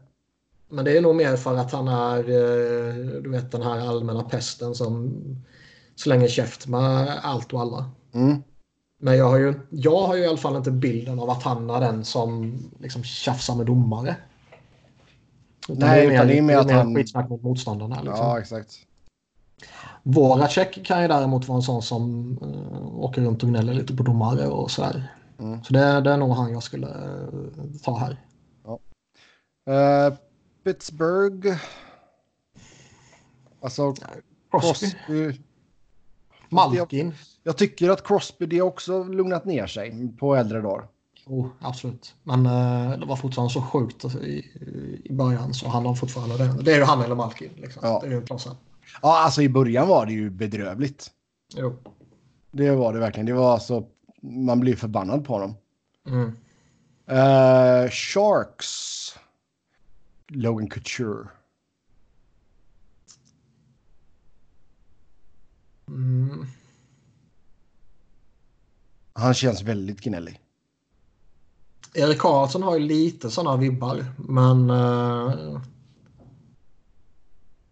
Men 0.69 0.85
det 0.85 0.97
är 0.97 1.01
nog 1.01 1.17
mer 1.17 1.37
för 1.37 1.57
att 1.57 1.73
han 1.73 1.89
är 1.89 2.19
eh, 2.19 2.95
du 3.23 3.31
vet 3.31 3.53
den 3.53 3.63
här 3.63 3.89
allmänna 3.89 4.23
pesten 4.23 4.75
som 4.75 5.15
slänger 5.97 6.29
käft 6.29 6.67
med 6.67 7.19
allt 7.23 7.53
och 7.53 7.61
alla. 7.61 7.91
Mm. 8.13 8.43
Men 9.03 9.17
jag 9.17 9.29
har, 9.29 9.39
ju, 9.39 9.55
jag 9.71 10.07
har 10.07 10.17
ju 10.17 10.23
i 10.23 10.27
alla 10.27 10.37
fall 10.37 10.57
inte 10.57 10.71
bilden 10.71 11.21
av 11.21 11.31
att 11.31 11.43
han 11.43 11.71
är 11.71 11.81
den 11.81 12.05
som 12.05 12.59
liksom 12.79 13.05
tjafsar 13.05 13.55
med 13.55 13.67
domare. 13.67 14.17
Utan 15.69 15.89
Nej, 15.89 16.07
det 16.07 16.15
är 16.15 16.19
mer, 16.19 16.27
det 16.27 16.39
är 16.39 16.43
mer 16.43 16.57
att 16.57 16.71
han... 16.71 16.95
skitsnack 16.95 17.29
mot 17.29 17.43
motståndarna. 17.43 18.03
Liksom. 18.03 18.27
Ja, 18.27 18.39
exakt. 18.39 18.75
Voracek 20.03 20.87
kan 20.87 21.03
ju 21.03 21.09
däremot 21.09 21.49
vara 21.49 21.57
en 21.57 21.63
sån 21.63 21.83
som 21.83 22.33
uh, 22.43 23.05
åker 23.05 23.23
runt 23.23 23.43
och 23.43 23.49
gnäller 23.49 23.75
lite 23.75 23.97
på 23.97 24.03
domare 24.03 24.47
och 24.47 24.71
sådär. 24.71 25.15
Mm. 25.39 25.65
Så 25.65 25.73
det, 25.73 26.01
det 26.01 26.13
är 26.13 26.17
nog 26.17 26.33
han 26.33 26.53
jag 26.53 26.63
skulle 26.63 26.87
uh, 26.87 27.65
ta 27.83 27.99
här. 27.99 28.17
Ja. 28.65 28.79
Uh, 30.09 30.15
Pittsburgh. 30.65 31.57
Alltså 33.63 33.95
Crosby. 34.51 34.91
Crosby. 35.07 35.41
Malkin. 36.49 37.15
Jag 37.43 37.57
tycker 37.57 37.91
att 37.91 38.07
Crosby 38.07 38.47
det 38.47 38.63
också 38.63 39.05
lugnat 39.05 39.45
ner 39.45 39.67
sig 39.67 40.17
på 40.19 40.35
äldre 40.35 40.61
dagar. 40.61 40.89
Oh, 41.27 41.47
absolut. 41.61 42.15
Men 42.23 42.47
uh, 42.47 42.99
det 42.99 43.07
var 43.07 43.17
fortfarande 43.17 43.53
så 43.53 43.63
sjukt 43.63 44.05
i, 44.05 44.47
i 45.05 45.13
början 45.13 45.55
så 45.55 45.69
han 45.69 45.87
har 45.87 45.95
fortfarande 45.95 46.39
det. 46.39 46.63
Det 46.63 46.73
är 46.73 46.77
ju 46.77 46.85
han 46.85 47.03
eller 47.03 47.15
Malkin. 47.15 47.51
Liksom. 47.57 47.83
Ja. 47.85 48.01
Det 48.03 48.07
är 48.07 48.11
ju 48.11 48.23
klassen. 48.23 48.57
Ja, 49.03 49.19
alltså 49.19 49.43
i 49.43 49.49
början 49.49 49.89
var 49.89 50.07
det 50.07 50.13
ju 50.13 50.31
bedrövligt. 50.31 51.11
Jo. 51.57 51.77
Det 52.51 52.71
var 52.71 52.93
det 52.93 52.99
verkligen. 52.99 53.27
Det 53.27 53.33
var 53.33 53.53
alltså, 53.53 53.87
man 54.23 54.61
blir 54.61 54.77
förbannad 54.77 55.25
på 55.25 55.33
honom. 55.33 55.55
Mm. 56.07 56.37
Uh, 57.11 57.91
Sharks. 57.91 59.15
Logan 60.29 60.69
Couture. 60.69 61.29
Mm. 65.89 66.47
Han 69.13 69.35
känns 69.35 69.63
väldigt 69.63 70.01
gnällig. 70.01 70.41
Erik 71.95 72.19
Karlsson 72.19 72.63
har 72.63 72.79
ju 72.79 72.87
lite 72.87 73.31
sådana 73.31 73.57
vibbar, 73.57 74.05
men 74.17 74.71
uh, 74.71 75.61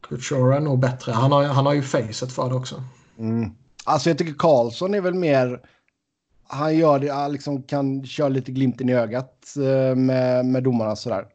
Couture 0.09 0.57
är 0.57 0.61
nog 0.61 0.79
bättre. 0.79 1.13
Han 1.13 1.33
har, 1.33 1.45
han 1.45 1.67
har 1.67 1.75
ju 1.75 1.83
facet 1.83 2.33
för 2.33 2.49
det 2.49 2.55
också. 2.55 2.83
Mm. 3.19 3.51
Alltså 3.85 4.11
jag 4.11 4.19
tycker 4.19 4.33
Karlsson 4.33 4.95
är 4.95 5.01
väl 5.01 5.15
mer... 5.15 5.61
Han 6.51 6.77
gör 6.77 6.99
det, 6.99 7.13
han 7.13 7.33
liksom 7.33 7.63
kan 7.63 8.07
köra 8.07 8.29
lite 8.29 8.53
glimten 8.53 8.89
i 8.89 8.95
ögat 8.95 9.55
uh, 9.59 9.95
med, 9.95 10.47
med 10.47 10.63
domarna 10.63 10.97
sådär. 10.97 11.27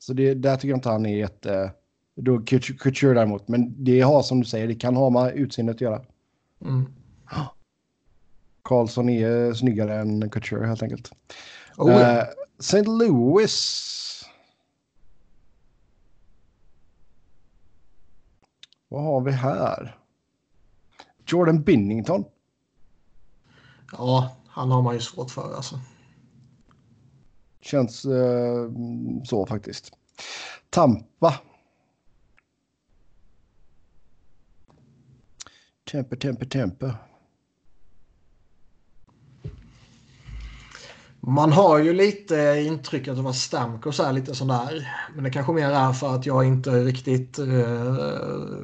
Så 0.00 0.12
det, 0.12 0.34
där 0.34 0.56
tycker 0.56 0.68
jag 0.68 0.76
inte 0.76 0.88
han 0.88 1.06
är 1.06 1.16
jätte... 1.16 1.72
Då 2.14 2.40
Couture 2.40 3.14
däremot. 3.14 3.48
Men 3.48 3.84
det 3.84 4.00
har 4.00 4.22
som 4.22 4.40
du 4.40 4.46
säger, 4.46 4.68
det 4.68 4.74
kan 4.74 4.96
ha 4.96 5.10
med 5.10 5.34
utseendet 5.34 5.76
att 5.76 5.80
göra. 5.80 6.02
Mm. 6.64 6.86
Karlsson 8.62 9.08
är 9.08 9.54
snyggare 9.54 10.00
än 10.00 10.30
Couture 10.30 10.66
helt 10.66 10.82
enkelt. 10.82 11.10
Oh, 11.76 11.90
ja. 11.92 11.98
uh, 11.98 12.18
eh, 12.18 12.24
St. 12.58 12.82
Louis. 12.82 14.21
Vad 18.92 19.02
har 19.02 19.20
vi 19.20 19.32
här? 19.32 19.98
Jordan 21.26 21.62
Binnington. 21.62 22.24
Ja, 23.92 24.36
han 24.46 24.70
har 24.70 24.82
man 24.82 24.94
ju 24.94 25.00
svårt 25.00 25.30
för 25.30 25.54
alltså. 25.56 25.80
Känns 27.60 28.06
uh, 28.06 28.70
så 29.24 29.46
faktiskt. 29.46 29.92
Tampa. 30.70 31.40
Temper, 35.92 36.16
temper, 36.16 36.46
temper. 36.46 36.96
Man 41.26 41.52
har 41.52 41.78
ju 41.78 41.92
lite 41.92 42.64
intrycket 42.66 43.18
av 43.18 43.26
att 43.26 43.36
Stamkos 43.36 44.00
är 44.00 44.12
lite 44.12 44.34
sån 44.34 44.48
där. 44.48 44.88
Men 45.14 45.24
det 45.24 45.30
kanske 45.30 45.52
mer 45.52 45.70
är 45.70 45.92
för 45.92 46.14
att 46.14 46.26
jag 46.26 46.44
inte 46.44 46.70
riktigt 46.70 47.38
uh, 47.38 48.58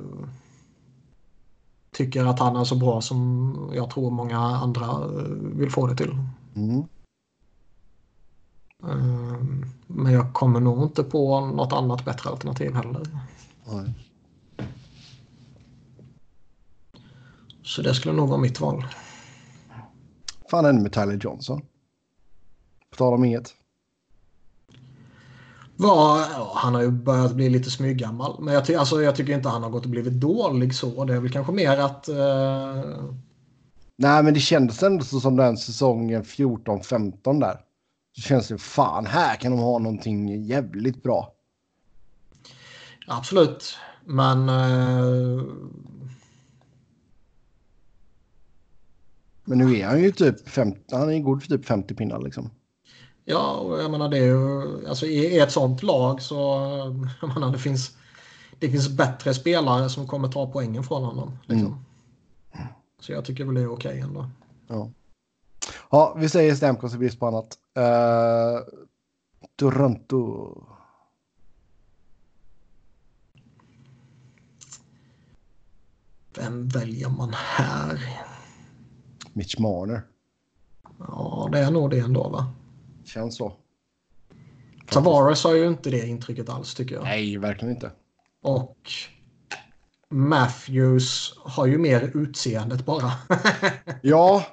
tycker 1.91 2.25
att 2.25 2.39
han 2.39 2.57
är 2.57 2.65
så 2.65 2.75
bra 2.75 3.01
som 3.01 3.71
jag 3.75 3.91
tror 3.91 4.11
många 4.11 4.39
andra 4.39 4.87
uh, 4.87 5.23
vill 5.59 5.71
få 5.71 5.87
det 5.87 5.97
till. 5.97 6.19
Mm. 6.57 6.79
Uh, 8.85 9.45
men 9.87 10.13
jag 10.13 10.33
kommer 10.33 10.61
nog 10.61 10.83
inte 10.83 11.05
på 11.05 11.41
något 11.41 11.73
annat 11.73 12.05
bättre 12.05 12.31
alternativ 12.31 12.75
heller. 12.75 13.07
Nej. 13.65 13.95
Så 17.63 17.83
det 17.83 17.95
skulle 17.95 18.15
nog 18.15 18.29
vara 18.29 18.41
mitt 18.41 18.61
val. 18.61 18.87
Fan 20.51 20.65
ännu 20.65 20.81
med 20.83 20.93
Tyler 20.93 21.19
Johnson. 21.23 21.63
Tal 22.99 23.15
om 23.15 23.25
inget. 23.25 23.55
Var, 25.77 26.27
han 26.55 26.75
har 26.75 26.83
ju 26.83 26.91
börjat 26.91 27.35
bli 27.35 27.49
lite 27.49 27.71
smyggammal. 27.71 28.43
Men 28.43 28.55
jag, 28.55 28.65
ty 28.67 28.75
alltså, 28.75 29.03
jag 29.03 29.17
tycker 29.17 29.33
inte 29.33 29.49
han 29.49 29.63
har 29.63 29.71
gått 29.71 29.85
och 29.85 29.91
blivit 29.91 30.13
dålig 30.13 30.75
så. 30.75 31.05
Det 31.05 31.15
är 31.15 31.21
väl 31.21 31.33
kanske 31.33 31.53
mer 31.53 31.79
att... 31.79 32.09
Uh... 32.09 33.15
Nej, 33.97 34.23
men 34.23 34.35
det 34.35 34.41
kändes 34.41 34.83
ändå 34.83 35.05
som 35.05 35.37
den 35.37 35.57
säsongen 35.57 36.23
14-15 36.23 37.41
där. 37.41 37.61
Så 38.17 38.23
känns 38.23 38.49
det 38.49 38.59
fan, 38.59 39.07
här 39.07 39.37
kan 39.37 39.53
de 39.53 39.61
ha 39.61 39.79
någonting 39.79 40.45
jävligt 40.45 41.03
bra. 41.03 41.33
Absolut, 43.07 43.77
men... 44.05 44.49
Uh... 44.49 45.43
Men 49.45 49.59
nu 49.59 49.79
är 49.79 49.87
han 49.87 50.03
ju 50.03 50.13
typ 50.13 50.49
50, 50.49 50.81
han 50.93 51.11
är 51.11 51.19
god 51.19 51.43
för 51.43 51.49
typ 51.49 51.67
50 51.67 51.95
pinnar 51.95 52.21
liksom. 52.21 52.51
Ja, 53.31 53.55
och 53.55 53.83
jag 53.83 53.91
menar 53.91 54.09
det 54.09 54.19
är 54.19 54.25
ju, 54.25 54.89
alltså 54.89 55.07
i 55.07 55.39
ett 55.39 55.53
sånt 55.53 55.83
lag 55.83 56.23
så, 56.23 56.37
jag 57.21 57.35
menar 57.35 57.53
det 57.53 57.59
finns, 57.59 57.97
det 58.59 58.71
finns 58.71 58.89
bättre 58.89 59.35
spelare 59.35 59.89
som 59.89 60.07
kommer 60.07 60.29
ta 60.29 60.53
poängen 60.53 60.85
från 60.85 61.05
honom. 61.05 61.39
Liksom. 61.47 61.85
Mm. 62.53 62.69
Så 63.01 63.13
jag 63.13 63.25
tycker 63.25 63.45
väl 63.45 63.55
det 63.55 63.61
är 63.61 63.73
okej 63.73 63.91
okay 63.91 64.01
ändå. 64.01 64.31
Ja. 64.67 64.91
ja, 65.91 66.15
vi 66.19 66.29
säger 66.29 66.55
Stamkos 66.55 66.95
i 66.95 66.99
brist 66.99 67.21
på 67.21 67.27
annat. 67.27 67.59
Uh, 67.79 68.65
Toronto. 69.57 70.55
Vem 76.35 76.69
väljer 76.69 77.09
man 77.09 77.33
här? 77.35 78.25
Mitch 79.33 79.59
Marner. 79.59 80.03
Ja, 80.99 81.49
det 81.53 81.59
är 81.59 81.71
nog 81.71 81.91
det 81.91 81.99
ändå 81.99 82.29
va? 82.29 82.53
Känns 83.09 83.37
så. 83.37 83.53
Tavares 84.87 85.45
har 85.45 85.55
ju 85.55 85.67
inte 85.67 85.91
det 85.91 86.07
intrycket 86.07 86.49
alls 86.49 86.75
tycker 86.75 86.95
jag. 86.95 87.05
Nej, 87.05 87.39
verkligen 87.39 87.75
inte. 87.75 87.91
Och 88.43 88.77
Matthews 90.09 91.35
har 91.37 91.67
ju 91.67 91.79
mer 91.79 92.11
utseendet 92.15 92.87
bara. 92.87 93.13
ja. 94.03 94.47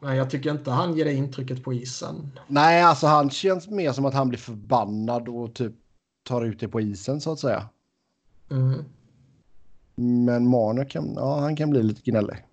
Men 0.00 0.16
jag 0.16 0.30
tycker 0.30 0.50
inte 0.50 0.70
han 0.70 0.96
ger 0.96 1.04
det 1.04 1.14
intrycket 1.14 1.64
på 1.64 1.72
isen. 1.72 2.38
Nej, 2.46 2.82
alltså 2.82 3.06
han 3.06 3.30
känns 3.30 3.68
mer 3.68 3.92
som 3.92 4.04
att 4.04 4.14
han 4.14 4.28
blir 4.28 4.38
förbannad 4.38 5.28
och 5.28 5.54
typ 5.54 5.74
tar 6.22 6.44
ut 6.44 6.60
det 6.60 6.68
på 6.68 6.80
isen 6.80 7.20
så 7.20 7.32
att 7.32 7.38
säga. 7.38 7.68
Mm. 8.50 8.84
Men 10.24 10.48
Marner 10.48 10.84
kan, 10.84 11.12
ja, 11.16 11.40
han 11.40 11.56
kan 11.56 11.70
bli 11.70 11.82
lite 11.82 12.10
gnällig. 12.10 12.47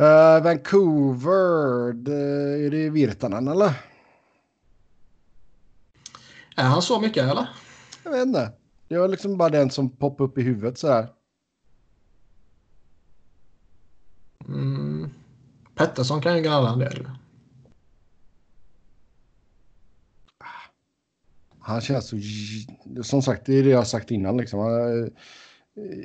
Uh, 0.00 0.42
Vancouver, 0.42 1.92
det, 1.92 2.66
är 2.66 2.70
det 2.70 2.90
Virtanen 2.90 3.48
eller? 3.48 3.72
Är 6.56 6.64
han 6.64 6.82
så 6.82 7.00
mycket 7.00 7.24
eller? 7.30 7.48
Jag 8.04 8.10
vet 8.10 8.26
inte. 8.26 8.52
Det 8.88 8.98
var 8.98 9.08
liksom 9.08 9.36
bara 9.36 9.48
den 9.48 9.70
som 9.70 9.90
poppade 9.90 10.30
upp 10.30 10.38
i 10.38 10.42
huvudet 10.42 10.78
så 10.78 10.88
här. 10.88 11.08
Mm. 14.48 15.10
Pettersson 15.74 16.22
kan 16.22 16.36
ju 16.36 16.42
gnälla 16.42 16.72
en 16.72 16.78
del. 16.78 17.10
Han 21.60 21.80
känns 21.80 22.08
så... 22.08 22.16
Som 23.02 23.22
sagt, 23.22 23.46
det 23.46 23.52
är 23.54 23.62
det 23.62 23.70
jag 23.70 23.78
har 23.78 23.84
sagt 23.84 24.10
innan. 24.10 24.36
Liksom. 24.36 24.58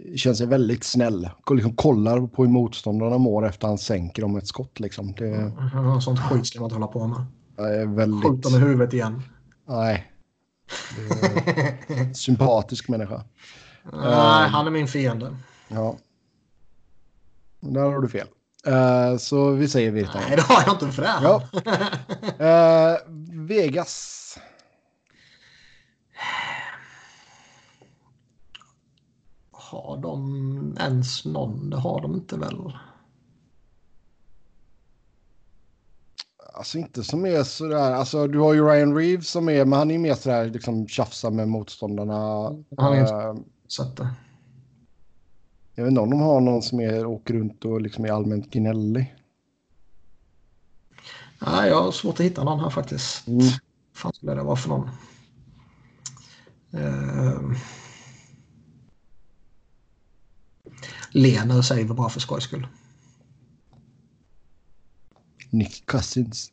Han 0.08 0.18
känns 0.18 0.42
väldigt 0.42 0.84
snäll. 0.84 1.30
Liksom 1.52 1.76
kollar 1.76 2.28
på 2.28 2.44
hur 2.44 2.52
motståndarna 2.52 3.18
mår 3.18 3.48
efter 3.48 3.68
han 3.68 3.78
sänker 3.78 4.22
dem 4.22 4.38
ett 4.38 4.48
skott. 4.48 4.80
Liksom. 4.80 5.14
Det... 5.18 5.36
Mm, 5.36 6.02
sånt 6.02 6.20
skit 6.20 6.48
ska 6.48 6.60
man 6.60 6.66
inte 6.66 6.76
hålla 6.76 6.88
på 6.88 7.08
med. 7.08 7.26
Är 7.58 7.96
väldigt... 7.96 8.32
Skjuta 8.32 8.50
med 8.50 8.62
huvudet 8.62 8.94
igen. 8.94 9.22
Nej. 9.68 10.12
sympatisk 12.14 12.90
människa. 12.90 13.24
Nej, 13.94 14.50
han 14.50 14.68
är 14.68 14.72
min 14.72 14.88
fiende. 14.88 15.38
Ja. 15.68 15.96
Där 17.60 17.82
har 17.82 18.02
du 18.02 18.10
fel. 18.10 18.28
Uh, 18.68 19.18
så 19.18 19.52
vi 19.52 19.68
säger 19.68 19.92
Virtanen. 19.92 20.24
Nej, 20.28 20.36
det 20.36 20.42
har 20.42 20.64
jag 20.66 20.74
inte 20.74 21.02
det. 21.02 21.14
Ja. 21.22 21.42
Uh, 22.40 22.98
Vegas. 23.48 24.23
Har 29.74 29.98
de 29.98 30.78
ens 30.80 31.26
någon? 31.26 31.70
Det 31.70 31.78
har 31.78 32.02
de 32.02 32.16
inte 32.16 32.38
väl? 32.38 32.74
Alltså 36.54 36.78
inte 36.78 37.04
som 37.04 37.26
är 37.26 37.44
sådär, 37.44 37.92
alltså 37.92 38.28
du 38.28 38.40
har 38.40 38.54
ju 38.54 38.66
Ryan 38.66 38.96
Reeves 38.96 39.30
som 39.30 39.50
är, 39.50 39.66
men 39.66 39.80
han 39.80 39.92
är 39.92 39.98
mer 39.98 40.14
sådär 40.14 40.46
liksom 40.46 40.88
tjafsa 40.88 41.30
med 41.30 41.48
motståndarna. 41.48 42.46
Han 42.78 42.94
är 42.94 43.30
äh, 43.30 43.36
sett 43.68 43.98
det. 43.98 44.10
Jag 45.76 45.84
vet 45.84 45.92
inte 45.92 46.02
om 46.02 46.10
de 46.10 46.22
har 46.22 46.42
någon 46.42 46.62
som 46.62 46.80
är, 46.80 47.06
åker 47.06 47.34
runt 47.34 47.66
och 47.66 47.82
liksom 47.82 48.06
är 48.06 48.10
allmänt 48.12 48.50
gnällig. 48.50 49.16
Nej, 51.40 51.70
jag 51.70 51.84
har 51.84 51.92
svårt 51.92 52.14
att 52.14 52.26
hitta 52.26 52.44
någon 52.44 52.60
här 52.60 52.70
faktiskt. 52.70 53.28
Mm. 53.28 53.42
fan 53.94 54.14
skulle 54.14 54.34
det 54.34 54.44
vara 54.44 54.56
för 54.56 54.70
någon? 54.70 54.90
Uh... 56.74 57.58
Lener 61.14 61.62
säger 61.62 61.86
vi 61.86 61.94
bara 61.94 62.10
för 62.10 62.20
skojs 62.20 62.44
skull. 62.44 62.68
Nick 65.50 65.86
Cousins. 65.86 66.52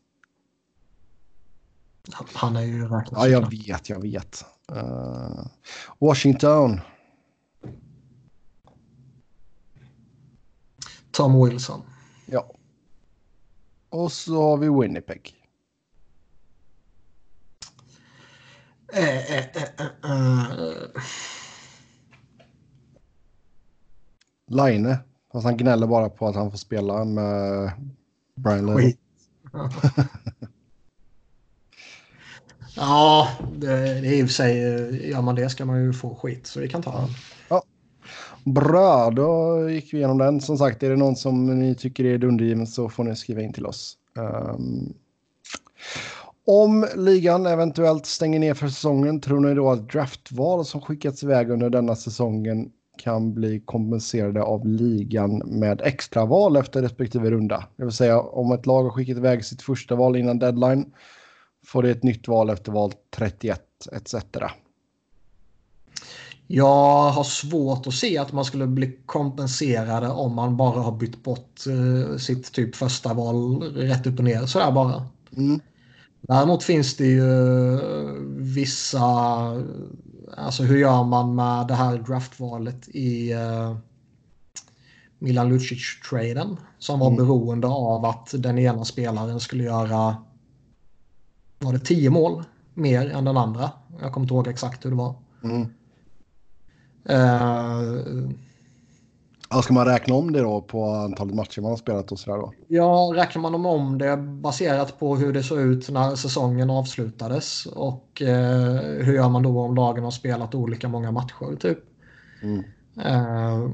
Han 2.35 2.57
är 2.57 2.63
ju 2.63 2.83
räknad. 2.83 3.13
Ja, 3.13 3.29
jag 3.29 3.51
vet, 3.51 3.89
jag 3.89 4.03
vet. 4.03 4.45
Uh, 4.73 5.47
Washington. 5.99 6.81
Tom 11.11 11.45
Wilson. 11.45 11.83
Ja. 12.27 12.55
Och 13.89 14.13
så 14.13 14.43
har 14.43 14.57
vi 14.57 14.69
Winnipeg. 14.69 15.35
Uh, 18.97 19.37
uh, 20.11 20.87
Line. 24.51 24.97
Fast 25.33 25.45
han 25.45 25.57
gnäller 25.57 25.87
bara 25.87 26.09
på 26.09 26.27
att 26.27 26.35
han 26.35 26.51
får 26.51 26.59
spela 26.59 27.05
med 27.05 27.71
Brian 28.35 28.77
Line. 28.77 28.97
ja, 32.77 33.29
det, 33.57 33.67
det 33.77 34.09
är 34.09 34.13
i 34.13 34.23
och 34.23 34.27
för 34.27 34.35
sig, 34.35 35.11
gör 35.11 35.23
man 35.23 35.35
det 35.35 35.51
ska 35.51 35.65
man 35.65 35.85
ju 35.85 35.93
få 35.93 36.15
skit 36.15 36.47
så 36.47 36.61
vi 36.61 36.69
kan 36.69 36.83
ta 36.83 37.01
den. 37.01 37.09
Ja. 37.49 37.63
Bra, 38.45 39.11
då 39.11 39.61
gick 39.71 39.93
vi 39.93 39.99
igenom 39.99 40.19
den. 40.19 40.41
Som 40.41 40.59
sagt, 40.59 40.83
är 40.83 40.91
det 40.91 40.97
någon 40.97 41.17
som 41.17 41.59
ni 41.59 41.75
tycker 41.75 42.05
är 42.05 42.19
dundergiven 42.19 42.67
så 42.67 42.89
får 42.89 43.05
ni 43.05 43.17
skriva 43.17 43.43
in 43.43 43.53
till 43.53 43.67
oss. 43.67 43.97
Um, 44.15 44.95
om 46.47 46.87
ligan 46.97 47.47
eventuellt 47.47 48.07
stänger 48.07 48.39
ner 48.39 48.55
för 48.55 48.69
säsongen, 48.69 49.21
tror 49.21 49.41
ni 49.41 49.55
då 49.55 49.71
att 49.71 49.89
draftval 49.89 50.65
som 50.65 50.81
skickats 50.81 51.23
iväg 51.23 51.51
under 51.51 51.71
denna 51.71 51.97
säsongen 51.97 52.71
kan 53.01 53.35
bli 53.35 53.61
kompenserade 53.65 54.43
av 54.43 54.67
ligan 54.67 55.39
med 55.39 55.81
extraval 55.81 56.57
efter 56.57 56.83
respektive 56.83 57.31
runda. 57.31 57.65
Det 57.77 57.85
vill 57.85 57.93
säga 57.93 58.21
om 58.21 58.53
ett 58.53 58.67
lag 58.67 58.83
har 58.83 58.91
skickat 58.91 59.17
iväg 59.17 59.45
sitt 59.45 59.63
första 59.63 59.95
val 59.95 60.17
innan 60.17 60.39
deadline 60.39 60.93
får 61.67 61.83
det 61.83 61.91
ett 61.91 62.03
nytt 62.03 62.29
val 62.29 62.51
efter 62.51 62.73
val 62.73 62.93
31 63.11 63.63
etc. 63.93 64.15
Jag 66.47 67.11
har 67.11 67.25
svårt 67.25 67.87
att 67.87 67.95
se 67.95 68.19
att 68.19 68.33
man 68.33 68.45
skulle 68.45 68.67
bli 68.67 68.99
kompenserade 69.07 70.09
om 70.09 70.35
man 70.35 70.57
bara 70.57 70.81
har 70.81 70.93
bytt 70.93 71.23
bort 71.23 71.67
uh, 71.69 72.17
sitt 72.17 72.53
typ 72.53 72.77
första 72.77 73.15
val 73.15 73.63
rätt 73.63 74.07
upp 74.07 74.19
och 74.19 74.25
ner 74.25 74.47
sådär 74.47 74.73
bara. 74.73 75.07
Mm. 75.37 75.61
Däremot 76.21 76.63
finns 76.63 76.97
det 76.97 77.07
ju 77.07 77.29
vissa 78.39 79.07
alltså 80.37 80.63
hur 80.63 80.79
gör 80.79 81.05
man 81.05 81.35
med 81.35 81.67
det 81.67 81.75
här 81.75 81.99
draftvalet 81.99 82.89
i 82.89 83.35
uh, 83.35 83.77
Milan 85.19 85.49
Lucic-traden 85.49 86.57
som 86.79 86.99
var 86.99 87.07
mm. 87.07 87.17
beroende 87.17 87.67
av 87.67 88.05
att 88.05 88.35
den 88.39 88.59
ena 88.59 88.85
spelaren 88.85 89.41
skulle 89.41 89.65
göra 89.65 90.17
var 91.59 91.73
det 91.73 91.79
tio 91.79 92.11
mål 92.11 92.45
mer 92.75 93.11
än 93.11 93.25
den 93.25 93.37
andra. 93.37 93.71
Jag 94.01 94.13
kommer 94.13 94.25
inte 94.25 94.35
ihåg 94.35 94.49
exakt 94.49 94.85
hur 94.85 94.91
det 94.91 94.97
var. 94.97 95.15
Mm. 95.45 95.63
Uh, 97.11 98.31
Ja, 99.53 99.63
ska 99.63 99.73
man 99.73 99.87
räkna 99.87 100.15
om 100.15 100.33
det 100.33 100.41
då 100.41 100.61
på 100.61 100.85
antalet 100.85 101.35
matcher 101.35 101.61
man 101.61 101.71
har 101.71 101.77
spelat 101.77 102.13
och 102.13 102.19
sådär 102.19 102.39
då? 102.39 102.53
Ja, 102.69 103.13
räknar 103.15 103.43
man 103.43 103.67
om 103.67 103.99
det 103.99 104.17
baserat 104.17 104.99
på 104.99 105.17
hur 105.17 105.33
det 105.33 105.43
såg 105.43 105.61
ut 105.61 105.91
när 105.91 106.15
säsongen 106.15 106.71
avslutades 106.71 107.67
och 107.67 108.23
eh, 108.23 109.05
hur 109.05 109.15
gör 109.15 109.29
man 109.29 109.43
då 109.43 109.61
om 109.61 109.75
lagen 109.75 110.05
har 110.05 110.11
spelat 110.11 110.55
olika 110.55 110.89
många 110.89 111.11
matcher 111.11 111.57
typ? 111.57 111.79
Mm. 112.43 112.65
Eh, 113.05 113.71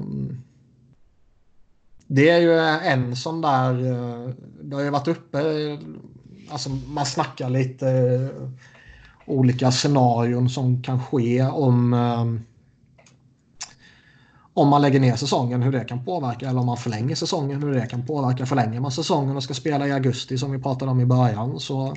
det 2.07 2.29
är 2.29 2.39
ju 2.39 2.59
en 2.91 3.15
sån 3.15 3.41
där, 3.41 3.71
eh, 3.71 4.29
det 4.61 4.75
har 4.75 4.83
ju 4.83 4.89
varit 4.89 5.07
uppe, 5.07 5.39
alltså 6.49 6.69
man 6.69 7.05
snackar 7.05 7.49
lite 7.49 7.87
olika 9.25 9.71
scenarion 9.71 10.49
som 10.49 10.83
kan 10.83 11.03
ske 11.03 11.43
om 11.43 11.93
eh, 11.93 12.25
om 14.57 14.67
man 14.67 14.81
lägger 14.81 14.99
ner 14.99 15.15
säsongen, 15.15 15.61
hur 15.61 15.71
det 15.71 15.85
kan 15.85 16.05
påverka. 16.05 16.49
Eller 16.49 16.59
om 16.59 16.65
man 16.65 16.77
förlänger 16.77 17.15
säsongen, 17.15 17.63
hur 17.63 17.73
det 17.73 17.85
kan 17.85 18.05
påverka. 18.05 18.45
Förlänger 18.45 18.79
man 18.79 18.91
säsongen 18.91 19.35
och 19.35 19.43
ska 19.43 19.53
spela 19.53 19.87
i 19.87 19.91
augusti 19.91 20.37
som 20.37 20.51
vi 20.51 20.59
pratade 20.59 20.91
om 20.91 20.99
i 20.99 21.05
början 21.05 21.59
så 21.59 21.95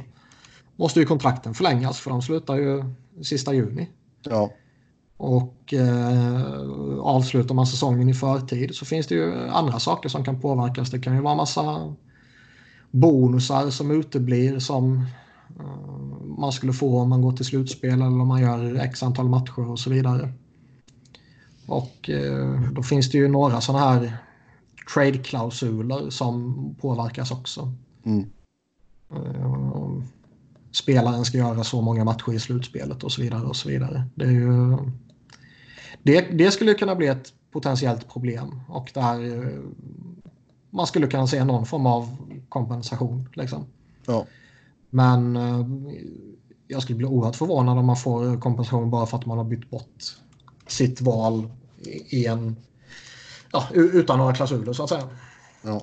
måste 0.76 1.00
ju 1.00 1.06
kontrakten 1.06 1.54
förlängas 1.54 2.00
för 2.00 2.10
de 2.10 2.22
slutar 2.22 2.56
ju 2.56 2.84
sista 3.22 3.54
juni. 3.54 3.88
Ja. 4.22 4.50
Och 5.16 5.74
eh, 5.74 6.98
avslutar 7.00 7.54
man 7.54 7.66
säsongen 7.66 8.08
i 8.08 8.14
förtid 8.14 8.74
så 8.74 8.84
finns 8.84 9.06
det 9.06 9.14
ju 9.14 9.48
andra 9.48 9.78
saker 9.78 10.08
som 10.08 10.24
kan 10.24 10.40
påverkas. 10.40 10.90
Det 10.90 10.98
kan 10.98 11.14
ju 11.14 11.20
vara 11.20 11.34
massa 11.34 11.94
bonusar 12.90 13.70
som 13.70 13.90
uteblir 13.90 14.58
som 14.58 15.06
eh, 15.60 15.90
man 16.38 16.52
skulle 16.52 16.72
få 16.72 17.00
om 17.00 17.08
man 17.08 17.22
går 17.22 17.32
till 17.32 17.44
slutspel 17.44 17.92
eller 17.92 18.06
om 18.06 18.28
man 18.28 18.40
gör 18.40 18.76
x 18.76 19.02
antal 19.02 19.28
matcher 19.28 19.70
och 19.70 19.78
så 19.78 19.90
vidare. 19.90 20.32
Och 21.70 22.10
eh, 22.10 22.60
då 22.72 22.82
finns 22.82 23.10
det 23.10 23.18
ju 23.18 23.28
några 23.28 23.60
sådana 23.60 23.84
här 23.84 24.16
trade-klausuler 24.94 26.10
som 26.10 26.54
påverkas 26.80 27.30
också. 27.30 27.72
Mm. 28.04 28.30
Eh, 29.12 30.02
spelaren 30.72 31.24
ska 31.24 31.38
göra 31.38 31.64
så 31.64 31.80
många 31.80 32.04
matcher 32.04 32.32
i 32.32 32.38
slutspelet 32.38 33.04
och 33.04 33.12
så 33.12 33.22
vidare. 33.22 33.42
och 33.42 33.56
så 33.56 33.68
vidare. 33.68 34.04
Det, 34.14 34.24
ju, 34.24 34.76
det, 36.02 36.20
det 36.20 36.50
skulle 36.50 36.74
kunna 36.74 36.94
bli 36.94 37.06
ett 37.06 37.32
potentiellt 37.50 38.08
problem 38.08 38.60
och 38.68 38.90
där 38.94 39.44
eh, 39.44 39.58
man 40.70 40.86
skulle 40.86 41.06
kunna 41.06 41.26
se 41.26 41.44
någon 41.44 41.66
form 41.66 41.86
av 41.86 42.16
kompensation. 42.48 43.28
Liksom. 43.34 43.64
Ja. 44.06 44.26
Men 44.90 45.38
jag 46.68 46.82
skulle 46.82 46.96
bli 46.96 47.06
oerhört 47.06 47.36
förvånad 47.36 47.78
om 47.78 47.86
man 47.86 47.96
får 47.96 48.40
kompensation 48.40 48.90
bara 48.90 49.06
för 49.06 49.18
att 49.18 49.26
man 49.26 49.38
har 49.38 49.44
bytt 49.44 49.70
bort 49.70 50.02
sitt 50.66 51.00
val 51.00 51.50
i 51.86 52.26
en, 52.26 52.56
ja, 53.52 53.68
utan 53.72 54.18
några 54.18 54.34
klausuler 54.34 54.72
så 54.72 54.82
att 54.82 54.88
säga. 54.88 55.08
Ja. 55.62 55.82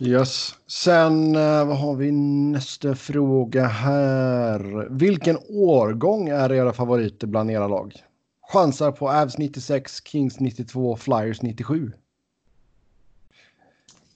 Yes. 0.00 0.54
Sen 0.66 1.34
eh, 1.36 1.66
vad 1.66 1.78
har 1.78 1.94
vi 1.94 2.12
nästa 2.12 2.94
fråga 2.94 3.66
här. 3.66 4.88
Vilken 4.90 5.38
årgång 5.48 6.28
är 6.28 6.52
era 6.52 6.72
favoriter 6.72 7.26
bland 7.26 7.50
era 7.50 7.68
lag? 7.68 7.94
Chansar 8.52 8.92
på 8.92 9.10
Avs 9.10 9.38
96, 9.38 10.04
Kings 10.04 10.40
92, 10.40 10.96
Flyers 10.96 11.42
97. 11.42 11.92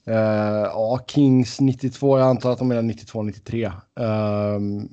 Uh, 0.07 0.15
eh, 0.15 0.21
ja, 0.63 0.99
Kings 1.07 1.59
92, 1.59 2.19
jag 2.19 2.27
antar 2.27 2.51
att 2.51 2.59
de 2.59 2.67
menar 2.67 2.81
92-93. 2.81 3.65
Uh, 3.65 4.85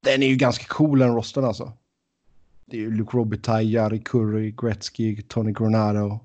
den 0.00 0.22
är 0.22 0.26
ju 0.26 0.36
ganska 0.36 0.64
cool 0.64 0.98
den 0.98 1.14
rosten 1.14 1.44
alltså 1.44 1.72
det 2.74 2.78
är 2.78 2.80
ju 2.80 2.90
Luke 2.90 3.16
Robitaille, 3.16 3.70
Jari 3.70 3.98
Curry, 3.98 4.50
Gretzky, 4.50 5.22
Tony 5.22 5.52
Granado, 5.52 6.20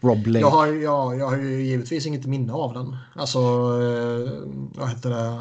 Rob 0.00 0.22
Blake. 0.22 0.40
Jag 0.40 0.50
har, 0.50 0.66
ja, 0.66 1.14
jag 1.14 1.28
har 1.28 1.36
ju 1.36 1.62
givetvis 1.62 2.06
inget 2.06 2.26
minne 2.26 2.52
av 2.52 2.74
den. 2.74 2.96
Alltså, 3.14 3.38
eh, 3.38 4.32
vad 4.78 4.88
heter 4.88 5.10
det? 5.10 5.40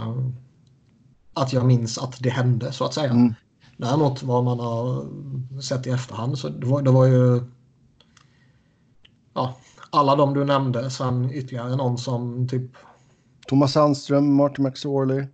Att 1.33 1.53
jag 1.53 1.65
minns 1.65 1.97
att 1.97 2.23
det 2.23 2.29
hände 2.29 2.71
så 2.71 2.85
att 2.85 2.93
säga. 2.93 3.09
Mm. 3.09 3.33
Däremot 3.77 4.23
vad 4.23 4.43
man 4.43 4.59
har 4.59 5.05
sett 5.61 5.87
i 5.87 5.89
efterhand 5.89 6.37
så 6.37 6.49
det 6.49 6.67
var, 6.67 6.81
det 6.81 6.91
var 6.91 7.05
ju 7.05 7.41
ja, 9.33 9.57
alla 9.89 10.15
de 10.15 10.33
du 10.33 10.45
nämnde. 10.45 10.89
Sen 10.89 11.31
ytterligare 11.33 11.75
någon 11.75 11.97
som 11.97 12.47
typ 12.47 12.71
Thomas 13.47 13.71
Sandström, 13.71 14.35
Martin 14.35 14.63
McSorley. 14.65 15.25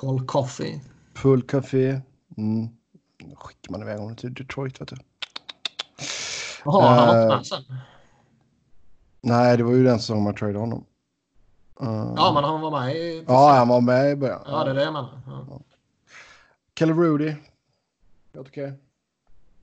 Paul 0.00 0.26
Coffey. 0.26 0.80
Paul 1.22 1.42
Coffey. 1.42 2.00
Mm 2.36 2.77
skickar 3.36 3.72
man 3.72 3.82
iväg 3.82 3.98
honom 3.98 4.16
till 4.16 4.34
Detroit. 4.34 4.80
Vet 4.80 4.88
du. 4.88 4.96
Jaha, 6.64 6.88
han 6.88 7.08
var 7.08 7.22
inte 7.22 7.36
med 7.36 7.46
sen? 7.46 7.62
Nej, 9.20 9.56
det 9.56 9.62
var 9.62 9.72
ju 9.72 9.84
den 9.84 9.98
som 9.98 10.22
man 10.22 10.34
tradade 10.34 10.58
honom. 10.58 10.84
Uh, 11.82 12.12
ja, 12.16 12.32
men 12.34 12.44
han 12.44 12.60
var 12.60 12.70
med 12.70 12.96
i... 12.96 13.24
Ja, 13.28 13.52
han 13.52 13.68
var 13.68 13.80
med 13.80 14.10
i 14.10 14.16
början. 14.16 14.42
Ja, 14.46 14.64
det 14.64 14.70
är 14.70 14.74
det 14.74 14.82
jag 14.82 14.92
menar. 14.92 15.22
Ja. 15.26 15.46
Ja. 15.50 15.60
Kelly 16.78 16.92
Rudy. 16.92 17.28
Helt 17.28 18.48
okej. 18.48 18.64
Okay. 18.64 18.76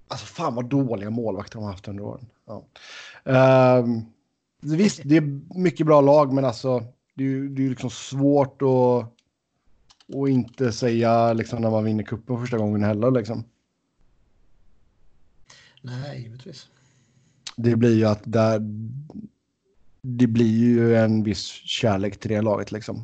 Alltså 0.08 0.26
fan 0.26 0.56
vad 0.56 0.66
dåliga 0.66 1.10
målvakter 1.10 1.56
de 1.56 1.64
har 1.64 1.72
haft 1.72 1.88
under 1.88 2.04
åren. 2.04 2.30
Ja. 2.46 2.64
Um, 3.80 4.06
visst, 4.62 5.02
det 5.04 5.18
är 5.18 5.58
mycket 5.60 5.86
bra 5.86 6.02
lag, 6.02 6.34
men 6.34 6.46
alltså 6.46 6.84
det 7.14 7.24
är 7.24 7.28
ju 7.28 7.50
det 7.50 7.66
är 7.66 7.70
liksom 7.70 7.90
svårt 7.90 8.62
att 8.62 9.12
och 10.14 10.30
inte 10.30 10.72
säga 10.72 11.34
liksom 11.34 11.62
när 11.62 11.70
man 11.70 11.84
vinner 11.84 12.04
kuppen 12.04 12.40
första 12.40 12.58
gången 12.58 12.84
heller 12.84 13.12
liksom. 13.12 13.44
Nej, 15.86 16.22
givetvis. 16.22 16.68
Det 17.56 17.76
blir 17.76 17.96
ju 17.96 18.06
att 18.06 18.22
där. 18.24 18.60
Det 20.02 20.28
blir 20.28 20.58
ju 20.58 20.96
en 20.96 21.24
viss 21.24 21.48
kärlek 21.48 22.20
till 22.20 22.32
det 22.32 22.42
laget 22.42 22.72
liksom. 22.72 23.04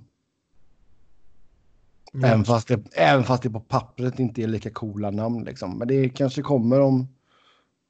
Mm. 2.14 2.26
Även, 2.26 2.46
fast 2.46 2.68
det, 2.68 2.82
även 2.94 3.24
fast 3.24 3.44
det 3.44 3.50
på 3.50 3.60
pappret 3.60 4.20
inte 4.20 4.44
är 4.44 4.48
lika 4.48 4.70
coola 4.70 5.12
namn 5.12 5.44
liksom. 5.44 5.78
Men 5.78 5.88
det 5.88 6.10
kanske 6.10 6.42
kommer 6.42 6.80
om, 6.80 7.08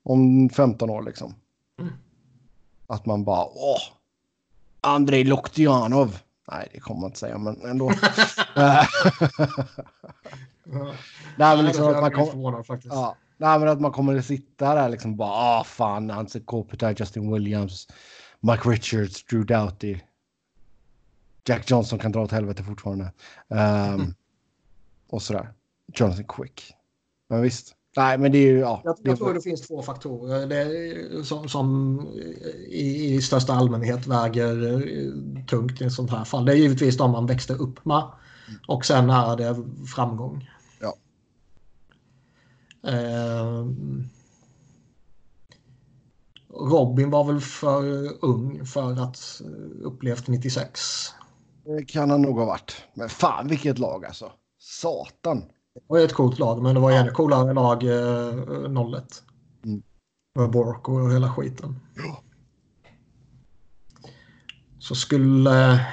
om 0.03 0.49
15 0.49 0.89
år 0.89 1.01
liksom. 1.01 1.35
Mm. 1.79 1.93
Att 2.87 3.05
man 3.05 3.23
bara 3.23 3.45
åh. 3.45 3.81
Andrei 4.81 5.23
Loktianov. 5.23 6.17
Nej, 6.51 6.69
det 6.73 6.79
kommer 6.79 7.01
man 7.01 7.07
inte 7.09 7.19
säga, 7.19 7.37
men 7.37 7.61
ändå. 7.61 7.91
Nej, 11.35 11.57
men 11.57 11.65
liksom 11.65 11.87
att 11.87 12.01
man 12.01 12.11
kommer... 12.11 12.65
Ja, 12.83 13.15
nej, 13.41 13.59
men 13.59 13.69
att 13.69 13.81
man 13.81 13.91
kommer 13.91 14.17
att 14.17 14.25
sitta 14.25 14.75
där 14.75 14.89
liksom 14.89 15.15
bara, 15.15 15.31
ah 15.31 15.63
fan, 15.63 16.11
Anse 16.11 16.39
Kopitar, 16.39 16.95
Justin 16.97 17.33
Williams, 17.33 17.87
Mike 18.39 18.69
Richards, 18.69 19.25
Drew 19.25 19.45
Doughty. 19.45 19.99
Jack 21.45 21.71
Johnson 21.71 21.99
kan 21.99 22.11
dra 22.11 22.21
åt 22.21 22.31
helvete 22.31 22.63
fortfarande. 22.63 23.11
Um, 23.47 23.59
mm. 23.59 24.13
Och 25.09 25.21
sådär. 25.21 25.53
Jonathan 25.93 26.25
Quick. 26.27 26.73
Men 27.29 27.41
visst. 27.41 27.75
Nej, 27.97 28.17
men 28.17 28.31
det 28.31 28.37
är 28.37 28.51
ju... 28.51 28.59
Ja, 28.59 28.81
jag, 28.83 28.97
jag 29.03 29.17
tror 29.17 29.33
det 29.33 29.41
finns 29.41 29.67
två 29.67 29.81
faktorer 29.81 30.47
det 30.47 31.25
som, 31.25 31.49
som 31.49 31.99
i, 32.67 33.15
i, 33.15 33.21
största 33.21 33.53
allmänhet 33.53 34.07
väger 34.07 34.73
eh, 34.73 35.45
tungt 35.45 35.81
i 35.81 35.85
ett 35.85 35.93
sånt 35.93 36.11
här 36.11 36.23
fall. 36.23 36.45
Det 36.45 36.51
är 36.51 36.55
givetvis 36.55 36.97
de 36.97 37.11
man 37.11 37.25
växte 37.25 37.53
upp 37.53 37.85
med 37.85 38.03
och 38.67 38.85
sen 38.85 39.09
är 39.09 39.37
det 39.37 39.55
framgång. 39.95 40.49
Ja. 42.81 42.89
Eh, 42.89 43.65
Robin 46.53 47.09
var 47.09 47.23
väl 47.23 47.39
för 47.39 47.83
ung 48.25 48.65
för 48.65 49.03
att 49.03 49.41
upplevt 49.81 50.27
96. 50.27 51.09
Det 51.65 51.85
kan 51.85 52.09
han 52.09 52.21
nog 52.21 52.37
ha 52.37 52.45
varit. 52.45 52.83
Men 52.93 53.09
fan 53.09 53.47
vilket 53.47 53.79
lag 53.79 54.05
alltså. 54.05 54.31
Satan. 54.59 55.39
Det 55.73 55.81
var 55.87 55.99
ett 55.99 56.13
coolt 56.13 56.39
lag, 56.39 56.61
men 56.61 56.75
det 56.75 56.81
var 56.81 56.91
ännu 56.91 57.11
coolare 57.11 57.53
lag 57.53 57.83
eh, 57.83 58.97
01. 58.97 59.23
Mm. 59.65 59.83
Med 60.35 60.51
Bork 60.51 60.89
och 60.89 61.13
hela 61.13 61.33
skiten. 61.33 61.79
Ja. 61.95 62.23
Så 64.79 64.95
skulle, 64.95 65.85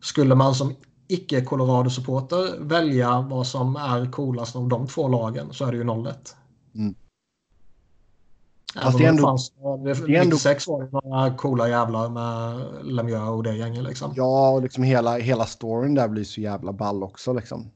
skulle 0.00 0.34
man 0.34 0.54
som 0.54 0.74
icke 1.08 1.44
Colorado-supporter 1.44 2.58
välja 2.60 3.20
vad 3.20 3.46
som 3.46 3.76
är 3.76 4.10
coolast 4.10 4.56
av 4.56 4.68
de 4.68 4.86
två 4.86 5.08
lagen 5.08 5.52
så 5.52 5.64
är 5.64 5.72
det 5.72 5.78
ju 5.78 6.04
01. 6.08 6.36
Mm. 6.74 6.94
Fast 8.82 8.98
det 8.98 9.04
är 9.04 9.08
ändå... 9.08 9.22
Fanns, 9.22 9.52
det, 9.84 9.90
är 9.90 10.24
96 10.24 10.66
var 10.66 10.82
det 10.82 11.08
några 11.08 11.34
coola 11.34 11.68
jävlar 11.68 12.08
med 12.08 12.66
Lemieux 12.84 13.28
och 13.28 13.42
det 13.42 13.56
gänget 13.56 13.84
liksom. 13.84 14.12
Ja, 14.16 14.50
och 14.50 14.62
liksom 14.62 14.82
hela, 14.82 15.18
hela 15.18 15.46
storyn 15.46 15.94
där 15.94 16.08
blir 16.08 16.24
så 16.24 16.40
jävla 16.40 16.72
ball 16.72 17.02
också 17.02 17.32
liksom. 17.32 17.70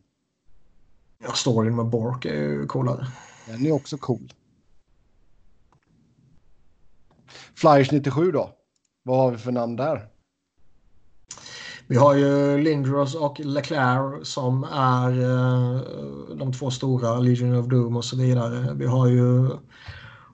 Ja, 1.19 1.33
storyn 1.33 1.77
med 1.77 1.87
Bork 1.87 2.25
är 2.25 2.35
ju 2.35 2.67
coolare. 2.67 3.07
Den 3.47 3.67
är 3.67 3.73
också 3.73 3.99
cool. 3.99 4.33
Flyers 7.55 7.93
97 7.93 8.33
då? 8.33 8.51
Vad 9.03 9.19
har 9.19 9.31
vi 9.31 9.39
för 9.39 9.53
namn 9.53 9.77
där? 9.77 10.09
Vi 11.89 11.97
har 11.97 12.15
ju 12.15 12.59
Lindros 12.59 13.15
och 13.15 13.41
Leclerc 13.41 14.29
som 14.29 14.65
är 14.73 15.21
uh, 15.21 15.81
de 16.37 16.53
två 16.53 16.71
stora, 16.71 17.19
Legion 17.19 17.59
of 17.59 17.67
Doom 17.67 17.97
och 17.97 18.05
så 18.05 18.17
vidare. 18.17 18.75
Vi 18.75 18.87
har 18.87 19.07
ju 19.07 19.51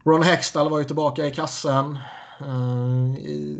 Ron 0.05 0.23
Hextall 0.23 0.70
var 0.70 0.79
ju 0.79 0.85
tillbaka 0.85 1.27
i 1.27 1.31
kassen. 1.31 1.99
I, 3.19 3.59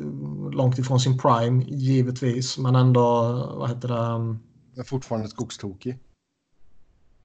långt 0.53 0.79
ifrån 0.79 1.01
sin 1.01 1.19
prime, 1.19 1.65
givetvis. 1.65 2.59
Men 2.59 2.77
ändå, 2.77 3.23
vad 3.57 3.69
heter 3.69 3.89
det? 3.89 4.39
Men 4.75 4.85
fortfarande 4.85 5.29
skogstokig. 5.29 5.99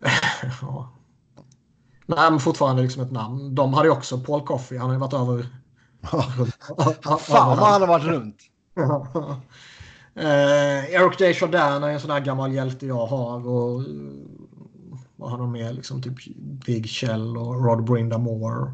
ja. 0.61 0.89
Nej, 2.06 2.31
men 2.31 2.39
fortfarande 2.39 2.81
liksom 2.81 3.03
ett 3.03 3.11
namn. 3.11 3.56
De 3.56 3.73
hade 3.73 3.88
ju 3.88 3.94
också 3.94 4.19
Paul 4.19 4.45
Coffey. 4.45 4.77
Han 4.77 4.88
har 4.88 4.94
ju 4.94 4.99
varit 4.99 5.14
över... 5.14 5.48
Fan 7.19 7.57
vad 7.60 7.69
han 7.69 7.81
har 7.81 7.88
varit 7.88 8.06
runt. 8.06 8.38
Uh, 10.19 10.94
Eric 10.94 11.18
Desjardins 11.18 11.84
är 11.84 11.89
en 11.89 11.99
sån 11.99 12.11
här 12.11 12.19
gammal 12.19 12.53
hjälte 12.53 12.85
jag 12.85 13.06
har. 13.06 13.48
Och, 13.48 13.80
uh, 13.80 14.14
vad 15.15 15.31
har 15.31 15.38
de 15.38 15.52
mer? 15.52 15.73
Liksom 15.73 16.02
typ 16.02 16.15
Big 16.65 16.89
Shell 16.89 17.38
och 17.38 17.65
Rod 17.65 17.84
Brinda 17.84 18.18
Moore. 18.18 18.72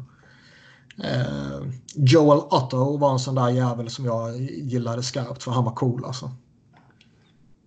Uh, 0.98 1.68
Joel 1.94 2.38
Otto 2.38 2.96
var 2.96 3.12
en 3.12 3.18
sån 3.18 3.34
där 3.34 3.48
jävel 3.48 3.90
som 3.90 4.04
jag 4.04 4.40
gillade 4.42 5.02
skarpt 5.02 5.42
för 5.42 5.50
han 5.50 5.64
var 5.64 5.72
cool 5.72 6.04
alltså. 6.04 6.30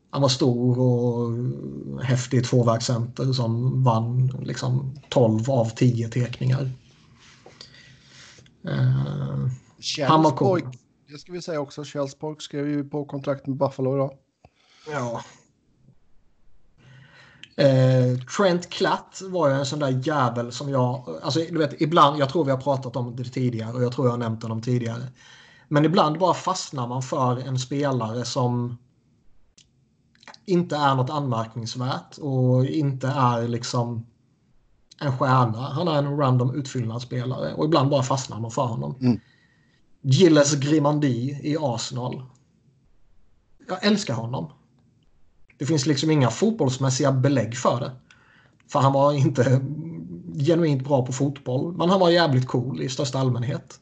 Han 0.09 0.21
var 0.21 0.29
stor 0.29 0.79
och 0.79 1.31
häftig 2.03 2.45
tvåvägscenter 2.45 3.33
som 3.33 3.83
vann 3.83 4.27
liksom 4.27 4.95
12 5.09 5.49
av 5.49 5.65
10 5.65 6.09
tekningar. 6.09 6.71
Uh, 8.67 9.47
han 10.07 10.23
var 10.23 10.31
cool. 10.31 10.61
Det 11.09 11.17
ska 11.17 11.31
vi 11.31 11.41
säga 11.41 11.61
också. 11.61 11.83
Charles 11.83 12.43
skrev 12.43 12.67
ju 12.67 12.83
på 12.83 13.05
kontrakt 13.05 13.47
med 13.47 13.57
Buffalo 13.57 13.95
idag. 13.95 14.17
Ja. 14.91 15.23
Eh, 17.63 18.19
Trent 18.37 18.69
Klatt 18.69 19.21
var 19.29 19.49
ju 19.49 19.55
en 19.55 19.65
sån 19.65 19.79
där 19.79 20.01
jävel 20.07 20.51
som 20.51 20.69
jag... 20.69 21.19
Alltså, 21.23 21.39
du 21.39 21.57
vet, 21.57 21.81
ibland, 21.81 22.19
jag 22.19 22.29
tror 22.29 22.45
vi 22.45 22.51
har 22.51 22.57
pratat 22.57 22.95
om 22.95 23.15
det 23.15 23.23
tidigare 23.23 23.73
och 23.73 23.83
jag 23.83 23.91
tror 23.91 24.07
jag 24.07 24.11
har 24.11 24.17
nämnt 24.17 24.43
honom 24.43 24.61
tidigare. 24.61 25.03
Men 25.67 25.85
ibland 25.85 26.19
bara 26.19 26.33
fastnar 26.33 26.87
man 26.87 27.01
för 27.01 27.47
en 27.47 27.59
spelare 27.59 28.25
som 28.25 28.77
inte 30.45 30.75
är 30.75 30.95
något 30.95 31.09
anmärkningsvärt 31.09 32.17
och 32.17 32.65
inte 32.65 33.07
är 33.07 33.47
liksom 33.47 34.05
en 34.99 35.17
stjärna. 35.17 35.59
Han 35.59 35.87
är 35.87 35.97
en 35.97 36.17
random 36.17 36.55
utfyllnadsspelare 36.55 37.53
och 37.53 37.65
ibland 37.65 37.89
bara 37.89 38.03
fastnar 38.03 38.39
man 38.39 38.51
för 38.51 38.65
honom. 38.65 38.95
Mm. 39.01 39.19
Gilles 40.09 40.55
Grimandi 40.55 41.39
i 41.43 41.57
Arsenal. 41.59 42.23
Jag 43.67 43.85
älskar 43.85 44.13
honom. 44.13 44.51
Det 45.57 45.65
finns 45.65 45.85
liksom 45.85 46.11
inga 46.11 46.29
fotbollsmässiga 46.29 47.11
belägg 47.11 47.57
för 47.57 47.79
det. 47.79 47.91
För 48.67 48.79
han 48.79 48.93
var 48.93 49.13
inte 49.13 49.61
genuint 50.39 50.83
bra 50.83 51.05
på 51.05 51.13
fotboll. 51.13 51.73
Men 51.77 51.89
han 51.89 51.99
var 51.99 52.09
jävligt 52.09 52.47
cool 52.47 52.81
i 52.81 52.89
största 52.89 53.19
allmänhet. 53.19 53.79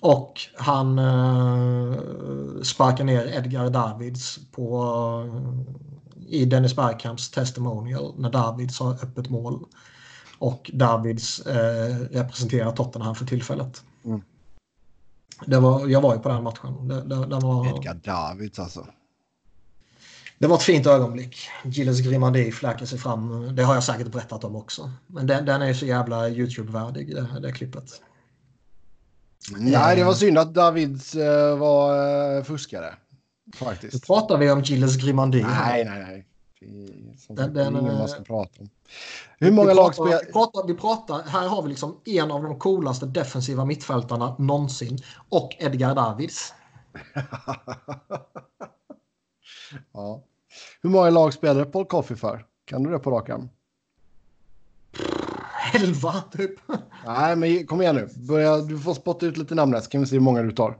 Och 0.00 0.40
han 0.54 0.98
eh, 0.98 1.94
sparkar 2.62 3.04
ner 3.04 3.26
Edgar 3.26 3.70
Davids 3.70 4.38
på, 4.52 4.84
eh, 5.26 6.34
i 6.34 6.44
Dennis 6.44 6.76
Bergkamps 6.76 7.30
testimonial 7.30 8.14
när 8.18 8.30
Davids 8.30 8.80
har 8.80 8.92
öppet 8.92 9.30
mål. 9.30 9.64
Och 10.38 10.70
Davids 10.74 11.40
eh, 11.40 11.96
representerar 11.96 12.72
Tottenham 12.72 13.14
för 13.14 13.26
tillfället. 13.26 13.82
Mm. 14.04 14.22
Det 15.46 15.60
var, 15.60 15.86
jag 15.86 16.00
var 16.00 16.14
ju 16.14 16.20
på 16.20 16.28
den 16.28 16.42
matchen. 16.42 16.88
Det, 16.88 16.94
det, 16.94 17.26
det 17.26 17.36
var, 17.36 17.76
Edgar 17.76 17.94
Davids 17.94 18.58
alltså. 18.58 18.86
Det 20.38 20.46
var 20.46 20.56
ett 20.56 20.62
fint 20.62 20.86
ögonblick. 20.86 21.36
Gilles 21.64 22.00
Grimandi 22.00 22.52
fläker 22.52 22.86
sig 22.86 22.98
fram. 22.98 23.56
Det 23.56 23.62
har 23.62 23.74
jag 23.74 23.84
säkert 23.84 24.06
berättat 24.06 24.44
om 24.44 24.56
också. 24.56 24.90
Men 25.06 25.26
den, 25.26 25.44
den 25.44 25.62
är 25.62 25.74
så 25.74 25.86
jävla 25.86 26.28
YouTube-värdig, 26.28 27.14
det, 27.14 27.40
det 27.40 27.52
klippet. 27.52 28.02
Nej, 29.56 29.96
det 29.96 30.04
var 30.04 30.14
synd 30.14 30.38
att 30.38 30.54
Davids 30.54 31.16
uh, 31.16 31.56
var 31.58 32.36
uh, 32.36 32.44
fuskare. 32.44 32.94
Faktiskt. 33.54 33.94
Nu 33.94 34.00
pratar 34.00 34.38
vi 34.38 34.50
om 34.50 34.62
Gilles 34.62 34.96
Grimandi. 34.96 35.42
Nej, 35.42 35.84
nej, 35.84 36.02
nej. 36.02 36.26
Det 36.60 36.66
är, 37.32 37.36
den, 37.36 37.54
den, 37.54 37.76
ingen 37.76 37.98
man 37.98 38.08
ska 38.08 38.22
prata 38.22 38.60
om. 38.60 38.68
Hur 39.42 39.52
många 39.52 39.74
lag 39.74 39.94
spelar... 39.94 40.20
Vi 40.26 40.32
pratar, 40.32 40.66
vi 40.66 40.74
pratar, 40.74 41.22
här 41.22 41.48
har 41.48 41.62
vi 41.62 41.68
liksom 41.68 42.00
en 42.04 42.30
av 42.30 42.42
de 42.42 42.58
coolaste 42.58 43.06
defensiva 43.06 43.64
mittfältarna 43.64 44.36
någonsin. 44.38 44.98
Och 45.28 45.56
Edgar 45.58 45.94
Davids. 45.94 46.54
ja. 49.92 50.24
Hur 50.82 50.90
många 50.90 51.10
lag 51.10 51.32
spelar 51.32 51.64
Paul 51.64 51.84
Coffey 51.84 52.16
för? 52.16 52.46
Kan 52.64 52.82
du 52.82 52.90
det 52.90 52.98
på 52.98 53.10
rak 53.10 53.28
arm? 53.28 53.48
Elva, 55.74 56.22
typ. 56.32 56.54
Nej, 57.06 57.36
men 57.36 57.66
kom 57.66 57.82
igen 57.82 57.94
nu. 57.94 58.08
Börja, 58.28 58.58
du 58.58 58.78
får 58.78 58.94
spotta 58.94 59.26
ut 59.26 59.36
lite 59.36 59.54
namn 59.54 59.74
här 59.74 59.80
så 59.80 59.90
kan 59.90 60.00
vi 60.00 60.06
se 60.06 60.16
hur 60.16 60.20
många 60.20 60.42
du 60.42 60.52
tar. 60.52 60.78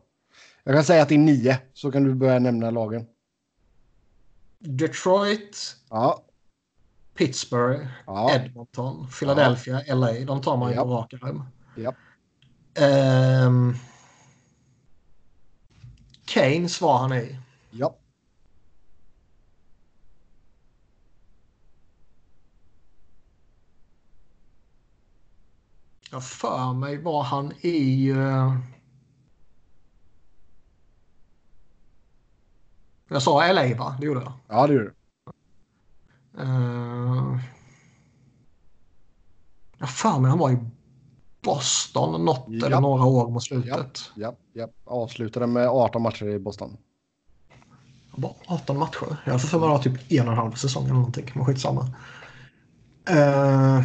Jag 0.64 0.74
kan 0.74 0.84
säga 0.84 1.02
att 1.02 1.09
det 1.09 1.14
är 1.14 1.18
nio, 1.18 1.59
så 1.74 1.93
kan 1.93 2.05
du 2.05 2.14
börja 2.14 2.39
nämna 2.39 2.70
lagen. 2.70 3.06
Detroit. 4.59 5.76
Ja. 5.90 6.24
Pittsburgh, 7.14 7.86
ja. 8.06 8.34
Edmonton, 8.34 9.09
Philadelphia, 9.18 9.82
ja. 9.86 9.94
LA. 9.94 10.12
De 10.12 10.43
tar 10.43 10.56
man 10.56 10.70
ju 10.70 10.76
ja. 10.76 10.82
på 10.82 10.90
rak 10.90 11.14
arm. 11.22 11.44
Ja. 11.74 11.94
Um, 13.47 13.76
Keynes 16.26 16.80
var 16.80 16.98
han 16.98 17.12
i. 17.12 17.39
Ja. 17.70 17.97
Jag 26.10 26.24
för 26.24 26.72
mig 26.72 26.98
var 26.98 27.22
han 27.22 27.52
i... 27.60 28.10
Uh... 28.12 28.56
Jag 33.09 33.22
sa 33.22 33.52
LA 33.52 33.74
va? 33.74 33.97
Det 34.01 34.06
gjorde 34.06 34.20
jag. 34.20 34.32
Ja 34.48 34.66
det 34.66 34.72
gjorde 34.72 34.84
du. 34.84 34.94
Uh, 36.40 37.38
jag 39.78 39.90
för 39.90 40.18
mig 40.18 40.30
han 40.30 40.38
var 40.38 40.50
i 40.50 40.59
Boston 41.42 42.24
något 42.24 42.44
japp. 42.48 42.66
eller 42.66 42.80
några 42.80 43.04
år 43.04 43.30
mot 43.30 43.42
slutet. 43.42 44.10
Ja, 44.14 44.36
ja, 44.52 44.68
avslutade 44.84 45.46
med 45.46 45.68
18 45.68 46.02
matcher 46.02 46.26
i 46.26 46.38
Boston. 46.38 46.76
Bara 48.16 48.32
18 48.46 48.78
matcher? 48.78 49.16
Jag 49.24 49.32
har 49.32 49.38
för 49.38 49.59
mig 49.59 49.68
att 49.74 49.82
det 49.82 49.90
var 49.90 49.96
typ 49.96 50.12
en 50.12 50.26
och 50.26 50.32
en 50.32 50.38
halv 50.38 50.52
säsong 50.52 50.84
eller 50.84 50.94
någonting. 50.94 51.30
Men 51.34 51.44
skitsamma. 51.44 51.82
Uh, 53.10 53.84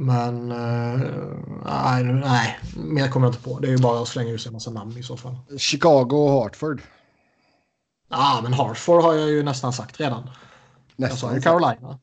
Men 0.00 0.52
uh, 0.52 1.00
nej, 1.64 2.04
nej, 2.04 2.58
mer 2.76 3.08
kommer 3.08 3.26
jag 3.26 3.34
inte 3.34 3.44
på. 3.44 3.58
Det 3.58 3.68
är 3.68 3.70
ju 3.70 3.78
bara 3.78 4.02
att 4.02 4.08
slänga 4.08 4.30
ut 4.30 4.40
sig 4.40 4.48
en 4.48 4.52
massa 4.52 4.70
namn 4.70 4.96
i 4.98 5.02
så 5.02 5.16
fall. 5.16 5.36
Chicago 5.58 6.12
och 6.12 6.30
Hartford. 6.30 6.82
Ja, 8.08 8.40
men 8.42 8.52
Hartford 8.52 9.02
har 9.02 9.14
jag 9.14 9.28
ju 9.28 9.42
nästan 9.42 9.72
sagt 9.72 10.00
redan. 10.00 10.30
Nästan. 10.96 11.08
Jag 11.08 11.18
sa 11.18 11.34
ju 11.34 11.40
Carolina. 11.40 11.98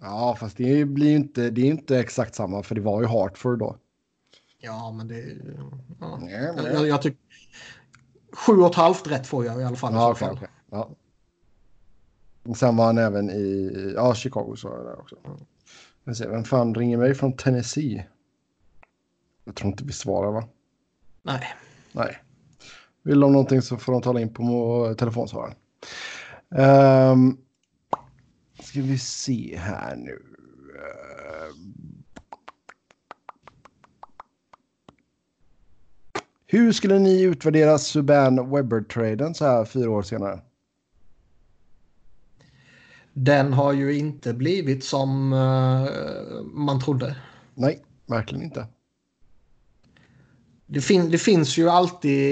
Ja, 0.00 0.36
fast 0.40 0.56
det 0.56 0.84
blir 0.84 1.10
ju 1.10 1.16
inte, 1.16 1.50
det 1.50 1.60
är 1.60 1.66
inte 1.66 1.98
exakt 1.98 2.34
samma 2.34 2.62
för 2.62 2.74
det 2.74 2.80
var 2.80 3.00
ju 3.00 3.06
Hartford 3.06 3.58
då. 3.58 3.76
Ja, 4.58 4.92
men 4.92 5.08
det... 5.08 5.24
Ja. 6.00 6.18
Nej, 6.20 6.52
men... 6.56 6.64
Jag, 6.64 6.88
jag 6.88 7.02
tycker... 7.02 7.20
Sju 8.32 8.52
och 8.52 8.70
ett 8.70 8.76
halvt 8.76 9.06
rätt 9.06 9.26
får 9.26 9.44
jag 9.44 9.60
i 9.60 9.64
alla 9.64 9.76
fall. 9.76 9.94
Ja, 9.94 10.10
okay, 10.10 10.30
okay. 10.30 10.48
ja. 10.70 10.90
Sen 12.56 12.76
var 12.76 12.86
han 12.86 12.98
även 12.98 13.30
i... 13.30 13.92
Ja, 13.96 14.14
Chicago 14.14 14.56
sa 14.56 14.68
jag 14.68 14.84
där 14.84 15.00
också. 15.00 15.16
Jag 16.04 16.16
ser, 16.16 16.28
vem 16.28 16.44
fan 16.44 16.74
ringer 16.74 16.96
mig 16.96 17.14
från 17.14 17.36
Tennessee? 17.36 18.06
Jag 19.44 19.54
tror 19.54 19.70
inte 19.70 19.84
vi 19.84 19.92
svarar 19.92 20.32
va? 20.32 20.48
Nej. 21.22 21.42
Nej. 21.92 22.22
Vill 23.02 23.20
de 23.20 23.32
någonting 23.32 23.62
så 23.62 23.76
får 23.76 23.92
de 23.92 24.02
tala 24.02 24.20
in 24.20 24.34
på 24.34 24.94
telefonsvararen. 24.98 25.54
Um, 26.48 27.38
ska 28.62 28.80
vi 28.80 28.98
se 28.98 29.56
här 29.56 29.96
nu. 29.96 30.12
Uh, 30.74 31.56
hur 36.46 36.72
skulle 36.72 36.98
ni 36.98 37.22
utvärdera 37.22 37.78
Suban 37.78 38.50
Webber-traden 38.50 39.34
så 39.34 39.44
här 39.44 39.64
fyra 39.64 39.90
år 39.90 40.02
senare? 40.02 40.40
Den 43.24 43.52
har 43.52 43.72
ju 43.72 43.98
inte 43.98 44.34
blivit 44.34 44.84
som 44.84 45.32
uh, 45.32 46.42
man 46.42 46.80
trodde. 46.80 47.16
Nej, 47.54 47.82
verkligen 48.06 48.44
inte. 48.44 48.66
Det, 50.66 50.80
fin 50.80 51.10
det 51.10 51.18
finns 51.18 51.58
ju 51.58 51.68
alltid 51.68 52.30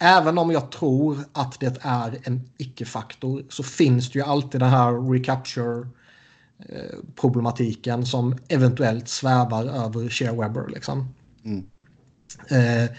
även 0.00 0.38
om 0.38 0.50
jag 0.50 0.70
tror 0.72 1.18
att 1.32 1.60
det 1.60 1.78
är 1.80 2.18
en 2.24 2.50
icke-faktor 2.58 3.44
så 3.48 3.62
finns 3.62 4.10
det 4.10 4.18
ju 4.18 4.24
alltid 4.24 4.60
den 4.60 4.70
här 4.70 5.12
recapture 5.12 5.88
eh, 6.68 6.98
problematiken 7.16 8.06
som 8.06 8.38
eventuellt 8.48 9.08
svävar 9.08 9.64
över 9.64 10.08
Shea 10.08 10.32
Webber. 10.32 10.68
Liksom. 10.68 11.14
Mm. 11.44 11.66
Eh, 12.48 12.90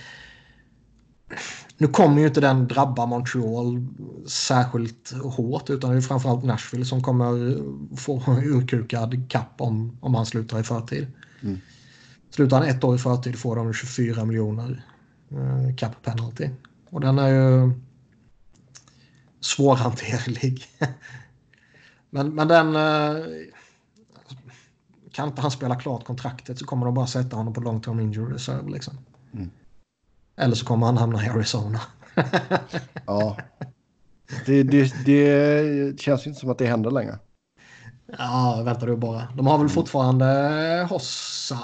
nu 1.81 1.87
kommer 1.87 2.21
ju 2.21 2.27
inte 2.27 2.41
den 2.41 2.67
drabba 2.67 3.05
Montreal 3.05 3.87
särskilt 4.27 5.11
hårt 5.11 5.69
utan 5.69 5.91
det 5.91 5.97
är 5.97 6.01
framförallt 6.01 6.43
Nashville 6.43 6.85
som 6.85 7.03
kommer 7.03 7.57
få 7.97 8.23
urkukad 8.43 9.29
kapp 9.29 9.53
om, 9.57 9.97
om 10.01 10.15
han 10.15 10.25
slutar 10.25 10.59
i 10.59 10.63
förtid. 10.63 11.07
Mm. 11.41 11.59
Slutar 12.29 12.57
han 12.59 12.67
ett 12.67 12.83
år 12.83 12.95
i 12.95 12.97
förtid 12.97 13.39
får 13.39 13.55
de 13.55 13.73
24 13.73 14.25
miljoner 14.25 14.85
eh, 15.31 15.75
cap 15.75 16.03
penalty. 16.03 16.49
Och 16.89 17.01
den 17.01 17.19
är 17.19 17.27
ju 17.27 17.71
svårhanterlig. 19.39 20.65
men, 22.09 22.35
men 22.35 22.47
den... 22.47 22.75
Eh, 22.75 23.25
kan 25.11 25.27
inte 25.27 25.41
han 25.41 25.51
spela 25.51 25.75
klart 25.75 26.05
kontraktet 26.05 26.59
så 26.59 26.65
kommer 26.65 26.85
de 26.85 26.95
bara 26.95 27.07
sätta 27.07 27.35
honom 27.35 27.53
på 27.53 27.61
long 27.61 27.81
term 27.81 27.99
injury 27.99 28.33
reserve. 28.33 28.71
Liksom. 28.71 28.97
Mm. 29.33 29.49
Eller 30.41 30.55
så 30.55 30.65
kommer 30.65 30.85
han 30.85 30.97
hamna 30.97 31.25
i 31.25 31.29
Arizona. 31.29 31.81
Ja. 33.05 33.37
Det, 34.45 34.63
det, 34.63 35.05
det 35.05 35.99
känns 35.99 36.25
ju 36.25 36.29
inte 36.29 36.39
som 36.39 36.49
att 36.49 36.57
det 36.57 36.65
händer 36.65 36.91
längre. 36.91 37.19
Ja, 38.17 38.61
vänta 38.65 38.85
du 38.85 38.95
bara. 38.97 39.27
De 39.37 39.47
har 39.47 39.57
väl 39.57 39.69
fortfarande 39.69 40.25
Hossa? 40.89 41.59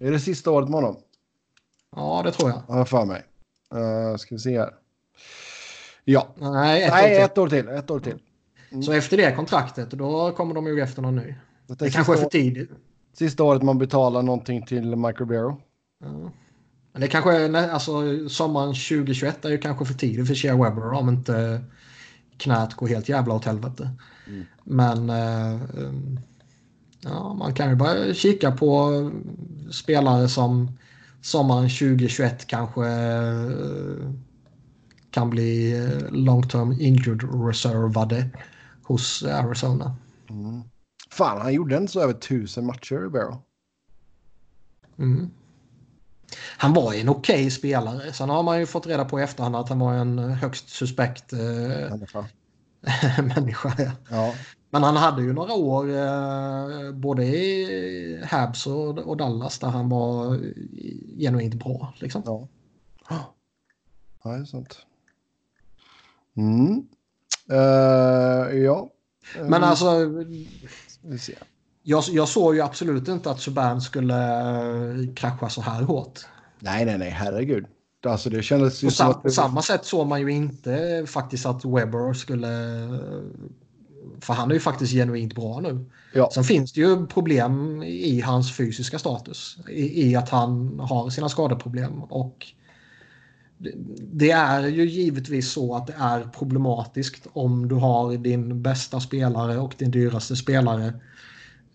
Är 0.00 0.10
det 0.10 0.20
sista 0.20 0.50
året 0.50 0.68
med 0.68 0.74
honom? 0.74 0.96
Ja, 1.96 2.22
det 2.24 2.32
tror 2.32 2.50
jag. 2.50 2.56
Har 2.56 2.78
jag 2.78 2.88
för 2.88 3.04
mig. 3.04 3.22
Uh, 3.74 4.16
ska 4.16 4.34
vi 4.34 4.38
se 4.38 4.58
här. 4.58 4.70
Ja. 6.04 6.28
Nej, 6.36 6.82
ett, 6.82 6.90
Nej, 6.92 7.14
år, 7.14 7.18
till. 7.18 7.24
ett 7.24 7.38
år 7.38 7.48
till. 7.48 7.68
Ett 7.68 7.90
år 7.90 8.00
till. 8.00 8.18
Så 8.84 8.92
efter 8.92 9.16
det 9.16 9.32
kontraktet, 9.36 9.90
då 9.90 10.32
kommer 10.32 10.54
de 10.54 10.66
ju 10.66 10.80
efter 10.80 11.02
någon 11.02 11.16
ny. 11.16 11.34
Detta 11.66 11.84
Det 11.84 11.90
kanske 11.90 12.12
är 12.12 12.16
för 12.16 12.24
tidigt. 12.28 12.70
sista 13.12 13.44
året 13.44 13.62
man 13.62 13.78
betalar 13.78 14.22
någonting 14.22 14.66
till 14.66 14.96
Mike 14.96 15.20
Ribeiro. 15.22 15.60
Ja. 16.04 16.30
Men 16.92 17.00
det 17.00 17.08
kanske 17.08 17.36
är, 17.36 17.68
alltså 17.70 18.28
sommaren 18.28 18.68
2021 18.68 19.44
är 19.44 19.50
ju 19.50 19.58
kanske 19.58 19.84
för 19.84 19.94
tidigt 19.94 20.26
för 20.26 20.34
Shea 20.34 20.56
Webber 20.56 20.92
om 20.92 21.08
inte 21.08 21.64
knät 22.38 22.74
går 22.74 22.88
helt 22.88 23.08
jävla 23.08 23.34
åt 23.34 23.44
helvete. 23.44 23.90
Mm. 24.26 24.44
Men 24.64 25.10
eh, 25.10 25.60
um, 25.74 26.20
ja, 27.00 27.34
man 27.34 27.54
kan 27.54 27.70
ju 27.70 27.76
bara 27.76 28.14
kika 28.14 28.52
på 28.52 29.10
spelare 29.70 30.28
som 30.28 30.78
sommaren 31.22 31.68
2021 31.68 32.46
kanske 32.46 32.86
eh, 32.86 34.12
kan 35.10 35.30
bli 35.30 35.78
eh, 35.78 36.10
long 36.10 36.48
term 36.48 36.72
injured 36.72 37.46
reservade 37.46 38.28
hos 38.82 39.22
Arizona. 39.22 39.96
Mm. 40.30 40.62
Fan, 41.10 41.40
han 41.40 41.54
gjorde 41.54 41.76
inte 41.76 41.92
så 41.92 42.00
över 42.00 42.12
tusen 42.12 42.66
matcher, 42.66 43.02
Ribeiro. 43.02 43.42
Mm. 44.98 45.30
Han 46.36 46.72
var 46.72 46.94
en 46.94 47.08
okej 47.08 47.50
spelare. 47.50 48.12
Sen 48.12 48.30
har 48.30 48.42
man 48.42 48.58
ju 48.60 48.66
fått 48.66 48.86
reda 48.86 49.04
på 49.04 49.20
i 49.20 49.22
efterhand 49.22 49.56
att 49.56 49.68
han 49.68 49.78
var 49.78 49.94
en 49.94 50.18
högst 50.18 50.68
suspekt 50.68 51.32
eh, 51.32 51.38
Människa. 51.38 52.24
människa. 53.36 53.74
Ja. 53.78 53.92
Ja. 54.10 54.34
Men 54.70 54.82
han 54.82 54.96
hade 54.96 55.22
ju 55.22 55.32
några 55.32 55.52
år 55.52 55.90
eh, 55.90 56.92
både 56.92 57.24
i 57.24 58.24
Habs 58.24 58.66
och, 58.66 58.98
och 58.98 59.16
Dallas 59.16 59.58
där 59.58 59.68
han 59.68 59.88
var 59.88 60.34
eh, 60.34 60.40
genuint 61.18 61.54
bra. 61.54 61.94
Liksom. 61.98 62.22
Ja. 62.26 62.48
Ja, 64.22 64.30
det 64.30 64.40
är 64.40 64.44
sant. 64.44 64.78
Mm. 66.36 66.88
Eh, 67.50 68.58
ja. 68.58 68.90
Eh, 69.36 69.44
Men 69.44 69.64
alltså, 69.64 70.04
Vi 71.02 71.18
ser. 71.18 71.38
Jag, 71.88 72.04
jag 72.08 72.28
såg 72.28 72.54
ju 72.54 72.60
absolut 72.60 73.08
inte 73.08 73.30
att 73.30 73.40
Subban 73.40 73.80
skulle 73.80 74.14
eh, 74.14 75.14
krascha 75.14 75.48
så 75.48 75.60
här 75.60 75.82
hårt. 75.82 76.20
Nej, 76.58 76.84
nej, 76.84 76.98
nej, 76.98 77.10
herregud. 77.10 77.66
Alltså 78.06 78.30
det 78.30 78.42
kändes 78.42 78.82
ju 78.82 78.90
sam, 78.90 79.10
att... 79.10 79.22
på 79.22 79.30
samma 79.30 79.62
sätt 79.62 79.84
såg 79.84 80.06
man 80.06 80.20
ju 80.20 80.30
inte 80.30 81.04
faktiskt 81.06 81.46
att 81.46 81.64
Webber 81.64 82.12
skulle... 82.12 82.48
För 84.20 84.34
han 84.34 84.50
är 84.50 84.54
ju 84.54 84.60
faktiskt 84.60 84.92
genuint 84.92 85.34
bra 85.34 85.60
nu. 85.60 85.84
Ja. 86.14 86.30
Sen 86.34 86.44
finns 86.44 86.72
det 86.72 86.80
ju 86.80 87.06
problem 87.06 87.82
i 87.82 88.20
hans 88.20 88.56
fysiska 88.56 88.98
status. 88.98 89.58
I, 89.70 90.10
i 90.10 90.16
att 90.16 90.28
han 90.28 90.80
har 90.80 91.10
sina 91.10 91.28
skadeproblem. 91.28 92.02
Och 92.02 92.46
det, 93.58 93.72
det 94.12 94.30
är 94.30 94.66
ju 94.66 94.88
givetvis 94.88 95.52
så 95.52 95.74
att 95.74 95.86
det 95.86 95.94
är 95.98 96.22
problematiskt 96.24 97.26
om 97.32 97.68
du 97.68 97.74
har 97.74 98.16
din 98.16 98.62
bästa 98.62 99.00
spelare 99.00 99.58
och 99.58 99.74
din 99.78 99.90
dyraste 99.90 100.36
spelare 100.36 100.86
eh, 100.86 100.92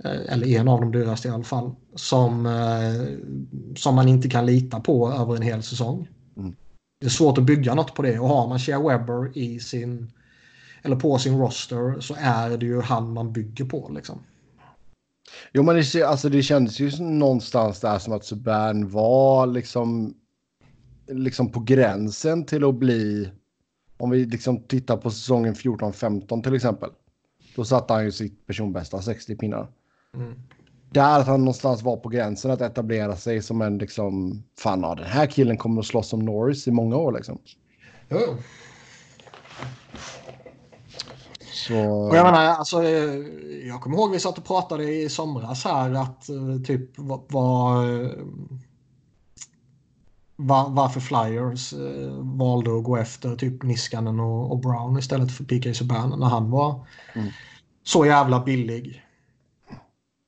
eller 0.03 0.47
en 0.47 0.67
av 0.67 0.81
de 0.81 0.91
dyraste 0.91 1.27
i 1.27 1.31
alla 1.31 1.43
fall, 1.43 1.71
som, 1.95 2.45
eh, 2.45 3.17
som 3.75 3.95
man 3.95 4.07
inte 4.07 4.29
kan 4.29 4.45
lita 4.45 4.79
på 4.79 5.11
över 5.11 5.35
en 5.35 5.41
hel 5.41 5.63
säsong. 5.63 6.07
Mm. 6.37 6.55
Det 6.99 7.05
är 7.05 7.09
svårt 7.09 7.37
att 7.37 7.43
bygga 7.43 7.75
något 7.75 7.95
på 7.95 8.01
det 8.01 8.19
och 8.19 8.29
har 8.29 8.47
man 8.47 8.59
Shea 8.59 8.79
Webber 8.79 9.37
i 9.37 9.59
sin 9.59 10.11
eller 10.83 10.95
på 10.95 11.17
sin 11.17 11.39
roster 11.39 11.99
så 11.99 12.15
är 12.19 12.57
det 12.57 12.65
ju 12.65 12.81
han 12.81 13.13
man 13.13 13.33
bygger 13.33 13.65
på 13.65 13.91
liksom. 13.95 14.19
Jo, 15.51 15.63
men 15.63 15.75
det, 15.75 16.03
alltså, 16.03 16.29
det 16.29 16.43
kändes 16.43 16.79
ju 16.79 16.91
någonstans 16.99 17.79
där 17.79 17.99
som 17.99 18.13
att 18.13 18.25
Subban 18.25 18.89
var 18.89 19.47
liksom, 19.47 20.13
liksom 21.07 21.51
på 21.51 21.59
gränsen 21.59 22.45
till 22.45 22.63
att 22.63 22.75
bli... 22.75 23.29
Om 23.97 24.09
vi 24.09 24.25
liksom 24.25 24.63
tittar 24.63 24.97
på 24.97 25.11
säsongen 25.11 25.53
14-15 25.53 26.43
till 26.43 26.55
exempel. 26.55 26.89
Då 27.55 27.65
satte 27.65 27.93
han 27.93 28.05
ju 28.05 28.11
sitt 28.11 28.47
personbästa 28.47 29.01
60 29.01 29.35
pinnar. 29.35 29.67
Mm. 30.15 30.33
Där 30.89 31.19
att 31.19 31.27
han 31.27 31.39
någonstans 31.39 31.81
var 31.83 31.97
på 31.97 32.09
gränsen 32.09 32.51
att 32.51 32.61
etablera 32.61 33.15
sig 33.15 33.41
som 33.41 33.61
en 33.61 33.77
liksom... 33.77 34.43
Fan, 34.59 34.81
ja, 34.81 34.95
den 34.95 35.05
här 35.05 35.25
killen 35.27 35.57
kommer 35.57 35.79
att 35.81 35.87
slåss 35.87 36.09
som 36.09 36.19
Norris 36.19 36.67
i 36.67 36.71
många 36.71 36.95
år 36.95 37.11
liksom. 37.11 37.37
Jo. 38.09 38.19
Så... 41.67 41.75
Och 41.89 42.15
jag 42.15 42.23
menar, 42.25 42.45
alltså, 42.45 42.83
jag 43.63 43.81
kommer 43.81 43.97
ihåg 43.97 44.11
vi 44.11 44.19
satt 44.19 44.37
och 44.37 44.45
pratade 44.45 44.83
i 44.93 45.09
somras 45.09 45.63
här 45.65 45.93
att 45.93 46.29
eh, 46.29 46.61
typ 46.65 46.89
vad, 46.97 47.21
vad, 47.27 47.85
eh, 48.01 48.09
va- 50.35 50.67
varför 50.69 50.99
Flyers 50.99 51.73
eh, 51.73 52.11
valde 52.19 52.77
att 52.77 52.83
gå 52.83 52.97
efter 52.97 53.35
typ 53.35 53.63
Niskanen 53.63 54.19
och, 54.19 54.51
och 54.51 54.59
Brown 54.59 54.97
istället 54.99 55.31
för 55.31 55.43
PK 55.43 55.73
Subban 55.73 56.19
när 56.19 56.27
han 56.27 56.51
var 56.51 56.85
Mm. 57.15 57.27
så 57.83 58.05
jävla 58.05 58.39
billig. 58.43 59.02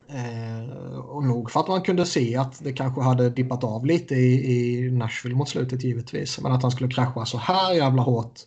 Eh, 0.07 0.97
och 0.97 1.23
nog 1.23 1.51
för 1.51 1.59
att 1.59 1.67
man 1.67 1.81
kunde 1.81 2.05
se 2.05 2.35
att 2.35 2.63
det 2.63 2.73
kanske 2.73 3.01
hade 3.01 3.29
dippat 3.29 3.63
av 3.63 3.85
lite 3.85 4.15
i, 4.15 4.55
i 4.55 4.91
Nashville 4.91 5.35
mot 5.35 5.49
slutet 5.49 5.83
givetvis. 5.83 6.39
Men 6.41 6.51
att 6.51 6.61
han 6.61 6.71
skulle 6.71 6.89
krascha 6.89 7.25
så 7.25 7.37
här 7.37 7.73
jävla 7.73 8.01
hårt 8.01 8.39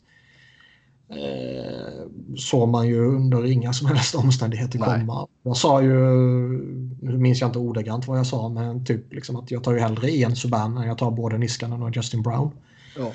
eh, 1.09 2.07
såg 2.37 2.69
man 2.69 2.89
ju 2.89 3.07
under 3.07 3.47
inga 3.47 3.73
som 3.73 3.87
helst 3.87 4.15
omständigheter 4.15 4.79
Nej. 4.79 5.01
komma. 5.01 5.27
Jag 5.43 5.57
sa 5.57 5.83
ju, 5.83 5.95
nu 7.01 7.19
minns 7.19 7.41
jag 7.41 7.49
inte 7.49 7.59
ordagrant 7.59 8.07
vad 8.07 8.19
jag 8.19 8.27
sa, 8.27 8.49
men 8.49 8.85
typ 8.85 9.13
liksom 9.13 9.37
att 9.37 9.51
jag 9.51 9.65
tar 9.65 9.73
ju 9.73 9.79
hellre 9.79 10.11
en 10.11 10.37
Subban 10.37 10.79
än 10.79 10.89
jag 10.89 10.99
tar 10.99 11.11
både 11.11 11.39
Niskanen 11.39 11.83
och 11.83 11.97
Justin 11.97 12.23
Brown. 12.23 12.51
Ja. 12.97 13.13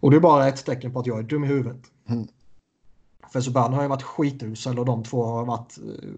Och 0.00 0.10
det 0.10 0.16
är 0.16 0.20
bara 0.20 0.48
ett 0.48 0.64
tecken 0.64 0.92
på 0.92 1.00
att 1.00 1.06
jag 1.06 1.18
är 1.18 1.22
dum 1.22 1.44
i 1.44 1.46
huvudet. 1.46 1.80
Mm. 2.08 2.28
För 3.36 3.40
Subban 3.40 3.72
har 3.74 3.82
ju 3.82 3.88
varit 3.88 4.02
skitusel 4.02 4.78
och 4.78 4.84
de 4.84 5.04
två 5.04 5.24
har 5.24 5.44
varit... 5.44 5.78
eh, 5.78 6.08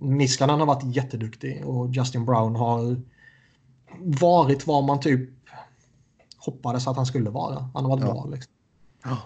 Niskanen 0.00 0.58
har 0.60 0.66
varit 0.66 0.96
jätteduktig 0.96 1.66
och 1.66 1.90
Justin 1.90 2.24
Brown 2.24 2.56
har 2.56 2.96
varit 4.20 4.66
vad 4.66 4.84
man 4.84 5.00
typ 5.00 5.30
hoppades 6.38 6.86
att 6.88 6.96
han 6.96 7.06
skulle 7.06 7.30
vara. 7.30 7.70
Han 7.74 7.84
har 7.84 7.90
varit 7.96 8.04
Ja. 8.04 8.12
bra 8.12 8.26
liksom. 8.30 8.52
Ja. 9.04 9.16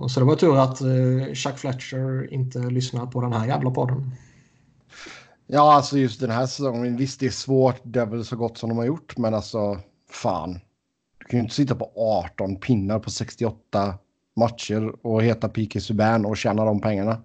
Och 0.00 0.10
så 0.10 0.20
det 0.20 0.26
var 0.26 0.36
tur 0.36 0.56
att 0.56 0.82
uh, 0.82 1.34
Chuck 1.34 1.58
Fletcher 1.58 2.32
inte 2.32 2.58
lyssnar 2.58 3.06
på 3.06 3.20
den 3.20 3.32
här 3.32 3.46
jävla 3.46 3.70
podden. 3.70 4.10
Ja, 5.46 5.72
alltså 5.74 5.98
just 5.98 6.20
den 6.20 6.30
här 6.30 6.46
säsongen. 6.46 6.96
Visst, 6.96 7.20
det 7.20 7.26
är 7.26 7.30
svårt. 7.30 7.80
Det 7.82 8.00
är 8.00 8.06
väl 8.06 8.24
så 8.24 8.36
gott 8.36 8.58
som 8.58 8.68
de 8.68 8.78
har 8.78 8.84
gjort, 8.84 9.16
men 9.18 9.34
alltså 9.34 9.78
fan. 10.10 10.52
Du 11.18 11.24
kan 11.26 11.38
ju 11.38 11.42
inte 11.42 11.54
sitta 11.54 11.74
på 11.74 11.92
18 11.96 12.56
pinnar 12.56 12.98
på 12.98 13.10
68 13.10 13.94
matcher 14.38 15.06
och 15.06 15.22
heta 15.22 15.48
PK 15.48 15.80
Subban 15.80 16.24
och 16.26 16.36
tjäna 16.36 16.64
de 16.64 16.80
pengarna. 16.80 17.22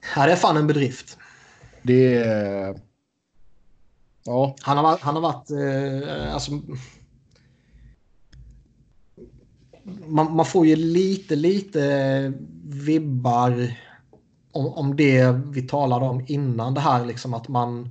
Här 0.00 0.28
är 0.28 0.36
fan 0.36 0.56
en 0.56 0.66
bedrift. 0.66 1.18
Det 1.82 2.14
är... 2.14 2.80
Ja, 4.24 4.56
Han 4.60 4.76
har, 4.76 4.84
varit- 4.84 5.00
han 5.00 5.14
har 5.14 5.22
varit... 5.22 5.50
eh, 5.50 6.34
alltså, 6.34 6.52
man, 10.06 10.36
man 10.36 10.46
får 10.46 10.66
ju 10.66 10.76
lite, 10.76 11.36
lite 11.36 12.32
vibbar 12.64 13.74
om, 14.52 14.66
om 14.66 14.96
det 14.96 15.30
vi 15.46 15.62
talade 15.62 16.06
om 16.06 16.24
innan 16.28 16.74
det 16.74 16.80
här. 16.80 17.04
Liksom 17.06 17.34
att 17.34 17.48
man, 17.48 17.90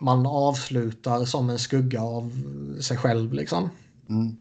man 0.00 0.26
avslutar 0.26 1.24
som 1.24 1.50
en 1.50 1.58
skugga 1.58 2.02
av 2.02 2.32
sig 2.80 2.96
själv. 2.96 3.32
Liksom. 3.32 3.70
mm. 4.08 4.36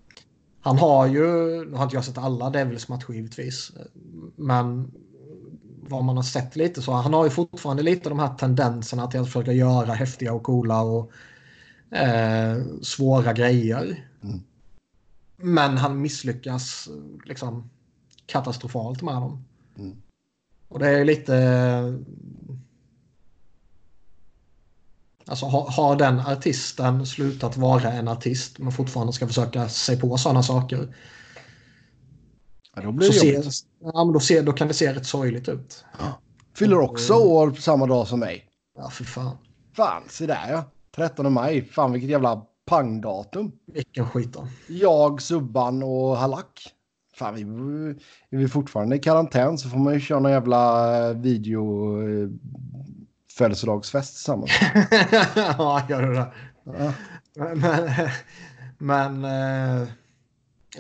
Han 0.62 0.78
har 0.78 1.08
ju, 1.08 1.26
nu 1.66 1.78
har 1.78 1.84
inte 1.84 1.96
jag 1.96 2.06
sett 2.06 2.18
alla 2.18 2.50
Devils 2.50 2.88
matcher 2.88 3.14
givetvis, 3.14 3.72
men 4.36 4.92
vad 5.92 6.04
man 6.04 6.16
har 6.16 6.24
sett 6.24 6.56
lite 6.56 6.82
så 6.82 6.92
han 6.92 7.14
har 7.14 7.24
ju 7.24 7.30
fortfarande 7.30 7.84
lite 7.84 8.10
de 8.10 8.20
här 8.20 8.36
tendenserna 8.36 9.08
till 9.08 9.20
att 9.20 9.26
försöka 9.26 9.54
göra 9.54 9.94
häftiga 9.94 10.34
och 10.34 10.44
coola 10.44 10.82
och 10.82 11.12
eh, 11.96 12.64
svåra 12.82 13.34
grejer. 13.34 14.08
Mm. 14.24 14.42
Men 15.38 15.78
han 15.78 16.02
misslyckas 16.02 16.90
liksom 17.26 17.70
katastrofalt 18.26 19.02
med 19.02 19.14
dem. 19.14 19.46
Mm. 19.78 19.96
Och 20.68 20.80
det 20.80 20.90
är 20.90 21.06
lite... 21.06 21.36
Alltså 25.26 25.46
har, 25.46 25.72
har 25.72 25.96
den 25.96 26.20
artisten 26.20 27.06
slutat 27.06 27.58
vara 27.58 27.92
en 27.92 28.08
artist 28.08 28.60
men 28.60 28.72
fortfarande 28.72 29.14
ska 29.14 29.28
försöka 29.28 29.70
sig 29.70 30.00
på 30.00 30.18
sådana 30.18 30.44
saker. 30.44 30.96
Ja, 32.76 32.82
då 32.82 32.92
blir 32.92 33.08
det 33.08 33.14
ser, 33.14 33.44
ja, 33.94 34.04
men 34.04 34.14
då, 34.14 34.20
ser, 34.20 34.44
då 34.44 34.54
kan 34.54 34.68
det 34.68 34.74
se 34.74 34.94
rätt 34.94 35.06
sorgligt 35.06 35.50
ut. 35.50 35.86
Ja. 36.00 36.20
Fyller 36.56 36.80
också 36.80 37.14
år 37.14 37.52
samma 37.52 37.86
dag 37.86 38.08
som 38.08 38.20
mig. 38.20 38.46
Ja, 38.78 38.90
för 38.90 39.04
fan. 39.04 39.38
Fan, 39.76 40.04
se 40.10 40.26
där 40.26 40.52
ja. 40.52 40.64
13 40.96 41.34
maj. 41.34 41.66
Fan 41.66 41.92
vilket 41.92 42.10
jävla 42.10 42.46
pangdatum. 42.66 43.52
Vilken 43.74 44.10
skit 44.10 44.34
då. 44.34 44.48
Jag, 44.68 45.22
Subban 45.22 45.84
och 45.84 46.18
Halak. 46.18 46.74
Fan, 47.16 47.36
vi 47.36 47.42
är 47.42 48.38
vi 48.38 48.48
fortfarande 48.48 48.96
i 48.96 49.00
karantän 49.00 49.58
så 49.58 49.70
får 49.70 49.78
man 49.78 49.94
ju 49.94 50.00
köra 50.00 50.20
någon 50.20 50.32
jävla 50.32 51.14
video 51.14 52.02
eh, 52.10 52.30
födelsedagsfest 53.38 54.14
tillsammans. 54.14 54.52
ja, 55.36 55.86
gör 55.90 56.02
det. 56.02 56.32
Ja. 56.64 56.94
Men, 57.36 57.64
men 58.78 59.26
eh, 59.26 59.88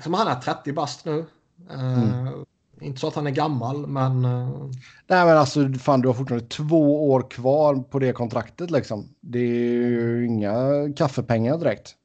som 0.03 0.14
han 0.14 0.28
är 0.28 0.36
30 0.36 0.73
bast 0.73 1.06
nu. 1.06 1.26
Eh, 1.72 2.03
mm. 2.03 2.45
Inte 2.82 2.99
så 2.99 3.07
att 3.07 3.15
han 3.15 3.28
är 3.28 3.32
gammal, 3.32 3.88
men... 3.88 4.22
Nej, 4.22 5.26
men 5.26 5.38
alltså 5.38 5.73
fan, 5.73 6.02
du 6.02 6.07
har 6.07 6.14
fortfarande 6.14 6.48
två 6.48 7.11
år 7.11 7.30
kvar 7.30 7.76
på 7.76 7.99
det 7.99 8.14
kontraktet 8.14 8.72
liksom. 8.72 9.10
Det 9.19 9.40
är 9.40 9.86
ju 9.86 10.26
inga 10.28 10.57
kaffepengar 10.98 11.57
direkt. 11.57 11.95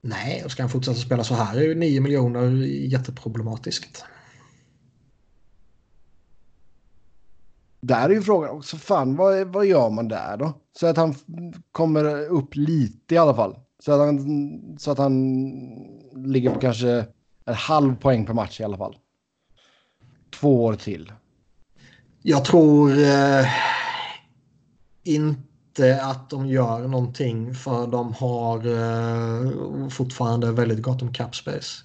Nej, 0.00 0.42
och 0.44 0.50
ska 0.50 0.62
han 0.62 0.70
fortsätta 0.70 1.00
spela 1.00 1.24
så 1.24 1.34
här 1.34 1.56
är 1.56 1.62
ju 1.62 1.74
9 1.74 2.00
miljoner 2.00 2.50
jätteproblematiskt. 2.66 4.04
Där 7.86 8.10
är 8.10 8.14
ju 8.14 8.22
frågan 8.22 8.50
också, 8.50 8.76
fan 8.76 9.16
vad, 9.16 9.46
vad 9.46 9.66
gör 9.66 9.90
man 9.90 10.08
där 10.08 10.36
då? 10.36 10.52
Så 10.78 10.86
att 10.86 10.96
han 10.96 11.14
kommer 11.72 12.26
upp 12.28 12.56
lite 12.56 13.14
i 13.14 13.18
alla 13.18 13.34
fall. 13.34 13.58
Så 13.78 13.92
att 13.92 13.98
han, 13.98 14.76
så 14.78 14.90
att 14.90 14.98
han 14.98 15.32
ligger 16.14 16.50
på 16.50 16.60
kanske 16.60 17.06
en 17.44 17.54
halv 17.54 17.96
poäng 17.96 18.26
per 18.26 18.34
match 18.34 18.60
i 18.60 18.64
alla 18.64 18.76
fall. 18.76 18.96
Två 20.40 20.64
år 20.64 20.74
till. 20.74 21.12
Jag 22.22 22.44
tror 22.44 22.90
eh, 22.90 23.46
inte 25.04 26.02
att 26.02 26.30
de 26.30 26.46
gör 26.46 26.88
någonting 26.88 27.54
för 27.54 27.86
de 27.86 28.12
har 28.12 28.56
eh, 28.66 29.88
fortfarande 29.88 30.52
väldigt 30.52 30.82
gott 30.82 31.02
om 31.02 31.12
cap 31.12 31.36
space. 31.36 31.84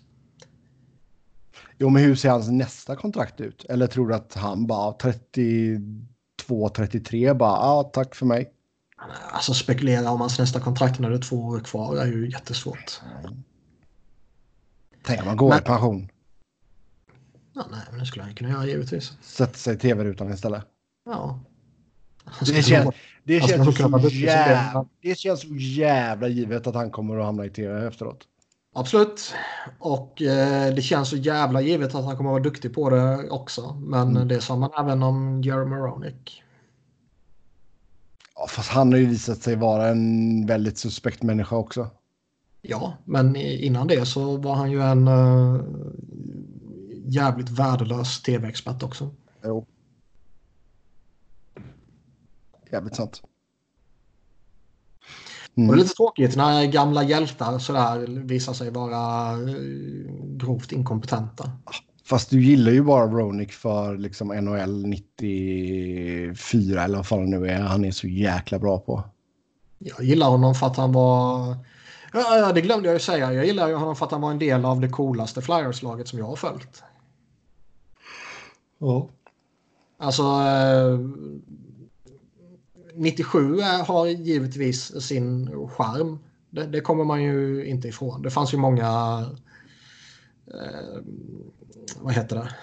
Jo, 1.81 1.89
men 1.89 2.03
hur 2.03 2.15
ser 2.15 2.30
hans 2.30 2.49
nästa 2.49 2.95
kontrakt 2.95 3.41
ut? 3.41 3.65
Eller 3.69 3.88
tror 3.88 4.07
du 4.07 4.15
att 4.15 4.34
han 4.34 4.68
bara 4.68 4.93
32, 4.93 6.69
33 6.69 7.34
bara, 7.34 7.51
ja, 7.51 7.91
tack 7.93 8.15
för 8.15 8.26
mig? 8.26 8.51
Alltså 9.31 9.53
spekulera 9.53 10.11
om 10.11 10.22
hans 10.22 10.39
nästa 10.39 10.60
kontrakt 10.60 10.99
när 10.99 11.10
det 11.10 11.15
är 11.15 11.22
två 11.22 11.45
år 11.45 11.60
kvar 11.60 11.97
är 11.97 12.06
ju 12.06 12.31
jättesvårt. 12.31 13.01
Mm. 13.23 13.43
Tänk 15.03 15.19
om 15.19 15.26
man 15.26 15.38
går 15.38 15.49
men... 15.49 15.60
i 15.60 15.61
pension. 15.61 16.11
Ja, 17.53 17.65
nej, 17.72 17.81
men 17.89 17.99
det 17.99 18.06
skulle 18.06 18.23
han 18.23 18.35
kunna 18.35 18.49
göra 18.49 18.65
givetvis. 18.65 19.14
Sätta 19.22 19.53
sig 19.53 19.76
i 19.76 19.77
tv-rutan 19.77 20.34
istället. 20.34 20.64
Ja. 21.06 21.39
Det 22.39 22.64
känns, 22.64 22.95
det, 23.23 23.39
känns 23.41 23.76
så 23.76 24.10
jävla, 24.10 24.85
det 25.01 25.15
känns 25.15 25.41
så 25.41 25.47
jävla 25.56 26.27
givet 26.27 26.68
att 26.68 26.76
han 26.76 26.91
kommer 26.91 27.18
att 27.18 27.26
hamna 27.26 27.45
i 27.45 27.49
tv 27.49 27.88
efteråt. 27.88 28.27
Absolut. 28.80 29.34
Och 29.80 30.22
eh, 30.22 30.73
det 30.73 30.81
känns 30.81 31.10
så 31.10 31.18
jävla 31.18 31.61
givet 31.61 31.95
att 31.95 32.06
han 32.06 32.18
kommer 32.18 32.30
att 32.30 32.34
vara 32.34 32.43
duktig 32.43 32.73
på 32.73 32.89
det 32.89 33.30
också. 33.30 33.73
Men 33.81 34.10
mm. 34.10 34.27
det 34.27 34.41
sa 34.41 34.56
man 34.56 34.69
även 34.80 35.03
om 35.03 35.41
Jeremy 35.41 35.76
Roenick. 35.76 36.43
Ja, 38.35 38.47
fast 38.49 38.69
han 38.69 38.91
har 38.91 38.99
ju 38.99 39.06
visat 39.06 39.38
sig 39.38 39.56
vara 39.56 39.88
en 39.88 40.45
väldigt 40.45 40.77
suspekt 40.77 41.23
människa 41.23 41.56
också. 41.56 41.88
Ja, 42.61 42.93
men 43.06 43.35
innan 43.35 43.88
det 43.88 44.06
så 44.06 44.38
var 44.38 44.56
han 44.56 44.72
ju 44.72 44.81
en 44.81 45.07
uh, 45.07 45.61
jävligt 47.06 47.49
värdelös 47.49 48.22
tv-expert 48.22 48.84
också. 48.84 49.15
Jo. 49.43 49.65
Jävligt 52.72 52.95
sant. 52.95 53.22
Mm. 55.58 55.70
Och 55.70 55.76
det 55.76 55.82
är 55.82 55.84
lite 55.84 55.96
tråkigt 55.96 56.36
när 56.36 56.66
gamla 56.66 57.04
hjältar 57.04 57.60
sådär 57.60 58.08
visar 58.08 58.54
sig 58.54 58.72
vara 58.72 59.32
eh, 59.32 59.56
grovt 60.38 60.72
inkompetenta. 60.72 61.52
Fast 62.06 62.30
du 62.30 62.44
gillar 62.44 62.72
ju 62.72 62.84
bara 62.84 63.08
Ronick 63.08 63.52
för 63.52 63.98
liksom 63.98 64.28
NHL 64.28 64.86
94 64.86 66.84
eller 66.84 66.96
vad 66.96 67.08
fan 67.08 67.32
det 67.32 67.40
nu 67.40 67.48
är. 67.48 67.62
Han 67.62 67.86
är 67.86 67.92
så 67.92 68.08
jäkla 68.08 68.60
bra 68.60 68.80
på. 68.80 69.04
Jag 69.80 70.04
gillar 70.04 70.30
honom 70.30 70.56
för 70.56 70.68
att 70.68 70.78
han 70.78 70.92
var... 70.92 71.56
Ja, 72.14 72.52
det 72.54 72.62
glömde 72.62 72.88
jag 72.88 72.94
ju 72.94 73.00
säga. 73.00 73.34
Jag 73.34 73.46
gillar 73.46 73.74
honom 73.74 73.96
för 73.96 74.06
att 74.06 74.12
han 74.12 74.22
var 74.22 74.32
en 74.32 74.40
del 74.40 74.66
av 74.66 74.80
det 74.80 74.90
coolaste 74.90 75.42
Flyers-laget 75.42 76.08
som 76.08 76.20
jag 76.20 76.26
har 76.26 76.36
följt. 76.36 76.84
Ja. 78.80 79.10
Alltså, 79.98 80.24
eh, 80.24 81.00
97 83.00 83.62
har 83.62 84.08
givetvis 84.08 85.02
sin 85.02 85.48
charm. 85.70 86.20
Det, 86.50 86.66
det, 86.66 86.82
kommer 86.82 87.04
man 87.04 87.24
ju 87.24 87.66
inte 87.66 87.88
ifrån. 87.88 88.22
Det 88.22 88.30
fanns 88.30 88.54
ju 88.54 88.58
många... 88.58 89.20
Eh, 90.48 91.02
vad 92.02 92.14
heter 92.14 92.36
det? 92.36 92.56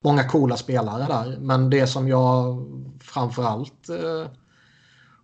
Många 0.00 0.24
coola 0.24 0.56
spelare 0.56 1.06
där. 1.06 1.38
Men 1.40 1.70
det 1.70 1.86
som 1.86 2.08
jag 2.08 2.66
framförallt 3.00 3.88
eh, 3.88 4.30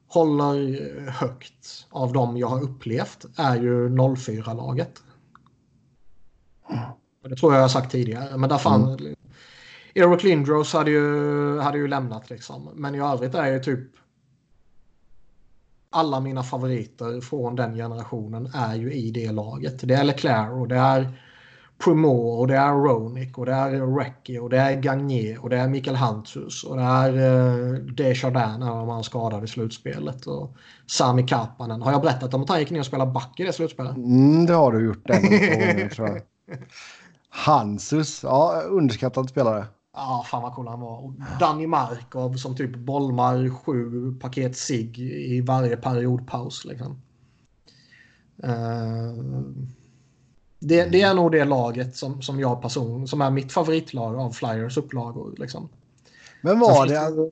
håller 0.09 1.10
högt 1.10 1.86
av 1.90 2.12
dem 2.12 2.36
jag 2.36 2.48
har 2.48 2.62
upplevt 2.62 3.27
är 3.36 3.56
ju 3.56 3.89
04-laget. 3.89 5.02
Det 7.23 7.36
tror 7.36 7.52
jag 7.52 7.59
jag 7.59 7.64
har 7.64 7.68
sagt 7.68 7.93
tidigare. 7.93 8.36
Men 8.36 8.48
där 8.48 8.59
fann, 8.59 8.82
mm. 8.82 9.16
Eric 9.97 10.23
Lindros 10.23 10.73
hade 10.73 10.90
ju, 10.90 11.59
hade 11.60 11.78
ju 11.78 11.89
lämnat 11.89 12.31
liksom. 12.31 12.68
Men 12.74 12.94
i 12.94 13.01
övrigt 13.01 13.35
är 13.35 13.52
ju 13.52 13.60
typ 13.60 13.81
alla 15.90 16.20
mina 16.20 16.43
favoriter 16.43 17.20
från 17.20 17.56
den 17.56 17.74
generationen 17.74 18.51
är 18.55 18.74
ju 18.74 18.93
i 18.93 19.10
det 19.10 19.32
laget. 19.32 19.89
Det 19.89 19.94
är 19.94 20.05
Leclerc 20.05 20.51
och 20.51 20.68
det 20.68 20.77
är 20.77 21.12
Primo 21.85 22.28
och 22.28 22.47
det 22.47 22.56
är 22.56 22.73
Ronick 22.73 23.39
och 23.39 23.47
det 23.47 23.52
är 23.52 23.97
Recchi 23.97 24.39
och 24.39 24.51
det 24.51 24.59
är 24.59 24.81
Gagné 24.81 25.39
och 25.39 25.51
det 25.51 25.56
är 25.56 25.68
Mikael 25.68 25.97
Hantzus 25.97 26.64
och 26.64 26.77
det 26.77 26.82
är 26.82 27.12
uh, 27.12 27.78
Desjardins 27.78 28.59
när 28.59 28.93
han 28.93 29.05
skadade 29.05 29.44
i 29.44 29.48
slutspelet 29.48 30.27
och 30.27 30.56
Sami 30.86 31.27
Kapanen. 31.27 31.82
Har 31.82 31.93
jag 31.93 32.02
berättat 32.02 32.35
om 32.35 32.43
att 32.43 32.48
han 32.48 32.59
gick 32.59 32.70
ner 32.70 32.81
och 32.81 32.86
spelade 32.86 33.10
back 33.10 33.40
i 33.40 33.44
det 33.44 33.52
slutspelet? 33.52 33.97
Mm, 33.97 34.47
det 34.47 34.55
har 34.55 34.73
du 34.73 34.85
gjort. 34.85 35.06
Den, 35.06 35.90
tror 35.90 36.09
jag. 36.09 36.23
Hansus, 37.31 38.23
ja 38.23 38.62
underskattad 38.68 39.28
spelare. 39.28 39.66
Ja, 39.97 40.24
fan 40.27 40.43
vad 40.43 40.55
cool 40.55 40.68
han 40.68 40.81
var. 40.81 41.05
Och 41.05 41.14
Danny 41.40 41.66
Markov 41.66 42.36
som 42.36 42.56
typ 42.56 42.77
bolmar 42.77 43.51
sju 43.51 44.12
paket 44.20 44.56
sig 44.56 45.01
i 45.36 45.40
varje 45.40 45.77
periodpaus. 45.77 46.64
Liksom. 46.64 47.02
Uh, 48.44 49.43
det, 50.59 50.85
det, 50.85 51.02
är 51.02 51.14
nog 51.14 51.32
det 51.32 51.44
laget 51.44 51.97
som, 51.97 52.23
som 52.23 52.40
jag 52.40 52.62
person 52.62 53.09
som 53.09 53.20
är 53.20 53.31
mitt 53.31 53.52
favoritlag 53.52 54.16
av 54.16 54.31
Flyers 54.31 54.77
upplagor. 54.77 55.35
Liksom. 55.39 55.68
Vem 56.43 56.60
var 56.60 56.86
det, 56.86 56.93
det, 56.94 57.31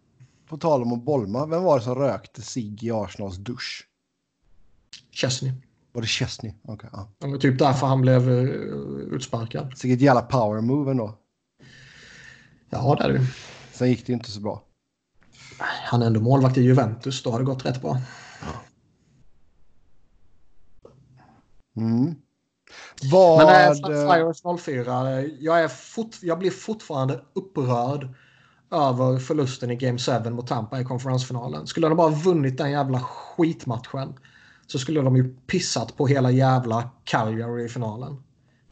på 0.48 0.56
tal 0.56 0.82
om 0.82 0.92
att 0.92 1.02
bolma, 1.02 1.46
vem 1.46 1.62
var 1.62 1.78
det 1.78 1.84
som 1.84 1.94
rökte 1.94 2.42
sig 2.42 2.76
i 2.86 2.90
Arsenals 2.90 3.36
dusch? 3.36 3.88
Chesney. 5.10 5.52
Var 5.92 6.02
det 6.02 6.08
Chesney? 6.08 6.52
Okay, 6.62 6.90
ja. 6.92 7.08
Det 7.18 7.26
var 7.26 7.38
typ 7.38 7.58
därför 7.58 7.86
han 7.86 8.00
blev 8.00 8.28
uh, 8.28 9.14
utsparkad. 9.14 9.72
Vilket 9.82 10.00
jävla 10.00 10.22
power 10.22 10.60
move 10.60 10.90
ändå. 10.90 11.18
Ja, 12.70 12.96
det 12.98 13.04
är 13.04 13.12
det. 13.12 13.26
Sen 13.72 13.88
gick 13.88 14.06
det 14.06 14.12
inte 14.12 14.30
så 14.30 14.40
bra. 14.40 14.62
Han 15.58 16.02
är 16.02 16.06
ändå 16.06 16.20
målvakt 16.20 16.58
i 16.58 16.62
Juventus. 16.62 17.22
Då 17.22 17.30
har 17.30 17.38
det 17.38 17.44
gått 17.44 17.66
rätt 17.66 17.82
bra. 17.82 18.00
Mm. 21.76 22.14
Vad... 23.12 23.46
Men 23.46 23.70
äh, 23.70 23.74
Flyers 23.74 24.62
04. 24.62 25.22
Jag, 25.22 25.64
är 25.64 25.68
fort, 25.68 26.16
jag 26.22 26.38
blir 26.38 26.50
fortfarande 26.50 27.20
upprörd 27.32 28.08
över 28.70 29.18
förlusten 29.18 29.70
i 29.70 29.76
Game 29.76 29.98
7 29.98 30.30
mot 30.30 30.46
Tampa 30.46 30.80
i 30.80 30.84
konferensfinalen. 30.84 31.66
Skulle 31.66 31.88
de 31.88 31.96
bara 31.96 32.10
vunnit 32.10 32.58
den 32.58 32.70
jävla 32.70 33.00
skitmatchen 33.00 34.14
så 34.66 34.78
skulle 34.78 35.00
de 35.00 35.16
ju 35.16 35.34
pissat 35.46 35.96
på 35.96 36.06
hela 36.06 36.30
jävla 36.30 36.90
Calgary 37.04 37.64
i 37.64 37.68
finalen. 37.68 38.22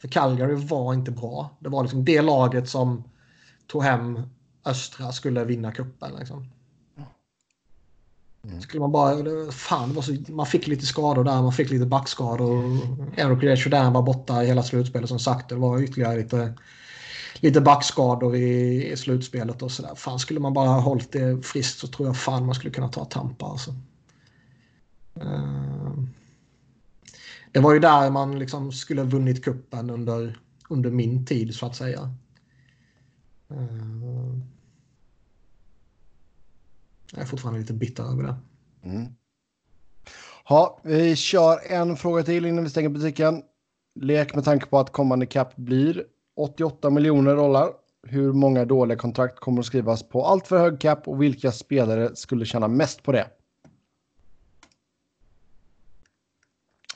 För 0.01 0.07
Calgary 0.07 0.55
var 0.55 0.93
inte 0.93 1.11
bra. 1.11 1.57
Det 1.59 1.69
var 1.69 1.83
liksom 1.83 2.05
det 2.05 2.21
laget 2.21 2.69
som 2.69 3.03
tog 3.67 3.83
hem 3.83 4.19
östra 4.65 5.11
skulle 5.11 5.45
vinna 5.45 5.71
cupen. 5.71 6.15
Liksom. 6.19 6.49
Mm. 8.47 8.61
Skulle 8.61 8.81
man 8.81 8.91
bara, 8.91 9.51
fan, 9.51 10.03
så, 10.03 10.15
man 10.27 10.45
fick 10.45 10.67
lite 10.67 10.85
skador 10.85 11.23
där, 11.23 11.41
man 11.41 11.53
fick 11.53 11.69
lite 11.69 11.85
backskador. 11.85 12.79
Eric 13.17 13.65
Jordan 13.65 13.93
var 13.93 14.01
borta 14.01 14.43
i 14.43 14.47
hela 14.47 14.63
slutspelet 14.63 15.09
som 15.09 15.19
sagt. 15.19 15.49
Det 15.49 15.55
var 15.55 15.79
ytterligare 15.79 16.17
lite, 16.17 16.53
lite 17.35 17.61
backskador 17.61 18.35
i, 18.35 18.91
i 18.91 18.97
slutspelet 18.97 19.61
och 19.61 19.71
sådär. 19.71 19.95
Fan, 19.95 20.19
skulle 20.19 20.39
man 20.39 20.53
bara 20.53 20.69
ha 20.69 20.79
hållit 20.79 21.11
det 21.11 21.45
friskt 21.45 21.79
så 21.79 21.87
tror 21.87 22.07
jag 22.07 22.17
fan 22.17 22.45
man 22.45 22.55
skulle 22.55 22.73
kunna 22.73 22.87
ta 22.87 23.05
Tampa. 23.05 23.45
Alltså. 23.45 23.71
Uh, 25.21 26.03
det 27.51 27.59
var 27.59 27.73
ju 27.73 27.79
där 27.79 28.09
man 28.09 28.39
liksom 28.39 28.71
skulle 28.71 29.01
ha 29.01 29.07
vunnit 29.07 29.43
kuppen 29.43 29.89
under, 29.89 30.39
under 30.69 30.91
min 30.91 31.25
tid 31.25 31.55
så 31.55 31.65
att 31.65 31.75
säga. 31.75 32.15
Jag 37.11 37.21
är 37.21 37.25
fortfarande 37.25 37.59
lite 37.59 37.73
bitter 37.73 38.03
över 38.03 38.23
det. 38.23 38.35
Mm. 38.83 39.15
Ja, 40.49 40.79
vi 40.83 41.15
kör 41.15 41.71
en 41.71 41.95
fråga 41.97 42.23
till 42.23 42.45
innan 42.45 42.63
vi 42.63 42.69
stänger 42.69 42.89
butiken. 42.89 43.43
Lek 43.99 44.35
med 44.35 44.45
tanke 44.45 44.65
på 44.65 44.79
att 44.79 44.91
kommande 44.91 45.25
cap 45.25 45.55
blir 45.55 46.03
88 46.35 46.89
miljoner 46.89 47.35
dollar. 47.35 47.69
Hur 48.07 48.33
många 48.33 48.65
dåliga 48.65 48.97
kontrakt 48.97 49.39
kommer 49.39 49.59
att 49.59 49.65
skrivas 49.65 50.09
på 50.09 50.25
allt 50.25 50.47
för 50.47 50.59
hög 50.59 50.79
cap 50.79 51.07
och 51.07 51.21
vilka 51.21 51.51
spelare 51.51 52.15
skulle 52.15 52.45
tjäna 52.45 52.67
mest 52.67 53.03
på 53.03 53.11
det? 53.11 53.27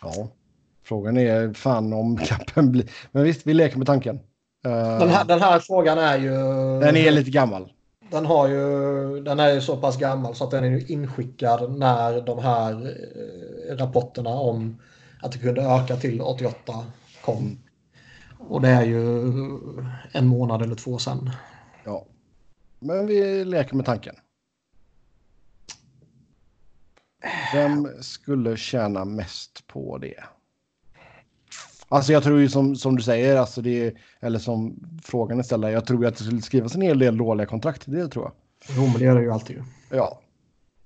Ja, 0.01 0.29
frågan 0.83 1.17
är 1.17 1.53
fan 1.53 1.93
om 1.93 2.17
capen 2.25 2.71
blir... 2.71 2.91
Men 3.11 3.23
visst, 3.23 3.47
vi 3.47 3.53
leker 3.53 3.77
med 3.77 3.87
tanken. 3.87 4.19
Den 4.99 5.09
här, 5.09 5.25
den 5.25 5.41
här 5.41 5.59
frågan 5.59 5.97
är 5.97 6.17
ju... 6.17 6.31
Den 6.79 6.95
är 6.95 7.11
lite 7.11 7.31
gammal 7.31 7.69
den, 8.11 8.25
har 8.25 8.47
ju, 8.47 9.21
den 9.23 9.39
är 9.39 9.53
ju 9.53 9.61
så 9.61 9.77
pass 9.77 9.97
gammal 9.97 10.35
så 10.35 10.43
att 10.43 10.51
den 10.51 10.63
är 10.63 10.91
inskickad 10.91 11.77
när 11.77 12.21
de 12.21 12.39
här 12.39 12.71
eh, 12.71 13.75
rapporterna 13.77 14.29
om 14.29 14.81
att 15.21 15.31
det 15.31 15.37
kunde 15.37 15.61
öka 15.61 15.95
till 15.95 16.21
88 16.21 16.85
kom. 17.21 17.59
Och 18.39 18.61
det 18.61 18.69
är 18.69 18.83
ju 18.83 19.21
en 20.11 20.27
månad 20.27 20.61
eller 20.61 20.75
två 20.75 20.97
sedan. 20.97 21.29
Ja. 21.83 22.05
Men 22.79 23.07
vi 23.07 23.45
leker 23.45 23.75
med 23.75 23.85
tanken. 23.85 24.15
Vem 27.53 27.87
skulle 28.01 28.57
tjäna 28.57 29.05
mest 29.05 29.67
på 29.67 29.97
det? 29.97 30.23
Alltså 31.89 32.13
jag 32.13 32.23
tror 32.23 32.39
ju 32.39 32.49
som, 32.49 32.75
som 32.75 32.95
du 32.95 33.03
säger, 33.03 33.37
alltså 33.37 33.61
det, 33.61 33.95
eller 34.19 34.39
som 34.39 34.75
frågan 35.03 35.39
är 35.39 35.43
ställd, 35.43 35.63
jag 35.63 35.85
tror 35.85 36.01
ju 36.01 36.07
att 36.07 36.17
det 36.17 36.23
skulle 36.23 36.41
skrivas 36.41 36.75
en 36.75 36.81
hel 36.81 36.99
del 36.99 37.17
dåliga 37.17 37.47
kontrakt, 37.47 37.83
det 37.85 38.07
tror 38.07 38.25
jag. 38.25 38.33
Jo, 38.77 38.81
men 38.81 38.93
det 38.93 39.03
gör 39.03 39.15
det 39.15 39.21
ju 39.21 39.31
alltid. 39.31 39.63
Ja. 39.89 40.19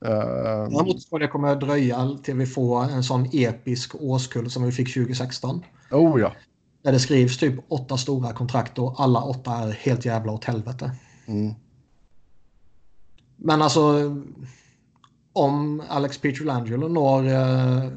Uh, 0.05 0.09
Däremot 0.09 0.85
tror 0.85 1.01
jag 1.09 1.21
det 1.21 1.27
kommer 1.27 1.55
dröja 1.55 2.17
till 2.23 2.35
vi 2.35 2.45
får 2.45 2.83
en 2.83 3.03
sån 3.03 3.29
episk 3.33 3.95
årskull 3.95 4.51
som 4.51 4.63
vi 4.63 4.71
fick 4.71 4.93
2016. 4.93 5.63
Oh 5.91 6.21
ja. 6.21 6.31
Där 6.81 6.91
det 6.91 6.99
skrivs 6.99 7.37
typ 7.37 7.55
åtta 7.67 7.97
stora 7.97 8.33
kontrakt 8.33 8.79
och 8.79 8.95
alla 8.97 9.23
åtta 9.23 9.51
är 9.51 9.71
helt 9.71 10.05
jävla 10.05 10.31
åt 10.31 10.45
helvete. 10.45 10.91
Mm. 11.27 11.53
Men 13.37 13.61
alltså 13.61 14.15
om 15.33 15.83
Alex 15.89 16.17
Pietrangelo 16.17 16.87
når 16.87 17.23
uh, 17.23 17.89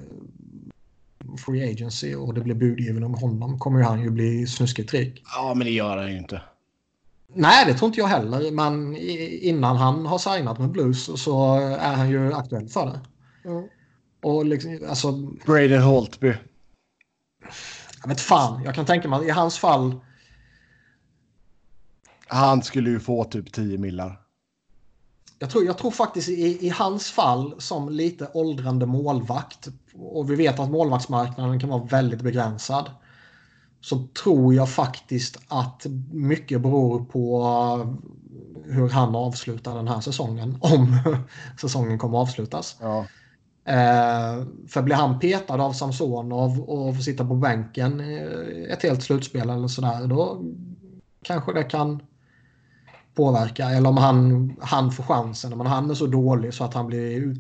free 1.39 1.70
agency 1.73 2.15
och 2.15 2.35
det 2.35 2.40
blir 2.40 2.55
budgiven 2.55 3.05
om 3.05 3.15
honom 3.15 3.59
kommer 3.59 3.78
ju 3.78 3.85
han 3.85 4.02
ju 4.02 4.11
bli 4.11 4.47
snuskigt 4.47 4.94
rik. 4.94 5.23
Ja, 5.36 5.55
men 5.55 5.66
det 5.66 5.73
gör 5.73 5.97
han 5.97 6.12
ju 6.12 6.19
inte. 6.19 6.43
Nej, 7.35 7.66
det 7.66 7.74
tror 7.74 7.86
inte 7.86 8.01
jag 8.01 8.06
heller. 8.06 8.51
Men 8.51 8.97
innan 9.43 9.77
han 9.77 10.06
har 10.06 10.19
signat 10.19 10.59
med 10.59 10.70
Blues 10.70 11.23
så 11.23 11.55
är 11.59 11.94
han 11.94 12.11
ju 12.11 12.32
aktuell 12.32 12.69
för 12.69 12.86
det. 12.86 13.01
Mm. 13.51 13.69
Och 14.23 14.44
liksom, 14.44 14.78
alltså... 14.89 15.12
Braden 15.47 15.82
Holtby. 15.82 16.35
Jag 18.02 18.09
vet 18.09 18.20
fan, 18.20 18.62
jag 18.65 18.74
kan 18.74 18.86
tänka 18.86 19.09
mig 19.09 19.27
i 19.27 19.31
hans 19.31 19.59
fall. 19.59 20.01
Han 22.27 22.62
skulle 22.62 22.90
ju 22.90 23.01
få 23.01 23.24
typ 23.24 23.52
10 23.52 23.78
millar. 23.78 24.23
Jag 25.44 25.50
tror, 25.50 25.64
jag 25.64 25.78
tror 25.78 25.90
faktiskt 25.90 26.28
i, 26.28 26.66
i 26.66 26.68
hans 26.68 27.10
fall 27.10 27.54
som 27.58 27.88
lite 27.88 28.30
åldrande 28.34 28.86
målvakt 28.86 29.68
och 29.94 30.30
vi 30.30 30.34
vet 30.34 30.60
att 30.60 30.70
målvaktsmarknaden 30.70 31.60
kan 31.60 31.68
vara 31.68 31.84
väldigt 31.84 32.22
begränsad. 32.22 32.90
Så 33.80 34.06
tror 34.22 34.54
jag 34.54 34.70
faktiskt 34.70 35.38
att 35.48 35.86
mycket 36.12 36.60
beror 36.60 37.04
på 37.04 37.46
hur 38.64 38.88
han 38.88 39.16
avslutar 39.16 39.76
den 39.76 39.88
här 39.88 40.00
säsongen. 40.00 40.58
Om 40.60 40.96
säsongen 41.60 41.98
kommer 41.98 42.18
avslutas. 42.18 42.76
Ja. 42.80 42.98
Eh, 43.64 44.44
för 44.68 44.82
blir 44.82 44.96
han 44.96 45.18
petad 45.18 45.62
av 45.62 45.72
Samsonov 45.72 46.60
och 46.60 46.96
får 46.96 47.02
sitta 47.02 47.24
på 47.24 47.34
bänken 47.34 48.00
ett 48.70 48.82
helt 48.82 49.02
slutspel 49.02 49.50
eller 49.50 49.68
sådär. 49.68 50.06
Då 50.06 50.42
kanske 51.22 51.52
det 51.52 51.64
kan 51.64 52.02
påverka. 53.15 53.70
Eller 53.70 53.89
om 53.89 53.97
han, 53.97 54.57
han 54.61 54.93
får 54.93 55.05
chansen. 55.05 55.59
Men 55.59 55.66
han 55.66 55.91
är 55.91 55.95
så 55.95 56.07
dålig 56.07 56.55
så 56.55 56.65
att 56.65 56.74
han 56.74 56.86
blir 56.86 57.35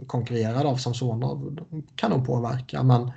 utkonkurrerad 0.00 0.66
av 0.66 0.76
Samsonov. 0.76 1.58
kan 1.96 2.10
nog 2.10 2.26
påverka. 2.26 2.82
Men 2.82 3.10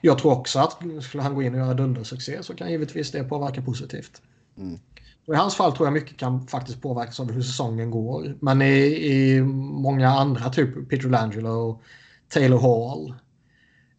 jag 0.00 0.18
tror 0.18 0.32
också 0.32 0.58
att 0.58 0.78
skulle 1.02 1.22
han 1.22 1.34
gå 1.34 1.42
in 1.42 1.54
och 1.54 1.60
göra 1.60 1.74
dundersuccé 1.74 2.42
så 2.42 2.54
kan 2.54 2.70
givetvis 2.70 3.10
det 3.10 3.24
påverka 3.24 3.62
positivt. 3.62 4.22
Mm. 4.58 4.78
Och 5.26 5.34
I 5.34 5.36
hans 5.36 5.54
fall 5.54 5.72
tror 5.72 5.86
jag 5.86 5.92
mycket 5.92 6.16
kan 6.16 6.46
faktiskt 6.46 6.82
påverkas 6.82 7.20
av 7.20 7.32
hur 7.32 7.42
säsongen 7.42 7.90
går. 7.90 8.36
Men 8.40 8.62
i, 8.62 8.76
i 9.12 9.42
många 9.42 10.08
andra, 10.08 10.50
typ 10.50 10.88
Peter 10.90 11.08
Langelo, 11.08 11.80
Taylor 12.28 12.58
Hall. 12.58 13.14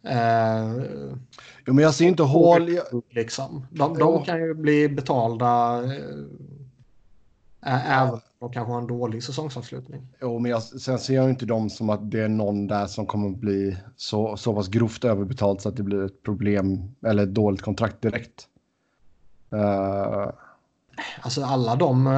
Eh, 0.08 0.86
jo, 1.66 1.74
men 1.74 1.84
jag 1.84 1.94
ser 1.94 2.06
inte 2.06 2.24
Hall... 2.24 2.80
Liksom. 3.10 3.68
De, 3.72 3.98
de 3.98 4.24
kan 4.24 4.40
ju 4.40 4.54
bli 4.54 4.90
betalda 4.90 5.84
eh, 5.84 5.92
Även 7.66 8.14
om 8.14 8.20
de 8.40 8.52
kanske 8.52 8.72
har 8.72 8.82
en 8.82 8.88
dålig 8.88 9.24
säsongsavslutning. 9.24 10.08
Jo, 10.22 10.40
men 10.40 10.52
jag, 10.52 10.64
sen 10.64 11.00
ser 11.00 11.16
jag 11.16 11.30
inte 11.30 11.46
dem 11.46 11.70
som 11.70 11.90
att 11.90 12.12
det 12.12 12.22
är 12.22 12.28
någon 12.28 12.68
där 12.68 12.88
som 12.88 13.06
kommer 13.06 13.30
att 13.30 13.38
bli 13.38 13.78
så, 13.96 14.38
så 14.38 14.54
pass 14.54 14.68
grovt 14.68 15.04
överbetalt 15.04 15.62
så 15.62 15.70
att 15.70 15.76
det 15.76 15.84
blir 15.84 16.06
ett 16.06 16.24
problem 16.24 16.96
eller 17.06 17.24
ett 17.24 17.34
dåligt 17.34 17.62
kontrakt 17.62 18.02
direkt. 18.02 18.48
Uh... 19.54 20.30
Alltså 21.22 21.44
alla 21.44 21.76
de 21.76 22.08
uh, 22.08 22.14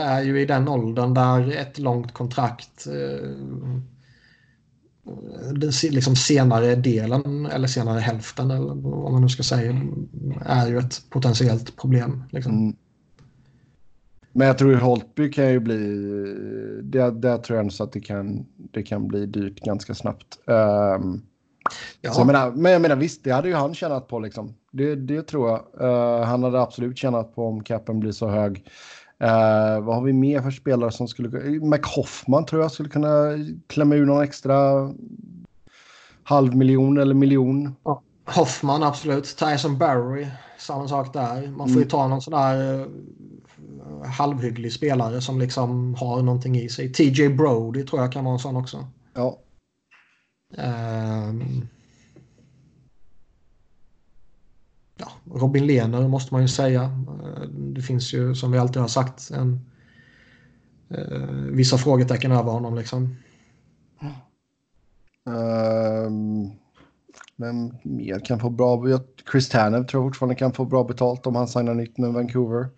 är 0.00 0.22
ju 0.22 0.40
i 0.40 0.46
den 0.46 0.68
åldern 0.68 1.14
där 1.14 1.56
ett 1.56 1.78
långt 1.78 2.12
kontrakt 2.12 2.86
uh, 2.86 3.80
den 5.52 5.72
liksom 5.90 6.16
senare 6.16 6.74
delen 6.74 7.46
eller 7.46 7.68
senare 7.68 8.00
hälften 8.00 8.50
eller 8.50 8.74
vad 8.74 9.12
man 9.12 9.22
nu 9.22 9.28
ska 9.28 9.42
säga 9.42 9.82
är 10.44 10.68
ju 10.68 10.78
ett 10.78 11.02
potentiellt 11.10 11.76
problem. 11.76 12.24
Liksom. 12.30 12.52
Mm. 12.52 12.76
Men 14.32 14.46
jag 14.46 14.58
tror 14.58 14.74
Holtby 14.74 15.32
kan 15.32 15.50
ju 15.50 15.60
bli, 15.60 15.76
det, 16.82 17.10
där 17.10 17.38
tror 17.38 17.58
jag 17.58 17.72
så 17.72 17.84
att 17.84 17.92
det 17.92 18.00
kan, 18.00 18.46
det 18.56 18.82
kan 18.82 19.08
bli 19.08 19.26
dyrt 19.26 19.60
ganska 19.60 19.94
snabbt. 19.94 20.38
Um, 20.46 21.22
ja. 22.00 22.12
så 22.12 22.20
jag 22.20 22.26
menar, 22.26 22.50
men 22.50 22.72
jag 22.72 22.82
menar 22.82 22.96
visst, 22.96 23.24
det 23.24 23.30
hade 23.30 23.48
ju 23.48 23.54
han 23.54 23.74
tjänat 23.74 24.08
på 24.08 24.18
liksom. 24.18 24.54
Det, 24.72 24.94
det 24.94 25.22
tror 25.22 25.48
jag. 25.48 25.88
Uh, 25.88 26.24
han 26.24 26.42
hade 26.42 26.60
absolut 26.60 26.98
tjänat 26.98 27.34
på 27.34 27.48
om 27.48 27.64
capen 27.64 28.00
blir 28.00 28.12
så 28.12 28.28
hög. 28.28 28.66
Uh, 29.22 29.80
vad 29.80 29.94
har 29.94 30.02
vi 30.02 30.12
mer 30.12 30.42
för 30.42 30.50
spelare 30.50 30.90
som 30.90 31.08
skulle... 31.08 31.28
McHoffman 31.60 32.46
tror 32.46 32.62
jag 32.62 32.72
skulle 32.72 32.88
kunna 32.88 33.26
klämma 33.66 33.94
ur 33.94 34.06
någon 34.06 34.22
extra 34.22 34.90
halv 36.22 36.56
miljon 36.56 36.98
eller 36.98 37.14
miljon. 37.14 37.76
Ja. 37.84 38.02
Hoffman 38.24 38.82
absolut. 38.82 39.36
Tyson 39.36 39.78
Barry, 39.78 40.26
samma 40.58 40.88
sak 40.88 41.12
där. 41.12 41.48
Man 41.48 41.68
får 41.68 41.76
ju 41.76 41.76
mm. 41.76 41.88
ta 41.88 42.08
någon 42.08 42.22
sån 42.22 42.32
där 42.32 42.86
halvhygglig 44.04 44.72
spelare 44.72 45.20
som 45.20 45.38
liksom 45.38 45.94
har 45.94 46.22
någonting 46.22 46.56
i 46.56 46.68
sig. 46.68 46.92
TJ 46.92 47.28
Brody 47.28 47.86
tror 47.86 48.02
jag 48.02 48.12
kan 48.12 48.24
vara 48.24 48.34
en 48.34 48.38
sån 48.38 48.56
också. 48.56 48.86
Ja. 49.14 49.38
Um, 50.56 51.68
ja, 54.96 55.12
Robin 55.24 55.66
Lehner 55.66 56.08
måste 56.08 56.34
man 56.34 56.42
ju 56.42 56.48
säga. 56.48 56.82
Eh, 56.82 57.42
det 57.48 57.82
finns 57.82 58.14
ju 58.14 58.34
som 58.34 58.52
vi 58.52 58.58
alltid 58.58 58.82
har 58.82 58.88
sagt 58.88 59.30
en, 59.30 59.60
uh, 60.98 61.50
vissa 61.52 61.78
frågetecken 61.78 62.32
över 62.32 62.52
honom 62.52 62.74
liksom. 62.74 63.16
Um, 65.24 66.50
vem 67.36 67.72
mer 67.82 68.24
kan 68.24 68.40
få 68.40 68.50
bra? 68.50 69.00
Chris 69.32 69.48
Tanev 69.48 69.86
tror 69.86 70.02
jag 70.02 70.10
fortfarande 70.10 70.34
kan 70.34 70.52
få 70.52 70.64
bra 70.64 70.84
betalt 70.84 71.26
om 71.26 71.36
han 71.36 71.48
signar 71.48 71.74
nytt 71.74 71.98
med 71.98 72.12
Vancouver. 72.12 72.68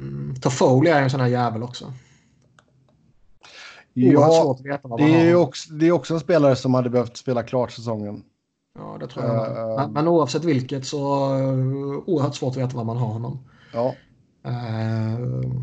Mm. 0.00 0.34
Toffoli 0.34 0.90
är 0.90 1.02
en 1.02 1.10
sån 1.10 1.20
här 1.20 1.28
jävel 1.28 1.62
också. 1.62 1.92
Ja, 3.94 4.58
det 4.98 5.30
är, 5.30 5.34
också, 5.34 5.72
det 5.72 5.86
är 5.86 5.92
också 5.92 6.14
en 6.14 6.20
spelare 6.20 6.56
som 6.56 6.74
hade 6.74 6.90
behövt 6.90 7.16
spela 7.16 7.42
klart 7.42 7.72
säsongen. 7.72 8.22
Ja, 8.78 8.96
det 9.00 9.06
tror 9.06 9.24
jag. 9.24 9.50
Uh, 9.50 9.76
men, 9.76 9.92
men 9.92 10.08
oavsett 10.08 10.44
vilket 10.44 10.86
så 10.86 11.34
uh, 11.34 12.02
oerhört 12.06 12.34
svårt 12.34 12.50
att 12.50 12.56
veta 12.56 12.76
var 12.76 12.84
man 12.84 12.96
har 12.96 13.06
honom. 13.06 13.38
Ja. 13.72 13.94
Uh, 14.46 15.62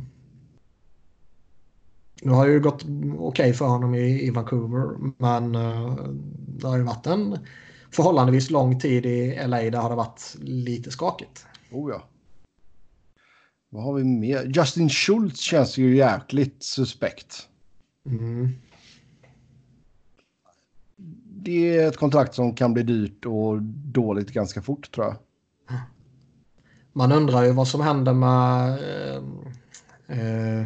nu 2.22 2.32
har 2.32 2.48
det 2.48 2.54
ju 2.54 2.60
gått 2.60 2.84
okej 2.84 3.18
okay 3.18 3.54
för 3.54 3.66
honom 3.66 3.96
i, 3.96 4.28
i 4.28 4.30
Vancouver, 4.30 5.14
men 5.18 5.56
uh, 5.56 5.96
det 6.48 6.68
har 6.68 6.78
ju 6.78 6.84
varit 6.84 7.08
en 7.08 7.38
förhållandevis 7.92 8.50
lång 8.50 8.80
tid 8.80 9.06
i 9.06 9.48
LA 9.48 9.58
där 9.58 9.78
har 9.78 9.90
det 9.90 9.96
varit 9.96 10.36
lite 10.40 10.92
skakigt. 10.92 11.46
Oh 11.72 11.92
ja. 11.92 12.04
Vad 13.70 13.84
har 13.84 13.94
vi 13.94 14.04
mer? 14.04 14.52
Justin 14.56 14.90
Schultz 14.90 15.40
känns 15.40 15.78
ju 15.78 15.96
jäkligt 15.96 16.64
suspekt. 16.64 17.48
Mm. 18.06 18.50
Det 21.26 21.78
är 21.78 21.88
ett 21.88 21.98
kontrakt 21.98 22.36
som 22.36 22.56
kan 22.56 22.74
bli 22.74 22.84
dyrt 22.84 23.26
och 23.26 23.62
dåligt 23.62 24.32
ganska 24.32 24.62
fort 24.62 24.91
tror 24.91 25.06
jag. 25.06 25.16
Man 26.94 27.12
undrar 27.12 27.44
ju 27.44 27.52
vad 27.52 27.68
som 27.68 27.82
händer 27.82 28.14
med 28.14 28.70
eh, 28.70 29.24
eh, 30.20 30.66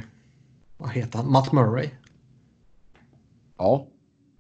vad 0.78 0.90
heter 0.90 1.18
han? 1.18 1.32
Matt 1.32 1.52
Murray. 1.52 1.90
Ja. 3.58 3.88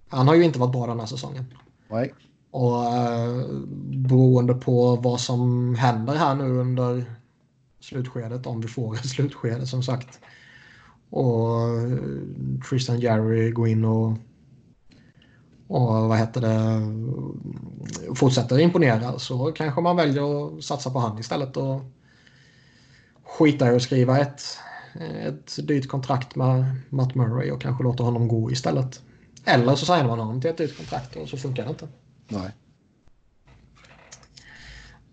Han 0.07 0.27
har 0.27 0.35
ju 0.35 0.43
inte 0.43 0.59
varit 0.59 0.71
bra 0.71 0.87
den 0.87 0.99
här 0.99 1.05
säsongen. 1.05 1.45
Nej. 1.89 2.13
Och 2.51 2.85
eh, 2.85 3.45
beroende 3.87 4.53
på 4.53 4.95
vad 4.95 5.19
som 5.19 5.75
händer 5.75 6.15
här 6.15 6.35
nu 6.35 6.43
under 6.43 7.05
slutskedet, 7.83 8.47
om 8.47 8.61
vi 8.61 8.67
får 8.67 8.95
ett 8.95 9.05
slutskede 9.09 9.67
som 9.67 9.83
sagt. 9.83 10.19
Och 11.09 11.69
eh, 11.69 11.97
Tristan 12.69 12.99
Jerry 12.99 13.51
går 13.51 13.67
in 13.67 13.85
och 13.85 14.17
och 15.67 16.09
vad 16.09 16.17
heter 16.17 16.41
det 16.41 16.81
fortsätter 18.15 18.59
imponera 18.59 19.19
så 19.19 19.51
kanske 19.51 19.81
man 19.81 19.95
väljer 19.95 20.57
att 20.57 20.63
satsa 20.63 20.89
på 20.89 20.99
han 20.99 21.19
istället 21.19 21.57
och 21.57 21.81
skita 23.23 23.71
i 23.71 23.75
att 23.75 23.81
skriva 23.81 24.19
ett, 24.19 24.43
ett 25.23 25.67
dyrt 25.67 25.87
kontrakt 25.87 26.35
med 26.35 26.75
Matt 26.89 27.15
Murray 27.15 27.51
och 27.51 27.61
kanske 27.61 27.83
låta 27.83 28.03
honom 28.03 28.27
gå 28.27 28.51
istället. 28.51 29.01
Eller 29.45 29.75
så 29.75 29.85
signar 29.85 30.07
man 30.07 30.19
honom 30.19 30.41
till 30.41 30.49
ett 30.49 30.57
dyrt 30.57 30.77
kontrakt 30.77 31.15
och 31.15 31.29
så 31.29 31.37
funkar 31.37 31.63
det 31.63 31.69
inte. 31.69 31.87
Nej. 32.27 32.51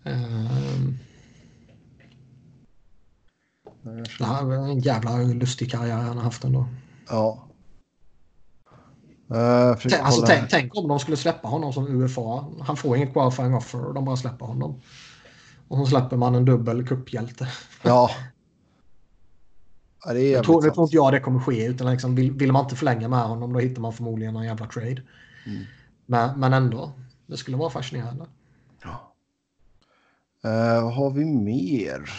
Um, 0.03 0.97
det 4.17 4.25
här 4.25 4.51
är 4.51 4.67
en 4.67 4.79
jävla 4.79 5.17
lustig 5.17 5.71
karriär 5.71 5.95
han 5.95 6.17
har 6.17 6.23
haft 6.23 6.43
ändå. 6.43 6.67
Ja. 7.09 7.47
Uh, 9.31 9.69
alltså, 10.01 10.25
tänk, 10.27 10.49
tänk, 10.49 10.75
om 10.75 10.87
de 10.87 10.99
skulle 10.99 11.17
släppa 11.17 11.47
honom 11.47 11.73
som 11.73 11.87
UFA. 11.87 12.45
Han 12.61 12.77
får 12.77 12.97
inget 12.97 13.13
qualifying 13.13 13.53
offer 13.53 13.85
och 13.85 13.93
de 13.93 14.05
bara 14.05 14.17
släpper 14.17 14.45
honom. 14.45 14.81
Och 15.67 15.77
så 15.77 15.85
släpper 15.85 16.17
man 16.17 16.35
en 16.35 16.45
dubbel 16.45 16.87
kupphjälte. 16.87 17.47
Ja. 17.83 18.09
ja 20.05 20.13
det 20.13 20.29
jag 20.29 20.43
tror, 20.43 20.61
det 20.61 20.71
tror 20.71 20.83
inte 20.83 20.95
jag 20.95 21.13
det 21.13 21.19
kommer 21.19 21.39
ske. 21.39 21.65
Utan 21.65 21.91
liksom, 21.91 22.15
vill, 22.15 22.31
vill, 22.31 22.51
man 22.51 22.63
inte 22.63 22.75
förlänga 22.75 23.07
med 23.07 23.23
honom 23.23 23.53
då 23.53 23.59
hittar 23.59 23.81
man 23.81 23.93
förmodligen 23.93 24.35
en 24.35 24.43
jävla 24.43 24.65
trade. 24.65 25.01
Mm. 25.45 25.63
Men, 26.05 26.39
men 26.39 26.53
ändå. 26.53 26.91
Det 27.27 27.37
skulle 27.37 27.57
vara 27.57 27.69
fascinerande. 27.69 28.25
Ja. 28.83 29.13
Uh, 30.45 30.83
vad 30.83 30.93
har 30.93 31.11
vi 31.11 31.25
mer? 31.25 32.09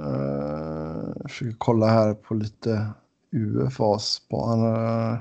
Uh, 0.00 1.12
jag 1.20 1.30
försöker 1.30 1.56
kolla 1.58 1.86
här 1.86 2.14
på 2.14 2.34
lite 2.34 2.86
UFAs. 3.32 4.22
Uh, 4.32 5.12
eh, 5.12 5.18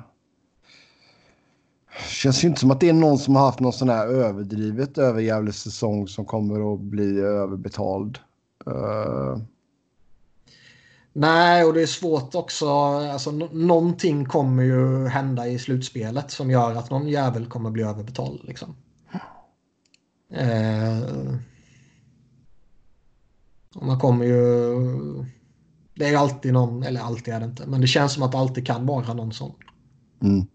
känns 2.09 2.43
ju 2.43 2.47
inte 2.47 2.59
som 2.59 2.71
att 2.71 2.79
det 2.79 2.89
är 2.89 2.93
någon 2.93 3.17
som 3.17 3.35
har 3.35 3.45
haft 3.45 3.59
någon 3.59 3.73
sån 3.73 3.89
här 3.89 4.07
överdrivet 4.07 4.97
överjävlig 4.97 5.53
säsong 5.53 6.07
som 6.07 6.25
kommer 6.25 6.73
att 6.73 6.79
bli 6.79 7.19
överbetald. 7.19 8.19
Uh... 8.67 9.37
Nej, 11.15 11.65
och 11.65 11.73
det 11.73 11.81
är 11.81 11.87
svårt 11.87 12.35
också. 12.35 12.69
Alltså, 12.69 13.31
någonting 13.51 14.25
kommer 14.25 14.63
ju 14.63 15.07
hända 15.07 15.47
i 15.47 15.59
slutspelet 15.59 16.31
som 16.31 16.51
gör 16.51 16.75
att 16.75 16.89
någon 16.89 17.07
jävel 17.07 17.45
kommer 17.45 17.69
bli 17.69 17.83
överbetald. 17.83 18.39
Liksom. 18.43 18.75
Uh... 20.31 21.35
Man 23.81 23.99
kommer 23.99 24.25
ju... 24.25 25.25
Det 25.95 26.05
är 26.05 26.17
alltid 26.17 26.53
någon, 26.53 26.83
eller 26.83 27.01
alltid 27.01 27.33
är 27.33 27.39
det 27.39 27.45
inte, 27.45 27.67
men 27.67 27.81
det 27.81 27.87
känns 27.87 28.13
som 28.13 28.23
att 28.23 28.31
det 28.31 28.37
alltid 28.37 28.67
kan 28.67 28.85
vara 28.85 29.13
någon 29.13 29.33
sån. 29.33 29.51
Mm. 30.21 30.45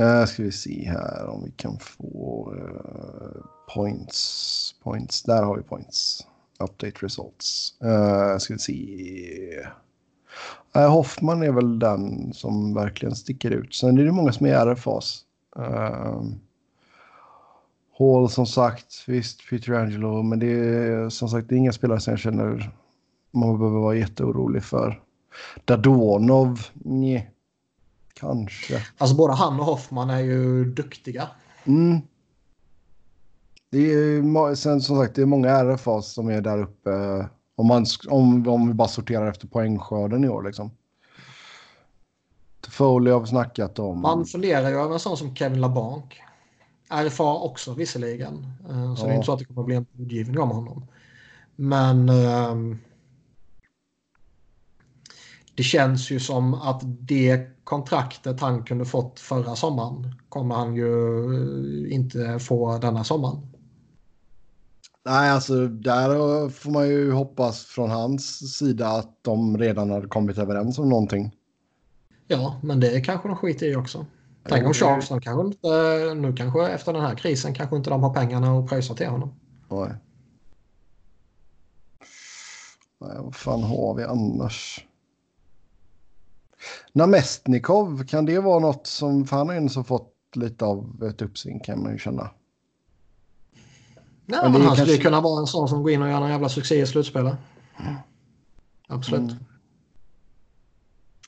Uh, 0.00 0.26
ska 0.26 0.42
vi 0.42 0.52
se 0.52 0.88
här 0.88 1.26
om 1.28 1.44
vi 1.44 1.50
kan 1.50 1.78
få 1.78 2.52
uh, 2.56 3.44
points. 3.74 4.74
Points, 4.82 5.22
där 5.22 5.42
har 5.42 5.56
vi 5.56 5.62
points. 5.62 6.26
Update 6.60 7.06
results. 7.06 7.74
Uh, 7.84 8.38
ska 8.38 8.54
vi 8.54 8.58
se. 8.58 9.66
Uh, 10.76 10.90
Hoffman 10.90 11.42
är 11.42 11.52
väl 11.52 11.78
den 11.78 12.32
som 12.32 12.74
verkligen 12.74 13.16
sticker 13.16 13.50
ut. 13.50 13.74
Sen 13.74 13.98
är 13.98 14.04
det 14.04 14.12
många 14.12 14.32
som 14.32 14.46
är 14.46 14.50
i 14.50 14.72
RFAs. 14.72 15.24
Uh, 15.58 16.22
Hall 17.98 18.30
som 18.30 18.46
sagt, 18.46 19.04
visst 19.06 19.50
Peter 19.50 19.72
Angelo, 19.72 20.22
men 20.22 20.38
det 20.38 20.46
är 20.46 21.08
som 21.08 21.28
sagt 21.28 21.48
det 21.48 21.54
är 21.54 21.56
inga 21.56 21.72
spelare 21.72 22.00
som 22.00 22.10
jag 22.10 22.20
känner 22.20 22.72
man 23.30 23.58
behöver 23.58 23.78
vara 23.78 23.94
jätteorolig 23.94 24.64
för. 24.64 25.02
Dadonov, 25.64 26.60
nej. 26.74 27.30
Kanske. 28.14 28.82
Alltså 28.98 29.16
både 29.16 29.32
han 29.32 29.60
och 29.60 29.66
Hoffman 29.66 30.10
är 30.10 30.20
ju 30.20 30.64
duktiga. 30.64 31.28
Mm. 31.64 32.00
Det 33.70 33.78
är 33.78 34.54
sen 34.54 34.80
som 34.80 34.96
sagt 34.96 35.14
det 35.14 35.22
är 35.22 35.26
många 35.26 35.64
RFA 35.64 36.02
som 36.02 36.28
är 36.28 36.40
där 36.40 36.58
uppe. 36.58 36.90
Om, 37.56 37.66
man, 37.66 37.86
om, 38.08 38.48
om 38.48 38.68
vi 38.68 38.74
bara 38.74 38.88
sorterar 38.88 39.26
efter 39.30 39.46
poängskörden 39.46 40.24
i 40.24 40.28
år 40.28 40.42
liksom. 40.42 40.70
Foley 42.68 43.12
har 43.12 43.20
vi 43.20 43.26
snackat 43.26 43.78
om. 43.78 44.00
Man 44.00 44.26
funderar 44.26 44.68
ju 44.68 44.76
över 44.76 44.92
en 44.92 45.00
sån 45.00 45.16
som 45.16 45.34
Kevin 45.36 45.60
LaBanc. 45.60 46.04
RFA 46.90 47.34
också 47.34 47.74
visserligen. 47.74 48.46
Eh, 48.68 48.94
så 48.94 49.02
ja. 49.02 49.06
det 49.06 49.12
är 49.12 49.14
inte 49.14 49.26
så 49.26 49.32
att 49.32 49.38
det 49.38 49.44
kommer 49.44 49.60
att 49.60 49.66
bli 49.66 49.76
en 49.76 49.86
budgivning 49.92 50.38
om 50.38 50.50
honom. 50.50 50.86
Men 51.56 52.08
um, 52.08 52.78
det 55.54 55.62
känns 55.62 56.10
ju 56.10 56.20
som 56.20 56.54
att 56.54 56.80
det 56.84 57.64
kontraktet 57.64 58.40
han 58.40 58.62
kunde 58.62 58.84
fått 58.84 59.20
förra 59.20 59.56
sommaren 59.56 60.14
kommer 60.28 60.54
han 60.54 60.74
ju 60.74 61.24
eh, 61.86 61.94
inte 61.94 62.38
få 62.38 62.78
denna 62.78 63.04
sommaren. 63.04 63.38
Nej, 65.04 65.30
alltså 65.30 65.66
där 65.68 66.48
får 66.48 66.70
man 66.70 66.88
ju 66.88 67.12
hoppas 67.12 67.64
från 67.64 67.90
hans 67.90 68.52
sida 68.56 68.88
att 68.88 69.18
de 69.22 69.58
redan 69.58 69.90
har 69.90 70.02
kommit 70.02 70.38
överens 70.38 70.78
om 70.78 70.88
någonting. 70.88 71.34
Ja, 72.26 72.60
men 72.62 72.80
det 72.80 73.00
kanske 73.00 73.28
de 73.28 73.36
skiter 73.36 73.66
i 73.66 73.76
också. 73.76 74.06
Tänk 74.42 74.66
om 74.66 75.00
de 75.08 75.20
kanske 75.20 75.46
inte, 75.46 76.14
nu 76.14 76.32
kanske 76.36 76.68
efter 76.68 76.92
den 76.92 77.02
här 77.02 77.14
krisen 77.14 77.54
kanske 77.54 77.76
inte 77.76 77.90
de 77.90 78.02
har 78.02 78.14
pengarna 78.14 78.58
att 78.58 78.68
pröjsa 78.68 78.94
till 78.94 79.08
honom. 79.08 79.34
Nej. 79.68 79.94
Nej, 83.00 83.16
vad 83.18 83.34
fan 83.34 83.62
har 83.62 83.94
vi 83.94 84.04
annars? 84.04 84.84
Namestnikov, 86.92 88.04
kan 88.04 88.26
det 88.26 88.38
vara 88.38 88.58
något 88.58 88.86
som, 88.86 89.26
för 89.26 89.36
han 89.36 89.48
har 89.48 89.54
ju 89.54 89.84
fått 89.84 90.14
lite 90.34 90.64
av 90.64 91.04
ett 91.10 91.22
uppsving 91.22 91.60
kan 91.60 91.82
man 91.82 91.92
ju 91.92 91.98
känna. 91.98 92.30
Nej, 94.26 94.40
men, 94.42 94.52
men 94.52 94.60
han 94.60 94.62
kanske... 94.62 94.84
skulle 94.84 95.02
kunna 95.02 95.20
vara 95.20 95.40
en 95.40 95.46
sån 95.46 95.68
som 95.68 95.82
går 95.82 95.92
in 95.92 96.02
och 96.02 96.08
gör 96.08 96.22
en 96.22 96.30
jävla 96.30 96.48
succé 96.48 96.80
i 96.80 96.86
slutspelet. 96.86 97.36
Mm. 97.80 97.94
Absolut. 98.88 99.30
Mm. 99.30 99.44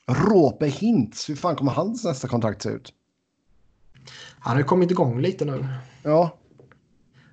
Råpe 0.07 0.67
Hintz, 0.67 1.29
hur 1.29 1.35
fan 1.35 1.55
kommer 1.55 1.71
hans 1.71 2.03
nästa 2.03 2.27
kontrakt 2.27 2.61
se 2.61 2.69
ut? 2.69 2.93
Han 4.39 4.51
har 4.51 4.57
ju 4.57 4.63
kommit 4.63 4.91
igång 4.91 5.21
lite 5.21 5.45
nu. 5.45 5.67
Ja. 6.03 6.37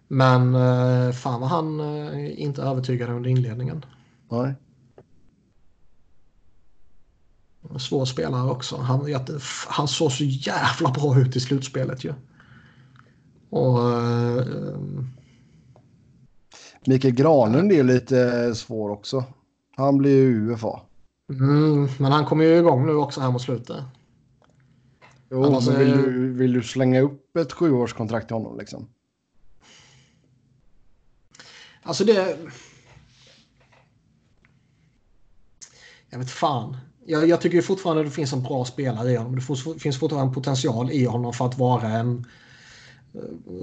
Men 0.09 0.55
eh, 0.55 1.12
fan 1.12 1.40
vad 1.40 1.51
han 1.51 1.81
eh, 1.81 2.43
inte 2.43 2.62
övertygade 2.62 3.12
under 3.12 3.31
inledningen. 3.31 3.85
Nej. 4.31 4.55
Svår 7.78 8.05
spelare 8.05 8.51
också. 8.51 8.77
Han, 8.77 9.15
han 9.69 9.89
såg 9.89 10.12
så 10.12 10.24
jävla 10.24 10.90
bra 10.90 11.19
ut 11.19 11.36
i 11.36 11.40
slutspelet 11.40 12.05
ju. 12.05 12.15
Och... 13.51 13.78
Uh, 13.78 14.45
Mikael 16.86 17.15
Granlund 17.15 17.73
är 17.73 17.82
lite 17.82 18.55
svår 18.55 18.90
också. 18.90 19.24
Han 19.77 19.99
blir 19.99 20.11
ju 20.11 20.53
UFA. 20.53 20.81
Mm, 21.31 21.89
men 21.99 22.12
han 22.12 22.24
kommer 22.24 22.45
ju 22.45 22.59
igång 22.59 22.86
nu 22.86 22.95
också 22.95 23.20
här 23.20 23.31
mot 23.31 23.43
slutet. 23.43 23.77
Jo, 25.31 25.45
Annars 25.45 25.69
vill, 25.69 25.91
du, 25.91 26.33
vill 26.33 26.53
du 26.53 26.63
slänga 26.63 27.01
upp 27.01 27.37
ett 27.37 27.53
sjuårskontrakt 27.53 28.27
till 28.27 28.37
honom 28.37 28.59
liksom? 28.59 28.89
Alltså 31.83 32.05
det... 32.05 32.39
Jag 36.11 36.19
vet 36.19 36.31
fan 36.31 36.77
jag, 37.09 37.29
jag 37.29 37.41
tycker 37.41 37.63
fortfarande 37.63 38.05
det 38.05 38.11
finns 38.11 38.33
en 38.33 38.43
bra 38.43 38.65
spelare 38.65 39.11
i 39.13 39.17
honom. 39.17 39.37
Det 39.37 39.81
finns 39.81 39.99
fortfarande 39.99 40.29
en 40.29 40.35
potential 40.35 40.91
i 40.91 41.05
honom 41.05 41.33
för 41.33 41.47
att 41.47 41.59
vara 41.59 41.89
en 41.89 42.27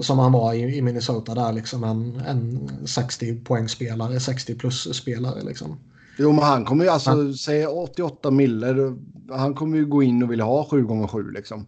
som 0.00 0.18
han 0.18 0.32
var 0.32 0.54
i, 0.54 0.76
i 0.76 0.82
Minnesota 0.82 1.34
där 1.34 1.52
liksom 1.52 1.84
en, 1.84 2.20
en 2.26 2.70
60 2.86 3.40
poängspelare, 3.44 4.20
60 4.20 4.54
plus 4.54 4.96
spelare 4.96 5.42
liksom. 5.42 5.78
Jo, 6.18 6.32
men 6.32 6.44
han 6.44 6.64
kommer 6.64 6.84
ju 6.84 6.90
alltså, 6.90 7.10
ja. 7.10 7.32
säg 7.32 7.66
88 7.66 8.30
miller, 8.30 8.96
han 9.30 9.54
kommer 9.54 9.76
ju 9.76 9.86
gå 9.86 10.02
in 10.02 10.22
och 10.22 10.32
vilja 10.32 10.44
ha 10.44 10.68
7 10.68 10.82
gånger 10.82 11.06
7 11.06 11.30
liksom. 11.30 11.66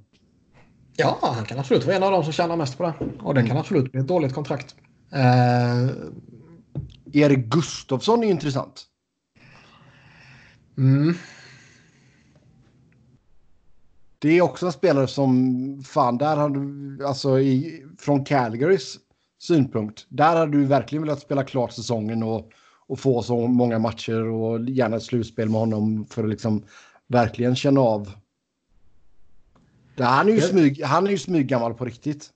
Ja, 0.96 1.18
han 1.22 1.44
kan 1.44 1.58
absolut 1.58 1.86
vara 1.86 1.96
en 1.96 2.02
av 2.02 2.12
dem 2.12 2.24
som 2.24 2.32
tjänar 2.32 2.56
mest 2.56 2.78
på 2.78 2.82
det. 2.82 2.94
Och 3.20 3.34
det 3.34 3.40
mm. 3.40 3.48
kan 3.48 3.58
absolut 3.58 3.92
bli 3.92 4.00
ett 4.00 4.08
dåligt 4.08 4.34
kontrakt. 4.34 4.74
Eh... 5.12 5.88
Erik 7.12 7.46
Gustafsson 7.46 8.24
är 8.24 8.28
intressant. 8.28 8.84
Mm. 10.78 11.14
Det 14.18 14.38
är 14.38 14.42
också 14.42 14.66
en 14.66 14.72
spelare 14.72 15.06
som, 15.06 15.82
fan, 15.86 16.18
där 16.18 16.36
har 16.36 16.48
du, 16.48 17.06
alltså 17.06 17.40
i, 17.40 17.84
från 17.98 18.24
Calgarys 18.24 18.98
synpunkt, 19.38 20.06
där 20.08 20.36
hade 20.36 20.52
du 20.52 20.64
verkligen 20.64 21.02
velat 21.02 21.20
spela 21.20 21.44
klart 21.44 21.72
säsongen 21.72 22.22
och, 22.22 22.50
och 22.88 22.98
få 22.98 23.22
så 23.22 23.46
många 23.46 23.78
matcher 23.78 24.28
och 24.28 24.60
gärna 24.60 24.96
ett 24.96 25.02
slutspel 25.02 25.48
med 25.48 25.60
honom 25.60 26.06
för 26.10 26.24
att 26.24 26.30
liksom 26.30 26.64
verkligen 27.06 27.56
känna 27.56 27.80
av. 27.80 28.10
Han 29.98 30.28
är 30.28 30.32
ju, 30.32 30.40
smyg, 30.40 30.84
han 30.84 31.06
är 31.06 31.10
ju 31.10 31.18
smyggammal 31.18 31.74
på 31.74 31.84
riktigt. 31.84 32.30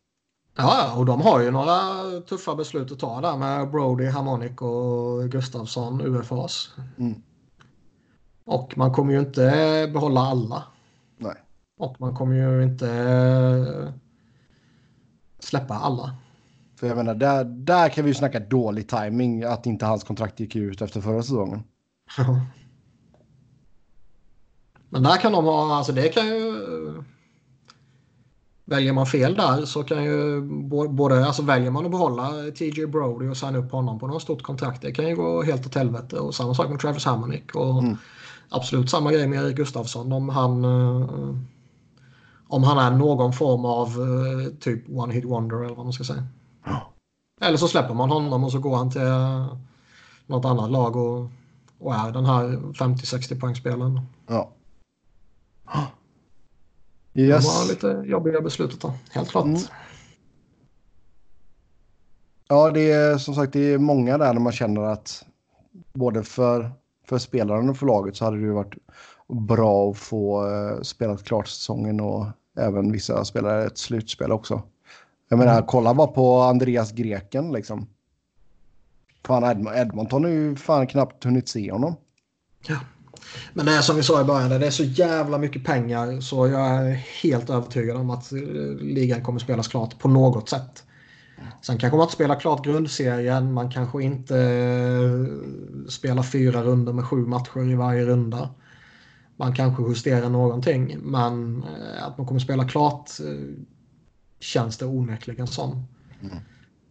Ja, 0.57 0.95
och 0.97 1.07
de 1.07 1.21
har 1.21 1.41
ju 1.41 1.51
några 1.51 1.81
tuffa 2.21 2.55
beslut 2.55 2.93
att 2.93 2.99
ta 2.99 3.21
där 3.21 3.37
med 3.37 3.71
Brody, 3.71 4.07
Harmonic 4.07 4.61
och 4.61 5.31
Gustafsson, 5.31 6.01
UFAs. 6.01 6.71
Mm. 6.99 7.23
Och 8.45 8.79
man 8.79 8.93
kommer 8.93 9.13
ju 9.13 9.21
inte 9.21 9.91
behålla 9.93 10.21
alla. 10.21 10.65
Nej. 11.19 11.35
Och 11.79 12.01
man 12.01 12.15
kommer 12.15 12.35
ju 12.35 12.63
inte 12.63 13.93
släppa 15.39 15.75
alla. 15.75 16.17
För 16.83 16.87
jag 16.89 16.97
menar, 16.97 17.15
där, 17.15 17.45
där 17.45 17.89
kan 17.89 18.05
vi 18.05 18.11
ju 18.11 18.15
snacka 18.15 18.41
dålig 18.41 18.89
timing 18.89 19.43
att 19.43 19.67
inte 19.67 19.87
hans 19.87 20.05
kontrakt 20.05 20.41
gick 20.41 20.57
ut 20.57 20.83
efter 20.83 21.01
förra 21.01 21.23
säsongen. 21.23 21.63
Men 24.89 25.03
där 25.03 25.17
kan 25.17 25.33
de 25.33 25.45
ha, 25.45 25.77
alltså 25.77 25.93
det 25.93 26.09
kan 26.09 26.27
ju... 26.27 26.55
Väljer 28.65 28.93
man 28.93 29.07
fel 29.07 29.35
där 29.35 29.65
så 29.65 29.83
kan 29.83 30.05
ju 30.05 30.41
både, 30.89 31.27
alltså 31.27 31.43
väljer 31.43 31.71
man 31.71 31.85
att 31.85 31.91
behålla 31.91 32.31
TJ 32.59 32.87
Brody 32.87 33.29
och 33.29 33.37
signa 33.37 33.59
upp 33.59 33.73
honom 33.73 33.99
på 33.99 34.07
något 34.07 34.23
stort 34.23 34.43
kontrakt. 34.43 34.83
Det 34.83 34.93
kan 34.93 35.09
ju 35.09 35.17
gå 35.17 35.43
helt 35.43 35.67
åt 35.67 35.75
helvete 35.75 36.19
och 36.19 36.35
samma 36.35 36.55
sak 36.55 36.71
med 36.71 36.81
Travis 36.81 37.05
Hammonick 37.05 37.55
och 37.55 37.79
mm. 37.79 37.97
absolut 38.49 38.91
samma 38.91 39.13
grej 39.13 39.29
med 39.29 39.45
Erik 39.45 39.57
Gustafsson 39.57 40.13
om 40.13 40.29
han 40.29 40.65
eh, 40.65 41.37
om 42.49 42.63
han 42.63 42.79
är 42.79 42.99
någon 42.99 43.33
form 43.33 43.65
av 43.65 44.01
uh, 44.01 44.49
typ 44.61 44.85
one 44.91 45.15
hit 45.15 45.25
wonder 45.25 45.65
eller 45.65 45.75
vad 45.75 45.87
man 45.87 45.93
ska 45.93 46.05
säga. 46.05 46.27
Eller 47.43 47.57
så 47.57 47.69
släpper 47.69 47.95
man 47.95 48.11
honom 48.11 48.45
och 48.45 48.53
så 48.53 48.59
går 48.59 48.77
han 48.77 48.91
till 48.91 49.01
något 50.27 50.45
annat 50.45 50.71
lag 50.71 50.97
och, 50.97 51.31
och 51.79 51.95
är 51.95 52.13
den 52.13 52.27
här 52.27 52.45
50-60 52.49 53.41
poängspelaren. 53.41 54.01
Ja. 54.27 54.51
Yes. 57.15 57.45
Det 57.45 57.49
var 57.49 57.69
lite 57.69 58.11
jobbiga 58.11 58.41
beslut 58.41 58.73
att 58.73 58.81
ta, 58.81 58.95
helt 59.11 59.31
klart. 59.31 59.45
Mm. 59.45 59.61
Ja, 62.49 62.71
det 62.71 62.93
är 62.93 63.19
som 63.19 63.35
sagt 63.35 63.53
det 63.53 63.73
är 63.73 63.79
många 63.79 64.19
där 64.19 64.33
när 64.33 64.41
man 64.41 64.53
känner 64.53 64.83
att 64.83 65.25
både 65.93 66.23
för, 66.23 66.73
för 67.09 67.19
spelaren 67.19 67.69
och 67.69 67.77
för 67.77 67.87
laget 67.87 68.17
så 68.17 68.25
hade 68.25 68.37
det 68.37 68.43
ju 68.43 68.53
varit 68.53 68.75
bra 69.29 69.91
att 69.91 69.99
få 69.99 70.47
uh, 70.47 70.83
spelat 70.83 71.25
klart 71.25 71.49
säsongen 71.49 72.01
och 72.01 72.27
även 72.59 72.93
vissa 72.93 73.25
spelare 73.25 73.65
ett 73.65 73.79
slutspel 73.79 74.33
också. 74.33 74.63
Jag 75.33 75.39
menar, 75.39 75.53
mm. 75.53 75.67
kolla 75.67 75.95
bara 75.95 76.07
på 76.07 76.41
Andreas 76.41 76.93
Greken 76.93 77.53
liksom. 77.53 77.87
Fan, 79.27 79.45
Edm 79.45 79.69
Edmonton 79.75 80.25
har 80.25 80.31
ju 80.31 80.57
fan 80.57 80.87
knappt 80.87 81.25
hunnit 81.25 81.49
se 81.49 81.73
honom. 81.73 81.97
Ja. 82.69 82.77
Men 83.53 83.67
det 83.67 83.73
är 83.73 83.81
som 83.81 83.97
vi 83.97 84.03
sa 84.03 84.21
i 84.21 84.25
början, 84.25 84.51
det 84.51 84.67
är 84.67 84.71
så 84.71 84.85
jävla 84.85 85.39
mycket 85.39 85.65
pengar 85.65 86.21
så 86.21 86.49
jag 86.49 86.67
är 86.67 86.91
helt 87.23 87.51
övertygad 87.51 87.97
om 87.97 88.11
att 88.11 88.33
eh, 88.33 88.39
ligan 88.81 89.23
kommer 89.23 89.39
spelas 89.41 89.69
klart 89.69 89.99
på 89.99 90.09
något 90.09 90.49
sätt. 90.49 90.85
Sen 91.63 91.79
kanske 91.79 91.97
man 91.97 92.05
inte 92.05 92.15
spelar 92.15 92.41
klart 92.41 92.65
grundserien, 92.65 93.53
man 93.53 93.71
kanske 93.71 94.03
inte 94.03 94.39
eh, 94.39 95.89
spelar 95.89 96.23
fyra 96.23 96.63
runder 96.63 96.93
med 96.93 97.05
sju 97.05 97.17
matcher 97.17 97.71
i 97.71 97.75
varje 97.75 98.05
runda 98.05 98.49
man 99.37 99.55
kanske 99.55 99.83
justerar 99.83 100.29
någonting. 100.29 100.99
Men 101.03 101.63
eh, 101.63 102.07
att 102.07 102.19
man 102.19 102.27
kommer 102.27 102.41
spela 102.41 102.69
klart 102.69 103.11
känns 104.43 104.79
det 104.79 104.87
onekligen 104.87 105.47
som. 105.47 105.87
Mm. 106.23 106.37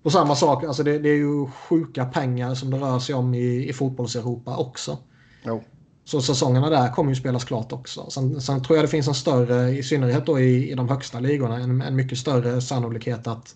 Och 0.03 0.11
samma 0.11 0.35
sak, 0.35 0.63
alltså 0.63 0.83
det, 0.83 0.99
det, 0.99 1.09
är 1.09 1.17
ju 1.17 1.47
sjuka 1.47 2.05
pengar 2.05 2.55
som 2.55 2.69
det 2.71 2.77
rör 2.77 2.99
sig 2.99 3.15
om 3.15 3.33
i, 3.33 3.69
i 3.69 3.73
fotbolls-Europa 3.73 4.57
också. 4.57 4.97
Jo. 5.45 5.63
Så 6.05 6.21
säsongerna 6.21 6.69
där 6.69 6.91
kommer 6.91 7.09
ju 7.11 7.15
spelas 7.15 7.43
klart 7.43 7.71
också. 7.71 8.09
Sen, 8.09 8.41
sen, 8.41 8.63
tror 8.63 8.77
jag 8.77 8.83
det 8.83 8.89
finns 8.89 9.07
en 9.07 9.13
större, 9.13 9.69
i 9.69 9.83
synnerhet 9.83 10.25
då 10.25 10.39
i, 10.39 10.71
i 10.71 10.75
de 10.75 10.89
högsta 10.89 11.19
ligorna, 11.19 11.59
en, 11.59 11.81
en 11.81 11.95
mycket 11.95 12.17
större 12.17 12.61
sannolikhet 12.61 13.27
att, 13.27 13.55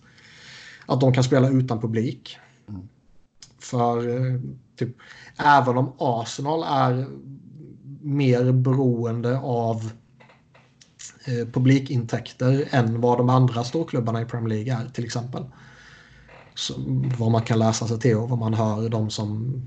att 0.85 1.01
de 1.01 1.13
kan 1.13 1.23
spela 1.23 1.49
utan 1.49 1.81
publik. 1.81 2.37
Mm. 2.69 2.81
För 3.59 4.09
eh, 4.09 4.41
typ, 4.75 4.95
även 5.37 5.77
om 5.77 5.93
Arsenal 5.97 6.63
är 6.63 7.07
mer 8.01 8.51
beroende 8.51 9.39
av 9.39 9.91
eh, 11.25 11.47
publikintäkter 11.47 12.67
än 12.71 13.01
vad 13.01 13.17
de 13.17 13.29
andra 13.29 13.63
storklubbarna 13.63 14.21
i 14.21 14.25
Premier 14.25 14.49
League 14.49 14.73
är 14.73 14.89
till 14.89 15.05
exempel. 15.05 15.45
Så, 16.55 16.73
vad 17.19 17.31
man 17.31 17.41
kan 17.41 17.59
läsa 17.59 17.87
sig 17.87 17.99
till 17.99 18.17
och 18.17 18.29
vad 18.29 18.39
man 18.39 18.53
hör 18.53 18.89
de 18.89 19.09
som 19.09 19.61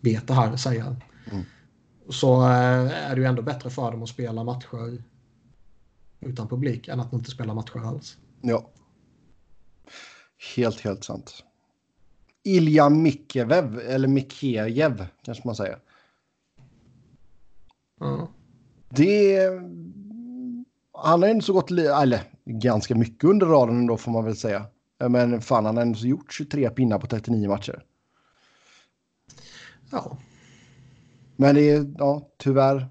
vet 0.00 0.28
det 0.28 0.34
här 0.34 0.56
säga. 0.56 0.96
Mm. 1.32 1.44
Så 2.08 2.42
eh, 2.42 3.10
är 3.10 3.14
det 3.14 3.20
ju 3.20 3.26
ändå 3.26 3.42
bättre 3.42 3.70
för 3.70 3.90
dem 3.90 4.02
att 4.02 4.08
spela 4.08 4.44
matcher 4.44 5.02
utan 6.20 6.48
publik 6.48 6.88
än 6.88 7.00
att 7.00 7.12
inte 7.12 7.30
spela 7.30 7.54
matcher 7.54 7.86
alls. 7.86 8.16
Ja. 8.40 8.70
Helt, 10.56 10.80
helt 10.80 11.04
sant. 11.04 11.44
Ilja 12.42 12.88
Mikevev, 12.88 13.80
eller 13.80 14.08
Mikejev 14.08 15.06
kanske 15.22 15.46
man 15.46 15.56
säger. 15.56 15.78
Det... 18.88 19.38
Han 21.02 21.22
har 21.22 21.28
ändå 21.28 21.42
så 21.42 21.52
gått, 21.52 21.70
eller 21.70 22.22
ganska 22.44 22.94
mycket 22.94 23.24
under 23.24 23.46
raden 23.46 23.76
ändå 23.76 23.96
får 23.96 24.12
man 24.12 24.24
väl 24.24 24.36
säga. 24.36 24.66
Men 25.08 25.40
fan, 25.40 25.66
han 25.66 25.76
har 25.76 25.82
ändå 25.82 25.98
gjort 25.98 26.32
23 26.32 26.70
pinnar 26.70 26.98
på 26.98 27.06
39 27.06 27.48
matcher. 27.48 27.84
Ja. 29.90 30.16
Men 31.36 31.54
det 31.54 31.70
är, 31.70 31.94
ja, 31.98 32.28
tyvärr. 32.38 32.88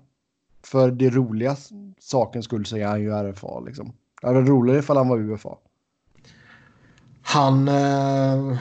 För 0.64 0.92
det 0.92 1.10
roliga 1.10 1.56
sakens 2.00 2.46
skull 2.46 2.66
så 2.66 2.78
är 2.78 2.88
han 2.88 3.02
ju 3.02 3.12
RFA 3.12 3.60
liksom. 3.60 3.94
Det 4.22 4.28
hade 4.28 4.40
varit 4.40 4.50
roligare 4.50 4.80
ifall 4.80 4.98
han 4.98 5.10
var 5.10 5.18
UFA. 5.18 5.58
Han... 7.22 7.68
Eh, 7.68 8.58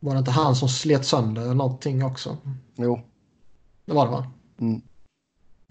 var 0.00 0.12
det 0.12 0.18
inte 0.18 0.30
han 0.30 0.56
som 0.56 0.68
slet 0.68 1.06
sönder 1.06 1.54
någonting 1.54 2.04
också? 2.04 2.36
Jo. 2.76 3.00
Det 3.84 3.92
var 3.92 4.04
det 4.04 4.12
va? 4.12 4.32
Mm. 4.60 4.82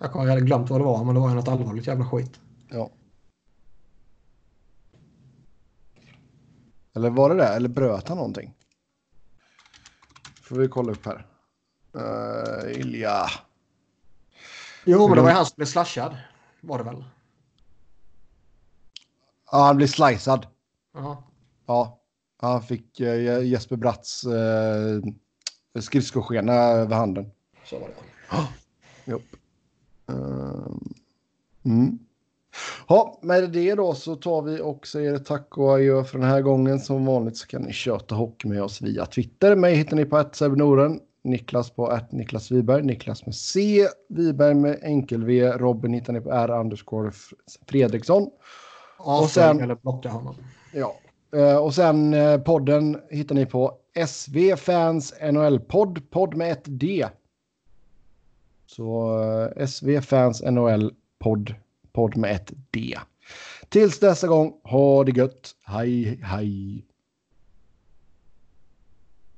Jag 0.03 0.25
hade 0.25 0.41
glömt 0.41 0.69
vad 0.69 0.79
det 0.79 0.85
var, 0.85 1.03
men 1.03 1.15
det 1.15 1.21
var 1.21 1.29
ju 1.29 1.35
något 1.35 1.47
allvarligt 1.47 1.87
jävla 1.87 2.05
skit. 2.05 2.39
Ja. 2.69 2.91
Eller 6.95 7.09
var 7.09 7.29
det 7.29 7.35
det? 7.35 7.47
Eller 7.47 7.69
bröt 7.69 8.07
han 8.07 8.17
någonting? 8.17 8.53
Får 10.41 10.55
vi 10.55 10.67
kolla 10.67 10.91
upp 10.91 11.05
här. 11.05 11.27
Uh, 11.95 12.79
Ilja. 12.79 13.25
Jo, 14.85 15.07
men 15.07 15.17
det 15.17 15.21
var 15.21 15.29
ju 15.29 15.35
han 15.35 15.45
som 15.45 15.55
blev 15.55 15.65
slashad. 15.65 16.17
Var 16.61 16.77
det 16.77 16.83
väl? 16.83 17.05
Ja, 19.51 19.65
han 19.65 19.77
blev 19.77 19.87
slicead. 19.87 20.47
Ja. 20.93 21.23
Ja, 21.65 21.99
han 22.37 22.63
fick 22.63 22.99
uh, 22.99 23.45
Jesper 23.45 23.75
Bratts 23.75 24.25
uh, 24.25 25.81
skridskoskena 25.81 26.53
över 26.53 26.95
handen. 26.95 27.31
Så 27.65 27.79
var 27.79 27.87
det. 27.87 27.93
Jo. 29.05 29.21
Ehm, 30.09 30.93
mm. 31.65 31.99
Ja, 32.87 33.19
med 33.21 33.49
det 33.49 33.75
då 33.75 33.93
så 33.93 34.15
tar 34.15 34.41
vi 34.41 34.61
och 34.61 34.87
säger 34.87 35.17
tack 35.17 35.57
och 35.57 35.73
adjö 35.73 36.03
för 36.03 36.19
den 36.19 36.29
här 36.29 36.41
gången. 36.41 36.79
Som 36.79 37.05
vanligt 37.05 37.37
så 37.37 37.47
kan 37.47 37.61
ni 37.61 37.73
köta 37.73 38.15
hockey 38.15 38.47
med 38.47 38.63
oss 38.63 38.81
via 38.81 39.05
Twitter. 39.05 39.55
Mig 39.55 39.75
hittar 39.75 39.95
ni 39.95 40.05
på 40.05 40.17
att 40.17 40.41
Noren, 40.41 40.99
Niklas 41.23 41.69
på 41.69 41.87
att 41.87 42.11
Niklas 42.11 42.51
Wiberg, 42.51 42.83
Niklas 42.83 43.25
med 43.25 43.35
C, 43.35 43.87
Wiberg 44.09 44.55
med 44.55 44.79
enkel-V, 44.81 45.51
Robin 45.51 45.93
hittar 45.93 46.13
ni 46.13 46.21
på 46.21 46.31
R 46.31 46.59
underscore 46.59 47.11
Fredriksson. 47.67 48.29
och 48.97 49.29
sen, 49.29 49.61
eller 49.61 49.75
blocka 49.75 50.09
honom. 50.09 50.35
Ja, 50.73 50.95
eh, 51.35 51.57
och 51.57 51.73
sen 51.73 52.13
eh, 52.13 52.37
podden 52.37 52.99
hittar 53.09 53.35
ni 53.35 53.45
på 53.45 53.77
SV 54.05 54.55
Fans 54.55 55.13
NHL-podd, 55.21 56.09
podd 56.09 56.35
med 56.35 56.51
ett 56.51 56.63
D. 56.65 57.05
Så 58.75 59.19
eh, 59.21 59.65
SV 59.67 60.01
Fans 60.01 60.41
NHL 60.41 60.89
podd, 61.19 61.53
podd 61.93 62.17
med 62.17 62.35
ett 62.35 62.53
D. 62.71 62.97
Tills 63.69 64.01
nästa 64.01 64.27
gång, 64.27 64.53
ha 64.63 65.03
det 65.03 65.11
gött. 65.11 65.55
Hej, 65.65 66.19
hej. 66.23 66.85